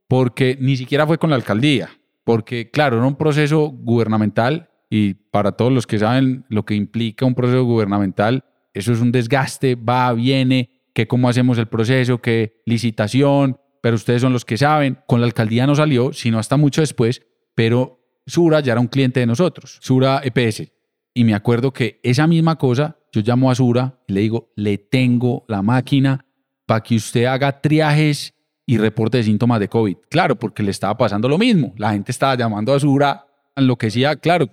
porque 0.07 0.57
ni 0.59 0.77
siquiera 0.77 1.07
fue 1.07 1.17
con 1.17 1.29
la 1.29 1.35
alcaldía, 1.35 1.89
porque 2.23 2.69
claro, 2.69 2.97
era 2.97 3.05
un 3.05 3.15
proceso 3.15 3.69
gubernamental 3.69 4.69
y 4.89 5.15
para 5.15 5.53
todos 5.53 5.71
los 5.71 5.85
que 5.85 5.99
saben 5.99 6.45
lo 6.49 6.65
que 6.65 6.75
implica 6.75 7.25
un 7.25 7.35
proceso 7.35 7.63
gubernamental, 7.63 8.45
eso 8.73 8.93
es 8.93 9.01
un 9.01 9.11
desgaste, 9.11 9.75
va, 9.75 10.13
viene, 10.13 10.69
que 10.93 11.07
cómo 11.07 11.29
hacemos 11.29 11.57
el 11.57 11.67
proceso, 11.67 12.21
que 12.21 12.61
licitación, 12.65 13.59
pero 13.81 13.95
ustedes 13.95 14.21
son 14.21 14.33
los 14.33 14.45
que 14.45 14.57
saben. 14.57 14.99
Con 15.07 15.21
la 15.21 15.27
alcaldía 15.27 15.67
no 15.67 15.75
salió, 15.75 16.13
sino 16.13 16.39
hasta 16.39 16.57
mucho 16.57 16.81
después, 16.81 17.21
pero 17.55 17.99
Sura 18.25 18.59
ya 18.59 18.73
era 18.73 18.81
un 18.81 18.87
cliente 18.87 19.19
de 19.19 19.25
nosotros, 19.25 19.77
Sura 19.81 20.21
EPS. 20.23 20.71
Y 21.13 21.23
me 21.23 21.33
acuerdo 21.33 21.71
que 21.71 21.99
esa 22.03 22.27
misma 22.27 22.57
cosa, 22.57 22.97
yo 23.11 23.21
llamo 23.21 23.49
a 23.49 23.55
Sura 23.55 23.99
y 24.07 24.13
le 24.13 24.21
digo, 24.21 24.51
le 24.55 24.77
tengo 24.77 25.45
la 25.47 25.61
máquina 25.61 26.25
para 26.65 26.81
que 26.81 26.95
usted 26.95 27.25
haga 27.25 27.61
triajes 27.61 28.35
y 28.65 28.77
reporte 28.77 29.17
de 29.17 29.23
síntomas 29.23 29.59
de 29.59 29.69
COVID. 29.69 29.97
Claro, 30.09 30.37
porque 30.37 30.61
le 30.61 30.71
estaba 30.71 30.97
pasando 30.97 31.27
lo 31.29 31.37
mismo. 31.37 31.73
La 31.77 31.91
gente 31.93 32.11
estaba 32.11 32.35
llamando 32.35 32.73
a 32.73 32.79
Sura, 32.79 33.25
enloquecía, 33.55 34.15
claro, 34.17 34.49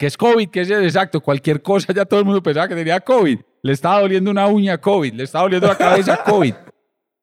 que 0.00 0.06
es 0.06 0.16
COVID, 0.16 0.48
que 0.48 0.62
es 0.62 0.70
exacto, 0.70 1.20
cualquier 1.20 1.60
cosa, 1.60 1.92
ya 1.92 2.06
todo 2.06 2.20
el 2.20 2.24
mundo 2.24 2.42
pensaba 2.42 2.66
que 2.66 2.74
tenía 2.74 3.00
COVID. 3.00 3.38
Le 3.62 3.72
estaba 3.72 4.00
doliendo 4.00 4.30
una 4.30 4.46
uña 4.46 4.78
COVID, 4.78 5.12
le 5.12 5.24
estaba 5.24 5.42
doliendo 5.44 5.68
la 5.68 5.76
cabeza 5.76 6.22
COVID. 6.26 6.54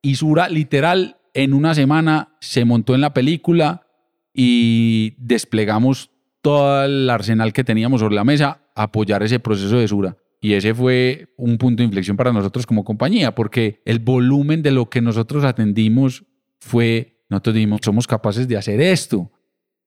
Y 0.03 0.13
Sura, 0.13 0.47
literal, 0.47 1.17
en 1.33 1.55
una 1.55 1.73
semana 1.73 2.37
se 2.39 2.65
montó 2.65 2.93
en 2.93 3.01
la 3.01 3.15
película 3.15 3.87
y 4.31 5.15
desplegamos 5.17 6.11
todo 6.43 6.85
el 6.85 7.09
arsenal 7.09 7.51
que 7.51 7.63
teníamos 7.63 7.99
sobre 7.99 8.13
la 8.13 8.23
mesa 8.23 8.61
a 8.75 8.83
apoyar 8.83 9.23
ese 9.23 9.39
proceso 9.39 9.79
de 9.79 9.87
Sura. 9.87 10.15
Y 10.39 10.53
ese 10.53 10.75
fue 10.75 11.33
un 11.35 11.57
punto 11.57 11.81
de 11.81 11.85
inflexión 11.85 12.15
para 12.15 12.31
nosotros 12.31 12.67
como 12.67 12.83
compañía, 12.83 13.33
porque 13.33 13.81
el 13.85 13.97
volumen 13.97 14.61
de 14.61 14.69
lo 14.69 14.87
que 14.87 15.01
nosotros 15.01 15.45
atendimos 15.45 16.25
fue, 16.59 17.23
nosotros 17.27 17.55
dijimos, 17.55 17.81
somos 17.83 18.05
capaces 18.05 18.47
de 18.47 18.55
hacer 18.55 18.79
esto. 18.81 19.31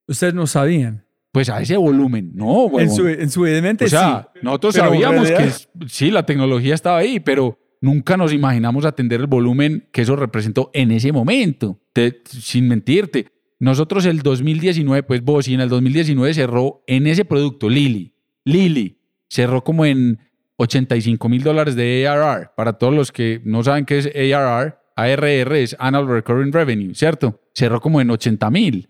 Ustedes 0.08 0.34
no 0.34 0.48
sabían. 0.48 1.06
Pues 1.32 1.48
a 1.48 1.61
ese 1.61 1.77
volumen, 1.77 2.32
no, 2.35 2.66
En 2.66 2.73
huevón. 2.73 2.90
su, 2.90 3.07
en 3.07 3.31
su 3.31 3.43
mente 3.43 3.85
O 3.85 3.89
sea, 3.89 4.28
sí. 4.35 4.40
nosotros 4.43 4.74
Pero 4.74 4.86
en 4.86 4.93
sabíamos 5.02 5.31
que 5.31 5.86
sí, 5.89 6.11
la 6.11 6.24
tecnología 6.27 6.74
estaba 6.74 6.98
ahí, 6.98 7.20
pero 7.20 7.59
nunca 7.81 8.16
nos 8.16 8.32
imaginamos 8.32 8.85
atender 8.85 9.20
el 9.20 9.27
volumen 9.28 9.89
que 9.93 10.02
eso 10.02 10.16
representó 10.16 10.70
en 10.74 10.90
ese 10.90 11.12
momento. 11.12 11.78
Te- 11.93 12.20
sin 12.24 12.66
mentirte, 12.69 13.28
nosotros 13.61 14.07
el 14.07 14.20
2019, 14.23 15.05
pues 15.05 15.23
vos, 15.23 15.47
y 15.47 15.55
en 15.55 15.61
el 15.61 15.69
2019 15.69 16.35
cerró 16.35 16.82
en 16.89 17.07
ese 17.07 17.24
producto, 17.24 17.69
Lili. 17.69 18.12
Lili 18.44 18.98
cerró 19.28 19.62
como 19.62 19.85
en 19.85 20.19
85 20.57 21.28
mil 21.28 21.43
dólares 21.43 21.74
de 21.77 22.07
ARR. 22.09 22.51
Para 22.57 22.74
todos 22.74 22.93
los 22.93 23.12
que 23.12 23.40
no 23.44 23.62
saben 23.62 23.85
qué 23.86 23.98
es 23.98 24.07
ARR, 24.35 24.78
ARR 24.97 25.52
es 25.57 25.74
Annual 25.78 26.07
Recurring 26.09 26.52
Revenue, 26.52 26.94
¿cierto? 26.94 27.40
Cerró 27.55 27.81
como 27.81 28.01
en 28.01 28.11
80 28.11 28.51
mil. 28.51 28.89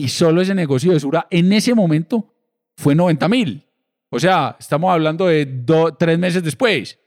Y 0.00 0.08
solo 0.08 0.40
ese 0.40 0.54
negocio 0.54 0.92
de 0.92 1.00
Sura 1.00 1.26
en 1.30 1.52
ese 1.52 1.74
momento 1.74 2.32
fue 2.74 2.94
90 2.94 3.28
mil. 3.28 3.66
O 4.08 4.18
sea, 4.18 4.56
estamos 4.58 4.90
hablando 4.90 5.26
de 5.26 5.44
tres 5.98 6.18
meses 6.18 6.42
después. 6.42 6.98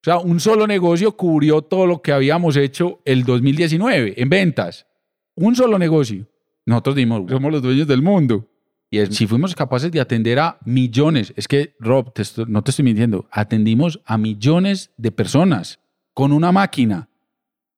O 0.00 0.04
sea, 0.04 0.18
un 0.18 0.38
solo 0.38 0.64
negocio 0.68 1.16
cubrió 1.16 1.60
todo 1.60 1.86
lo 1.86 2.00
que 2.00 2.12
habíamos 2.12 2.56
hecho 2.56 3.00
el 3.04 3.24
2019 3.24 4.14
en 4.16 4.28
ventas. 4.28 4.86
Un 5.34 5.56
solo 5.56 5.76
negocio. 5.76 6.24
Nosotros 6.66 6.94
dimos, 6.94 7.28
somos 7.28 7.50
los 7.50 7.62
dueños 7.62 7.88
del 7.88 8.00
mundo. 8.00 8.48
Y 8.90 9.04
si 9.06 9.26
fuimos 9.26 9.56
capaces 9.56 9.90
de 9.90 10.00
atender 10.00 10.38
a 10.38 10.58
millones, 10.64 11.32
es 11.34 11.48
que, 11.48 11.74
Rob, 11.80 12.12
no 12.46 12.62
te 12.62 12.70
estoy 12.70 12.84
mintiendo, 12.84 13.26
atendimos 13.32 14.00
a 14.04 14.18
millones 14.18 14.92
de 14.96 15.10
personas 15.10 15.80
con 16.14 16.30
una 16.30 16.52
máquina. 16.52 17.08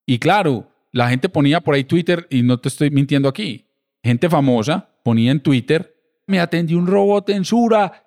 Y 0.05 0.19
claro, 0.19 0.69
la 0.91 1.09
gente 1.09 1.27
ponía 1.27 1.59
por 1.59 1.73
ahí 1.73 1.85
Twitter, 1.85 2.27
y 2.29 2.43
no 2.43 2.59
te 2.59 2.69
estoy 2.69 2.91
mintiendo 2.91 3.27
aquí, 3.27 3.65
gente 4.03 4.29
famosa 4.29 4.89
ponía 5.03 5.31
en 5.31 5.41
Twitter, 5.41 5.95
me 6.27 6.39
atendió 6.39 6.77
un 6.77 6.87
robot 6.87 7.29
en 7.29 7.45
Sura, 7.45 8.05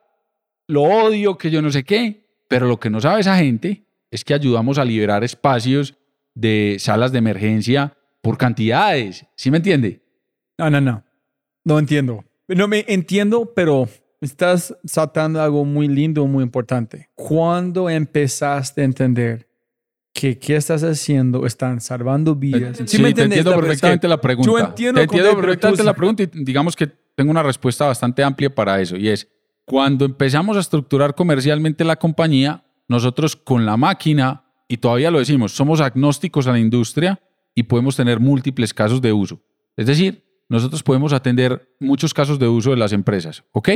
lo 0.66 0.82
odio, 0.82 1.36
que 1.36 1.51
yo 1.51 1.62
no 1.62 1.70
sé 1.70 1.85
qué, 1.85 2.27
pero 2.48 2.66
lo 2.66 2.78
que 2.78 2.90
no 2.90 3.01
sabe 3.01 3.20
esa 3.20 3.36
gente 3.36 3.86
es 4.10 4.24
que 4.24 4.35
ayudamos 4.35 4.78
a 4.78 4.85
liberar 4.85 5.24
espacios 5.24 5.94
de 6.35 6.77
salas 6.78 7.12
de 7.12 7.18
emergencia 7.18 7.97
por 8.23 8.39
cantidades, 8.39 9.27
¿sí 9.36 9.51
me 9.51 9.59
entiende? 9.59 10.02
No, 10.59 10.70
no, 10.70 10.81
no. 10.81 11.05
No 11.64 11.78
entiendo. 11.78 12.24
No 12.48 12.68
me 12.68 12.85
entiendo, 12.89 13.52
pero 13.55 13.89
estás 14.20 14.77
saltando 14.85 15.43
algo 15.43 15.64
muy 15.64 15.89
lindo, 15.89 16.27
muy 16.27 16.44
importante. 16.44 17.10
¿Cuándo 17.14 17.90
empezaste 17.90 18.82
a 18.82 18.85
entender 18.85 19.45
que 20.19 20.39
qué 20.39 20.57
estás 20.57 20.83
haciendo 20.83 21.45
están 21.45 21.81
salvando 21.81 22.35
vidas? 22.35 22.79
Sí, 22.87 23.03
me 23.03 23.13
te 23.13 23.25
entiendo 23.25 23.51
La- 23.51 23.57
perfectamente 23.59 24.09
la 24.09 24.19
pregunta. 24.21 24.51
Yo 24.51 24.59
entiendo, 24.59 24.99
Te 24.99 25.05
entiendo 25.05 25.37
perfectamente 25.37 25.85
la 25.85 25.95
pregunta 25.95 26.23
y 26.23 26.31
digamos 26.33 26.75
que 26.75 26.87
tengo 27.15 27.31
una 27.31 27.43
respuesta 27.43 27.87
bastante 27.87 28.25
amplia 28.25 28.55
para 28.55 28.81
eso. 28.81 28.97
Y 28.97 29.09
es, 29.09 29.29
cuando 29.67 30.07
empezamos 30.07 30.57
a 30.57 30.61
estructurar 30.61 31.15
comercialmente 31.15 31.85
la 31.85 31.97
compañía, 31.97 32.65
nosotros 32.89 33.37
con 33.37 33.67
la 33.67 33.77
máquina, 33.77 34.45
y 34.69 34.79
todavía 34.79 35.11
lo 35.11 35.19
decimos, 35.19 35.53
somos 35.53 35.81
agnósticos 35.83 36.47
a 36.47 36.53
la 36.53 36.59
industria 36.59 37.21
y 37.55 37.65
podemos 37.65 37.95
tener 37.95 38.19
múltiples 38.19 38.73
casos 38.73 39.03
de 39.03 39.13
uso. 39.13 39.41
Es 39.77 39.87
decir, 39.87 40.25
nosotros 40.49 40.83
podemos 40.83 41.13
atender 41.13 41.75
muchos 41.79 42.15
casos 42.15 42.39
de 42.39 42.49
uso 42.49 42.71
de 42.71 42.77
las 42.77 42.93
empresas, 42.93 43.45
¿ok? 43.53 43.69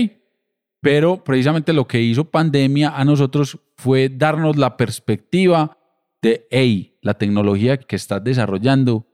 Pero 0.81 1.23
precisamente 1.23 1.73
lo 1.75 1.87
que 1.87 2.01
hizo 2.01 2.25
pandemia 2.25 2.91
a 2.97 3.05
nosotros 3.05 3.59
fue 3.77 4.09
darnos 4.09 4.57
la 4.57 4.77
perspectiva 4.79 5.77
de, 6.23 6.47
hey, 6.51 6.99
la 7.03 7.15
tecnología 7.15 7.79
que 7.79 7.97
estás 7.97 8.23
desarrollando 8.23 9.07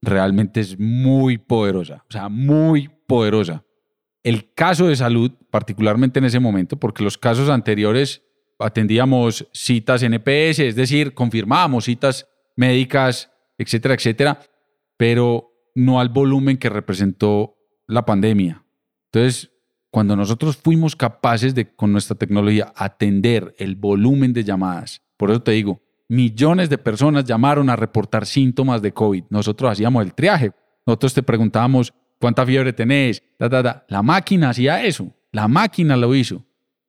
realmente 0.00 0.60
es 0.60 0.78
muy 0.78 1.38
poderosa, 1.38 2.04
o 2.08 2.12
sea, 2.12 2.28
muy 2.28 2.88
poderosa. 3.06 3.64
El 4.22 4.52
caso 4.54 4.86
de 4.86 4.96
salud, 4.96 5.32
particularmente 5.50 6.18
en 6.18 6.24
ese 6.24 6.40
momento, 6.40 6.78
porque 6.78 7.04
los 7.04 7.18
casos 7.18 7.50
anteriores 7.50 8.22
atendíamos 8.58 9.46
citas 9.52 10.02
NPS, 10.02 10.60
es 10.60 10.76
decir, 10.76 11.14
confirmábamos 11.14 11.84
citas 11.84 12.26
médicas, 12.56 13.30
etcétera, 13.58 13.94
etcétera, 13.94 14.40
pero 14.96 15.52
no 15.74 16.00
al 16.00 16.08
volumen 16.08 16.56
que 16.56 16.70
representó 16.70 17.58
la 17.86 18.06
pandemia. 18.06 18.64
Entonces, 19.12 19.50
cuando 19.90 20.16
nosotros 20.16 20.56
fuimos 20.56 20.96
capaces 20.96 21.54
de, 21.54 21.74
con 21.74 21.92
nuestra 21.92 22.16
tecnología, 22.16 22.72
atender 22.74 23.54
el 23.58 23.76
volumen 23.76 24.32
de 24.32 24.44
llamadas, 24.44 25.02
por 25.16 25.30
eso 25.30 25.42
te 25.42 25.52
digo, 25.52 25.83
millones 26.14 26.70
de 26.70 26.78
personas 26.78 27.24
llamaron 27.24 27.68
a 27.70 27.76
reportar 27.76 28.26
síntomas 28.26 28.82
de 28.82 28.92
COVID. 28.92 29.24
Nosotros 29.30 29.70
hacíamos 29.70 30.04
el 30.04 30.14
triaje. 30.14 30.52
Nosotros 30.86 31.14
te 31.14 31.22
preguntábamos, 31.22 31.92
¿cuánta 32.20 32.44
fiebre 32.44 32.72
tenés? 32.72 33.22
Ta, 33.38 33.48
ta, 33.48 33.62
ta. 33.62 33.84
La 33.88 34.02
máquina 34.02 34.50
hacía 34.50 34.84
eso. 34.84 35.12
La 35.32 35.48
máquina 35.48 35.96
lo 35.96 36.14
hizo. 36.14 36.44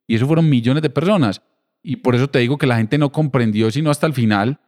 Y 0.06 0.14
eso 0.14 0.26
fueron 0.26 0.48
millones 0.48 0.82
de 0.82 0.90
personas. 0.90 1.42
Y 1.82 1.96
por 1.96 2.14
eso 2.14 2.28
te 2.28 2.38
digo 2.38 2.58
que 2.58 2.66
la 2.66 2.76
gente 2.76 2.98
no 2.98 3.12
comprendió 3.12 3.70
sino 3.70 3.90
hasta 3.90 4.06
el 4.06 4.12
final. 4.12 4.60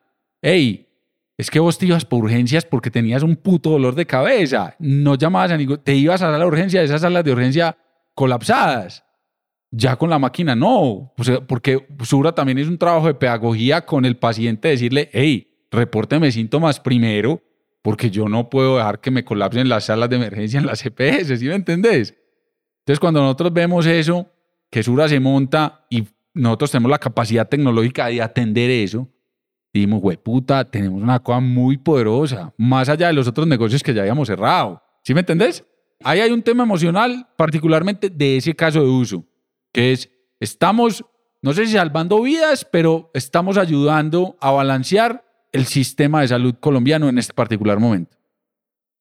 Hey, 0.43 0.89
es 1.37 1.51
que 1.51 1.61
vos 1.61 1.79
te 1.79 1.87
ibas 1.87 2.05
por 2.05 2.25
urgencias 2.25 2.65
porque 2.65 2.91
tenías 2.91 3.23
un 3.23 3.37
puto 3.37 3.71
dolor 3.71 3.95
de 3.95 4.07
cabeza. 4.07 4.75
No 4.79 5.15
llamabas 5.15 5.53
a 5.53 5.57
ningún... 5.57 5.79
Te 5.79 5.95
ibas 5.95 6.23
a 6.23 6.37
la 6.37 6.47
urgencia, 6.47 6.83
esas 6.83 7.01
salas 7.01 7.25
de 7.25 7.33
urgencia 7.33 7.77
colapsadas. 8.15 9.05
Ya 9.71 9.97
con 9.97 10.09
la 10.09 10.19
máquina 10.19 10.57
no, 10.57 11.13
porque 11.47 11.87
Sura 12.03 12.33
también 12.33 12.59
es 12.59 12.69
un 12.69 12.79
trabajo 12.79 13.07
de 13.07 13.15
pedagogía 13.15 13.85
con 13.85 14.07
el 14.07 14.17
paciente, 14.17 14.69
decirle, 14.69 15.11
hey, 15.13 15.67
repórteme 15.71 16.33
síntomas 16.33 16.81
primero, 16.81 17.43
porque 17.83 18.11
yo 18.11 18.29
no 18.29 18.49
puedo 18.49 18.79
dejar 18.79 19.01
que 19.01 19.11
me 19.11 19.25
colapsen 19.25 19.69
las 19.69 19.85
salas 19.85 20.09
de 20.09 20.17
emergencia 20.17 20.59
en 20.59 20.67
las 20.67 20.85
EPS, 20.85 21.39
¿sí 21.39 21.47
me 21.47 21.55
entendés? 21.55 22.15
Entonces, 22.81 22.99
cuando 22.99 23.21
nosotros 23.21 23.53
vemos 23.53 23.85
eso, 23.85 24.33
que 24.71 24.83
Sura 24.83 25.07
se 25.07 25.21
monta 25.21 25.87
y 25.91 26.05
nosotros 26.33 26.71
tenemos 26.71 26.91
la 26.91 26.99
capacidad 26.99 27.47
tecnológica 27.47 28.07
de 28.07 28.23
atender 28.23 28.71
eso, 28.71 29.07
dijimos, 29.71 30.03
puta, 30.23 30.65
tenemos 30.65 31.03
una 31.03 31.19
cosa 31.19 31.41
muy 31.41 31.77
poderosa, 31.77 32.55
más 32.57 32.89
allá 32.89 33.09
de 33.09 33.13
los 33.13 33.29
otros 33.29 33.47
negocios 33.47 33.83
que 33.83 33.93
ya 33.93 34.01
habíamos 34.01 34.29
cerrado. 34.29 34.83
¿Sí 35.05 35.13
me 35.13 35.21
entendés? 35.21 35.63
Ahí 36.03 36.21
hay 36.21 36.31
un 36.31 36.43
tema 36.43 36.65
emocional, 36.65 37.29
particularmente 37.37 38.09
de 38.09 38.39
ese 38.39 38.55
caso 38.55 38.81
de 38.81 38.89
uso 38.89 39.27
que 39.79 39.93
es, 39.93 40.11
estamos, 40.41 41.05
no 41.41 41.53
sé 41.53 41.67
si 41.67 41.75
salvando 41.75 42.21
vidas, 42.21 42.65
pero 42.65 43.13
estamos 43.15 43.57
ayudando 43.57 44.37
a 44.41 44.51
balancear 44.51 45.25
el 45.53 45.67
sistema 45.67 46.21
de 46.21 46.27
salud 46.27 46.57
colombiano 46.59 47.09
en 47.09 47.17
este 47.17 47.33
particular 47.33 47.79
momento. 47.79 48.17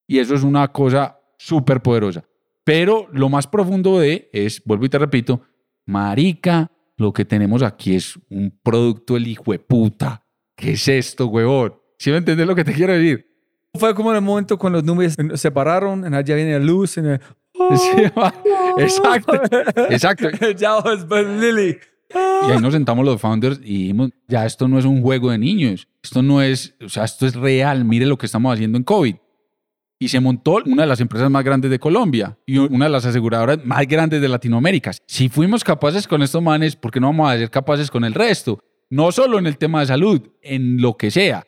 Y 0.06 0.20
eso 0.20 0.36
es 0.36 0.44
una 0.44 0.68
cosa 0.68 1.20
súper 1.36 1.82
poderosa. 1.82 2.26
Pero 2.64 3.08
lo 3.12 3.28
más 3.28 3.48
profundo 3.48 3.98
de 3.98 4.30
es, 4.32 4.62
vuelvo 4.66 4.86
y 4.86 4.90
te 4.90 5.00
repito, 5.00 5.42
marica, 5.88 6.72
lo 6.98 7.12
que 7.12 7.26
tenemos 7.26 7.64
aquí 7.64 7.96
es 7.96 8.20
un 8.30 8.56
producto 8.62 9.16
del 9.16 9.26
hijo 9.26 9.52
de 9.52 9.58
puta. 9.58 10.28
¿Qué 10.56 10.74
es 10.74 10.88
esto, 10.88 11.26
huevón? 11.26 11.74
¿Sí 11.98 12.12
me 12.12 12.18
entiendes 12.18 12.46
lo 12.46 12.54
que 12.54 12.64
te 12.64 12.74
quiero 12.74 12.94
decir? 12.94 13.26
Fue 13.74 13.96
como 13.96 14.12
en 14.12 14.18
el 14.18 14.22
momento 14.22 14.60
cuando 14.60 14.78
los 14.78 14.86
nubes 14.86 15.16
se 15.16 15.38
separaron, 15.38 16.06
en 16.06 16.14
allá 16.14 16.36
viene 16.36 16.52
la 16.52 16.64
luz, 16.64 17.00
en 17.00 17.08
el, 17.08 17.22
Sí, 17.76 18.02
va. 18.18 18.34
exacto, 18.78 19.42
exacto. 19.90 20.30
ya 20.58 20.80
but 20.80 21.28
Lily. 21.40 21.78
Y 22.14 22.52
ahí 22.52 22.62
nos 22.62 22.74
sentamos 22.74 23.06
los 23.06 23.20
founders 23.20 23.60
y 23.64 23.80
dijimos, 23.80 24.12
ya 24.28 24.46
esto 24.46 24.68
no 24.68 24.80
es 24.80 24.86
un 24.86 25.02
juego 25.02 25.32
de 25.32 25.38
niños, 25.38 25.88
esto 26.02 26.22
no 26.22 26.42
es, 26.42 26.76
o 26.82 26.88
sea, 26.88 27.04
esto 27.04 27.26
es 27.26 27.36
real, 27.36 27.84
mire 27.84 28.06
lo 28.06 28.18
que 28.18 28.26
estamos 28.26 28.54
haciendo 28.54 28.78
en 28.78 28.84
COVID. 28.84 29.16
Y 30.00 30.10
se 30.10 30.20
montó 30.20 30.62
una 30.66 30.84
de 30.84 30.88
las 30.88 31.02
empresas 31.02 31.30
más 31.30 31.44
grandes 31.44 31.72
de 31.72 31.80
Colombia 31.80 32.38
y 32.46 32.60
una 32.60 32.86
de 32.86 32.92
las 32.92 33.06
aseguradoras 33.06 33.66
más 33.66 33.86
grandes 33.88 34.22
de 34.22 34.28
Latinoamérica. 34.28 34.92
Si 35.08 35.28
fuimos 35.28 35.64
capaces 35.64 36.08
con 36.08 36.22
estos 36.22 36.42
manes, 36.42 36.76
¿por 36.76 36.92
qué 36.92 37.00
no 37.00 37.08
vamos 37.08 37.32
a 37.32 37.38
ser 37.38 37.50
capaces 37.50 37.90
con 37.90 38.06
el 38.06 38.14
resto? 38.14 38.60
No 38.92 39.12
solo 39.12 39.40
en 39.40 39.48
el 39.48 39.58
tema 39.58 39.80
de 39.80 39.88
salud, 39.88 40.22
en 40.44 40.80
lo 40.80 40.96
que 40.98 41.10
sea. 41.10 41.48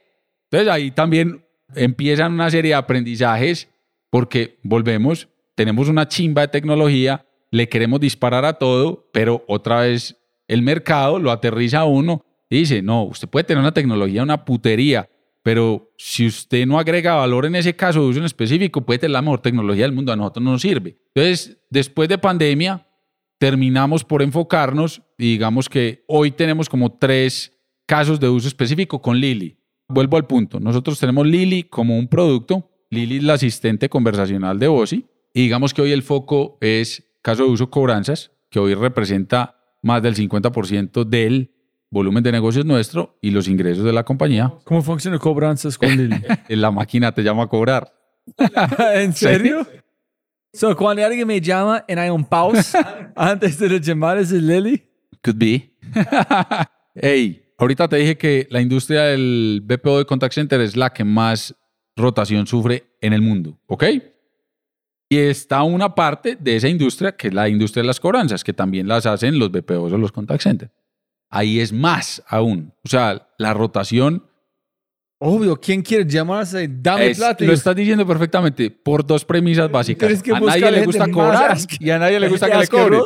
Entonces 0.49 0.73
ahí 0.73 0.89
también 0.89 1.45
empiezan 1.75 2.33
una 2.33 2.49
serie 2.49 2.69
de 2.69 2.75
aprendizajes 2.75 3.69
porque 4.09 4.57
volvemos, 4.63 5.29
tenemos 5.59 5.89
una 5.89 6.07
chimba 6.07 6.43
de 6.43 6.47
tecnología, 6.47 7.25
le 7.51 7.67
queremos 7.67 7.99
disparar 7.99 8.45
a 8.45 8.53
todo, 8.53 9.09
pero 9.11 9.43
otra 9.45 9.81
vez 9.81 10.15
el 10.47 10.61
mercado 10.61 11.19
lo 11.19 11.31
aterriza 11.31 11.79
a 11.79 11.83
uno 11.83 12.23
y 12.49 12.59
dice, 12.59 12.81
no, 12.81 13.03
usted 13.03 13.27
puede 13.27 13.43
tener 13.43 13.59
una 13.59 13.73
tecnología, 13.73 14.23
una 14.23 14.45
putería, 14.45 15.09
pero 15.43 15.91
si 15.97 16.27
usted 16.27 16.65
no 16.65 16.79
agrega 16.79 17.15
valor 17.15 17.45
en 17.45 17.55
ese 17.55 17.75
caso 17.75 17.99
de 17.99 18.07
uso 18.07 18.19
en 18.19 18.25
específico, 18.25 18.85
puede 18.85 18.99
tener 18.99 19.11
la 19.11 19.21
mejor 19.21 19.41
tecnología 19.41 19.83
del 19.83 19.91
mundo, 19.91 20.13
a 20.13 20.15
nosotros 20.15 20.45
no 20.45 20.51
nos 20.53 20.61
sirve. 20.61 20.95
Entonces, 21.13 21.57
después 21.69 22.07
de 22.07 22.17
pandemia, 22.17 22.87
terminamos 23.37 24.05
por 24.05 24.21
enfocarnos 24.21 25.01
y 25.17 25.31
digamos 25.31 25.67
que 25.67 26.05
hoy 26.07 26.31
tenemos 26.31 26.69
como 26.69 26.93
tres 26.93 27.51
casos 27.85 28.17
de 28.17 28.29
uso 28.29 28.47
específico 28.47 29.01
con 29.01 29.19
Lili. 29.19 29.59
Vuelvo 29.89 30.15
al 30.15 30.25
punto, 30.25 30.57
nosotros 30.61 30.97
tenemos 30.97 31.27
Lili 31.27 31.63
como 31.63 31.99
un 31.99 32.07
producto 32.07 32.69
Lili 32.91 33.17
es 33.17 33.23
la 33.23 33.33
asistente 33.33 33.89
conversacional 33.89 34.57
de 34.57 34.67
Bosi. 34.67 35.05
Y 35.33 35.43
digamos 35.43 35.73
que 35.73 35.81
hoy 35.81 35.91
el 35.91 36.03
foco 36.03 36.57
es 36.61 37.03
caso 37.21 37.43
de 37.43 37.49
uso 37.49 37.69
cobranzas, 37.69 38.31
que 38.49 38.59
hoy 38.59 38.73
representa 38.73 39.55
más 39.81 40.01
del 40.01 40.15
50% 40.15 41.05
del 41.05 41.53
volumen 41.91 42.23
de 42.23 42.31
negocios 42.31 42.65
nuestro 42.65 43.17
y 43.21 43.31
los 43.31 43.47
ingresos 43.47 43.83
de 43.83 43.93
la 43.93 44.03
compañía. 44.03 44.53
¿Cómo 44.63 44.81
funciona 44.81 45.17
cobranzas 45.19 45.77
con 45.77 45.89
Lili? 45.89 46.21
La 46.49 46.71
máquina 46.71 47.11
te 47.11 47.23
llama 47.23 47.43
a 47.43 47.47
cobrar. 47.47 47.93
¿En 48.95 49.13
serio? 49.13 49.65
So, 50.53 50.75
cuando 50.75 51.05
alguien 51.05 51.27
me 51.27 51.39
llama 51.39 51.85
y 51.87 51.93
hay 51.93 52.09
un 52.09 52.25
pause 52.25 52.75
antes 53.15 53.59
de 53.59 53.69
las 53.69 53.81
llamadas 53.81 54.29
de 54.29 54.41
Lily, 54.41 54.83
Could 55.21 55.37
be. 55.37 55.73
hey, 56.95 57.43
ahorita 57.57 57.87
te 57.87 57.97
dije 57.97 58.17
que 58.17 58.47
la 58.49 58.61
industria 58.61 59.03
del 59.03 59.61
BPO 59.63 59.99
de 59.99 60.05
contact 60.05 60.33
center 60.33 60.61
es 60.61 60.75
la 60.75 60.91
que 60.91 61.03
más 61.03 61.55
rotación 61.95 62.47
sufre 62.47 62.95
en 63.01 63.13
el 63.13 63.21
mundo, 63.21 63.59
¿ok? 63.67 63.83
Y 65.09 65.17
está 65.17 65.63
una 65.63 65.95
parte 65.95 66.37
de 66.39 66.55
esa 66.55 66.67
industria 66.67 67.15
que 67.15 67.29
es 67.29 67.33
la 67.33 67.49
industria 67.49 67.81
de 67.81 67.87
las 67.87 67.99
cobranzas, 67.99 68.43
que 68.43 68.53
también 68.53 68.87
las 68.87 69.07
hacen 69.07 69.39
los 69.39 69.51
BPOs 69.51 69.91
o 69.91 69.97
los 69.97 70.11
contact 70.11 70.43
centers. 70.43 70.71
Ahí 71.29 71.59
es 71.59 71.73
más 71.73 72.23
aún. 72.27 72.73
O 72.85 72.89
sea, 72.89 73.27
la 73.37 73.53
rotación 73.53 74.23
obvio, 75.19 75.59
¿quién 75.59 75.81
quiere 75.81 76.05
llamarse? 76.05 76.67
Dame 76.69 77.09
es- 77.09 77.17
plata. 77.17 77.43
lo 77.43 77.53
estás 77.53 77.75
diciendo 77.75 78.05
perfectamente 78.05 78.71
por 78.71 79.05
dos 79.05 79.25
premisas 79.25 79.69
básicas. 79.69 80.21
Que 80.21 80.33
a 80.33 80.39
nadie 80.39 80.71
le 80.71 80.85
gusta 80.85 81.09
cobrar 81.09 81.57
y 81.79 81.89
a 81.89 81.99
nadie 81.99 82.19
le 82.19 82.29
gusta 82.29 82.49
que 82.49 82.57
le 82.57 82.67
cobren. 82.67 83.01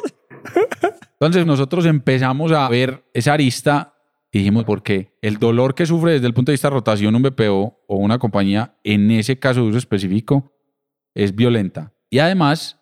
Entonces 1.13 1.45
nosotros 1.45 1.85
empezamos 1.85 2.51
a 2.51 2.67
ver 2.69 3.03
esa 3.13 3.33
arista 3.33 3.95
y 4.31 4.39
dijimos, 4.39 4.65
porque 4.65 5.15
el 5.21 5.37
dolor 5.37 5.75
que 5.75 5.85
sufre 5.85 6.13
desde 6.13 6.27
el 6.27 6.33
punto 6.33 6.51
de 6.51 6.53
vista 6.53 6.67
de 6.67 6.73
rotación 6.73 7.15
un 7.15 7.21
BPO 7.21 7.83
o 7.87 7.95
una 7.97 8.17
compañía, 8.17 8.75
en 8.83 9.11
ese 9.11 9.37
caso 9.37 9.61
de 9.61 9.67
uso 9.69 9.77
específico, 9.77 10.51
es 11.13 11.35
violenta. 11.35 11.92
Y 12.13 12.19
además, 12.19 12.79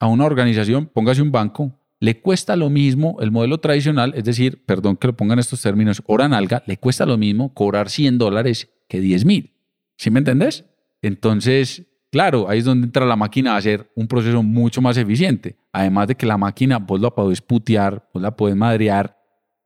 a 0.00 0.06
una 0.06 0.24
organización, 0.24 0.86
póngase 0.86 1.20
un 1.20 1.30
banco, 1.30 1.78
le 2.00 2.22
cuesta 2.22 2.56
lo 2.56 2.70
mismo 2.70 3.18
el 3.20 3.30
modelo 3.30 3.58
tradicional, 3.58 4.14
es 4.16 4.24
decir, 4.24 4.64
perdón 4.64 4.96
que 4.96 5.08
lo 5.08 5.14
pongan 5.14 5.38
estos 5.38 5.60
términos, 5.60 6.02
hora 6.06 6.26
nalga, 6.26 6.62
le 6.64 6.78
cuesta 6.78 7.04
lo 7.04 7.18
mismo 7.18 7.52
cobrar 7.52 7.90
100 7.90 8.16
dólares 8.16 8.70
que 8.88 9.00
10 9.00 9.26
mil. 9.26 9.52
¿Sí 9.98 10.10
me 10.10 10.20
entendés? 10.20 10.64
Entonces, 11.02 11.84
claro, 12.10 12.48
ahí 12.48 12.60
es 12.60 12.64
donde 12.64 12.86
entra 12.86 13.04
la 13.04 13.14
máquina 13.14 13.52
a 13.52 13.56
hacer 13.58 13.92
un 13.94 14.08
proceso 14.08 14.42
mucho 14.42 14.80
más 14.80 14.96
eficiente. 14.96 15.58
Además 15.70 16.08
de 16.08 16.14
que 16.14 16.24
la 16.24 16.38
máquina 16.38 16.78
vos 16.78 16.98
la 16.98 17.10
podés 17.10 17.42
putear, 17.42 18.08
vos 18.14 18.22
la 18.22 18.34
podés 18.34 18.56
madrear, 18.56 19.18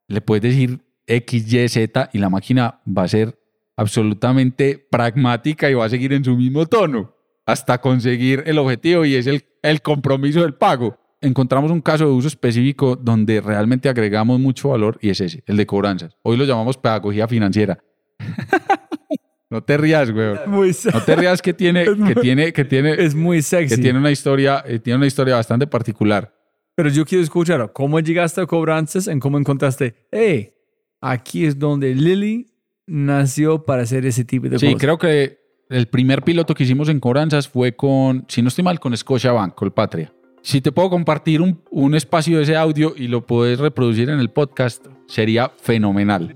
le 0.09 0.21
puedes 0.21 0.43
decir 0.43 0.81
X, 1.07 1.53
Y, 1.53 1.69
Z 1.69 2.11
y 2.13 2.19
la 2.19 2.29
máquina 2.29 2.81
va 2.89 3.05
a 3.05 3.09
ser 3.09 3.39
absolutamente 3.77 4.85
pragmática 4.91 5.71
y 5.71 5.75
va 5.75 5.85
a 5.85 5.89
seguir 5.89 6.13
en 6.13 6.25
su 6.25 6.37
mismo 6.37 6.67
tono 6.67 7.20
hasta 7.47 7.81
conseguir 7.81 8.43
el 8.47 8.59
objetivo 8.59 9.05
y 9.05 9.15
es 9.17 9.27
el, 9.27 9.45
el 9.63 9.83
compromiso 9.83 10.43
del 10.43 10.55
pago. 10.55 10.99
Encontramos 11.21 11.71
un 11.71 11.81
caso 11.81 12.07
de 12.07 12.13
uso 12.13 12.29
específico 12.29 12.97
donde 12.97 13.41
realmente 13.41 13.89
agregamos 13.89 14.41
mucho 14.41 14.71
valor 14.71 14.99
y 15.03 15.11
es 15.11 15.21
ese, 15.21 15.43
el 15.47 15.57
de 15.57 15.67
cobranzas. 15.67 16.17
Hoy 16.23 16.37
lo 16.37 16.45
llamamos 16.45 16.77
pedagogía 16.79 17.29
financiera. 17.29 17.79
no 19.51 19.63
te 19.63 19.77
rías, 19.77 20.11
güey. 20.11 20.35
No 20.47 21.01
te 21.05 21.17
rías 21.17 21.43
que 21.43 21.53
tiene, 21.53 21.85
que 22.07 22.15
tiene, 22.15 22.53
que 22.53 22.65
tiene, 22.65 22.93
es 23.05 23.15
muy 23.15 23.39
que 23.39 23.43
sexy. 23.43 23.81
tiene 23.81 23.99
una 23.99 24.11
historia, 24.11 24.63
eh, 24.67 24.79
tiene 24.79 24.99
una 24.99 25.07
historia 25.07 25.37
bastante 25.37 25.67
particular. 25.67 26.35
Pero 26.75 26.89
yo 26.89 27.05
quiero 27.05 27.23
escuchar 27.23 27.71
cómo 27.73 28.01
llegaste 28.01 28.41
a 28.41 28.47
cobranzas 28.47 29.07
y 29.09 29.19
cómo 29.19 29.39
encontraste, 29.39 29.95
hey, 30.11 30.55
aquí 31.01 31.45
es 31.45 31.59
donde 31.59 31.95
Lily 31.95 32.47
nació 32.87 33.65
para 33.65 33.83
hacer 33.83 34.07
ese 34.07 34.25
tipo 34.25 34.49
de 34.49 34.59
Sí, 34.59 34.67
cosas. 34.67 34.81
creo 34.81 34.99
que 34.99 35.40
el 35.71 35.87
primer 35.87 36.23
piloto 36.23 36.55
que 36.55 36.65
hicimos 36.65 36.89
en 36.89 37.01
cobranzas 37.01 37.49
fue 37.49 37.77
con, 37.77 38.25
si 38.29 38.43
no 38.43 38.49
estoy 38.49 38.65
mal, 38.65 38.81
con 38.81 38.97
Scotiabank, 38.97 39.55
Colpatria. 39.55 40.13
Si 40.43 40.61
te 40.61 40.73
puedo 40.73 40.91
compartir 40.91 41.41
un, 41.41 41.63
un 41.71 41.95
espacio 41.95 42.39
de 42.39 42.43
ese 42.43 42.57
audio 42.57 42.93
y 42.97 43.09
lo 43.09 43.21
puedes 43.21 43.61
reproducir 43.61 44.11
en 44.11 44.19
el 44.19 44.31
podcast, 44.31 44.85
sería 45.07 45.51
fenomenal. 45.63 46.35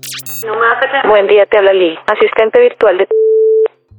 Buen 1.07 1.27
día, 1.27 1.45
te 1.47 1.57
habla 1.57 1.73
Lili, 1.73 1.97
asistente 2.07 2.61
virtual 2.61 2.97
de... 2.97 3.07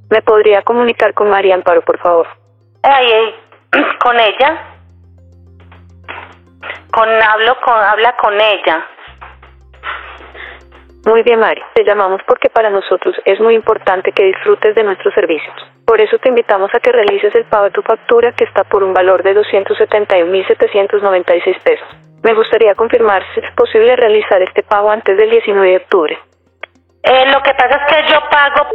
¿Me 0.08 0.22
podría 0.22 0.62
comunicar 0.62 1.12
con 1.12 1.28
María 1.28 1.54
Amparo, 1.54 1.82
por 1.82 1.98
favor? 1.98 2.26
Ay, 2.82 3.06
ay, 3.06 3.80
con 4.00 4.16
ella. 4.18 4.72
Con 6.92 7.08
hablo 7.08 7.56
con 7.62 7.74
habla 7.74 8.14
con 8.22 8.34
ella. 8.34 8.86
Muy 11.06 11.22
bien, 11.22 11.38
María. 11.38 11.64
Te 11.72 11.84
llamamos 11.84 12.20
porque 12.26 12.50
para 12.50 12.68
nosotros 12.68 13.14
es 13.24 13.38
muy 13.38 13.54
importante 13.54 14.10
que 14.10 14.24
disfrutes 14.24 14.74
de 14.74 14.82
nuestros 14.82 15.14
servicios. 15.14 15.54
Por 15.86 16.00
eso 16.00 16.18
te 16.18 16.30
invitamos 16.30 16.68
a 16.74 16.80
que 16.80 16.90
realices 16.90 17.32
el 17.36 17.44
pago 17.44 17.66
de 17.66 17.70
tu 17.70 17.82
factura 17.82 18.32
que 18.32 18.42
está 18.42 18.64
por 18.64 18.82
un 18.82 18.92
valor 18.92 19.22
de 19.22 19.36
271.796 19.36 21.62
pesos. 21.62 21.86
Me 22.24 22.34
gustaría 22.34 22.74
confirmar 22.74 23.22
si 23.32 23.38
es 23.40 23.54
posible 23.54 23.94
realizar 23.94 24.42
este 24.42 24.64
pago 24.64 24.90
antes 24.90 25.16
del 25.16 25.30
19 25.30 25.70
de 25.70 25.76
octubre. 25.76 26.18
Eh, 27.04 27.24
lo 27.32 27.40
que 27.40 27.54
pasa 27.54 27.86
es 27.86 27.94
que 27.94 28.02
yo 28.12 28.18
pago, 28.28 28.66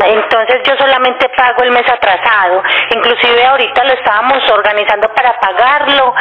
entonces 0.00 0.60
yo 0.64 0.76
solamente 0.76 1.28
pago 1.36 1.62
el 1.62 1.70
mes 1.70 1.84
atrasado. 1.88 2.62
Inclusive 2.94 3.44
ahorita 3.44 3.84
lo 3.84 3.92
estábamos 3.92 4.50
organizando 4.50 5.08
para 5.14 5.38
pagarlo. 5.38 6.14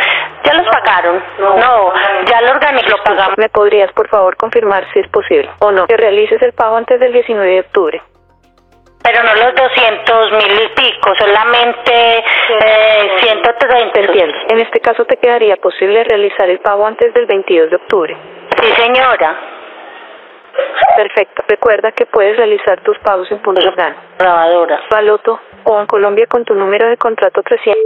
¿Ya 0.43 0.53
los 0.53 0.67
pagaron? 0.67 1.23
No, 1.39 1.93
ya 2.25 2.41
lo 2.41 2.53
lo 2.53 3.03
pagamos. 3.03 3.37
¿Me 3.37 3.49
podrías, 3.49 3.91
por 3.93 4.07
favor, 4.09 4.35
confirmar 4.37 4.85
si 4.93 4.99
es 4.99 5.07
posible 5.09 5.49
o 5.59 5.71
no 5.71 5.87
que 5.87 5.97
realices 5.97 6.41
el 6.41 6.53
pago 6.53 6.77
antes 6.77 6.99
del 6.99 7.13
19 7.13 7.51
de 7.51 7.59
octubre? 7.61 8.01
Pero 9.03 9.21
no 9.21 9.35
los 9.35 9.53
200 9.55 10.31
mil 10.31 10.61
y 10.61 10.67
pico, 10.75 11.13
solamente 11.19 12.23
eh, 12.23 13.11
130. 13.19 13.99
Entiendo. 13.99 14.37
En 14.49 14.59
este 14.61 14.79
caso 14.79 15.03
te 15.05 15.17
quedaría 15.17 15.57
posible 15.57 16.05
realizar 16.05 16.49
el 16.49 16.59
pago 16.59 16.87
antes 16.87 17.13
del 17.13 17.25
22 17.25 17.69
de 17.69 17.75
octubre. 17.75 18.17
Sí, 18.61 18.71
señora. 18.81 19.62
Perfecto. 20.95 21.43
Recuerda 21.47 21.91
que 21.91 22.05
puedes 22.05 22.37
realizar 22.37 22.81
tus 22.83 22.97
pagos 22.99 23.31
en 23.31 23.41
puntos 23.41 23.65
Organo, 23.65 23.95
Grabadora. 24.19 24.79
Baloto 24.89 25.39
o 25.63 25.79
en 25.79 25.87
Colombia 25.87 26.25
con 26.27 26.45
tu 26.45 26.53
número 26.53 26.87
de 26.87 26.97
contrato 26.97 27.41
300. 27.41 27.81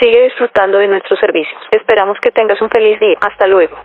Sigue 0.00 0.22
disfrutando 0.24 0.78
de 0.78 0.88
nuestros 0.88 1.18
servicios. 1.18 1.60
Esperamos 1.72 2.16
que 2.22 2.30
tengas 2.30 2.60
un 2.62 2.70
feliz 2.70 2.98
día. 3.00 3.16
Hasta 3.20 3.46
luego. 3.46 3.76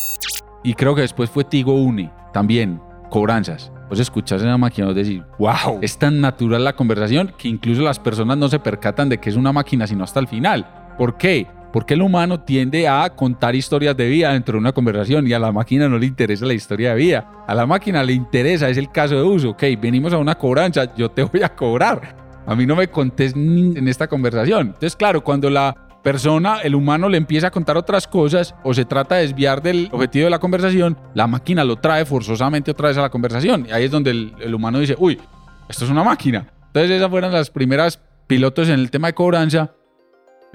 Y 0.64 0.74
creo 0.74 0.96
que 0.96 1.02
después 1.02 1.30
fue 1.30 1.44
Tigo 1.44 1.74
Uni, 1.74 2.10
también, 2.32 2.80
cobranzas. 3.10 3.72
Vos 3.90 4.00
escuchás 4.00 4.42
en 4.42 4.50
la 4.50 4.58
máquina 4.58 4.86
y 4.86 4.88
vos 4.88 4.96
decís, 4.96 5.22
wow, 5.38 5.80
es 5.82 6.00
tan 6.00 6.20
natural 6.20 6.64
la 6.64 6.74
conversación 6.74 7.34
que 7.38 7.48
incluso 7.48 7.84
las 7.84 8.00
personas 8.00 8.38
no 8.38 8.48
se 8.48 8.60
percatan 8.60 9.10
de 9.10 9.20
que 9.20 9.30
es 9.30 9.36
una 9.36 9.52
máquina 9.52 9.86
sino 9.86 10.04
hasta 10.04 10.20
el 10.20 10.28
final. 10.28 10.66
¿Por 10.98 11.18
qué? 11.18 11.46
Porque 11.76 11.94
el 11.94 12.02
humano 12.02 12.40
tiende 12.40 12.88
a 12.88 13.10
contar 13.10 13.54
historias 13.54 13.98
de 13.98 14.08
vida 14.08 14.32
dentro 14.32 14.54
de 14.54 14.60
una 14.60 14.72
conversación 14.72 15.28
y 15.28 15.34
a 15.34 15.40
la 15.40 15.52
máquina 15.52 15.90
no 15.90 15.98
le 15.98 16.06
interesa 16.06 16.46
la 16.46 16.54
historia 16.54 16.92
de 16.92 16.96
vida. 16.96 17.30
A 17.46 17.54
la 17.54 17.66
máquina 17.66 18.02
le 18.02 18.14
interesa, 18.14 18.70
es 18.70 18.78
el 18.78 18.90
caso 18.90 19.16
de 19.16 19.24
uso. 19.24 19.50
Ok, 19.50 19.64
venimos 19.82 20.14
a 20.14 20.18
una 20.18 20.36
cobranza, 20.36 20.96
yo 20.96 21.12
te 21.12 21.24
voy 21.24 21.44
a 21.44 21.54
cobrar. 21.54 22.16
A 22.48 22.56
mí 22.56 22.66
no 22.66 22.78
me 22.78 22.88
contés 22.88 23.36
ni 23.36 23.78
en 23.78 23.90
esta 23.90 24.08
conversación. 24.08 24.68
Entonces, 24.68 24.96
claro, 24.96 25.22
cuando 25.22 25.50
la 25.50 25.76
persona, 26.02 26.62
el 26.62 26.76
humano 26.76 27.10
le 27.10 27.18
empieza 27.18 27.48
a 27.48 27.52
contar 27.52 27.76
otras 27.76 28.08
cosas 28.08 28.56
o 28.64 28.74
se 28.74 28.86
trata 28.86 29.16
de 29.16 29.24
desviar 29.24 29.62
del 29.62 29.90
objetivo 29.92 30.24
de 30.24 30.32
la 30.32 30.40
conversación, 30.40 30.98
la 31.14 31.28
máquina 31.28 31.66
lo 31.66 31.76
trae 31.76 32.06
forzosamente 32.06 32.72
otra 32.72 32.88
vez 32.88 32.98
a 32.98 33.02
la 33.02 33.10
conversación. 33.10 33.66
Y 33.68 33.74
ahí 33.74 33.84
es 33.84 33.92
donde 33.92 34.12
el, 34.12 34.34
el 34.40 34.56
humano 34.56 34.80
dice, 34.80 34.96
uy, 34.98 35.20
esto 35.68 35.84
es 35.84 35.92
una 35.92 36.06
máquina. 36.06 36.48
Entonces 36.68 36.92
esas 36.92 37.10
fueron 37.10 37.34
las 37.34 37.50
primeras 37.50 38.00
pilotos 38.28 38.70
en 38.70 38.80
el 38.80 38.90
tema 38.90 39.08
de 39.08 39.14
cobranza. 39.14 39.74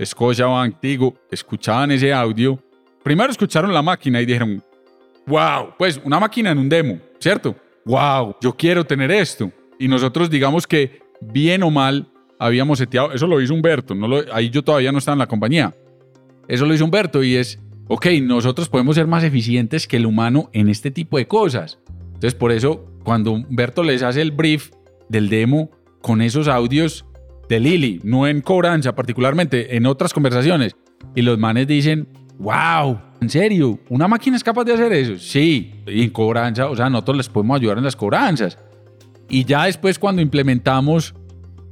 Scotiabank, 0.04 0.80
Tigo, 0.80 1.14
escuchaban 1.30 1.90
ese 1.90 2.12
audio. 2.12 2.58
Primero 3.02 3.30
escucharon 3.30 3.72
la 3.72 3.82
máquina 3.82 4.20
y 4.20 4.26
dijeron, 4.26 4.62
wow, 5.26 5.74
pues 5.78 6.00
una 6.04 6.18
máquina 6.20 6.50
en 6.50 6.58
un 6.58 6.68
demo, 6.68 6.98
¿cierto? 7.18 7.54
Wow, 7.84 8.36
yo 8.40 8.54
quiero 8.56 8.84
tener 8.84 9.10
esto. 9.10 9.50
Y 9.78 9.88
nosotros 9.88 10.28
digamos 10.30 10.66
que 10.66 11.00
bien 11.20 11.62
o 11.62 11.70
mal 11.70 12.06
habíamos 12.38 12.78
seteado, 12.78 13.12
eso 13.12 13.26
lo 13.26 13.40
hizo 13.40 13.54
Humberto, 13.54 13.94
no 13.94 14.08
lo- 14.08 14.34
ahí 14.34 14.50
yo 14.50 14.62
todavía 14.62 14.92
no 14.92 14.98
estaba 14.98 15.14
en 15.14 15.18
la 15.20 15.26
compañía. 15.26 15.74
Eso 16.48 16.66
lo 16.66 16.74
hizo 16.74 16.84
Humberto 16.84 17.22
y 17.22 17.36
es, 17.36 17.58
ok, 17.88 18.06
nosotros 18.22 18.68
podemos 18.68 18.96
ser 18.96 19.06
más 19.06 19.24
eficientes 19.24 19.86
que 19.86 19.96
el 19.98 20.06
humano 20.06 20.50
en 20.52 20.68
este 20.68 20.90
tipo 20.90 21.16
de 21.18 21.26
cosas. 21.26 21.78
Entonces 22.14 22.34
por 22.34 22.52
eso 22.52 22.86
cuando 23.04 23.32
Humberto 23.32 23.82
les 23.82 24.02
hace 24.02 24.20
el 24.20 24.30
brief 24.32 24.70
del 25.08 25.28
demo 25.28 25.70
con 26.02 26.20
esos 26.22 26.48
audios 26.48 27.04
de 27.50 27.58
Lili, 27.58 28.00
no 28.04 28.28
en 28.28 28.40
cobranza 28.40 28.94
particularmente, 28.94 29.76
en 29.76 29.84
otras 29.84 30.14
conversaciones, 30.14 30.76
y 31.16 31.22
los 31.22 31.36
manes 31.36 31.66
dicen, 31.66 32.06
wow, 32.38 32.96
¿en 33.20 33.28
serio? 33.28 33.80
¿Una 33.88 34.06
máquina 34.06 34.36
es 34.36 34.44
capaz 34.44 34.64
de 34.64 34.74
hacer 34.74 34.92
eso? 34.92 35.18
Sí, 35.18 35.82
y 35.84 36.04
en 36.04 36.10
cobranza, 36.10 36.70
o 36.70 36.76
sea, 36.76 36.88
nosotros 36.88 37.16
les 37.16 37.28
podemos 37.28 37.58
ayudar 37.58 37.78
en 37.78 37.84
las 37.84 37.96
cobranzas. 37.96 38.56
Y 39.28 39.44
ya 39.44 39.64
después 39.64 39.98
cuando 39.98 40.22
implementamos 40.22 41.14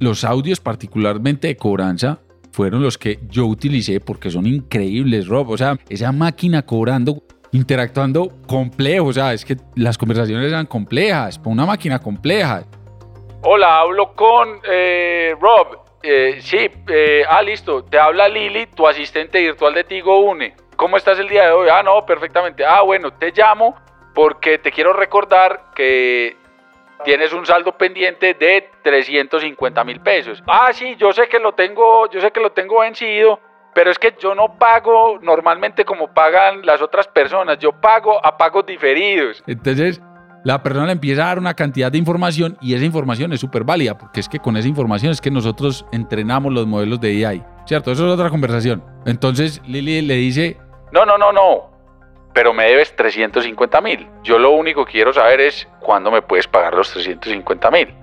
los 0.01 0.25
audios 0.25 0.59
particularmente 0.59 1.47
de 1.47 1.55
cobranza, 1.55 2.19
fueron 2.51 2.83
los 2.83 2.97
que 2.97 3.19
yo 3.29 3.45
utilicé 3.45 4.01
porque 4.01 4.29
son 4.29 4.47
increíbles, 4.47 5.27
Rob. 5.27 5.49
O 5.49 5.57
sea, 5.57 5.77
esa 5.87 6.11
máquina 6.11 6.61
cobrando, 6.61 7.23
interactuando 7.51 8.37
complejo. 8.47 9.07
O 9.07 9.13
sea, 9.13 9.33
es 9.33 9.45
que 9.45 9.55
las 9.75 9.97
conversaciones 9.97 10.47
eran 10.47 10.65
complejas, 10.65 11.37
para 11.37 11.51
una 11.51 11.65
máquina 11.65 11.99
compleja. 11.99 12.65
Hola, 13.41 13.77
hablo 13.77 14.13
con 14.15 14.59
eh, 14.69 15.33
Rob. 15.39 15.79
Eh, 16.03 16.39
sí, 16.41 16.69
eh, 16.89 17.23
ah, 17.27 17.41
listo. 17.41 17.85
Te 17.85 17.97
habla 17.97 18.27
Lili, 18.27 18.65
tu 18.67 18.85
asistente 18.85 19.39
virtual 19.39 19.73
de 19.73 19.85
Tigo 19.85 20.19
Une. 20.19 20.55
¿Cómo 20.75 20.97
estás 20.97 21.19
el 21.19 21.29
día 21.29 21.45
de 21.45 21.51
hoy? 21.51 21.69
Ah, 21.71 21.81
no, 21.81 22.05
perfectamente. 22.05 22.65
Ah, 22.65 22.81
bueno, 22.81 23.11
te 23.13 23.31
llamo 23.31 23.77
porque 24.13 24.57
te 24.57 24.73
quiero 24.73 24.91
recordar 24.91 25.71
que 25.73 26.35
tienes 27.05 27.31
un 27.31 27.45
saldo 27.45 27.77
pendiente 27.77 28.33
de 28.33 28.69
350 28.83 29.83
mil 29.85 30.01
pesos. 30.01 30.43
Ah, 30.45 30.73
sí, 30.73 30.97
yo 30.97 31.13
sé 31.13 31.29
que 31.29 31.39
lo 31.39 31.53
tengo, 31.53 32.09
yo 32.09 32.19
sé 32.19 32.31
que 32.31 32.41
lo 32.41 32.51
tengo 32.51 32.81
vencido, 32.81 33.39
pero 33.73 33.89
es 33.89 33.97
que 33.97 34.15
yo 34.19 34.35
no 34.35 34.57
pago 34.57 35.17
normalmente 35.21 35.85
como 35.85 36.13
pagan 36.13 36.65
las 36.65 36.81
otras 36.81 37.07
personas. 37.07 37.57
Yo 37.59 37.71
pago 37.71 38.19
a 38.25 38.37
pagos 38.37 38.65
diferidos. 38.65 39.41
Entonces, 39.47 40.01
la 40.43 40.63
persona 40.63 40.85
le 40.85 40.93
empieza 40.93 41.23
a 41.23 41.27
dar 41.27 41.39
una 41.39 41.53
cantidad 41.53 41.91
de 41.91 41.97
información 41.97 42.57
y 42.61 42.73
esa 42.73 42.85
información 42.85 43.33
es 43.33 43.39
súper 43.39 43.63
válida, 43.63 43.97
porque 43.97 44.19
es 44.19 44.29
que 44.29 44.39
con 44.39 44.55
esa 44.57 44.67
información 44.67 45.11
es 45.11 45.21
que 45.21 45.31
nosotros 45.31 45.85
entrenamos 45.91 46.53
los 46.53 46.65
modelos 46.65 46.99
de 47.01 47.25
AI, 47.25 47.43
¿cierto? 47.65 47.91
Eso 47.91 48.07
es 48.07 48.13
otra 48.13 48.29
conversación. 48.29 48.83
Entonces, 49.05 49.61
Lili 49.67 50.01
le 50.01 50.15
dice, 50.15 50.57
No, 50.91 51.05
no, 51.05 51.17
no, 51.17 51.31
no. 51.31 51.69
Pero 52.33 52.53
me 52.53 52.65
debes 52.65 52.95
350 52.95 53.81
mil. 53.81 54.07
Yo 54.23 54.37
lo 54.37 54.51
único 54.51 54.85
que 54.85 54.93
quiero 54.93 55.11
saber 55.11 55.41
es 55.41 55.67
cuándo 55.79 56.11
me 56.11 56.21
puedes 56.21 56.47
pagar 56.47 56.73
los 56.73 56.91
350 56.91 57.71
mil. 57.71 57.93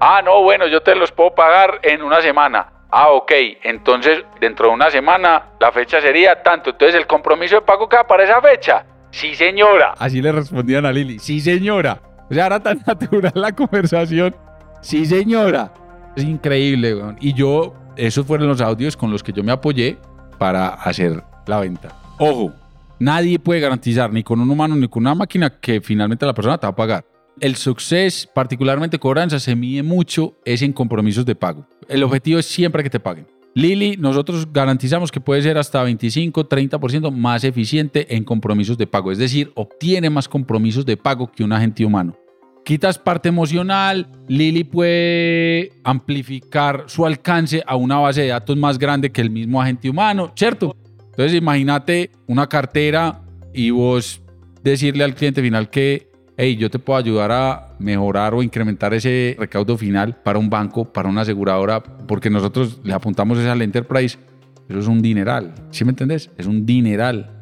Ah, 0.00 0.22
no, 0.24 0.42
bueno, 0.42 0.66
yo 0.66 0.82
te 0.82 0.94
los 0.94 1.12
puedo 1.12 1.34
pagar 1.34 1.78
en 1.82 2.02
una 2.02 2.22
semana. 2.22 2.72
Ah, 2.90 3.10
ok. 3.10 3.30
Entonces, 3.62 4.24
dentro 4.40 4.68
de 4.68 4.74
una 4.74 4.90
semana, 4.90 5.50
la 5.60 5.70
fecha 5.72 6.00
sería 6.00 6.42
tanto. 6.42 6.70
Entonces, 6.70 6.96
el 6.96 7.06
compromiso 7.06 7.56
de 7.56 7.62
pago 7.62 7.88
queda 7.88 8.06
para 8.06 8.24
esa 8.24 8.40
fecha. 8.40 8.84
Sí, 9.10 9.34
señora. 9.34 9.94
Así 9.98 10.22
le 10.22 10.32
respondían 10.32 10.86
a 10.86 10.92
Lili. 10.92 11.18
Sí, 11.18 11.40
señora. 11.40 12.00
O 12.30 12.34
sea, 12.34 12.46
era 12.46 12.60
tan 12.60 12.80
natural 12.86 13.32
la 13.34 13.52
conversación. 13.52 14.34
Sí, 14.82 15.04
señora. 15.04 15.72
Es 16.16 16.24
increíble. 16.24 16.96
Y 17.20 17.34
yo, 17.34 17.74
esos 17.96 18.26
fueron 18.26 18.48
los 18.48 18.60
audios 18.60 18.96
con 18.96 19.10
los 19.10 19.22
que 19.22 19.32
yo 19.32 19.42
me 19.42 19.52
apoyé 19.52 19.98
para 20.38 20.68
hacer 20.68 21.22
la 21.46 21.60
venta. 21.60 21.88
Ojo, 22.18 22.52
nadie 22.98 23.38
puede 23.38 23.60
garantizar, 23.60 24.12
ni 24.12 24.22
con 24.22 24.40
un 24.40 24.50
humano 24.50 24.76
ni 24.76 24.88
con 24.88 25.02
una 25.02 25.14
máquina, 25.14 25.50
que 25.60 25.80
finalmente 25.80 26.24
la 26.26 26.34
persona 26.34 26.58
te 26.58 26.66
va 26.66 26.72
a 26.72 26.76
pagar. 26.76 27.04
El 27.40 27.56
success, 27.56 28.28
particularmente 28.32 28.98
cobranza, 28.98 29.38
se 29.38 29.56
mide 29.56 29.82
mucho 29.82 30.36
es 30.44 30.62
en 30.62 30.72
compromisos 30.72 31.24
de 31.24 31.34
pago. 31.34 31.66
El 31.88 32.02
objetivo 32.02 32.38
es 32.38 32.46
siempre 32.46 32.82
que 32.82 32.90
te 32.90 33.00
paguen. 33.00 33.26
Lili, 33.54 33.96
nosotros 33.96 34.52
garantizamos 34.52 35.10
que 35.10 35.20
puede 35.20 35.42
ser 35.42 35.58
hasta 35.58 35.82
25, 35.82 36.48
30% 36.48 37.10
más 37.10 37.42
eficiente 37.42 38.14
en 38.14 38.22
compromisos 38.22 38.78
de 38.78 38.86
pago. 38.86 39.10
Es 39.10 39.18
decir, 39.18 39.50
obtiene 39.56 40.08
más 40.08 40.28
compromisos 40.28 40.86
de 40.86 40.96
pago 40.96 41.30
que 41.30 41.42
un 41.42 41.52
agente 41.52 41.84
humano. 41.84 42.16
Quitas 42.64 42.98
parte 42.98 43.28
emocional, 43.28 44.06
Lili 44.28 44.62
puede 44.64 45.72
amplificar 45.82 46.84
su 46.86 47.04
alcance 47.04 47.62
a 47.66 47.74
una 47.74 47.98
base 47.98 48.22
de 48.22 48.28
datos 48.28 48.56
más 48.56 48.78
grande 48.78 49.10
que 49.10 49.20
el 49.20 49.30
mismo 49.30 49.60
agente 49.60 49.90
humano, 49.90 50.32
¿cierto? 50.36 50.76
Entonces 51.06 51.34
imagínate 51.34 52.10
una 52.28 52.46
cartera 52.48 53.22
y 53.52 53.70
vos 53.70 54.22
decirle 54.62 55.04
al 55.04 55.14
cliente 55.14 55.42
final 55.42 55.70
que, 55.70 56.09
hey, 56.42 56.56
yo 56.56 56.70
te 56.70 56.78
puedo 56.78 56.98
ayudar 56.98 57.30
a 57.30 57.68
mejorar 57.78 58.32
o 58.32 58.42
incrementar 58.42 58.94
ese 58.94 59.36
recaudo 59.38 59.76
final 59.76 60.16
para 60.24 60.38
un 60.38 60.48
banco, 60.48 60.90
para 60.90 61.06
una 61.06 61.20
aseguradora, 61.20 61.82
porque 61.82 62.30
nosotros 62.30 62.80
le 62.82 62.94
apuntamos 62.94 63.38
esa 63.38 63.52
al 63.52 63.60
enterprise. 63.60 64.18
Eso 64.66 64.78
es 64.78 64.86
un 64.86 65.02
dineral, 65.02 65.52
¿sí 65.70 65.84
me 65.84 65.90
entendés? 65.90 66.30
Es 66.38 66.46
un 66.46 66.64
dineral. 66.64 67.38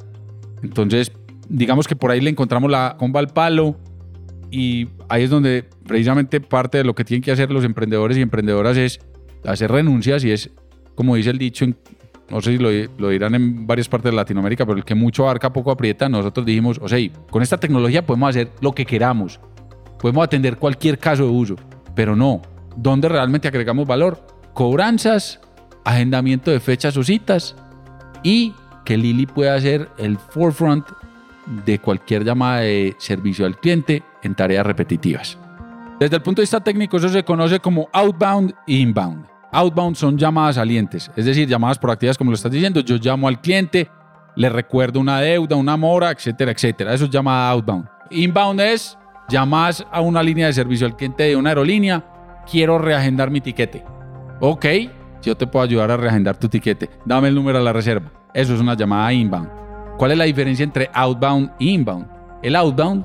Entonces, 0.64 1.12
digamos 1.48 1.86
que 1.86 1.94
por 1.94 2.10
ahí 2.10 2.20
le 2.20 2.30
encontramos 2.30 2.72
la 2.72 2.96
comba 2.98 3.20
al 3.20 3.28
palo 3.28 3.76
y 4.50 4.88
ahí 5.08 5.22
es 5.22 5.30
donde 5.30 5.64
precisamente 5.86 6.40
parte 6.40 6.78
de 6.78 6.84
lo 6.84 6.96
que 6.96 7.04
tienen 7.04 7.22
que 7.22 7.30
hacer 7.30 7.52
los 7.52 7.62
emprendedores 7.62 8.16
y 8.16 8.22
emprendedoras 8.22 8.76
es 8.76 8.98
hacer 9.44 9.70
renuncias 9.70 10.24
y 10.24 10.32
es, 10.32 10.50
como 10.96 11.14
dice 11.14 11.30
el 11.30 11.38
dicho, 11.38 11.64
no 12.30 12.40
sé 12.40 12.52
si 12.52 12.58
lo, 12.58 12.70
lo 12.98 13.08
dirán 13.08 13.34
en 13.34 13.66
varias 13.66 13.88
partes 13.88 14.10
de 14.10 14.16
Latinoamérica, 14.16 14.66
pero 14.66 14.78
el 14.78 14.84
que 14.84 14.94
mucho 14.94 15.24
abarca 15.24 15.52
poco 15.52 15.70
aprieta, 15.70 16.08
nosotros 16.08 16.44
dijimos, 16.44 16.78
o 16.82 16.88
sea, 16.88 16.98
con 17.30 17.42
esta 17.42 17.58
tecnología 17.58 18.04
podemos 18.04 18.30
hacer 18.30 18.50
lo 18.60 18.72
que 18.72 18.84
queramos, 18.84 19.40
podemos 19.98 20.24
atender 20.24 20.58
cualquier 20.58 20.98
caso 20.98 21.24
de 21.24 21.30
uso, 21.30 21.56
pero 21.94 22.14
no, 22.14 22.42
¿dónde 22.76 23.08
realmente 23.08 23.48
agregamos 23.48 23.86
valor? 23.86 24.24
Cobranzas, 24.52 25.40
agendamiento 25.84 26.50
de 26.50 26.60
fechas 26.60 26.96
o 26.96 27.02
citas 27.02 27.56
y 28.22 28.52
que 28.84 28.96
Lili 28.96 29.26
pueda 29.26 29.54
hacer 29.54 29.88
el 29.98 30.18
forefront 30.18 30.86
de 31.64 31.78
cualquier 31.78 32.24
llamada 32.24 32.60
de 32.60 32.94
servicio 32.98 33.46
al 33.46 33.58
cliente 33.58 34.02
en 34.22 34.34
tareas 34.34 34.66
repetitivas. 34.66 35.38
Desde 35.98 36.16
el 36.16 36.22
punto 36.22 36.40
de 36.40 36.44
vista 36.44 36.60
técnico, 36.60 36.98
eso 36.98 37.08
se 37.08 37.24
conoce 37.24 37.58
como 37.58 37.88
outbound 37.92 38.54
e 38.66 38.74
inbound. 38.74 39.26
Outbound 39.50 39.96
son 39.96 40.18
llamadas 40.18 40.56
salientes, 40.56 41.10
es 41.16 41.24
decir, 41.24 41.48
llamadas 41.48 41.78
proactivas, 41.78 42.18
como 42.18 42.30
lo 42.30 42.34
estás 42.34 42.52
diciendo. 42.52 42.80
Yo 42.80 42.96
llamo 42.96 43.28
al 43.28 43.40
cliente, 43.40 43.90
le 44.36 44.48
recuerdo 44.48 45.00
una 45.00 45.20
deuda, 45.20 45.56
una 45.56 45.76
mora, 45.76 46.10
etcétera, 46.10 46.52
etcétera. 46.52 46.92
Eso 46.92 47.06
es 47.06 47.10
llamada 47.10 47.50
outbound. 47.50 47.88
Inbound 48.10 48.60
es 48.60 48.98
llamas 49.28 49.86
a 49.90 50.00
una 50.00 50.22
línea 50.22 50.46
de 50.46 50.52
servicio 50.52 50.86
al 50.86 50.96
cliente 50.96 51.24
de 51.24 51.36
una 51.36 51.50
aerolínea, 51.50 52.04
quiero 52.50 52.78
reagendar 52.78 53.30
mi 53.30 53.40
tiquete. 53.40 53.84
Ok, 54.40 54.66
yo 55.22 55.36
te 55.36 55.46
puedo 55.46 55.64
ayudar 55.64 55.90
a 55.90 55.96
reagendar 55.96 56.36
tu 56.36 56.48
tiquete. 56.48 56.90
Dame 57.04 57.28
el 57.28 57.34
número 57.34 57.58
de 57.58 57.64
la 57.64 57.72
reserva. 57.72 58.10
Eso 58.34 58.54
es 58.54 58.60
una 58.60 58.74
llamada 58.74 59.12
inbound. 59.12 59.48
¿Cuál 59.96 60.12
es 60.12 60.18
la 60.18 60.24
diferencia 60.24 60.62
entre 60.62 60.90
outbound 60.92 61.52
e 61.58 61.64
inbound? 61.64 62.06
El 62.42 62.54
outbound 62.54 63.04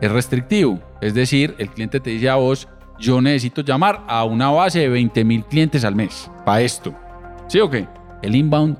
es 0.00 0.10
restrictivo, 0.10 0.78
es 1.00 1.14
decir, 1.14 1.54
el 1.58 1.70
cliente 1.70 1.98
te 2.00 2.10
dice 2.10 2.28
a 2.28 2.34
vos, 2.34 2.68
yo 2.98 3.20
necesito 3.20 3.62
llamar 3.62 4.04
a 4.08 4.24
una 4.24 4.50
base 4.50 4.80
de 4.80 4.88
20 4.88 5.24
mil 5.24 5.44
clientes 5.44 5.84
al 5.84 5.94
mes 5.94 6.30
para 6.44 6.62
esto. 6.62 6.94
¿Sí 7.48 7.60
o 7.60 7.70
qué? 7.70 7.86
El 8.22 8.34
inbound 8.34 8.76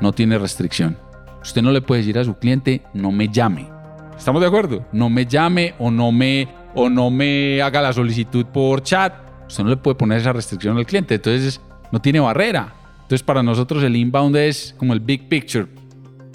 no 0.00 0.12
tiene 0.12 0.38
restricción. 0.38 0.96
Usted 1.42 1.62
no 1.62 1.72
le 1.72 1.80
puede 1.80 2.02
decir 2.02 2.18
a 2.18 2.24
su 2.24 2.36
cliente, 2.36 2.82
no 2.94 3.10
me 3.10 3.28
llame. 3.28 3.68
¿Estamos 4.16 4.40
de 4.40 4.46
acuerdo? 4.46 4.86
No 4.92 5.10
me 5.10 5.26
llame 5.26 5.74
o 5.78 5.90
no 5.90 6.12
me, 6.12 6.48
o 6.74 6.88
no 6.88 7.10
me 7.10 7.60
haga 7.60 7.82
la 7.82 7.92
solicitud 7.92 8.46
por 8.46 8.82
chat. 8.82 9.14
Usted 9.48 9.64
no 9.64 9.70
le 9.70 9.76
puede 9.76 9.96
poner 9.96 10.18
esa 10.18 10.32
restricción 10.32 10.78
al 10.78 10.86
cliente. 10.86 11.16
Entonces, 11.16 11.60
no 11.90 12.00
tiene 12.00 12.20
barrera. 12.20 12.72
Entonces, 12.94 13.22
para 13.22 13.42
nosotros 13.42 13.82
el 13.82 13.96
inbound 13.96 14.36
es 14.36 14.74
como 14.78 14.92
el 14.92 15.00
big 15.00 15.28
picture. 15.28 15.66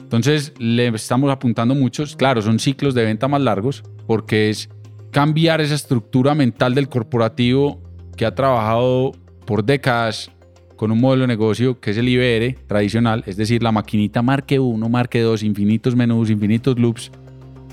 Entonces, 0.01 0.53
le 0.57 0.87
estamos 0.89 1.31
apuntando 1.31 1.73
muchos. 1.73 2.15
Claro, 2.15 2.41
son 2.41 2.59
ciclos 2.59 2.93
de 2.93 3.05
venta 3.05 3.27
más 3.27 3.41
largos 3.41 3.83
porque 4.05 4.49
es 4.49 4.69
cambiar 5.11 5.61
esa 5.61 5.75
estructura 5.75 6.35
mental 6.35 6.75
del 6.75 6.89
corporativo 6.89 7.81
que 8.15 8.25
ha 8.25 8.35
trabajado 8.35 9.13
por 9.45 9.63
décadas 9.63 10.31
con 10.75 10.91
un 10.91 11.01
modelo 11.01 11.21
de 11.21 11.27
negocio 11.27 11.79
que 11.79 11.91
es 11.91 11.97
el 11.97 12.07
IBR 12.07 12.55
tradicional, 12.67 13.23
es 13.25 13.35
decir, 13.35 13.63
la 13.63 13.71
maquinita 13.71 14.21
marque 14.21 14.59
1, 14.59 14.89
marque 14.89 15.21
2, 15.21 15.43
infinitos 15.43 15.95
menús, 15.95 16.29
infinitos 16.29 16.77
loops, 16.77 17.11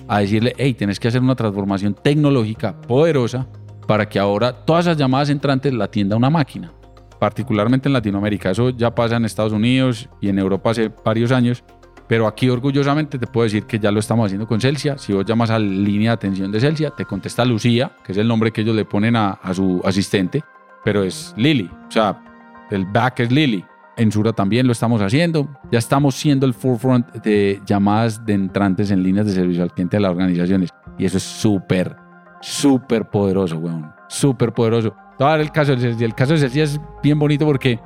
a 0.09 0.21
decirle, 0.21 0.55
hey, 0.59 0.75
tienes 0.75 0.99
que 0.99 1.09
hacer 1.09 1.21
una 1.21 1.35
transformación 1.35 1.95
tecnológica 1.95 2.81
poderosa 2.83 3.47
para 3.87 4.09
que 4.09 4.19
ahora 4.19 4.65
todas 4.65 4.87
esas 4.87 4.97
llamadas 4.97 5.31
entrantes 5.31 5.73
la 5.73 5.85
atienda 5.85 6.17
una 6.17 6.31
máquina, 6.31 6.73
particularmente 7.19 7.89
en 7.89 7.93
Latinoamérica. 7.93 8.51
Eso 8.51 8.71
ya 8.71 8.95
pasa 8.95 9.17
en 9.17 9.25
Estados 9.25 9.53
Unidos 9.53 10.09
y 10.21 10.29
en 10.29 10.39
Europa 10.39 10.71
hace 10.71 10.91
varios 11.05 11.33
años, 11.33 11.63
pero 12.07 12.27
aquí 12.27 12.49
orgullosamente 12.49 13.19
te 13.19 13.27
puedo 13.27 13.45
decir 13.45 13.65
que 13.65 13.79
ya 13.79 13.91
lo 13.91 14.01
estamos 14.01 14.27
haciendo 14.27 14.47
con 14.47 14.61
Celsia. 14.61 14.99
Si 14.99 15.13
vos 15.13 15.25
llamas 15.25 15.51
a 15.51 15.59
la 15.59 15.67
línea 15.67 16.11
de 16.11 16.15
atención 16.15 16.53
de 16.53 16.61
Celsia, 16.61 16.91
te 16.91 17.05
contesta 17.05 17.45
Lucía, 17.45 17.93
que 18.05 18.13
es 18.13 18.19
el 18.19 18.29
nombre 18.29 18.53
que 18.53 18.61
ellos 18.61 18.77
le 18.77 18.85
ponen 18.85 19.17
a, 19.17 19.39
su 19.55 19.81
asistente, 19.85 20.43
pero 20.85 21.03
es 21.03 21.35
Lili. 21.37 21.71
O 21.89 21.91
sea, 21.91 22.23
el 22.71 22.85
back 22.87 23.21
es 23.21 23.33
Lili. 23.33 23.65
En 23.97 24.11
Sura 24.11 24.33
también 24.33 24.67
lo 24.67 24.73
estamos 24.73 25.01
haciendo. 25.01 25.49
Ya 25.71 25.79
estamos 25.79 26.17
siendo 26.17 26.47
el 26.47 26.53
forefront 26.53 27.11
de 27.23 27.63
llamadas 27.65 28.25
de 28.27 28.35
entrantes 28.35 28.91
en 28.91 29.03
líneas 29.03 29.27
de 29.27 29.33
servicio 29.33 29.63
al 29.63 29.73
cliente 29.73 29.97
de 29.97 30.01
las 30.01 30.11
organizaciones. 30.11 30.71
Y 30.99 31.05
eso 31.05 31.17
es 31.17 31.23
súper, 31.23 31.97
súper 32.41 33.09
poderoso, 33.09 33.57
weón. 33.59 33.93
Súper 34.09 34.53
poderoso. 34.53 34.91
Te 35.17 35.25
voy 35.25 35.29
a 35.29 35.31
dar 35.31 35.41
el 35.41 35.53
caso 35.53 35.75
de 35.75 35.81
Celsia. 35.81 36.07
El 36.07 36.15
caso 36.15 36.33
de 36.33 36.41
Celsia 36.41 36.65
es 36.65 36.81
bien 37.03 37.19
bonito 37.19 37.47
porque 37.47 37.79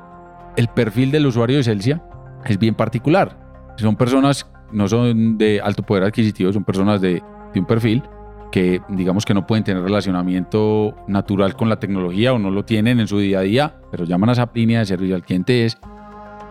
el 0.57 0.69
perfil 0.69 1.11
del 1.11 1.27
usuario 1.27 1.59
de 1.59 1.63
Celsia 1.63 2.03
es 2.47 2.59
bien 2.59 2.75
particular. 2.75 3.48
Son 3.79 3.97
personas, 3.97 4.47
no 4.73 4.89
son 4.89 5.39
de 5.39 5.61
alto 5.61 5.83
poder 5.83 6.05
adquisitivo, 6.05 6.53
son 6.53 6.65
personas 6.65 7.01
de, 7.01 7.23
de 7.55 7.61
un 7.61 7.67
perfil 7.67 8.03
que 8.51 8.81
digamos 8.89 9.25
que 9.25 9.35
no 9.35 9.47
pueden 9.47 9.65
tener 9.65 9.83
relacionamiento 9.83 10.95
natural 11.07 11.55
con 11.55 11.69
la 11.69 11.79
tecnología 11.79 12.33
o 12.33 12.39
no 12.39 12.51
lo 12.51 12.65
tienen 12.65 13.01
en 13.01 13.07
su 13.07 13.19
día 13.19 13.41
a 13.41 13.43
día, 13.43 13.75
pero 13.91 14.05
llaman 14.05 14.31
a 14.31 14.33
esa 14.33 14.51
línea 14.55 14.81
de 14.81 14.87
servicio 14.87 15.15
al 15.15 15.23
cliente 15.23 15.65
es 15.67 15.79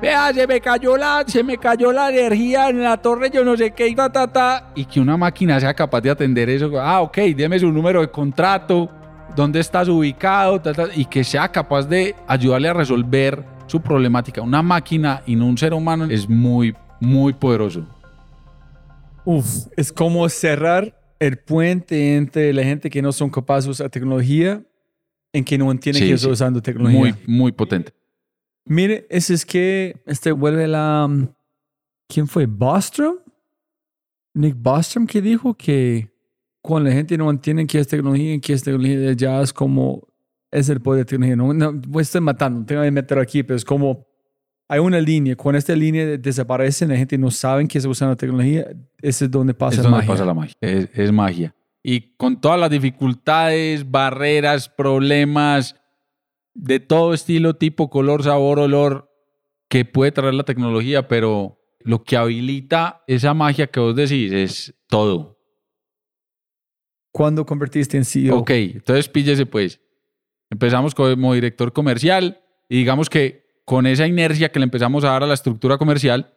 Vea, 0.02 0.32
se 0.32 0.46
me 0.46 0.62
cayó 0.62 0.96
la, 0.96 1.24
se 1.26 1.44
me 1.44 1.58
cayó 1.58 1.92
la 1.92 2.12
energía 2.12 2.70
en 2.70 2.84
la 2.84 2.98
torre, 2.98 3.32
yo 3.34 3.44
no 3.44 3.58
sé 3.58 3.72
qué, 3.72 3.88
y 3.88 3.96
ta, 3.96 4.12
ta, 4.12 4.32
ta", 4.32 4.72
y 4.76 4.86
que 4.86 5.00
una 5.00 5.18
máquina 5.18 5.60
sea 5.60 5.74
capaz 5.74 6.02
de 6.02 6.12
atender 6.12 6.50
eso. 6.50 6.70
Ah, 6.80 7.02
ok, 7.02 7.18
deme 7.36 7.58
su 7.58 7.72
número 7.72 8.02
de 8.02 8.12
contrato, 8.12 8.92
dónde 9.36 9.60
estás 9.60 9.88
ubicado, 9.88 10.62
ta, 10.62 10.72
ta, 10.72 10.86
y 10.96 11.06
que 11.06 11.24
sea 11.24 11.52
capaz 11.52 11.88
de 11.88 12.16
ayudarle 12.28 12.70
a 12.70 12.74
resolver 12.74 13.44
su 13.66 13.82
problemática. 13.82 14.42
Una 14.42 14.62
máquina 14.62 15.24
y 15.26 15.36
no 15.36 15.48
un 15.48 15.58
ser 15.58 15.74
humano 15.74 16.06
es 16.06 16.30
muy, 16.30 16.76
muy 17.00 17.34
poderoso. 17.34 17.86
Uf, 19.26 19.68
es 19.76 19.92
como 19.92 20.28
cerrar 20.30 21.00
el 21.20 21.38
puente 21.38 22.16
entre 22.16 22.54
la 22.54 22.64
gente 22.64 22.90
que 22.90 23.02
no 23.02 23.12
son 23.12 23.30
capaces 23.30 23.66
de 23.66 23.72
usar 23.72 23.90
tecnología 23.90 24.64
en 25.34 25.44
que 25.44 25.58
no 25.58 25.70
entienden 25.72 26.02
Sí, 26.04 26.06
que 26.10 26.12
sí. 26.12 26.16
estoy 26.16 26.32
usando 26.34 26.62
tecnología. 26.62 27.00
Muy, 27.00 27.14
muy 27.28 27.52
potente. 27.52 27.94
Mire, 28.66 29.06
ese 29.10 29.34
es 29.34 29.46
que 29.46 30.02
este 30.06 30.32
vuelve 30.32 30.68
la. 30.68 31.06
um, 31.10 31.28
¿Quién 32.08 32.28
fue? 32.28 32.46
¿Bostrom? 32.46 33.16
Nick 34.34 34.56
Bostrom 34.58 35.08
que 35.08 35.22
dijo 35.22 35.54
que 35.56 36.10
cuando 36.62 36.90
la 36.90 36.96
gente 36.96 37.18
no 37.18 37.30
entiende 37.30 37.66
qué 37.66 37.80
es 37.80 37.88
tecnología, 37.88 38.40
qué 38.40 38.54
es 38.54 38.64
tecnología, 38.64 39.14
ya 39.14 39.42
es 39.42 39.52
como. 39.52 40.08
Es 40.52 40.70
el 40.70 40.80
poder 40.80 41.02
de 41.02 41.10
tecnología. 41.10 41.36
No, 41.36 41.54
no 41.54 41.82
pues 41.82 42.08
estoy 42.08 42.22
matando, 42.22 42.66
tengo 42.66 42.82
que 42.84 42.92
meter 42.92 43.20
aquí, 43.20 43.44
pero 43.44 43.58
es 43.58 43.66
como. 43.66 44.06
Hay 44.70 44.80
una 44.80 45.00
línea. 45.00 45.36
Cuando 45.36 45.60
esta 45.60 45.76
línea 45.76 46.18
desaparece, 46.18 46.86
la 46.88 46.98
gente 46.98 47.18
no 47.18 47.32
sabe 47.32 47.68
que 47.68 47.78
está 47.78 47.90
usando 47.90 48.16
tecnología. 48.18 48.68
Ese 49.02 49.26
es 49.26 49.32
donde 49.32 49.54
pasa 49.54 49.78
es 49.78 49.78
la 49.78 49.84
donde 49.84 49.98
magia. 49.98 50.14
pasa 50.14 50.26
la 50.26 50.34
magia. 50.34 50.56
Es, 50.60 50.90
es 50.94 51.12
magia. 51.12 51.56
Y 51.84 52.16
con 52.18 52.42
todas 52.42 52.60
las 52.60 52.70
dificultades, 52.70 53.90
barreras, 53.90 54.68
problemas 54.68 55.76
de 56.54 56.80
todo 56.80 57.14
estilo, 57.14 57.56
tipo, 57.56 57.90
color, 57.90 58.24
sabor, 58.24 58.60
olor, 58.60 59.10
que 59.70 59.86
puede 59.86 60.12
traer 60.12 60.34
la 60.34 60.44
tecnología, 60.44 61.08
pero 61.08 61.60
lo 61.80 62.04
que 62.04 62.18
habilita 62.18 63.04
esa 63.08 63.34
magia 63.34 63.68
que 63.68 63.80
vos 63.80 63.96
decís 63.96 64.32
es 64.34 64.76
todo. 64.88 65.40
¿Cuándo 67.14 67.46
convertiste 67.46 67.98
en 67.98 68.06
CEO? 68.06 68.38
Ok, 68.38 68.50
entonces 68.52 69.08
píllese 69.08 69.46
pues. 69.46 69.80
Empezamos 70.50 70.94
como 70.94 71.34
director 71.34 71.74
comercial 71.74 72.42
y 72.70 72.78
digamos 72.78 73.10
que 73.10 73.47
con 73.68 73.86
esa 73.86 74.08
inercia 74.08 74.50
que 74.50 74.60
le 74.60 74.64
empezamos 74.64 75.04
a 75.04 75.10
dar 75.10 75.24
a 75.24 75.28
la 75.28 75.34
estructura 75.34 75.78
comercial, 75.78 76.34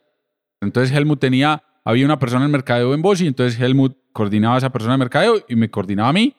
entonces 0.59 0.93
Helmut 0.93 1.17
tenía, 1.17 1.63
había 1.85 2.03
una 2.03 2.19
persona 2.19 2.43
en 2.43 2.51
mercadeo 2.51 2.93
en 2.93 3.01
Bosch 3.01 3.21
entonces 3.21 3.57
Helmut 3.57 3.95
coordinaba 4.11 4.55
a 4.55 4.57
esa 4.57 4.69
persona 4.69 4.95
de 4.95 4.97
mercadeo 4.97 5.35
y 5.47 5.55
me 5.55 5.71
coordinaba 5.71 6.09
a 6.09 6.13
mí. 6.13 6.35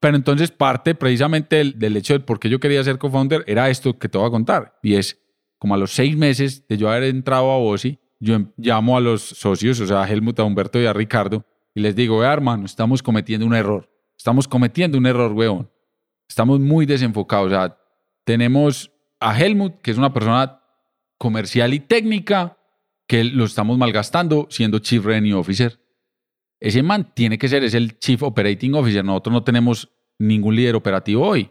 Pero 0.00 0.16
entonces 0.16 0.50
parte 0.50 0.96
precisamente 0.96 1.54
del, 1.54 1.78
del 1.78 1.96
hecho 1.96 2.14
de 2.14 2.18
por 2.18 2.40
qué 2.40 2.48
yo 2.48 2.58
quería 2.58 2.82
ser 2.82 2.98
co-founder 2.98 3.44
era 3.46 3.70
esto 3.70 3.96
que 3.96 4.08
te 4.08 4.18
voy 4.18 4.26
a 4.26 4.30
contar. 4.32 4.76
Y 4.82 4.96
es 4.96 5.16
como 5.58 5.76
a 5.76 5.78
los 5.78 5.92
seis 5.92 6.16
meses 6.16 6.66
de 6.66 6.76
yo 6.76 6.90
haber 6.90 7.04
entrado 7.04 7.52
a 7.52 7.58
Bossi, 7.58 8.00
yo 8.18 8.34
em- 8.34 8.50
llamo 8.56 8.96
a 8.96 9.00
los 9.00 9.22
socios, 9.22 9.78
o 9.78 9.86
sea, 9.86 10.02
a 10.02 10.08
Helmut, 10.08 10.40
a 10.40 10.42
Humberto 10.42 10.80
y 10.80 10.86
a 10.86 10.92
Ricardo, 10.92 11.46
y 11.72 11.82
les 11.82 11.94
digo, 11.94 12.18
vea 12.18 12.32
hermano, 12.32 12.66
estamos 12.66 13.00
cometiendo 13.00 13.46
un 13.46 13.54
error. 13.54 13.88
Estamos 14.18 14.48
cometiendo 14.48 14.98
un 14.98 15.06
error, 15.06 15.32
weón. 15.34 15.70
Estamos 16.28 16.58
muy 16.58 16.84
desenfocados. 16.84 17.46
O 17.46 17.50
sea, 17.50 17.78
tenemos 18.24 18.91
a 19.22 19.38
Helmut, 19.38 19.80
que 19.80 19.90
es 19.90 19.98
una 19.98 20.12
persona 20.12 20.60
comercial 21.18 21.72
y 21.74 21.80
técnica, 21.80 22.58
que 23.06 23.24
lo 23.24 23.44
estamos 23.44 23.78
malgastando 23.78 24.46
siendo 24.50 24.78
Chief 24.78 25.04
Revenue 25.04 25.34
Officer. 25.34 25.78
Ese 26.60 26.82
man 26.82 27.12
tiene 27.14 27.38
que 27.38 27.48
ser, 27.48 27.64
es 27.64 27.74
el 27.74 27.98
Chief 27.98 28.22
Operating 28.22 28.74
Officer. 28.74 29.04
Nosotros 29.04 29.32
no 29.32 29.42
tenemos 29.42 29.88
ningún 30.18 30.54
líder 30.54 30.76
operativo 30.76 31.26
hoy. 31.26 31.50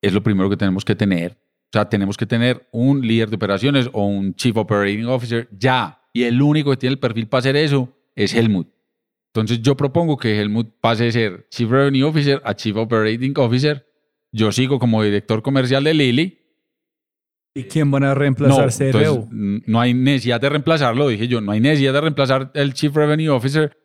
Es 0.00 0.12
lo 0.12 0.22
primero 0.22 0.48
que 0.48 0.56
tenemos 0.56 0.84
que 0.84 0.94
tener. 0.94 1.32
O 1.32 1.70
sea, 1.72 1.88
tenemos 1.88 2.16
que 2.16 2.24
tener 2.24 2.66
un 2.72 3.06
líder 3.06 3.28
de 3.28 3.36
operaciones 3.36 3.90
o 3.92 4.06
un 4.06 4.34
Chief 4.34 4.56
Operating 4.56 5.06
Officer 5.06 5.48
ya. 5.52 6.00
Y 6.12 6.22
el 6.22 6.40
único 6.40 6.70
que 6.70 6.78
tiene 6.78 6.94
el 6.94 6.98
perfil 6.98 7.28
para 7.28 7.40
hacer 7.40 7.56
eso 7.56 7.94
es 8.16 8.34
Helmut. 8.34 8.68
Entonces 9.34 9.60
yo 9.60 9.76
propongo 9.76 10.16
que 10.16 10.40
Helmut 10.40 10.80
pase 10.80 11.04
de 11.04 11.12
ser 11.12 11.48
Chief 11.50 11.70
Revenue 11.70 12.04
Officer 12.04 12.40
a 12.44 12.54
Chief 12.54 12.74
Operating 12.74 13.34
Officer. 13.36 13.86
Yo 14.32 14.50
sigo 14.50 14.78
como 14.78 15.02
director 15.02 15.42
comercial 15.42 15.84
de 15.84 15.94
Lily. 15.94 16.37
¿Y 17.58 17.64
quién 17.64 17.90
van 17.90 18.04
a 18.04 18.14
reemplazar 18.14 18.66
No, 18.66 18.72
CRO? 18.72 18.86
entonces, 19.00 19.62
no 19.66 19.80
hay 19.80 19.94
necesidad 19.94 20.40
de 20.40 20.48
reemplazarlo, 20.48 21.08
dije 21.08 21.26
yo, 21.26 21.40
no 21.40 21.52
hay 21.52 21.60
necesidad 21.60 21.92
de 21.92 22.00
reemplazar 22.00 22.50
el 22.54 22.72
Chief 22.74 22.94
Revenue 22.94 23.30
Officer. 23.30 23.76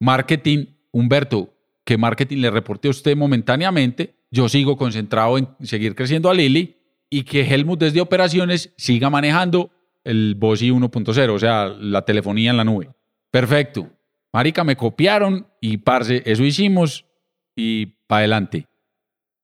Marketing, 0.00 0.66
Humberto, 0.90 1.54
que 1.84 1.96
marketing 1.96 2.38
le 2.38 2.50
reporte 2.50 2.88
a 2.88 2.90
usted 2.90 3.16
momentáneamente. 3.16 4.16
Yo 4.30 4.48
sigo 4.48 4.76
concentrado 4.76 5.38
en 5.38 5.48
seguir 5.60 5.94
creciendo 5.94 6.28
a 6.28 6.34
Lily 6.34 6.76
y 7.08 7.22
que 7.24 7.42
Helmut 7.42 7.80
desde 7.80 8.00
operaciones 8.00 8.72
siga 8.76 9.10
manejando 9.10 9.70
el 10.04 10.34
Bossy 10.34 10.70
1.0, 10.70 11.30
o 11.30 11.38
sea, 11.38 11.68
la 11.68 12.04
telefonía 12.04 12.50
en 12.50 12.56
la 12.56 12.64
nube. 12.64 12.90
Perfecto. 13.30 13.88
Marica, 14.32 14.64
me 14.64 14.76
copiaron 14.76 15.46
y 15.60 15.78
parce, 15.78 16.22
eso 16.26 16.44
hicimos 16.44 17.06
y 17.54 17.86
para 18.06 18.20
adelante. 18.20 18.66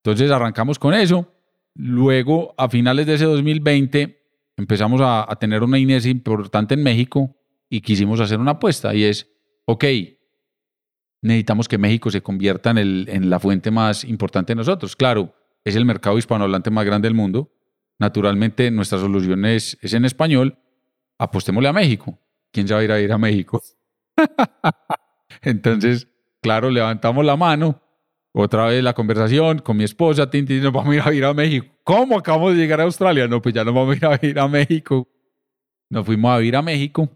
Entonces 0.03 0.31
arrancamos 0.31 0.79
con 0.79 0.93
eso. 0.93 1.31
Luego, 1.81 2.53
a 2.57 2.67
finales 2.67 3.05
de 3.05 3.13
ese 3.13 3.23
2020, 3.23 4.21
empezamos 4.57 4.99
a, 5.01 5.33
tener 5.39 5.63
una 5.63 5.79
inercia 5.79 6.11
importante 6.11 6.73
en 6.73 6.83
México 6.83 7.37
y 7.69 7.79
quisimos 7.79 8.19
hacer 8.19 8.37
una 8.37 8.51
apuesta 8.51 8.93
y 8.93 9.05
es, 9.05 9.31
ok, 9.63 9.85
necesitamos 11.21 11.69
que 11.69 11.77
México 11.77 12.11
se 12.11 12.19
convierta 12.21 12.71
en, 12.71 13.29
la 13.29 13.39
fuente 13.39 13.71
más 13.71 14.03
importante 14.03 14.51
de 14.51 14.57
nosotros. 14.57 14.97
Claro, 14.97 15.33
es 15.63 15.77
el 15.77 15.85
mercado 15.85 16.17
hispanohablante 16.17 16.69
más 16.69 16.85
grande 16.85 17.07
del 17.07 17.15
mundo. 17.15 17.49
Naturalmente, 17.97 18.69
nuestra 18.71 18.99
solución 18.99 19.45
es, 19.45 19.77
en 19.81 20.03
español. 20.03 20.59
Apostémosle 21.17 21.69
a 21.69 21.73
México. 21.73 22.19
¿Quién 22.51 22.67
se 22.67 22.73
va 22.73 22.81
a 22.81 22.83
ir 22.83 22.91
a 22.91 22.99
ir 22.99 23.13
a 23.13 23.17
México? 23.17 23.61
Entonces, 25.41 26.09
claro, 26.41 26.69
levantamos 26.69 27.23
la 27.23 27.37
mano. 27.37 27.81
Otra 28.31 28.67
vez 28.67 28.83
la 28.83 28.93
conversación 28.93 29.59
con 29.59 29.77
mi 29.77 29.83
esposa, 29.83 30.29
tin, 30.29 30.45
tin, 30.45 30.61
nos 30.61 30.71
vamos 30.71 30.95
a 30.95 31.13
ir 31.13 31.25
a 31.25 31.29
a 31.29 31.33
México. 31.33 31.67
¿Cómo 31.83 32.17
acabamos 32.17 32.53
de 32.53 32.59
llegar 32.59 32.79
a 32.79 32.83
Australia? 32.83 33.27
No, 33.27 33.41
pues 33.41 33.55
ya 33.55 33.63
nos 33.63 33.73
vamos 33.73 33.95
a 33.95 33.97
ir 33.97 34.05
a 34.05 34.19
ir 34.25 34.39
a 34.39 34.47
México. 34.47 35.07
Nos 35.89 36.05
fuimos 36.05 36.31
a 36.31 36.41
ir 36.43 36.55
a 36.55 36.61
México 36.61 37.09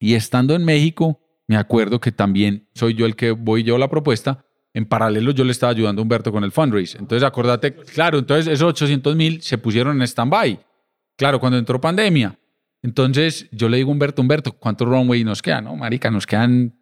y 0.00 0.14
estando 0.14 0.54
en 0.54 0.64
México, 0.64 1.20
me 1.46 1.56
acuerdo 1.56 2.00
que 2.00 2.10
también 2.10 2.68
soy 2.74 2.94
yo 2.94 3.06
el 3.06 3.14
que 3.14 3.30
voy 3.30 3.62
yo 3.62 3.78
la 3.78 3.88
propuesta. 3.88 4.44
En 4.72 4.86
paralelo 4.86 5.32
yo 5.32 5.44
le 5.44 5.52
estaba 5.52 5.72
ayudando 5.72 6.00
a 6.00 6.02
Humberto 6.02 6.32
con 6.32 6.42
el 6.42 6.52
fundraise. 6.52 6.98
Entonces 6.98 7.26
acordate, 7.26 7.74
claro, 7.74 8.18
entonces 8.18 8.52
esos 8.52 8.68
800 8.68 9.14
mil 9.14 9.42
se 9.42 9.58
pusieron 9.58 9.96
en 9.96 10.02
stand-by. 10.02 10.58
Claro, 11.16 11.38
cuando 11.38 11.58
entró 11.58 11.80
pandemia. 11.80 12.38
Entonces 12.82 13.48
yo 13.52 13.68
le 13.68 13.76
digo 13.76 13.90
a 13.90 13.92
Humberto, 13.92 14.22
Humberto, 14.22 14.52
¿cuánto 14.52 14.84
runway 14.84 15.22
nos 15.22 15.42
queda? 15.42 15.60
No, 15.60 15.76
marica, 15.76 16.10
nos 16.10 16.26
quedan 16.26 16.74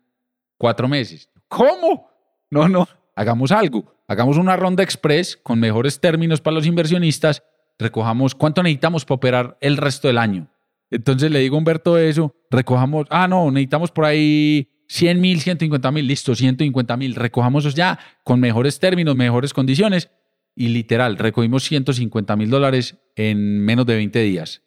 cuatro 0.56 0.86
meses. 0.86 1.28
¿Cómo? 1.48 2.08
No, 2.50 2.68
no, 2.68 2.88
hagamos 3.18 3.50
algo. 3.50 3.96
Hagamos 4.06 4.38
una 4.38 4.56
ronda 4.56 4.84
express 4.84 5.36
con 5.36 5.58
mejores 5.58 6.00
términos 6.00 6.40
para 6.40 6.54
los 6.54 6.66
inversionistas. 6.66 7.42
Recojamos 7.76 8.36
cuánto 8.36 8.62
necesitamos 8.62 9.04
para 9.04 9.16
operar 9.16 9.58
el 9.60 9.76
resto 9.76 10.06
del 10.06 10.18
año. 10.18 10.48
Entonces 10.90 11.30
le 11.30 11.40
digo 11.40 11.56
a 11.56 11.58
Humberto 11.58 11.98
eso, 11.98 12.34
recojamos, 12.48 13.06
ah, 13.10 13.26
no, 13.26 13.50
necesitamos 13.50 13.90
por 13.90 14.04
ahí 14.04 14.70
100 14.88 15.20
mil, 15.20 15.40
150 15.40 15.90
mil, 15.90 16.06
listo, 16.06 16.34
150 16.34 16.96
mil, 16.96 17.14
recojamos 17.16 17.74
ya 17.74 17.98
con 18.24 18.40
mejores 18.40 18.78
términos, 18.78 19.16
mejores 19.16 19.52
condiciones. 19.52 20.10
Y 20.54 20.68
literal, 20.68 21.18
recogimos 21.18 21.64
150 21.64 22.36
mil 22.36 22.50
dólares 22.50 22.98
en 23.16 23.64
menos 23.64 23.84
de 23.84 23.96
20 23.96 24.22
días. 24.22 24.62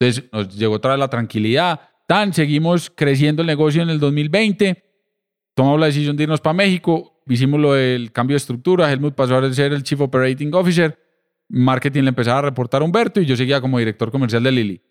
Entonces 0.00 0.30
nos 0.32 0.56
llegó 0.56 0.76
otra 0.76 0.92
vez 0.92 0.98
la 0.98 1.08
tranquilidad. 1.08 1.80
Tan, 2.08 2.32
seguimos 2.32 2.90
creciendo 2.90 3.42
el 3.42 3.46
negocio 3.46 3.82
en 3.82 3.90
el 3.90 4.00
2020. 4.00 4.82
Tomamos 5.54 5.78
la 5.78 5.86
decisión 5.86 6.16
de 6.16 6.22
irnos 6.24 6.40
para 6.40 6.54
México. 6.54 7.11
Hicimos 7.28 7.60
lo 7.60 7.74
del 7.74 8.12
cambio 8.12 8.34
de 8.34 8.38
estructura. 8.38 8.90
Helmut 8.92 9.14
pasó 9.14 9.36
a 9.36 9.52
ser 9.52 9.72
el 9.72 9.82
Chief 9.82 10.00
Operating 10.00 10.52
Officer. 10.54 10.98
Marketing 11.48 12.02
le 12.02 12.08
empezaba 12.10 12.38
a 12.38 12.42
reportar 12.42 12.82
a 12.82 12.84
Humberto 12.84 13.20
y 13.20 13.26
yo 13.26 13.36
seguía 13.36 13.60
como 13.60 13.78
director 13.78 14.10
comercial 14.10 14.42
de 14.42 14.52
Lili. 14.52 14.82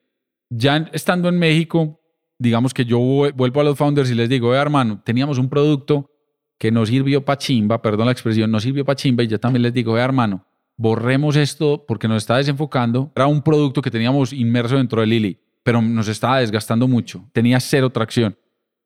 Ya 0.49 0.89
estando 0.93 1.29
en 1.29 1.39
México, 1.39 1.99
digamos 2.37 2.73
que 2.73 2.85
yo 2.85 2.99
vu- 2.99 3.31
vuelvo 3.33 3.61
a 3.61 3.63
los 3.63 3.77
founders 3.77 4.11
y 4.11 4.15
les 4.15 4.29
digo, 4.29 4.49
"Vea, 4.49 4.61
hermano, 4.61 5.01
teníamos 5.03 5.37
un 5.37 5.49
producto 5.49 6.09
que 6.59 6.71
no 6.71 6.85
sirvió 6.85 7.25
para 7.25 7.37
chimba, 7.37 7.81
perdón 7.81 8.05
la 8.05 8.11
expresión, 8.11 8.51
no 8.51 8.59
sirvió 8.59 8.85
para 8.85 8.95
chimba 8.95 9.23
y 9.23 9.27
yo 9.27 9.39
también 9.39 9.63
les 9.63 9.73
digo, 9.73 9.93
"Vea, 9.93 10.05
hermano, 10.05 10.45
borremos 10.77 11.35
esto 11.35 11.83
porque 11.87 12.07
nos 12.07 12.17
está 12.17 12.37
desenfocando. 12.37 13.11
Era 13.15 13.27
un 13.27 13.41
producto 13.41 13.81
que 13.81 13.89
teníamos 13.91 14.33
inmerso 14.33 14.77
dentro 14.77 15.01
de 15.01 15.07
Lili, 15.07 15.39
pero 15.63 15.81
nos 15.81 16.07
estaba 16.07 16.39
desgastando 16.39 16.87
mucho. 16.87 17.27
Tenía 17.33 17.59
cero 17.59 17.89
tracción. 17.89 18.37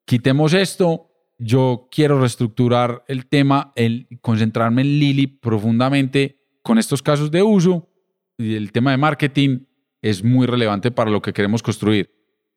Quitemos 0.05 0.53
esto. 0.53 1.09
Yo 1.37 1.87
quiero 1.91 2.19
reestructurar 2.19 3.03
el 3.07 3.25
tema, 3.27 3.73
el 3.75 4.07
concentrarme 4.21 4.81
en 4.81 4.99
Lili 4.99 5.27
profundamente 5.27 6.39
con 6.61 6.77
estos 6.77 7.01
casos 7.01 7.29
de 7.31 7.43
uso 7.43 7.89
y 8.37 8.55
el 8.55 8.71
tema 8.71 8.91
de 8.91 8.97
marketing 8.97 9.65
es 10.01 10.23
muy 10.23 10.47
relevante 10.47 10.91
para 10.91 11.11
lo 11.11 11.21
que 11.21 11.33
queremos 11.33 11.61
construir. 11.61 12.13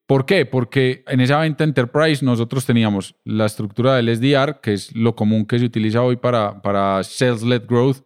¿Por 0.07 0.25
qué? 0.25 0.47
Porque 0.47 1.05
en 1.07 1.21
esa 1.21 1.39
venta 1.39 1.65
enterprise 1.65 2.25
nosotros 2.25 2.65
teníamos 2.65 3.15
la 3.25 3.45
estructura 3.47 3.97
del 3.97 4.15
SDR, 4.17 4.61
que 4.63 4.73
es 4.73 4.95
lo 4.97 5.15
común 5.15 5.45
que 5.45 5.59
se 5.59 5.67
utiliza 5.67 6.03
hoy 6.03 6.17
para, 6.17 6.63
para 6.63 7.03
Sales-Led 7.05 7.67
Growth, 7.67 7.99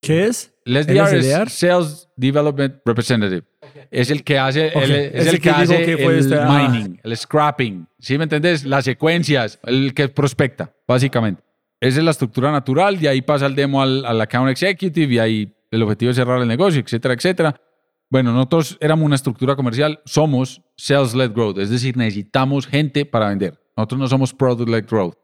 ¿Qué 0.00 0.26
es? 0.26 0.54
el 0.64 0.84
SDR, 0.84 1.20
SDR? 1.20 1.46
es 1.46 1.52
Sales 1.52 2.08
Development 2.16 2.76
Representative. 2.84 3.44
Es 3.90 4.10
el 4.10 4.24
que 4.24 4.38
hace, 4.38 4.68
el, 4.68 4.90
es 4.90 5.26
el 5.26 5.40
que, 5.40 5.50
hace 5.50 5.84
que 5.84 5.98
fue 5.98 6.14
el 6.14 6.18
este- 6.20 6.38
ah. 6.38 6.68
mining, 6.68 7.00
el 7.02 7.16
scrapping. 7.16 7.86
¿Sí 7.98 8.18
me 8.18 8.24
entendés? 8.24 8.64
Las 8.64 8.84
secuencias, 8.84 9.58
el 9.64 9.94
que 9.94 10.08
prospecta, 10.08 10.72
básicamente. 10.86 11.42
Esa 11.80 11.98
es 11.98 12.04
la 12.04 12.10
estructura 12.10 12.50
natural, 12.50 12.98
de 12.98 13.08
ahí 13.08 13.22
pasa 13.22 13.46
el 13.46 13.54
demo 13.54 13.82
al, 13.82 14.04
al 14.04 14.20
account 14.20 14.50
executive 14.50 15.14
y 15.14 15.18
ahí 15.18 15.54
el 15.70 15.82
objetivo 15.82 16.10
es 16.10 16.16
cerrar 16.16 16.40
el 16.40 16.48
negocio, 16.48 16.80
etcétera, 16.80 17.14
etcétera. 17.14 17.60
Bueno, 18.08 18.32
nosotros 18.32 18.78
éramos 18.80 19.04
una 19.04 19.16
estructura 19.16 19.56
comercial, 19.56 20.00
somos 20.04 20.62
sales-led 20.76 21.32
growth, 21.32 21.58
es 21.58 21.70
decir, 21.70 21.96
necesitamos 21.96 22.66
gente 22.66 23.04
para 23.04 23.28
vender. 23.28 23.60
Nosotros 23.76 24.00
no 24.00 24.06
somos 24.08 24.32
product-led 24.34 24.86
growth, 24.88 25.14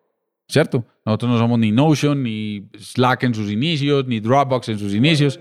¿cierto? 0.48 0.84
Nosotros 1.06 1.30
no 1.30 1.38
somos 1.38 1.58
ni 1.58 1.70
Notion, 1.70 2.22
ni 2.22 2.68
Slack 2.76 3.22
en 3.22 3.34
sus 3.34 3.50
inicios, 3.50 4.06
ni 4.06 4.20
Dropbox 4.20 4.68
en 4.68 4.78
sus 4.78 4.94
inicios. 4.94 5.40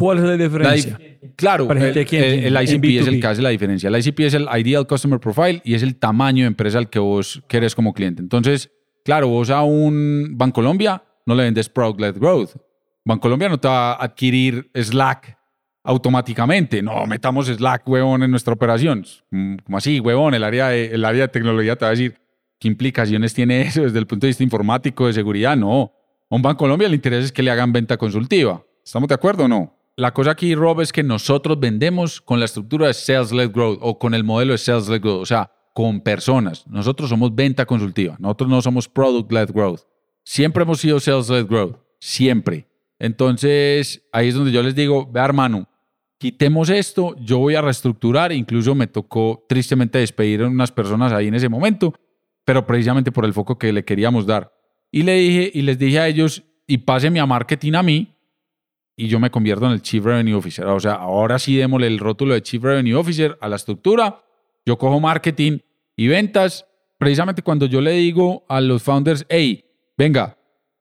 ¿Cuál 0.00 0.18
es 0.18 0.24
la 0.24 0.36
diferencia? 0.36 0.98
dif- 0.98 1.32
claro, 1.36 1.68
Para 1.68 1.86
el, 1.88 1.94
gente 1.94 2.46
el- 2.46 2.56
el 2.56 2.62
ICP 2.64 2.84
es 3.00 3.06
el 3.06 3.14
B2B. 3.16 3.20
que 3.20 3.26
hace 3.26 3.42
la 3.42 3.50
diferencia. 3.50 3.88
El 3.88 3.96
ICP 3.96 4.20
es 4.26 4.34
el 4.34 4.48
Ideal 4.58 4.86
Customer 4.86 5.20
Profile 5.20 5.60
y 5.64 5.74
es 5.74 5.82
el 5.82 5.94
tamaño 5.96 6.44
de 6.44 6.48
empresa 6.48 6.78
al 6.78 6.88
que 6.90 6.98
vos 6.98 7.42
querés 7.48 7.74
como 7.74 7.92
cliente. 7.92 8.22
Entonces, 8.22 8.70
claro, 9.04 9.28
vos 9.28 9.50
a 9.50 9.62
un 9.62 10.30
Bancolombia 10.38 11.02
no 11.26 11.34
le 11.34 11.44
vendes 11.44 11.68
Product-led 11.68 12.16
Growth. 12.18 12.50
Bancolombia 13.04 13.48
no 13.48 13.58
te 13.58 13.68
va 13.68 13.92
a 13.92 14.04
adquirir 14.04 14.70
Slack 14.74 15.36
automáticamente. 15.84 16.82
No, 16.82 17.06
metamos 17.06 17.46
Slack, 17.46 17.86
huevón, 17.88 18.22
en 18.22 18.30
nuestra 18.30 18.54
operación. 18.54 19.04
Mm, 19.30 19.56
Como 19.64 19.78
así, 19.78 20.00
huevón? 20.00 20.34
El 20.34 20.44
área 20.44 20.68
de, 20.68 20.86
el 20.86 21.04
área 21.04 21.22
de 21.22 21.28
tecnología 21.28 21.76
te 21.76 21.84
va 21.84 21.88
a 21.88 21.90
decir, 21.92 22.14
¿qué 22.58 22.68
implicaciones 22.68 23.34
tiene 23.34 23.62
eso 23.62 23.82
desde 23.82 23.98
el 23.98 24.06
punto 24.06 24.26
de 24.26 24.30
vista 24.30 24.42
informático, 24.44 25.06
de 25.06 25.12
seguridad? 25.12 25.56
No. 25.56 25.92
A 26.30 26.34
un 26.36 26.42
Bancolombia 26.42 26.88
le 26.88 26.94
interesa 26.94 27.24
es 27.24 27.32
que 27.32 27.42
le 27.42 27.50
hagan 27.50 27.72
venta 27.72 27.96
consultiva. 27.96 28.62
¿Estamos 28.84 29.08
de 29.08 29.14
acuerdo 29.14 29.44
o 29.44 29.48
no? 29.48 29.76
La 30.00 30.14
cosa 30.14 30.30
aquí, 30.30 30.54
Rob, 30.54 30.80
es 30.80 30.94
que 30.94 31.02
nosotros 31.02 31.60
vendemos 31.60 32.22
con 32.22 32.38
la 32.38 32.46
estructura 32.46 32.86
de 32.86 32.94
Sales-Led 32.94 33.50
Growth 33.50 33.80
o 33.82 33.98
con 33.98 34.14
el 34.14 34.24
modelo 34.24 34.52
de 34.52 34.56
Sales-Led 34.56 35.02
Growth, 35.02 35.20
o 35.20 35.26
sea, 35.26 35.52
con 35.74 36.00
personas. 36.00 36.66
Nosotros 36.66 37.10
somos 37.10 37.34
venta 37.34 37.66
consultiva, 37.66 38.16
nosotros 38.18 38.48
no 38.48 38.62
somos 38.62 38.88
Product-Led 38.88 39.50
Growth. 39.52 39.82
Siempre 40.24 40.62
hemos 40.62 40.80
sido 40.80 41.00
Sales-Led 41.00 41.46
Growth, 41.46 41.76
siempre. 41.98 42.66
Entonces, 42.98 44.08
ahí 44.10 44.28
es 44.28 44.34
donde 44.34 44.52
yo 44.52 44.62
les 44.62 44.74
digo, 44.74 45.06
vea 45.12 45.26
hermano, 45.26 45.68
quitemos 46.16 46.70
esto, 46.70 47.14
yo 47.20 47.36
voy 47.36 47.56
a 47.56 47.60
reestructurar, 47.60 48.32
incluso 48.32 48.74
me 48.74 48.86
tocó 48.86 49.44
tristemente 49.50 49.98
despedir 49.98 50.40
a 50.40 50.48
unas 50.48 50.72
personas 50.72 51.12
ahí 51.12 51.28
en 51.28 51.34
ese 51.34 51.50
momento, 51.50 51.92
pero 52.46 52.66
precisamente 52.66 53.12
por 53.12 53.26
el 53.26 53.34
foco 53.34 53.58
que 53.58 53.70
le 53.70 53.84
queríamos 53.84 54.24
dar. 54.24 54.50
Y 54.90 55.02
le 55.02 55.16
dije 55.16 55.50
y 55.52 55.60
les 55.60 55.78
dije 55.78 55.98
a 55.98 56.08
ellos, 56.08 56.42
y 56.66 56.78
pásenme 56.78 57.20
a 57.20 57.26
marketing 57.26 57.74
a 57.74 57.82
mí, 57.82 58.16
y 59.00 59.08
yo 59.08 59.18
me 59.18 59.30
convierto 59.30 59.64
en 59.64 59.72
el 59.72 59.80
Chief 59.80 60.04
Revenue 60.04 60.34
Officer. 60.34 60.66
O 60.66 60.78
sea, 60.78 60.92
ahora 60.92 61.38
sí 61.38 61.56
démosle 61.56 61.86
el 61.86 61.98
rótulo 61.98 62.34
de 62.34 62.42
Chief 62.42 62.62
Revenue 62.62 62.94
Officer 62.96 63.38
a 63.40 63.48
la 63.48 63.56
estructura. 63.56 64.22
Yo 64.66 64.76
cojo 64.76 65.00
marketing 65.00 65.58
y 65.96 66.06
ventas. 66.06 66.66
Precisamente 66.98 67.40
cuando 67.40 67.64
yo 67.64 67.80
le 67.80 67.92
digo 67.92 68.44
a 68.46 68.60
los 68.60 68.82
founders, 68.82 69.24
hey, 69.30 69.64
venga, 69.96 70.36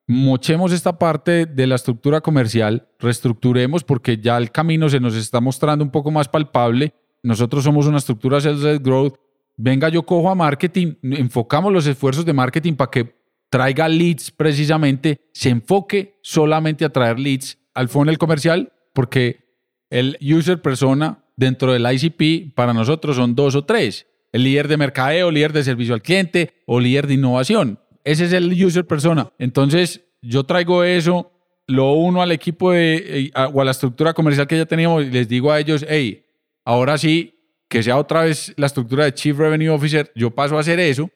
mochemos 0.06 0.74
esta 0.74 1.00
parte 1.00 1.46
de 1.46 1.66
la 1.66 1.76
estructura 1.76 2.20
comercial, 2.20 2.90
reestructuremos 3.00 3.86
porque 3.86 4.18
ya 4.18 4.38
el 4.38 4.52
camino 4.52 4.90
se 4.90 5.00
nos 5.00 5.16
está 5.16 5.40
mostrando 5.40 5.86
un 5.86 5.92
poco 5.92 6.12
más 6.12 6.28
palpable. 6.28 6.94
Nosotros 7.24 7.64
somos 7.64 7.88
una 7.88 8.00
estructura 8.00 8.42
sales 8.42 8.84
growth. 8.84 9.16
Venga, 9.56 9.88
yo 9.88 10.04
cojo 10.04 10.30
a 10.30 10.36
marketing, 10.36 10.96
enfocamos 11.04 11.72
los 11.72 11.88
esfuerzos 11.88 12.26
de 12.26 12.34
marketing 12.34 12.74
para 12.74 12.92
que 12.92 13.16
traiga 13.50 13.88
leads 13.88 14.30
precisamente, 14.30 15.22
se 15.32 15.50
enfoque 15.50 16.20
solamente 16.22 16.84
a 16.84 16.90
traer 16.90 17.18
leads 17.18 17.58
al 17.80 17.88
funnel 17.88 18.18
comercial, 18.18 18.74
porque 18.92 19.56
el 19.90 20.18
user 20.20 20.62
persona 20.62 21.24
dentro 21.38 21.72
del 21.72 21.88
ICP 21.90 22.54
para 22.54 22.74
nosotros 22.74 23.16
son 23.16 23.36
dos 23.36 23.56
o 23.56 23.64
tres. 23.64 24.06
El 24.34 24.44
líder 24.44 24.68
de 24.68 24.76
mercadeo, 24.76 25.32
líder 25.32 25.54
de 25.54 25.64
servicio 25.64 25.94
al 25.94 26.02
cliente 26.02 26.62
o 26.66 26.82
líder 26.82 27.08
de 27.08 27.14
innovación. 27.14 27.80
Ese 28.04 28.26
es 28.26 28.34
el 28.34 28.52
user 28.66 28.86
persona. 28.86 29.32
Entonces, 29.40 30.02
yo 30.22 30.44
traigo 30.44 30.84
eso, 30.84 31.32
lo 31.68 31.94
uno 31.94 32.22
al 32.22 32.34
equipo 32.34 32.72
de, 32.72 33.28
eh, 33.28 33.32
o 33.54 33.62
a 33.62 33.66
la 33.66 33.72
estructura 33.72 34.14
comercial 34.14 34.46
que 34.46 34.58
ya 34.58 34.66
teníamos 34.66 35.06
y 35.06 35.12
les 35.12 35.30
digo 35.30 35.50
a 35.50 35.62
ellos, 35.62 35.86
hey, 35.88 36.26
ahora 36.66 36.98
sí, 36.98 37.34
que 37.70 37.82
sea 37.82 37.98
otra 37.98 38.24
vez 38.24 38.54
la 38.58 38.66
estructura 38.66 39.06
de 39.06 39.14
Chief 39.14 39.38
Revenue 39.38 39.70
Officer, 39.70 40.12
yo 40.16 40.32
paso 40.32 40.58
a 40.58 40.60
hacer 40.60 40.82
eso 40.82 41.10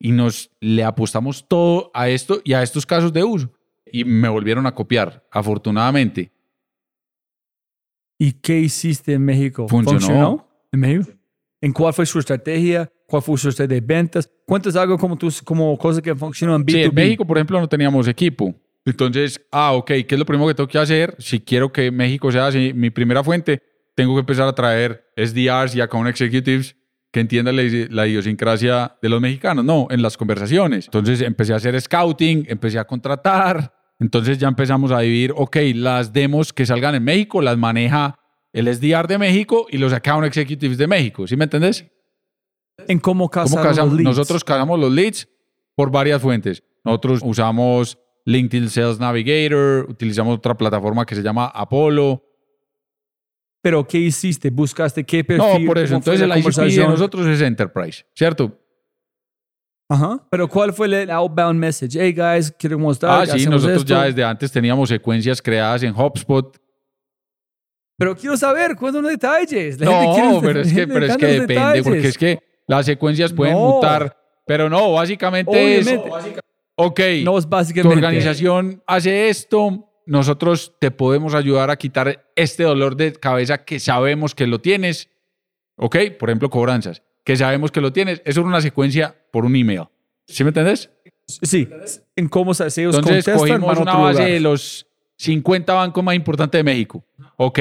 y 0.00 0.10
nos 0.10 0.50
le 0.58 0.82
apostamos 0.82 1.46
todo 1.46 1.92
a 1.94 2.08
esto 2.08 2.40
y 2.42 2.54
a 2.54 2.62
estos 2.64 2.84
casos 2.84 3.12
de 3.12 3.22
uso. 3.22 3.52
Y 3.92 4.04
me 4.04 4.28
volvieron 4.28 4.66
a 4.66 4.74
copiar, 4.74 5.26
afortunadamente. 5.30 6.32
¿Y 8.18 8.32
qué 8.32 8.58
hiciste 8.58 9.12
en 9.12 9.24
México? 9.24 9.68
Funcionó. 9.68 10.48
¿En 10.72 10.80
México? 10.80 11.12
¿En 11.60 11.72
cuál 11.72 11.92
fue 11.92 12.04
su 12.06 12.18
estrategia? 12.18 12.90
¿Cuál 13.06 13.22
fue 13.22 13.38
su 13.38 13.48
estrategia 13.48 13.80
de 13.80 13.86
ventas? 13.86 14.30
Cuéntanos 14.44 14.76
algo 14.76 14.98
como, 14.98 15.16
tus, 15.16 15.40
como 15.42 15.76
cosas 15.78 16.02
que 16.02 16.14
funcionan 16.14 16.56
en 16.56 16.66
B2B. 16.66 16.72
Sí, 16.72 16.82
en 16.82 16.94
México, 16.94 17.26
por 17.26 17.38
ejemplo, 17.38 17.60
no 17.60 17.68
teníamos 17.68 18.06
equipo. 18.08 18.54
Entonces, 18.84 19.40
ah, 19.52 19.72
ok, 19.72 19.86
¿qué 19.86 20.06
es 20.10 20.18
lo 20.18 20.24
primero 20.24 20.48
que 20.48 20.54
tengo 20.54 20.68
que 20.68 20.78
hacer? 20.78 21.14
Si 21.18 21.40
quiero 21.40 21.72
que 21.72 21.90
México 21.90 22.30
sea 22.32 22.46
así, 22.46 22.72
mi 22.74 22.90
primera 22.90 23.22
fuente, 23.22 23.62
tengo 23.94 24.14
que 24.14 24.20
empezar 24.20 24.48
a 24.48 24.54
traer 24.54 25.04
SDRs 25.16 25.74
y 25.74 25.80
account 25.80 26.08
executives 26.08 26.76
que 27.10 27.20
entiendan 27.20 27.56
la, 27.56 27.62
la 27.90 28.06
idiosincrasia 28.06 28.96
de 29.00 29.08
los 29.08 29.20
mexicanos. 29.20 29.64
No, 29.64 29.88
en 29.90 30.02
las 30.02 30.16
conversaciones. 30.16 30.86
Entonces 30.86 31.20
empecé 31.20 31.52
a 31.52 31.56
hacer 31.56 31.80
scouting, 31.80 32.46
empecé 32.48 32.78
a 32.78 32.84
contratar. 32.84 33.74
Entonces 34.00 34.38
ya 34.38 34.48
empezamos 34.48 34.92
a 34.92 35.00
dividir, 35.00 35.32
ok, 35.36 35.56
las 35.74 36.12
demos 36.12 36.52
que 36.52 36.66
salgan 36.66 36.94
en 36.94 37.04
México 37.04 37.42
las 37.42 37.56
maneja 37.58 38.18
el 38.52 38.72
SDR 38.72 39.06
de 39.06 39.18
México 39.18 39.66
y 39.70 39.78
los 39.78 39.92
account 39.92 40.26
executives 40.26 40.78
de 40.78 40.86
México. 40.86 41.26
¿Sí 41.26 41.36
me 41.36 41.44
entendés? 41.44 41.86
¿En 42.86 42.98
cómo 42.98 43.28
¿Cómo 43.28 43.44
casaron 43.44 43.64
casamos? 43.64 43.92
los 43.92 43.98
leads? 43.98 44.16
Nosotros 44.16 44.44
casamos 44.44 44.78
los 44.78 44.92
leads 44.92 45.28
por 45.74 45.90
varias 45.90 46.22
fuentes. 46.22 46.62
Nosotros 46.84 47.20
usamos 47.24 47.98
LinkedIn 48.24 48.70
Sales 48.70 48.98
Navigator, 49.00 49.86
utilizamos 49.88 50.36
otra 50.36 50.56
plataforma 50.56 51.04
que 51.04 51.14
se 51.14 51.22
llama 51.22 51.46
Apollo. 51.46 52.22
¿Pero 53.60 53.86
qué 53.86 53.98
hiciste? 53.98 54.50
¿Buscaste 54.50 55.04
qué 55.04 55.24
perfil? 55.24 55.64
No, 55.64 55.66
por 55.66 55.78
eso. 55.78 55.94
¿Cómo 55.94 55.98
Entonces 55.98 56.28
la 56.28 56.36
el 56.36 56.46
ICP 56.46 56.78
de 56.78 56.86
nosotros 56.86 57.26
es 57.26 57.40
Enterprise, 57.40 58.04
¿cierto? 58.14 58.60
Ajá. 59.90 60.20
¿Pero 60.30 60.48
cuál 60.48 60.72
fue 60.72 60.86
el 61.02 61.10
outbound 61.10 61.58
message? 61.58 61.98
Hey, 61.98 62.12
guys, 62.12 62.52
quiero 62.58 62.78
mostrar 62.78 63.22
Ah, 63.22 63.26
sí, 63.26 63.46
nosotros 63.46 63.78
esto. 63.82 63.88
ya 63.94 64.04
desde 64.04 64.22
antes 64.24 64.52
teníamos 64.52 64.88
secuencias 64.90 65.40
creadas 65.40 65.82
en 65.82 65.94
HubSpot. 65.96 66.56
Pero 67.96 68.14
quiero 68.14 68.36
saber, 68.36 68.76
cuéntanos 68.76 69.10
detalles. 69.10 69.80
La 69.80 69.90
gente 69.90 70.06
No, 70.06 70.14
quiere- 70.14 70.40
pero 70.46 70.60
es 70.60 70.68
que, 70.68 70.74
gente 70.74 70.94
pero 70.94 71.06
es 71.06 71.16
que 71.16 71.26
los 71.26 71.32
depende, 71.48 71.82
porque 71.82 71.96
detalles. 71.96 72.04
es 72.04 72.18
que 72.18 72.38
las 72.66 72.86
secuencias 72.86 73.32
pueden 73.32 73.54
No. 73.54 73.60
mutar. 73.60 74.16
Pero 74.46 74.68
no, 74.70 74.92
básicamente 74.92 75.78
es, 75.78 75.86
Obviamente. 75.86 76.10
ok, 76.76 77.00
No 77.24 77.38
es 77.38 77.44
tu 77.44 77.50
básicamente. 77.50 77.94
organización 77.96 78.82
hace 78.86 79.28
esto, 79.30 79.90
nosotros 80.06 80.74
te 80.78 80.90
podemos 80.90 81.34
ayudar 81.34 81.70
a 81.70 81.76
quitar 81.76 82.30
este 82.36 82.62
dolor 82.62 82.94
de 82.96 83.12
cabeza 83.12 83.64
que 83.64 83.80
sabemos 83.80 84.34
que 84.34 84.46
lo 84.46 84.60
tienes. 84.60 85.08
¿Ok? 85.76 85.96
Por 86.18 86.28
ejemplo, 86.30 86.50
cobranzas, 86.50 87.02
que 87.28 87.36
sabemos 87.36 87.70
que 87.70 87.82
lo 87.82 87.92
tienes. 87.92 88.22
Eso 88.24 88.40
es 88.40 88.46
una 88.46 88.62
secuencia 88.62 89.14
por 89.30 89.44
un 89.44 89.54
email. 89.54 89.82
¿Sí 90.26 90.44
me 90.44 90.48
entendés? 90.48 90.90
Sí, 91.26 91.68
en 92.16 92.26
cómo 92.26 92.54
se 92.54 92.64
ellos 92.80 92.96
Entonces 92.96 93.28
cogimos 93.36 93.76
a 93.76 93.82
una 93.82 93.96
base 93.96 94.20
lugar. 94.20 94.30
de 94.30 94.40
los 94.40 94.86
50 95.18 95.74
bancos 95.74 96.02
más 96.02 96.14
importantes 96.14 96.58
de 96.58 96.64
México. 96.64 97.04
Ok, 97.36 97.58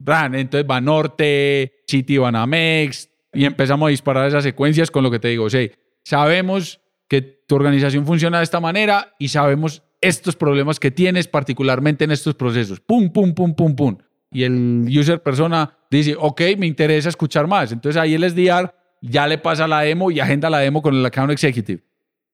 Ran, 0.00 0.34
entonces 0.34 0.66
Banorte, 0.66 1.82
City 1.86 2.18
Banamex, 2.18 3.08
y 3.32 3.46
empezamos 3.46 3.86
a 3.86 3.90
disparar 3.90 4.28
esas 4.28 4.44
secuencias 4.44 4.90
con 4.90 5.02
lo 5.02 5.10
que 5.10 5.18
te 5.18 5.28
digo. 5.28 5.44
O 5.44 5.50
sea, 5.50 5.66
sabemos 6.04 6.82
que 7.08 7.22
tu 7.22 7.54
organización 7.54 8.04
funciona 8.04 8.36
de 8.36 8.44
esta 8.44 8.60
manera 8.60 9.14
y 9.18 9.28
sabemos 9.28 9.82
estos 10.02 10.36
problemas 10.36 10.78
que 10.78 10.90
tienes, 10.90 11.26
particularmente 11.26 12.04
en 12.04 12.10
estos 12.10 12.34
procesos. 12.34 12.80
Pum, 12.80 13.08
pum, 13.10 13.32
pum, 13.32 13.54
pum, 13.54 13.74
pum. 13.74 13.96
Y 14.30 14.42
el 14.42 14.86
user 14.86 15.22
persona 15.22 15.78
dice, 15.90 16.14
ok, 16.18 16.42
me 16.58 16.66
interesa 16.66 17.08
escuchar 17.08 17.46
más. 17.46 17.72
Entonces 17.72 17.98
ahí 17.98 18.12
el 18.12 18.30
SDR 18.30 18.74
ya 19.08 19.26
le 19.26 19.38
pasa 19.38 19.66
la 19.66 19.80
demo 19.80 20.10
y 20.10 20.20
agenda 20.20 20.50
la 20.50 20.58
demo 20.58 20.82
con 20.82 20.94
el 20.94 21.04
account 21.04 21.32
executive. 21.32 21.82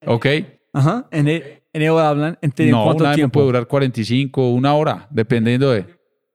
Ok. 0.06 0.26
Ajá. 0.72 1.06
En, 1.10 1.28
en 1.28 1.42
ellos 1.72 2.00
hablan. 2.00 2.38
¿En, 2.42 2.52
No, 2.70 2.84
cuánto 2.84 3.04
una 3.04 3.14
tiempo? 3.14 3.34
puede 3.34 3.46
durar 3.46 3.66
45, 3.66 4.50
una 4.50 4.74
hora, 4.74 5.06
dependiendo 5.10 5.70
de... 5.70 5.86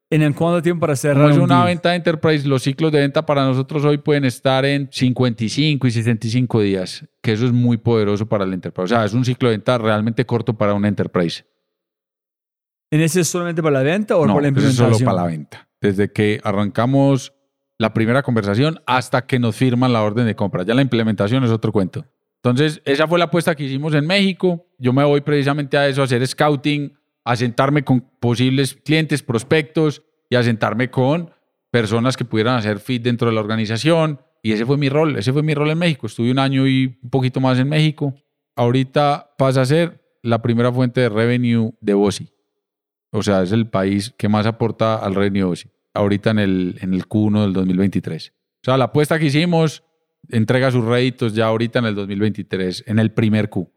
¿En 0.09 0.21
el 0.21 0.33
cuánto 0.33 0.61
tiempo 0.61 0.81
para 0.81 0.95
cerrar 0.95 1.23
Como 1.23 1.29
es 1.31 1.35
un 1.37 1.43
una 1.43 1.55
deal? 1.55 1.67
venta 1.67 1.89
de 1.89 1.95
enterprise, 1.97 2.47
los 2.47 2.63
ciclos 2.63 2.93
de 2.93 2.99
venta 3.01 3.25
para 3.25 3.43
nosotros 3.43 3.83
hoy 3.83 3.97
pueden 3.97 4.23
estar 4.23 4.63
en 4.63 4.87
55 4.89 5.85
y 5.85 5.91
65 5.91 6.61
días, 6.61 7.05
que 7.21 7.33
eso 7.33 7.45
es 7.45 7.51
muy 7.51 7.75
poderoso 7.75 8.25
para 8.25 8.45
el 8.45 8.53
enterprise. 8.53 8.85
O 8.85 8.87
sea, 8.87 9.03
es 9.03 9.13
un 9.13 9.25
ciclo 9.25 9.49
de 9.49 9.55
venta 9.57 9.77
realmente 9.77 10.25
corto 10.25 10.53
para 10.57 10.73
un 10.73 10.85
enterprise. 10.85 11.43
¿En 12.89 13.01
ese 13.01 13.19
es 13.21 13.27
solamente 13.27 13.61
para 13.61 13.79
la 13.79 13.83
venta 13.83 14.15
o 14.15 14.25
no, 14.25 14.35
para 14.35 14.49
la 14.49 14.57
eso 14.57 14.59
es 14.67 14.73
implementación? 14.79 14.93
solo 14.99 15.05
para 15.11 15.23
la 15.23 15.27
venta. 15.27 15.67
Desde 15.81 16.11
que 16.11 16.39
arrancamos 16.41 17.33
la 17.77 17.93
primera 17.93 18.23
conversación 18.23 18.81
hasta 18.85 19.25
que 19.25 19.39
nos 19.39 19.55
firman 19.55 19.93
la 19.93 20.01
orden 20.01 20.25
de 20.25 20.35
compra. 20.35 20.63
Ya 20.63 20.73
la 20.73 20.81
implementación 20.81 21.43
es 21.43 21.51
otro 21.51 21.71
cuento. 21.71 22.05
Entonces, 22.37 22.81
esa 22.85 23.07
fue 23.07 23.19
la 23.19 23.25
apuesta 23.25 23.55
que 23.55 23.63
hicimos 23.63 23.93
en 23.93 24.05
México. 24.05 24.65
Yo 24.77 24.93
me 24.93 25.03
voy 25.03 25.21
precisamente 25.21 25.77
a 25.77 25.87
eso, 25.87 26.01
a 26.01 26.05
hacer 26.05 26.25
scouting, 26.25 26.97
a 27.23 27.35
sentarme 27.35 27.83
con 27.83 28.01
posibles 28.19 28.75
clientes, 28.75 29.21
prospectos 29.21 30.03
y 30.29 30.35
a 30.35 30.43
sentarme 30.43 30.89
con 30.89 31.31
personas 31.71 32.15
que 32.15 32.25
pudieran 32.25 32.55
hacer 32.55 32.79
fit 32.79 33.03
dentro 33.03 33.27
de 33.27 33.35
la 33.35 33.41
organización. 33.41 34.21
Y 34.41 34.53
ese 34.53 34.65
fue 34.65 34.77
mi 34.77 34.89
rol, 34.89 35.17
ese 35.17 35.33
fue 35.33 35.43
mi 35.43 35.53
rol 35.53 35.71
en 35.71 35.77
México. 35.77 36.07
Estuve 36.07 36.31
un 36.31 36.39
año 36.39 36.67
y 36.67 36.97
un 37.01 37.09
poquito 37.09 37.39
más 37.39 37.59
en 37.59 37.69
México. 37.69 38.13
Ahorita 38.55 39.31
pasa 39.37 39.61
a 39.61 39.65
ser 39.65 40.01
la 40.23 40.41
primera 40.41 40.71
fuente 40.71 41.01
de 41.01 41.09
revenue 41.09 41.73
de 41.81 41.93
Bosi. 41.93 42.29
O 43.11 43.23
sea, 43.23 43.43
es 43.43 43.51
el 43.51 43.67
país 43.67 44.13
que 44.17 44.29
más 44.29 44.45
aporta 44.45 44.95
al 44.95 45.15
revenue 45.15 45.39
de 45.39 45.45
Bosi. 45.45 45.69
Ahorita 45.97 46.31
en 46.31 46.39
el, 46.39 46.77
en 46.81 46.93
el 46.93 47.07
Q1 47.07 47.41
del 47.41 47.53
2023. 47.53 48.29
O 48.29 48.59
sea, 48.63 48.77
la 48.77 48.85
apuesta 48.85 49.17
que 49.19 49.25
hicimos 49.25 49.83
entrega 50.29 50.71
sus 50.71 50.83
réditos 50.83 51.33
ya 51.33 51.47
ahorita 51.47 51.79
en 51.79 51.85
el 51.85 51.95
2023, 51.95 52.83
en 52.87 52.99
el 52.99 53.11
primer 53.11 53.49
Q. 53.49 53.71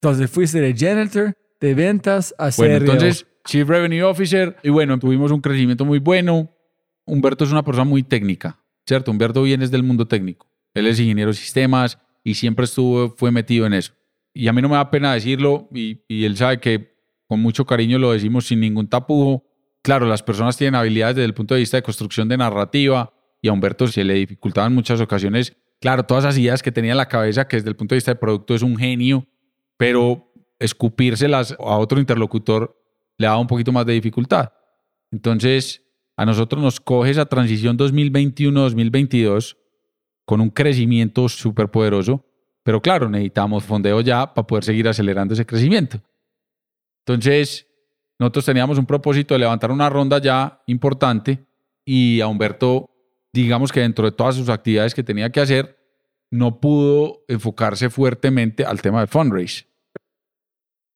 Entonces 0.00 0.30
fuiste 0.30 0.60
de 0.60 0.74
janitor, 0.76 1.36
de 1.60 1.74
ventas 1.74 2.34
a 2.38 2.50
Bueno, 2.56 2.76
entonces, 2.76 3.26
Chief 3.46 3.66
Revenue 3.66 4.02
Officer, 4.02 4.56
y 4.62 4.70
bueno, 4.70 4.98
tuvimos 4.98 5.30
un 5.30 5.40
crecimiento 5.40 5.84
muy 5.84 5.98
bueno. 5.98 6.50
Humberto 7.06 7.44
es 7.44 7.52
una 7.52 7.62
persona 7.62 7.84
muy 7.84 8.02
técnica, 8.02 8.58
¿cierto? 8.86 9.10
Humberto 9.10 9.42
viene 9.42 9.66
del 9.68 9.82
mundo 9.82 10.06
técnico. 10.06 10.50
Él 10.74 10.86
es 10.86 10.98
ingeniero 11.00 11.30
de 11.30 11.36
sistemas 11.36 11.98
y 12.22 12.34
siempre 12.34 12.64
estuvo, 12.64 13.10
fue 13.10 13.30
metido 13.30 13.66
en 13.66 13.74
eso. 13.74 13.92
Y 14.32 14.48
a 14.48 14.52
mí 14.52 14.60
no 14.62 14.68
me 14.68 14.76
da 14.76 14.90
pena 14.90 15.14
decirlo, 15.14 15.68
y, 15.72 16.02
y 16.08 16.24
él 16.24 16.36
sabe 16.36 16.58
que 16.58 16.94
con 17.26 17.40
mucho 17.40 17.64
cariño 17.64 17.98
lo 17.98 18.12
decimos 18.12 18.46
sin 18.46 18.60
ningún 18.60 18.88
tapujo. 18.88 19.44
Claro, 19.84 20.06
las 20.06 20.22
personas 20.22 20.56
tienen 20.56 20.76
habilidades 20.76 21.16
desde 21.16 21.26
el 21.26 21.34
punto 21.34 21.52
de 21.52 21.60
vista 21.60 21.76
de 21.76 21.82
construcción 21.82 22.26
de 22.26 22.38
narrativa, 22.38 23.12
y 23.42 23.48
a 23.48 23.52
Humberto 23.52 23.86
se 23.86 24.02
le 24.02 24.14
dificultaban 24.14 24.74
muchas 24.74 24.98
ocasiones, 24.98 25.58
claro, 25.78 26.04
todas 26.04 26.24
esas 26.24 26.38
ideas 26.38 26.62
que 26.62 26.72
tenía 26.72 26.92
en 26.92 26.96
la 26.96 27.06
cabeza, 27.06 27.46
que 27.46 27.58
desde 27.58 27.68
el 27.68 27.76
punto 27.76 27.94
de 27.94 27.98
vista 27.98 28.10
de 28.10 28.16
producto 28.16 28.54
es 28.54 28.62
un 28.62 28.78
genio, 28.78 29.26
pero 29.76 30.32
escupírselas 30.58 31.52
a 31.52 31.76
otro 31.76 32.00
interlocutor 32.00 32.80
le 33.18 33.26
daba 33.26 33.38
un 33.38 33.46
poquito 33.46 33.72
más 33.72 33.84
de 33.84 33.92
dificultad. 33.92 34.54
Entonces, 35.12 35.82
a 36.16 36.24
nosotros 36.24 36.62
nos 36.62 36.80
coge 36.80 37.10
esa 37.10 37.26
transición 37.26 37.76
2021-2022 37.76 39.58
con 40.24 40.40
un 40.40 40.48
crecimiento 40.48 41.28
súper 41.28 41.70
poderoso, 41.70 42.24
pero 42.62 42.80
claro, 42.80 43.10
necesitamos 43.10 43.64
fondeo 43.64 44.00
ya 44.00 44.32
para 44.32 44.46
poder 44.46 44.64
seguir 44.64 44.88
acelerando 44.88 45.34
ese 45.34 45.44
crecimiento. 45.44 46.00
Entonces, 47.06 47.66
nosotros 48.24 48.46
teníamos 48.46 48.78
un 48.78 48.86
propósito 48.86 49.34
de 49.34 49.40
levantar 49.40 49.70
una 49.70 49.90
ronda 49.90 50.18
ya 50.18 50.62
importante 50.66 51.44
y 51.84 52.20
a 52.20 52.26
Humberto, 52.26 52.90
digamos 53.32 53.70
que 53.70 53.80
dentro 53.80 54.06
de 54.06 54.12
todas 54.12 54.34
sus 54.34 54.48
actividades 54.48 54.94
que 54.94 55.02
tenía 55.02 55.30
que 55.30 55.40
hacer, 55.40 55.78
no 56.30 56.58
pudo 56.58 57.24
enfocarse 57.28 57.90
fuertemente 57.90 58.64
al 58.64 58.80
tema 58.80 59.00
del 59.00 59.08
fundraise. 59.08 59.66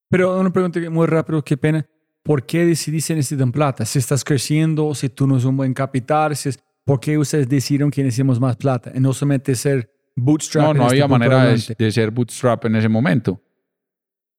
Pero 0.08 0.40
una 0.40 0.50
pregunta 0.50 0.80
muy 0.90 1.06
rápido, 1.06 1.42
qué 1.44 1.56
pena. 1.56 1.86
¿Por 2.22 2.46
qué 2.46 2.64
decidiste 2.64 3.14
necesitar 3.14 3.50
plata? 3.52 3.84
Si 3.84 3.98
estás 3.98 4.24
creciendo, 4.24 4.94
si 4.94 5.10
tú 5.10 5.26
no 5.26 5.36
es 5.36 5.44
un 5.44 5.56
buen 5.56 5.74
capital, 5.74 6.34
si 6.34 6.48
es, 6.48 6.58
¿por 6.84 6.98
qué 6.98 7.18
ustedes 7.18 7.48
decidieron 7.48 7.90
que 7.90 8.02
necesitamos 8.02 8.40
más 8.40 8.56
plata? 8.56 8.90
Y 8.94 9.00
no 9.00 9.12
solamente 9.12 9.54
ser 9.54 9.90
bootstrap. 10.16 10.64
No, 10.64 10.74
no 10.74 10.82
este 10.84 10.94
había 10.94 11.08
manera 11.08 11.44
de, 11.44 11.74
de 11.78 11.92
ser 11.92 12.10
bootstrap 12.10 12.64
en 12.64 12.76
ese 12.76 12.88
momento. 12.88 13.40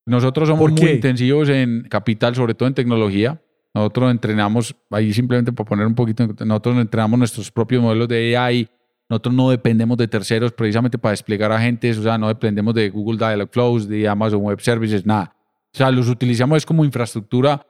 Nosotros 0.09 0.49
somos 0.49 0.71
¿Por 0.71 0.81
muy 0.81 0.91
intensivos 0.91 1.49
en 1.49 1.83
capital, 1.83 2.33
sobre 2.33 2.55
todo 2.55 2.67
en 2.67 2.73
tecnología. 2.73 3.39
Nosotros 3.75 4.09
entrenamos, 4.09 4.75
ahí 4.89 5.13
simplemente 5.13 5.53
para 5.53 5.69
poner 5.69 5.85
un 5.85 5.93
poquito, 5.93 6.25
nosotros 6.43 6.77
entrenamos 6.79 7.19
nuestros 7.19 7.51
propios 7.51 7.83
modelos 7.83 8.07
de 8.07 8.35
AI. 8.35 8.67
Nosotros 9.07 9.35
no 9.35 9.51
dependemos 9.51 9.97
de 9.97 10.07
terceros 10.07 10.51
precisamente 10.51 10.97
para 10.97 11.11
desplegar 11.11 11.51
agentes, 11.51 11.97
o 11.99 12.03
sea, 12.03 12.17
no 12.17 12.27
dependemos 12.27 12.73
de 12.73 12.89
Google 12.89 13.17
Dialogflows, 13.17 13.87
de 13.87 14.07
Amazon 14.07 14.41
Web 14.41 14.59
Services, 14.61 15.05
nada. 15.05 15.35
O 15.71 15.77
sea, 15.77 15.91
los 15.91 16.09
utilizamos 16.09 16.57
es 16.57 16.65
como 16.65 16.83
infraestructura. 16.83 17.65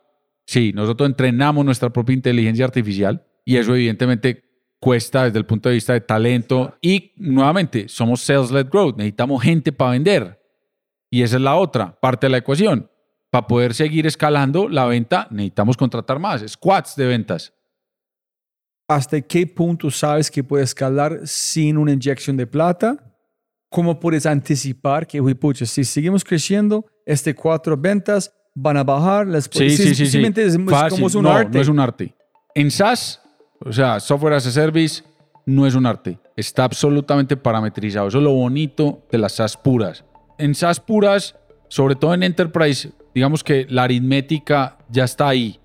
Sí, 0.45 0.72
nosotros 0.74 1.10
entrenamos 1.10 1.66
nuestra 1.66 1.90
propia 1.90 2.14
inteligencia 2.14 2.64
artificial 2.64 3.22
y 3.44 3.57
eso 3.57 3.76
evidentemente 3.76 4.44
cuesta 4.80 5.26
desde 5.26 5.40
el 5.40 5.45
punto 5.45 5.68
de 5.68 5.76
vista 5.76 5.91
de 5.91 6.02
talento 6.02 6.78
y 6.82 7.11
nuevamente 7.18 7.90
somos 7.90 8.22
sales-led 8.22 8.68
growth, 8.70 8.95
necesitamos 8.95 9.44
gente 9.44 9.74
para 9.74 9.91
vender 9.91 10.39
y 11.10 11.23
esa 11.23 11.38
es 11.38 11.41
la 11.41 11.56
otra 11.56 11.99
parte 11.99 12.27
de 12.27 12.31
la 12.31 12.38
ecuación. 12.38 12.90
Para 13.31 13.48
poder 13.48 13.73
seguir 13.76 14.07
escalando 14.07 14.68
la 14.68 14.86
venta 14.86 15.27
necesitamos 15.30 15.77
contratar 15.77 16.18
más, 16.19 16.44
squads 16.48 16.95
de 16.95 17.06
ventas. 17.06 17.53
¿Hasta 18.88 19.22
qué 19.22 19.45
punto 19.45 19.91
sabes 19.91 20.31
que 20.31 20.44
puedes 20.44 20.69
escalar 20.69 21.19
sin 21.26 21.77
una 21.77 21.91
inyección 21.91 22.36
de 22.38 22.48
plata? 22.48 22.98
¿Cómo 23.69 23.99
puedes 23.99 24.26
anticipar 24.26 25.06
que, 25.06 25.22
uy, 25.22 25.36
pucha, 25.36 25.65
si 25.68 25.84
seguimos 25.84 26.23
creciendo, 26.23 26.86
este 27.06 27.36
cuatro 27.36 27.77
ventas 27.77 28.34
van 28.56 28.77
a 28.77 28.84
bajar? 28.84 29.27
Las, 29.27 29.44
Sí, 29.52 29.69
sí, 29.69 29.77
sí. 29.77 29.95
sí. 29.95 30.06
simplemente 30.07 30.44
Es, 30.44 30.56
es 30.56 30.65
Fácil. 30.65 30.90
como 30.98 31.07
es 31.07 31.14
un 31.14 31.23
no, 31.23 31.31
arte. 31.31 31.56
no 31.56 31.61
es 31.61 31.68
un 31.68 31.80
arte. 31.80 32.15
En 32.56 32.72
SaaS, 32.72 33.22
o 33.64 33.72
sea, 33.72 33.99
Software 33.99 34.34
as 34.34 34.48
a 34.48 34.52
Service, 34.52 35.03
no 35.45 35.68
es 35.68 35.76
un 35.76 35.86
arte. 35.86 36.18
Está 36.36 36.64
absolutamente 36.64 37.38
parametrizado. 37.38 38.07
Eso 38.07 38.18
es 38.18 38.23
lo 38.23 38.34
bonito 38.34 39.06
de 39.11 39.19
las 39.19 39.34
SaaS 39.34 39.56
puras. 39.56 40.03
En 40.40 40.56
SaaS 40.56 40.80
puras, 40.80 41.36
sobre 41.68 41.95
todo 41.95 42.14
en 42.14 42.24
Enterprise, 42.24 42.94
digamos 43.14 43.44
que 43.44 43.68
la 43.70 43.84
aritmética 43.84 44.78
ya 44.88 45.03
está 45.03 45.28
ahí. 45.28 45.60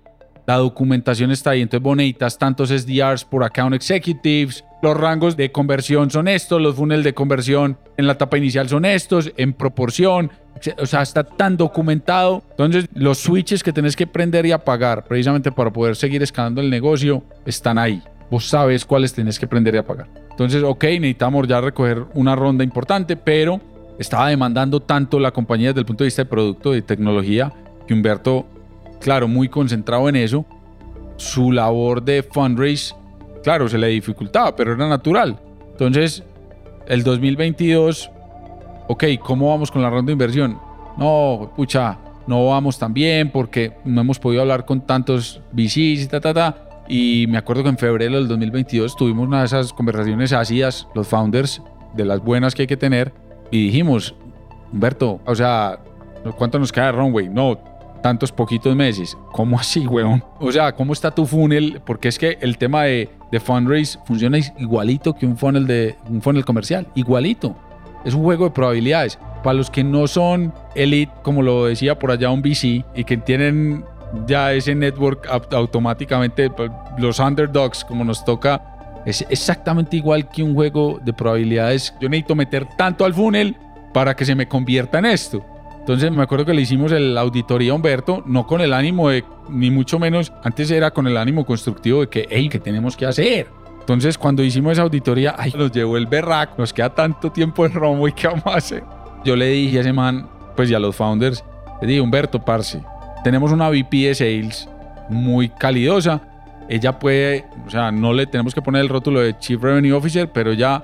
La 0.45 0.57
documentación 0.57 1.31
está 1.31 1.51
ahí. 1.51 1.61
Entonces, 1.61 1.81
vos 1.81 1.95
necesitas 1.95 2.37
tantos 2.37 2.69
SDRs 2.69 3.23
por 3.23 3.45
account 3.45 3.73
executives. 3.73 4.65
Los 4.83 4.97
rangos 4.97 5.37
de 5.37 5.49
conversión 5.51 6.11
son 6.11 6.27
estos. 6.27 6.61
Los 6.61 6.75
funnels 6.75 7.05
de 7.05 7.13
conversión 7.13 7.77
en 7.95 8.05
la 8.05 8.13
etapa 8.13 8.37
inicial 8.37 8.67
son 8.67 8.83
estos. 8.83 9.31
En 9.37 9.53
proporción. 9.53 10.29
O 10.77 10.85
sea, 10.85 11.01
está 11.01 11.23
tan 11.23 11.55
documentado. 11.55 12.43
Entonces, 12.51 12.87
los 12.93 13.17
switches 13.17 13.63
que 13.63 13.71
tenés 13.71 13.95
que 13.95 14.07
prender 14.07 14.45
y 14.45 14.51
apagar 14.51 15.05
precisamente 15.05 15.53
para 15.53 15.71
poder 15.71 15.95
seguir 15.95 16.21
escalando 16.21 16.59
el 16.59 16.69
negocio 16.69 17.23
están 17.45 17.77
ahí. 17.77 18.03
Vos 18.29 18.45
sabes 18.45 18.85
cuáles 18.85 19.13
tenés 19.13 19.39
que 19.39 19.47
prender 19.47 19.75
y 19.75 19.77
apagar. 19.77 20.09
Entonces, 20.31 20.63
ok, 20.63 20.83
necesitamos 20.83 21.47
ya 21.47 21.61
recoger 21.61 22.03
una 22.13 22.35
ronda 22.35 22.63
importante, 22.63 23.15
pero 23.15 23.61
estaba 23.99 24.29
demandando 24.29 24.81
tanto 24.81 25.19
la 25.19 25.31
compañía 25.31 25.69
desde 25.69 25.81
el 25.81 25.85
punto 25.85 26.03
de 26.03 26.07
vista 26.07 26.23
de 26.23 26.29
producto, 26.29 26.71
de 26.71 26.81
tecnología, 26.81 27.51
que 27.87 27.93
Humberto, 27.93 28.45
claro, 28.99 29.27
muy 29.27 29.49
concentrado 29.49 30.09
en 30.09 30.17
eso, 30.17 30.45
su 31.17 31.51
labor 31.51 32.03
de 32.03 32.23
fundraise, 32.23 32.93
claro, 33.43 33.69
se 33.69 33.77
le 33.77 33.87
dificultaba, 33.87 34.55
pero 34.55 34.73
era 34.73 34.87
natural. 34.87 35.39
Entonces, 35.71 36.23
el 36.87 37.03
2022, 37.03 38.09
ok, 38.87 39.03
¿cómo 39.23 39.49
vamos 39.49 39.71
con 39.71 39.81
la 39.81 39.89
ronda 39.89 40.07
de 40.07 40.13
inversión? 40.13 40.59
No, 40.97 41.51
pucha, 41.55 41.97
no 42.27 42.47
vamos 42.47 42.79
tan 42.79 42.93
bien 42.93 43.31
porque 43.31 43.73
no 43.85 44.01
hemos 44.01 44.19
podido 44.19 44.41
hablar 44.41 44.65
con 44.65 44.81
tantos 44.81 45.41
VCs 45.51 46.03
y 46.03 46.07
ta, 46.07 46.19
ta, 46.19 46.33
ta. 46.33 46.57
Y 46.87 47.25
me 47.29 47.37
acuerdo 47.37 47.63
que 47.63 47.69
en 47.69 47.77
febrero 47.77 48.15
del 48.15 48.27
2022 48.27 48.95
tuvimos 48.95 49.27
una 49.27 49.39
de 49.39 49.45
esas 49.45 49.73
conversaciones 49.73 50.33
ácidas, 50.33 50.87
los 50.93 51.07
founders, 51.07 51.61
de 51.95 52.05
las 52.05 52.19
buenas 52.19 52.53
que 52.53 52.63
hay 52.63 52.67
que 52.67 52.77
tener, 52.77 53.13
y 53.55 53.65
dijimos, 53.67 54.15
Humberto, 54.71 55.19
o 55.25 55.35
sea, 55.35 55.79
¿cuánto 56.37 56.59
nos 56.59 56.71
queda 56.71 56.87
de 56.87 56.91
runway? 56.93 57.29
No, 57.29 57.57
tantos 58.01 58.31
poquitos 58.31 58.75
meses. 58.75 59.17
¿Cómo 59.31 59.57
así, 59.59 59.87
weón? 59.87 60.23
O 60.39 60.51
sea, 60.51 60.71
¿cómo 60.73 60.93
está 60.93 61.11
tu 61.11 61.25
funnel? 61.25 61.81
Porque 61.85 62.07
es 62.07 62.19
que 62.19 62.37
el 62.41 62.57
tema 62.57 62.83
de, 62.83 63.09
de 63.31 63.39
fundraise 63.39 63.97
funciona 64.05 64.37
igualito 64.59 65.13
que 65.13 65.25
un 65.25 65.37
funnel, 65.37 65.65
de, 65.65 65.95
un 66.09 66.21
funnel 66.21 66.45
comercial, 66.45 66.87
igualito. 66.95 67.55
Es 68.03 68.13
un 68.13 68.23
juego 68.23 68.45
de 68.45 68.51
probabilidades. 68.51 69.17
Para 69.43 69.55
los 69.55 69.69
que 69.69 69.83
no 69.83 70.07
son 70.07 70.53
elite, 70.75 71.11
como 71.23 71.41
lo 71.41 71.65
decía 71.65 71.97
por 71.97 72.11
allá 72.11 72.29
un 72.31 72.41
VC, 72.41 72.83
y 72.95 73.03
que 73.05 73.17
tienen 73.17 73.83
ya 74.27 74.53
ese 74.53 74.75
network 74.75 75.25
au- 75.27 75.55
automáticamente, 75.55 76.49
pues, 76.49 76.69
los 76.97 77.19
underdogs, 77.19 77.83
como 77.85 78.03
nos 78.03 78.23
toca, 78.25 78.74
es 79.05 79.25
exactamente 79.29 79.97
igual 79.97 80.27
que 80.29 80.43
un 80.43 80.53
juego 80.53 80.99
de 81.03 81.13
probabilidades. 81.13 81.93
Yo 81.99 82.09
necesito 82.09 82.35
meter 82.35 82.65
tanto 82.77 83.05
al 83.05 83.13
funnel 83.13 83.55
para 83.93 84.15
que 84.15 84.25
se 84.25 84.35
me 84.35 84.47
convierta 84.47 84.99
en 84.99 85.05
esto. 85.05 85.45
Entonces 85.79 86.11
me 86.11 86.23
acuerdo 86.23 86.45
que 86.45 86.53
le 86.53 86.63
hicimos 86.63 86.91
el 86.91 87.15
auditoría 87.15 87.71
a 87.71 87.75
Humberto, 87.75 88.23
no 88.25 88.47
con 88.47 88.59
el 88.59 88.73
ánimo 88.73 89.09
de, 89.09 89.23
ni 89.49 89.69
mucho 89.69 89.99
menos, 89.99 90.33
antes 90.43 90.71
era 90.71 90.89
con 90.89 91.05
el 91.05 91.15
ánimo 91.15 91.45
constructivo 91.45 92.01
de 92.01 92.09
que, 92.09 92.27
hey, 92.27 92.49
¿qué 92.49 92.57
tenemos 92.57 92.97
que 92.97 93.05
hacer? 93.05 93.47
Entonces 93.81 94.17
cuando 94.17 94.43
hicimos 94.43 94.71
esa 94.73 94.81
auditoría, 94.81 95.35
ay, 95.37 95.53
nos 95.55 95.71
llevó 95.71 95.95
el 95.97 96.07
berraco, 96.07 96.55
nos 96.57 96.73
queda 96.73 96.89
tanto 96.89 97.31
tiempo 97.31 97.67
en 97.67 97.73
Romo 97.73 98.07
y 98.07 98.13
¿qué 98.13 98.27
vamos 98.27 98.47
a 98.47 98.55
hacer? 98.55 98.83
Yo 99.23 99.35
le 99.35 99.45
dije 99.45 99.77
a 99.77 99.81
ese 99.81 99.93
man, 99.93 100.27
pues 100.55 100.71
y 100.71 100.73
a 100.73 100.79
los 100.79 100.95
founders, 100.95 101.43
le 101.81 101.87
dije, 101.87 102.01
Humberto, 102.01 102.43
parce, 102.43 102.81
tenemos 103.23 103.51
una 103.51 103.69
VP 103.69 104.07
de 104.07 104.15
Sales 104.15 104.67
muy 105.07 105.49
calidosa, 105.49 106.19
ella 106.69 106.97
puede, 106.99 107.45
o 107.65 107.69
sea, 107.69 107.91
no 107.91 108.13
le 108.13 108.25
tenemos 108.25 108.53
que 108.53 108.61
poner 108.61 108.81
el 108.81 108.89
rótulo 108.89 109.19
de 109.19 109.37
Chief 109.37 109.61
Revenue 109.61 109.93
Officer, 109.93 110.31
pero 110.31 110.51
ella 110.51 110.83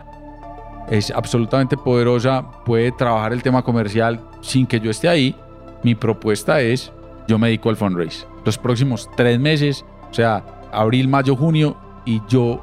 es 0.90 1.12
absolutamente 1.12 1.78
poderosa, 1.78 2.46
puede 2.66 2.92
trabajar 2.92 3.34
el 3.34 3.42
tema 3.42 3.64
comercial 3.64 4.20
sin 4.42 4.68
que 4.68 4.80
yo 4.80 4.92
esté 4.92 5.08
ahí. 5.08 5.36
Mi 5.84 5.96
propuesta 5.96 6.62
es, 6.62 6.92
yo 7.28 7.40
me 7.40 7.48
dedico 7.48 7.70
al 7.70 7.78
fundraise. 7.78 8.28
Los 8.46 8.58
próximos 8.58 9.10
tres 9.16 9.40
meses, 9.40 9.86
o 10.10 10.14
sea, 10.14 10.44
abril, 10.72 11.08
mayo, 11.08 11.36
junio, 11.36 11.76
y 12.06 12.22
yo, 12.28 12.62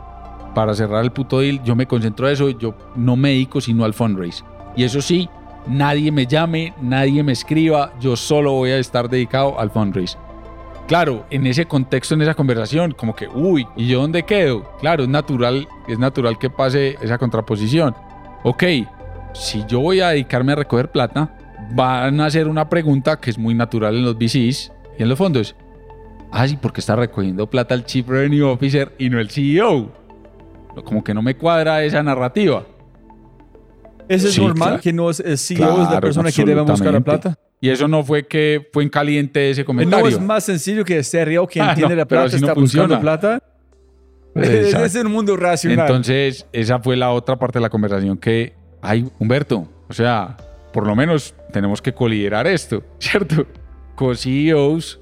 para 0.55 0.75
cerrar 0.75 1.05
el 1.05 1.11
puto 1.11 1.41
deal, 1.41 1.63
yo 1.65 1.75
me 1.75 1.87
concentro 1.87 2.27
en 2.27 2.35
eso, 2.35 2.51
yo 2.51 2.75
no 2.95 3.17
me 3.17 3.31
dedico 3.31 3.61
sino 3.61 3.85
al 3.85 3.95
fundraise. 3.95 4.45
Y 4.77 4.85
eso 4.85 5.01
sí, 5.01 5.29
nadie 5.67 6.13
me 6.13 6.27
llame, 6.27 6.75
nadie 6.81 7.23
me 7.23 7.33
escriba, 7.33 7.93
yo 8.01 8.15
solo 8.15 8.53
voy 8.53 8.71
a 8.71 8.79
estar 8.79 9.09
dedicado 9.09 9.59
al 9.59 9.71
fundraise. 9.71 10.17
Claro, 10.89 11.27
en 11.31 11.47
ese 11.47 11.67
contexto, 11.67 12.15
en 12.15 12.23
esa 12.23 12.35
conversación, 12.35 12.93
como 12.93 13.15
que, 13.15 13.29
uy, 13.29 13.67
¿y 13.77 13.87
yo 13.89 14.01
dónde 14.01 14.23
quedo? 14.25 14.73
Claro, 14.81 15.03
es 15.03 15.09
natural, 15.09 15.69
es 15.87 15.99
natural 15.99 16.39
que 16.39 16.49
pase 16.49 16.97
esa 17.03 17.19
contraposición. 17.19 17.95
Ok, 18.43 18.65
si 19.35 19.65
yo 19.69 19.81
voy 19.81 20.01
a 20.01 20.09
dedicarme 20.09 20.53
a 20.53 20.57
recoger 20.57 20.91
plata, 20.91 21.37
van 21.75 22.19
a 22.23 22.27
hacer 22.27 22.49
una 22.49 22.71
pregunta 22.71 23.21
que 23.21 23.29
es 23.29 23.37
muy 23.39 23.53
natural 23.55 23.97
en 23.97 24.05
los 24.05 24.17
VCs 24.17 24.73
y 24.99 25.03
en 25.03 25.09
los 25.11 25.19
fondos. 25.19 25.55
Ah, 26.33 26.49
sí, 26.49 26.57
porque 26.61 26.81
está 26.81 26.97
recogiendo 26.97 27.49
plata 27.49 27.75
el 27.75 27.85
Chief 27.85 28.09
Revenue 28.09 28.43
Officer 28.51 28.95
y 28.99 29.11
no 29.11 29.21
el 29.21 29.29
CEO. 29.29 29.93
Como 30.85 31.05
que 31.05 31.13
no 31.13 31.21
me 31.21 31.37
cuadra 31.37 31.83
esa 31.85 32.03
narrativa. 32.03 32.65
¿Eso 34.09 34.29
es 34.29 34.35
Sí, 34.35 34.41
normal 34.41 34.69
claro. 34.69 34.83
que 34.83 34.93
no 34.95 35.11
es 35.11 35.21
el 35.21 35.37
CEO 35.37 35.83
es 35.83 35.91
la 35.91 36.01
persona 36.01 36.33
que 36.33 36.45
debe 36.45 36.63
buscar 36.63 36.95
la 36.95 37.01
plata? 37.01 37.39
Y 37.61 37.71
eso 37.71 37.89
no 37.89 38.05
fue 38.05 38.27
que 38.27 38.69
fue 38.73 38.85
en 38.85 38.89
caliente 38.89 39.51
ese 39.51 39.65
comentario. 39.65 40.05
No 40.05 40.09
es 40.09 40.21
más 40.21 40.45
sencillo 40.45 40.85
que 40.85 41.03
serio 41.03 41.47
quien 41.47 41.65
Ah, 41.69 41.75
tiene 41.75 41.91
no, 41.91 41.97
la 41.97 42.07
plata 42.07 42.29
no 42.29 42.37
está 42.37 42.55
buscando 42.55 42.95
funciona. 42.95 43.01
plata. 43.01 43.43
Exacto. 44.35 44.85
Es 44.87 44.95
un 44.95 45.13
mundo 45.13 45.37
racional. 45.37 45.87
Entonces, 45.87 46.47
esa 46.53 46.79
fue 46.79 46.97
la 46.97 47.11
otra 47.11 47.37
parte 47.37 47.59
de 47.59 47.63
la 47.63 47.71
conversación 47.71 48.17
que, 48.17 48.55
ay, 48.81 49.09
Humberto, 49.19 49.69
o 49.89 49.93
sea, 49.93 50.37
por 50.73 50.87
lo 50.87 50.95
menos 50.95 51.35
tenemos 51.53 51.83
que 51.83 51.93
coliderar 51.93 52.47
esto, 52.47 52.83
¿cierto? 53.01 53.47
Co-CEOs, 53.97 55.01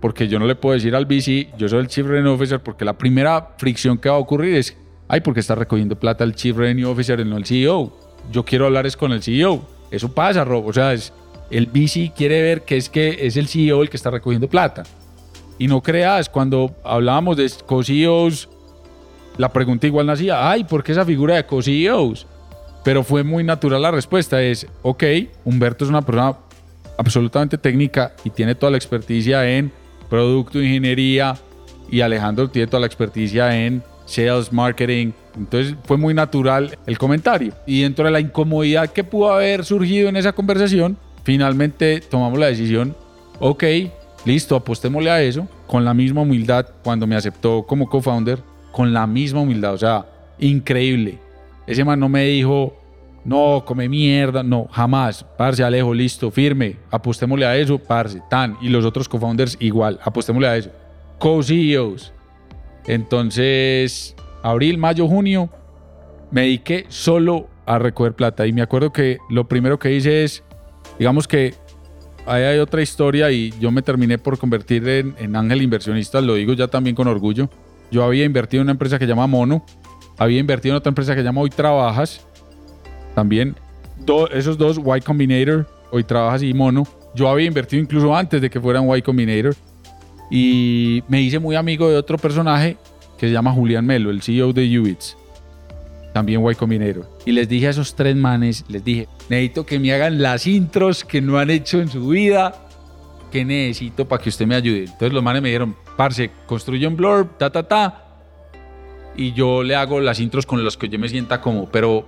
porque 0.00 0.28
yo 0.28 0.38
no 0.38 0.46
le 0.46 0.54
puedo 0.54 0.74
decir 0.74 0.94
al 0.94 1.06
VC, 1.06 1.48
yo 1.56 1.68
soy 1.68 1.80
el 1.80 1.86
Chief 1.86 2.06
Revenue 2.06 2.32
Officer, 2.34 2.60
porque 2.60 2.84
la 2.84 2.98
primera 2.98 3.54
fricción 3.56 3.96
que 3.96 4.10
va 4.10 4.16
a 4.16 4.18
ocurrir 4.18 4.56
es, 4.56 4.76
ay, 5.08 5.20
porque 5.20 5.40
está 5.40 5.54
recogiendo 5.54 5.98
plata 5.98 6.24
el 6.24 6.34
Chief 6.34 6.54
Revenue 6.54 6.84
Officer 6.84 7.18
y 7.20 7.24
no 7.24 7.38
el 7.38 7.46
CEO. 7.46 7.96
Yo 8.30 8.44
quiero 8.44 8.66
hablar 8.66 8.84
es 8.84 8.96
con 8.96 9.12
el 9.12 9.22
CEO. 9.22 9.66
Eso 9.90 10.12
pasa, 10.12 10.44
Rob. 10.44 10.66
O 10.66 10.72
sea, 10.72 10.92
es, 10.92 11.12
el 11.50 11.66
VC 11.66 12.12
quiere 12.14 12.42
ver 12.42 12.62
que 12.62 12.76
es 12.76 12.88
que 12.88 13.26
es 13.26 13.36
el 13.36 13.48
CEO 13.48 13.82
el 13.82 13.90
que 13.90 13.96
está 13.96 14.10
recogiendo 14.10 14.48
plata. 14.48 14.84
Y 15.58 15.68
no 15.68 15.82
creas, 15.82 16.28
cuando 16.28 16.74
hablábamos 16.82 17.36
de 17.36 17.50
co-CEOs, 17.64 18.48
la 19.36 19.52
pregunta 19.52 19.86
igual 19.86 20.06
nacía, 20.06 20.50
ay, 20.50 20.64
¿por 20.64 20.82
qué 20.82 20.92
esa 20.92 21.04
figura 21.04 21.36
de 21.36 21.46
co-CEOs? 21.46 22.26
Pero 22.82 23.02
fue 23.02 23.22
muy 23.22 23.44
natural 23.44 23.82
la 23.82 23.90
respuesta, 23.90 24.42
es, 24.42 24.66
ok, 24.82 25.04
Humberto 25.44 25.84
es 25.84 25.90
una 25.90 26.02
persona 26.02 26.36
absolutamente 26.98 27.56
técnica 27.56 28.14
y 28.24 28.30
tiene 28.30 28.54
toda 28.54 28.70
la 28.70 28.76
experticia 28.76 29.48
en 29.48 29.72
producto, 30.08 30.60
ingeniería, 30.60 31.36
y 31.90 32.00
Alejandro 32.00 32.48
tiene 32.48 32.66
toda 32.66 32.80
la 32.80 32.86
experticia 32.86 33.54
en 33.64 33.82
sales, 34.06 34.52
marketing. 34.52 35.12
Entonces 35.36 35.74
fue 35.84 35.96
muy 35.96 36.14
natural 36.14 36.78
el 36.86 36.98
comentario. 36.98 37.52
Y 37.66 37.82
dentro 37.82 38.04
de 38.04 38.10
la 38.10 38.20
incomodidad 38.20 38.90
que 38.90 39.04
pudo 39.04 39.32
haber 39.32 39.64
surgido 39.64 40.08
en 40.08 40.16
esa 40.16 40.32
conversación, 40.32 40.96
finalmente 41.24 42.00
tomamos 42.00 42.38
la 42.38 42.46
decisión, 42.46 42.94
ok, 43.40 43.64
listo, 44.24 44.56
apostémosle 44.56 45.10
a 45.10 45.22
eso, 45.22 45.48
con 45.66 45.84
la 45.84 45.94
misma 45.94 46.22
humildad 46.22 46.66
cuando 46.82 47.06
me 47.06 47.16
aceptó 47.16 47.64
como 47.66 47.88
co-founder, 47.88 48.38
con 48.70 48.92
la 48.92 49.06
misma 49.06 49.40
humildad, 49.40 49.74
o 49.74 49.78
sea, 49.78 50.06
increíble. 50.38 51.18
Ese 51.66 51.84
man 51.84 51.98
no 51.98 52.08
me 52.08 52.24
dijo, 52.24 52.76
no, 53.24 53.64
come 53.64 53.88
mierda, 53.88 54.42
no, 54.42 54.68
jamás. 54.70 55.24
Parce, 55.38 55.64
Alejo, 55.64 55.94
listo, 55.94 56.30
firme, 56.30 56.76
apostémosle 56.90 57.46
a 57.46 57.56
eso, 57.56 57.78
parce, 57.78 58.20
tan. 58.28 58.56
Y 58.60 58.68
los 58.68 58.84
otros 58.84 59.08
co-founders 59.08 59.56
igual, 59.60 59.98
apostémosle 60.02 60.48
a 60.48 60.56
eso. 60.56 60.70
Co-CEOs. 61.18 62.12
Entonces, 62.86 64.14
abril, 64.42 64.76
mayo, 64.76 65.08
junio, 65.08 65.48
me 66.30 66.42
dediqué 66.42 66.84
solo 66.88 67.48
a 67.64 67.78
recoger 67.78 68.12
plata. 68.12 68.46
Y 68.46 68.52
me 68.52 68.60
acuerdo 68.60 68.92
que 68.92 69.18
lo 69.30 69.48
primero 69.48 69.78
que 69.78 69.94
hice 69.94 70.24
es, 70.24 70.44
digamos 70.98 71.28
que 71.28 71.54
ahí 72.26 72.42
hay 72.42 72.58
otra 72.58 72.82
historia 72.82 73.30
y 73.30 73.52
yo 73.60 73.70
me 73.70 73.82
terminé 73.82 74.18
por 74.18 74.38
convertir 74.38 74.88
en, 74.88 75.36
ángel 75.36 75.62
inversionista, 75.62 76.20
lo 76.20 76.34
digo 76.34 76.52
ya 76.52 76.68
también 76.68 76.96
con 76.96 77.08
orgullo. 77.08 77.48
Yo 77.90 78.04
había 78.04 78.24
invertido 78.24 78.60
en 78.60 78.66
una 78.66 78.72
empresa 78.72 78.98
que 78.98 79.04
se 79.04 79.08
llama 79.08 79.26
Mono, 79.26 79.64
había 80.18 80.38
invertido 80.38 80.74
en 80.74 80.78
otra 80.78 80.90
empresa 80.90 81.14
que 81.14 81.20
se 81.20 81.24
llama 81.24 81.40
Hoy 81.40 81.50
Trabajas, 81.50 82.26
también 83.14 83.54
esos 84.32 84.58
dos, 84.58 84.78
Y 84.78 85.00
Combinator, 85.00 85.66
Hoy 85.90 86.04
Trabajas 86.04 86.42
y 86.42 86.52
Mono. 86.52 86.86
Yo 87.14 87.28
había 87.28 87.46
invertido 87.46 87.82
incluso 87.82 88.14
antes 88.14 88.40
de 88.40 88.50
que 88.50 88.60
fueran 88.60 88.88
Y 88.96 89.02
Combinator 89.02 89.54
y 90.30 91.02
me 91.08 91.20
hice 91.20 91.38
muy 91.38 91.54
amigo 91.54 91.88
de 91.88 91.96
otro 91.96 92.18
personaje 92.18 92.76
que 93.18 93.28
se 93.28 93.32
llama 93.32 93.52
Julián 93.52 93.86
Melo, 93.86 94.10
el 94.10 94.22
CEO 94.22 94.52
de 94.52 94.80
Ubits, 94.80 95.16
también 96.14 96.40
Combinator. 96.54 97.10
Y 97.26 97.32
les 97.32 97.48
dije 97.48 97.66
a 97.66 97.70
esos 97.70 97.96
tres 97.96 98.14
manes, 98.14 98.64
les 98.68 98.84
dije, 98.84 99.08
necesito 99.28 99.66
que 99.66 99.80
me 99.80 99.92
hagan 99.92 100.22
las 100.22 100.46
intros 100.46 101.04
que 101.04 101.20
no 101.20 101.38
han 101.38 101.50
hecho 101.50 101.80
en 101.80 101.88
su 101.88 102.08
vida, 102.08 102.54
que 103.32 103.44
necesito 103.44 104.06
para 104.06 104.22
que 104.22 104.28
usted 104.28 104.46
me 104.46 104.54
ayude. 104.54 104.84
Entonces 104.84 105.12
los 105.12 105.24
manes 105.24 105.42
me 105.42 105.48
dijeron, 105.48 105.74
parce, 105.96 106.30
construye 106.46 106.86
un 106.86 106.96
blurb, 106.96 107.36
ta, 107.36 107.50
ta, 107.50 107.64
ta, 107.64 108.04
y 109.16 109.32
yo 109.32 109.64
le 109.64 109.74
hago 109.74 110.00
las 110.00 110.20
intros 110.20 110.46
con 110.46 110.62
los 110.62 110.76
que 110.76 110.88
yo 110.88 111.00
me 111.00 111.08
sienta 111.08 111.40
como, 111.40 111.68
pero 111.68 112.06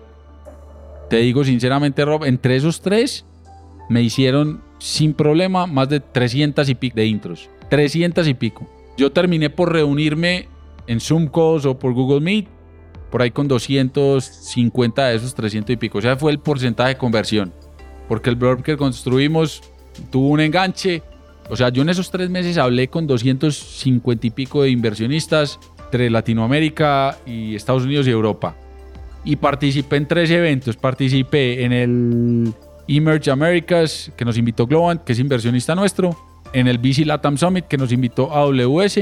te 1.10 1.16
digo 1.16 1.44
sinceramente, 1.44 2.04
Rob, 2.04 2.24
entre 2.24 2.54
esos 2.54 2.80
tres 2.80 3.24
me 3.88 4.02
hicieron 4.02 4.62
sin 4.78 5.14
problema 5.14 5.66
más 5.66 5.88
de 5.88 5.98
300 5.98 6.68
y 6.68 6.74
pico 6.76 6.94
de 6.94 7.06
intros. 7.06 7.50
300 7.70 8.28
y 8.28 8.34
pico. 8.34 8.68
Yo 8.96 9.10
terminé 9.10 9.50
por 9.50 9.72
reunirme 9.72 10.48
en 10.86 11.00
Zoom 11.00 11.26
calls 11.26 11.66
o 11.66 11.76
por 11.76 11.92
Google 11.92 12.20
Meet, 12.20 12.46
por 13.10 13.22
ahí 13.22 13.30
con 13.30 13.48
250 13.48 15.06
de 15.06 15.16
esos 15.16 15.34
300 15.34 15.74
y 15.74 15.76
pico. 15.76 15.98
O 15.98 16.02
sea, 16.02 16.16
fue 16.16 16.32
el 16.32 16.38
porcentaje 16.38 16.90
de 16.90 16.98
conversión. 16.98 17.52
Porque 18.08 18.30
el 18.30 18.36
blog 18.36 18.62
que 18.62 18.76
construimos 18.76 19.62
tuvo 20.10 20.28
un 20.28 20.40
enganche. 20.40 21.02
O 21.48 21.56
sea, 21.56 21.68
yo 21.68 21.82
en 21.82 21.88
esos 21.88 22.10
tres 22.10 22.30
meses 22.30 22.58
hablé 22.58 22.88
con 22.88 23.06
250 23.06 24.26
y 24.26 24.30
pico 24.30 24.62
de 24.62 24.70
inversionistas 24.70 25.58
entre 25.84 26.10
Latinoamérica 26.10 27.18
y 27.24 27.54
Estados 27.54 27.84
Unidos 27.84 28.06
y 28.06 28.10
Europa. 28.10 28.56
Y 29.24 29.36
participé 29.36 29.96
en 29.96 30.06
tres 30.06 30.30
eventos. 30.30 30.76
Participé 30.76 31.64
en 31.64 31.72
el 31.72 32.54
Emerge 32.88 33.30
Americas, 33.30 34.12
que 34.16 34.24
nos 34.24 34.38
invitó 34.38 34.66
Globant, 34.66 35.02
que 35.02 35.12
es 35.12 35.18
inversionista 35.18 35.74
nuestro. 35.74 36.16
En 36.52 36.68
el 36.68 36.78
BC 36.78 37.04
Latam 37.06 37.36
Summit, 37.36 37.66
que 37.66 37.76
nos 37.76 37.92
invitó 37.92 38.32
AWS. 38.32 39.00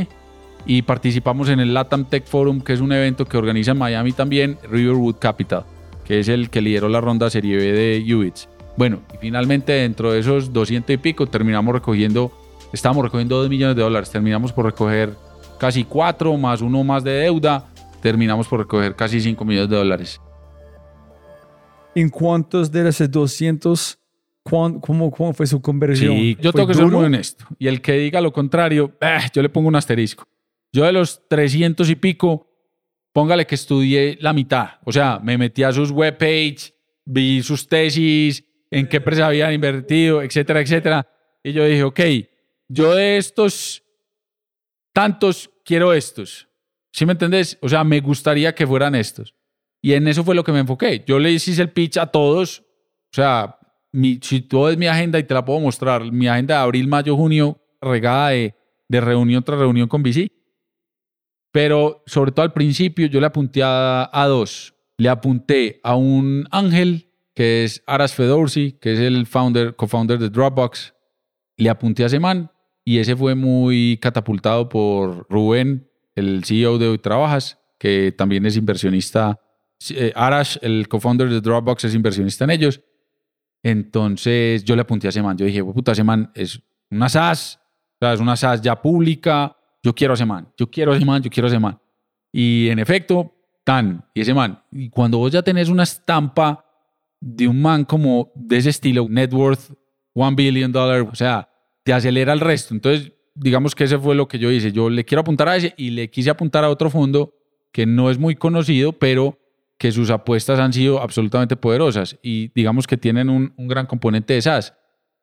Y 0.67 0.83
participamos 0.83 1.49
en 1.51 1.61
el 1.61 1.75
Latam 1.75 2.05
Tech 2.07 2.25
Forum, 2.27 2.61
que 2.61 2.73
es 2.73 2.81
un 2.81 2.93
evento 2.93 3.27
que 3.27 3.37
organiza 3.37 3.73
en 3.73 3.79
Miami 3.79 4.13
también 4.13 4.59
Riverwood 4.71 5.17
Capital, 5.19 5.65
que 6.05 6.21
es 6.21 6.29
el 6.29 6.49
que 6.51 6.63
lideró 6.63 6.89
la 6.89 7.01
ronda 7.01 7.29
Serie 7.29 7.57
B 7.57 7.73
de 7.73 8.15
UBITS. 8.15 8.49
Bueno, 8.77 9.01
y 9.13 9.19
finalmente 9.19 9.73
dentro 9.73 10.11
de 10.13 10.21
esos 10.21 10.53
200 10.53 10.95
y 10.95 10.97
pico 10.97 11.27
terminamos 11.27 11.75
recogiendo, 11.75 12.33
estábamos 12.73 13.05
recogiendo 13.05 13.37
2 13.37 13.49
millones 13.51 13.77
de 13.77 13.83
dólares, 13.83 14.11
terminamos 14.11 14.53
por 14.53 14.65
recoger 14.65 15.15
casi 15.59 15.85
4 15.85 16.37
más 16.39 16.61
uno 16.63 16.83
más 16.83 17.05
de 17.05 17.13
deuda, 17.13 17.67
terminamos 18.01 18.49
por 18.49 18.61
recoger 18.61 18.97
casi 18.97 19.21
5 19.21 19.45
millones 19.45 19.69
de 19.71 19.77
dólares. 19.77 20.21
¿En 21.95 22.09
cuántos 22.09 22.73
de 22.73 22.89
esos 22.89 23.09
200, 23.11 23.99
cuán- 24.43 24.81
cómo, 24.81 25.11
cómo 25.11 25.33
fue 25.33 25.47
su 25.47 25.61
conversión? 25.63 26.17
Sí, 26.17 26.37
yo 26.41 26.51
¿Fue 26.51 26.59
tengo 26.61 26.67
que 26.69 26.75
ser 26.75 26.85
duro? 26.85 26.97
muy 26.99 27.07
honesto. 27.07 27.45
Y 27.59 27.69
el 27.69 27.81
que 27.81 27.93
diga 27.93 28.21
lo 28.21 28.33
contrario, 28.33 28.93
eh, 29.01 29.19
yo 29.33 29.43
le 29.43 29.49
pongo 29.49 29.69
un 29.69 29.77
asterisco. 29.77 30.25
Yo 30.75 30.85
de 30.85 30.93
los 30.93 31.29
300 31.29 31.89
y 31.89 31.95
pico, 31.95 32.49
póngale 33.13 33.47
que 33.47 33.55
estudié 33.55 34.19
la 34.21 34.33
mitad. 34.33 34.81
O 34.85 34.91
sea, 34.91 35.21
me 35.23 35.39
metí 35.39 35.63
a 35.63 35.71
sus 35.71 35.93
webpage, 35.93 36.75
vi 37.05 37.45
sus 37.45 37.69
tesis, 37.69 38.45
en 38.73 38.89
qué 38.89 38.97
empresa 38.97 39.29
habían 39.29 39.53
invertido, 39.53 40.21
etcétera, 40.21 40.61
etcétera. 40.61 41.07
Y 41.45 41.53
yo 41.53 41.65
dije, 41.65 41.85
ok, 41.85 42.01
yo 42.67 42.93
de 42.93 43.19
estos 43.19 43.85
tantos 44.93 45.49
quiero 45.65 45.93
estos. 45.93 46.49
¿Sí 46.93 47.07
me 47.07 47.13
entendés? 47.13 47.57
O 47.63 47.69
sea, 47.69 47.85
me 47.85 48.01
gustaría 48.01 48.53
que 48.53 48.67
fueran 48.67 48.97
estos. 48.97 49.33
Y 49.81 49.93
en 49.93 50.09
eso 50.09 50.25
fue 50.25 50.35
lo 50.35 50.43
que 50.43 50.51
me 50.51 50.59
enfoqué. 50.59 51.05
Yo 51.07 51.21
le 51.21 51.31
hice 51.31 51.63
el 51.63 51.71
pitch 51.71 51.99
a 51.99 52.07
todos. 52.07 52.65
O 53.13 53.15
sea, 53.15 53.61
mi, 53.93 54.19
si 54.21 54.41
tú 54.41 54.65
ves 54.65 54.77
mi 54.77 54.89
agenda 54.89 55.21
y 55.21 55.23
te 55.23 55.35
la 55.35 55.45
puedo 55.45 55.61
mostrar, 55.61 56.11
mi 56.11 56.27
agenda 56.27 56.57
de 56.57 56.63
abril, 56.63 56.89
mayo, 56.89 57.15
junio, 57.15 57.61
regada 57.81 58.31
de, 58.31 58.57
de 58.89 59.01
reunión 59.01 59.45
tras 59.45 59.61
reunión 59.61 59.87
con 59.87 60.03
VC. 60.03 60.33
Pero 61.55 62.03
sobre 62.05 62.33
todo 62.33 62.43
al 62.43 62.53
principio 62.53 63.07
yo 63.07 63.21
le 63.21 63.27
apunté 63.27 63.63
a, 63.63 64.11
a 64.13 64.27
dos. 64.27 64.75
Le 64.99 65.09
apunté 65.09 65.79
a 65.85 65.95
un 65.95 66.49
ángel 66.51 67.13
que 67.33 67.63
es 67.63 67.81
Aras 67.87 68.13
Fedorsi, 68.13 68.73
que 68.81 68.95
es 68.95 68.99
el 68.99 69.25
founder, 69.25 69.77
co-founder 69.77 70.19
de 70.19 70.31
Dropbox. 70.31 70.95
Le 71.57 71.71
apunté 71.71 72.03
a 72.03 72.07
ese 72.07 72.19
man 72.19 72.51
y 72.85 72.99
ese 72.99 73.15
fue 73.15 73.37
muy 73.37 74.01
catapultado 74.03 74.69
por 74.69 75.29
Rubén, 75.31 75.89
el 76.17 76.43
CEO 76.45 76.77
de 76.79 76.89
Hoy 76.89 76.99
Trabajas, 76.99 77.61
que 77.79 78.13
también 78.19 78.45
es 78.47 78.57
inversionista. 78.57 79.41
Eh, 79.91 80.13
Arash, 80.17 80.59
el 80.61 80.89
co-founder 80.89 81.29
de 81.29 81.41
Dropbox, 81.41 81.85
es 81.85 81.95
inversionista 81.95 82.43
en 82.43 82.51
ellos. 82.51 82.81
Entonces 83.63 84.65
yo 84.65 84.75
le 84.75 84.83
apunté 84.83 85.07
a 85.07 85.11
ese 85.11 85.23
man. 85.23 85.39
Yo 85.39 85.47
dije, 85.47 85.63
puta, 85.63 85.93
ese 85.93 86.03
man 86.03 86.33
es 86.35 86.61
una 86.91 87.09
SaaS, 87.09 87.61
o 87.95 87.99
sea, 88.01 88.13
es 88.15 88.19
una 88.19 88.35
SaaS 88.35 88.61
ya 88.61 88.83
pública. 88.83 89.57
Yo 89.85 89.95
quiero 89.95 90.15
a 90.15 90.17
ese 90.17 90.25
man, 90.25 90.49
yo 90.57 90.71
quiero 90.71 90.93
a 90.93 90.97
ese 90.97 91.05
man, 91.05 91.23
yo 91.23 91.31
quiero 91.31 91.47
a 91.47 91.51
ese 91.51 91.59
man. 91.59 91.79
Y 92.33 92.69
en 92.71 92.79
efecto, 92.79 93.35
tan, 93.65 94.03
y 94.15 94.23
ese 94.23 94.33
man. 94.33 94.63
Y 94.73 94.89
cuando 94.89 95.19
vos 95.19 95.31
ya 95.31 95.43
tenés 95.43 95.69
una 95.69 95.83
estampa 95.83 96.65
de 97.21 97.47
un 97.47 97.61
man 97.61 97.85
como 97.85 98.33
de 98.35 98.57
ese 98.57 98.71
estilo, 98.71 99.07
net 99.11 99.31
worth, 99.35 99.73
one 100.15 100.35
billion 100.35 100.73
dollar, 100.73 101.03
o 101.03 101.15
sea, 101.15 101.51
te 101.83 101.93
acelera 101.93 102.33
el 102.33 102.41
resto. 102.41 102.73
Entonces, 102.73 103.13
digamos 103.35 103.75
que 103.75 103.85
ese 103.85 103.99
fue 103.99 104.15
lo 104.15 104.27
que 104.27 104.39
yo 104.39 104.51
hice. 104.51 104.73
Yo 104.73 104.89
le 104.89 105.05
quiero 105.05 105.21
apuntar 105.21 105.51
a 105.51 105.57
ese 105.57 105.75
y 105.77 105.91
le 105.91 106.09
quise 106.09 106.31
apuntar 106.31 106.65
a 106.65 106.71
otro 106.71 106.89
fondo 106.89 107.35
que 107.71 107.85
no 107.85 108.11
es 108.11 108.19
muy 108.19 108.37
conocido, 108.37 108.95
pero 108.95 109.39
que 109.77 109.93
sus 109.93 110.09
apuestas 110.09 110.61
han 110.61 110.73
sido 110.73 111.03
absolutamente 111.03 111.57
poderosas 111.57 112.17
y 112.23 112.49
digamos 112.55 112.87
que 112.87 112.97
tienen 112.97 113.29
un, 113.29 113.53
gran 113.59 113.85
componente 113.85 114.33
de 114.33 114.41
SaaS. 114.41 114.73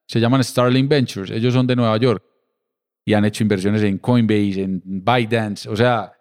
Se 0.05 0.19
llaman 0.19 0.43
Starling 0.43 0.87
Ventures. 0.87 1.31
Ellos 1.31 1.51
son 1.51 1.65
de 1.65 1.75
Nueva 1.75 1.97
York 1.97 2.23
y 3.05 3.13
han 3.13 3.25
hecho 3.25 3.43
inversiones 3.43 3.83
en 3.83 3.97
Coinbase, 3.97 4.61
en 4.61 4.81
ByteDance. 4.83 5.69
O 5.69 5.75
sea, 5.75 6.13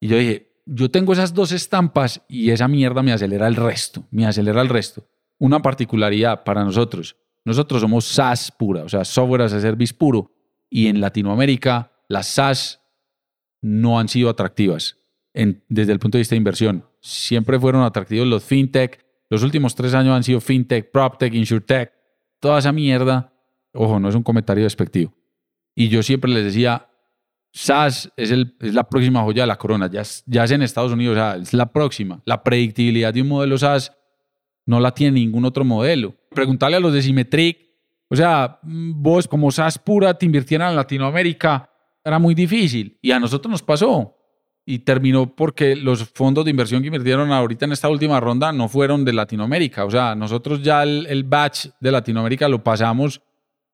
y 0.00 0.08
yo 0.08 0.16
dije, 0.16 0.52
yo 0.66 0.90
tengo 0.90 1.12
esas 1.12 1.34
dos 1.34 1.52
estampas 1.52 2.22
y 2.28 2.50
esa 2.50 2.68
mierda 2.68 3.02
me 3.02 3.12
acelera 3.12 3.46
el 3.48 3.56
resto, 3.56 4.04
me 4.10 4.26
acelera 4.26 4.60
el 4.60 4.68
resto. 4.68 5.06
Una 5.38 5.60
particularidad 5.60 6.44
para 6.44 6.64
nosotros. 6.64 7.16
nosotros 7.44 7.80
somos 7.80 8.04
SaaS 8.04 8.52
pura, 8.52 8.84
o 8.84 8.88
sea, 8.88 9.04
software 9.04 9.42
as 9.42 9.52
a 9.52 9.60
service 9.60 9.92
puro. 9.92 10.30
Y 10.70 10.86
en 10.86 11.00
Latinoamérica, 11.00 11.92
las 12.08 12.28
SaaS 12.28 12.80
no 13.60 13.98
han 13.98 14.08
sido 14.08 14.30
atractivas 14.30 14.96
desde 15.68 15.92
el 15.92 15.98
punto 15.98 16.18
de 16.18 16.20
vista 16.20 16.34
de 16.34 16.38
inversión. 16.38 16.84
Siempre 17.00 17.58
fueron 17.58 17.82
atractivos 17.82 18.28
los 18.28 18.44
fintech. 18.44 19.04
Los 19.28 19.42
últimos 19.42 19.74
tres 19.74 19.94
años 19.94 20.14
han 20.14 20.22
sido 20.22 20.40
fintech, 20.40 20.90
proptech, 20.90 21.34
insurtech, 21.34 21.92
toda 22.38 22.58
esa 22.58 22.72
mierda. 22.72 23.32
Ojo, 23.72 23.98
no 23.98 24.08
es 24.08 24.14
un 24.14 24.22
comentario 24.22 24.64
despectivo. 24.64 25.14
Y 25.74 25.88
yo 25.88 26.02
siempre 26.02 26.30
les 26.30 26.44
decía, 26.44 26.88
SaaS 27.52 28.10
es, 28.16 28.30
el, 28.30 28.56
es 28.60 28.74
la 28.74 28.84
próxima 28.84 29.22
joya 29.22 29.42
de 29.42 29.46
la 29.46 29.56
corona. 29.56 29.88
Ya 29.90 30.00
es, 30.00 30.22
ya 30.26 30.44
es 30.44 30.50
en 30.50 30.62
Estados 30.62 30.92
Unidos, 30.92 31.12
o 31.12 31.20
sea, 31.20 31.36
es 31.36 31.52
la 31.52 31.66
próxima. 31.72 32.20
La 32.24 32.42
predictibilidad 32.42 33.12
de 33.12 33.22
un 33.22 33.28
modelo 33.28 33.58
SaaS 33.58 33.92
no 34.66 34.80
la 34.80 34.92
tiene 34.92 35.20
ningún 35.20 35.44
otro 35.44 35.64
modelo. 35.64 36.14
Preguntarle 36.30 36.76
a 36.76 36.80
los 36.80 36.92
de 36.92 37.02
Symmetric, 37.02 37.58
o 38.08 38.16
sea, 38.16 38.58
mm, 38.62 39.02
vos 39.02 39.28
como 39.28 39.50
SaaS 39.50 39.78
pura 39.78 40.14
te 40.14 40.26
invirtieran 40.26 40.70
en 40.70 40.76
Latinoamérica, 40.76 41.70
era 42.04 42.18
muy 42.18 42.34
difícil. 42.34 42.98
Y 43.02 43.10
a 43.10 43.20
nosotros 43.20 43.50
nos 43.50 43.62
pasó. 43.62 44.16
Y 44.64 44.80
terminó 44.80 45.34
porque 45.34 45.74
los 45.74 46.08
fondos 46.10 46.44
de 46.44 46.52
inversión 46.52 46.82
que 46.82 46.86
invirtieron 46.86 47.32
ahorita 47.32 47.64
en 47.64 47.72
esta 47.72 47.88
última 47.88 48.20
ronda 48.20 48.52
no 48.52 48.68
fueron 48.68 49.04
de 49.04 49.12
Latinoamérica. 49.12 49.84
O 49.84 49.90
sea, 49.90 50.14
nosotros 50.14 50.62
ya 50.62 50.84
el, 50.84 51.06
el 51.08 51.24
batch 51.24 51.66
de 51.80 51.90
Latinoamérica 51.90 52.48
lo 52.48 52.62
pasamos 52.62 53.20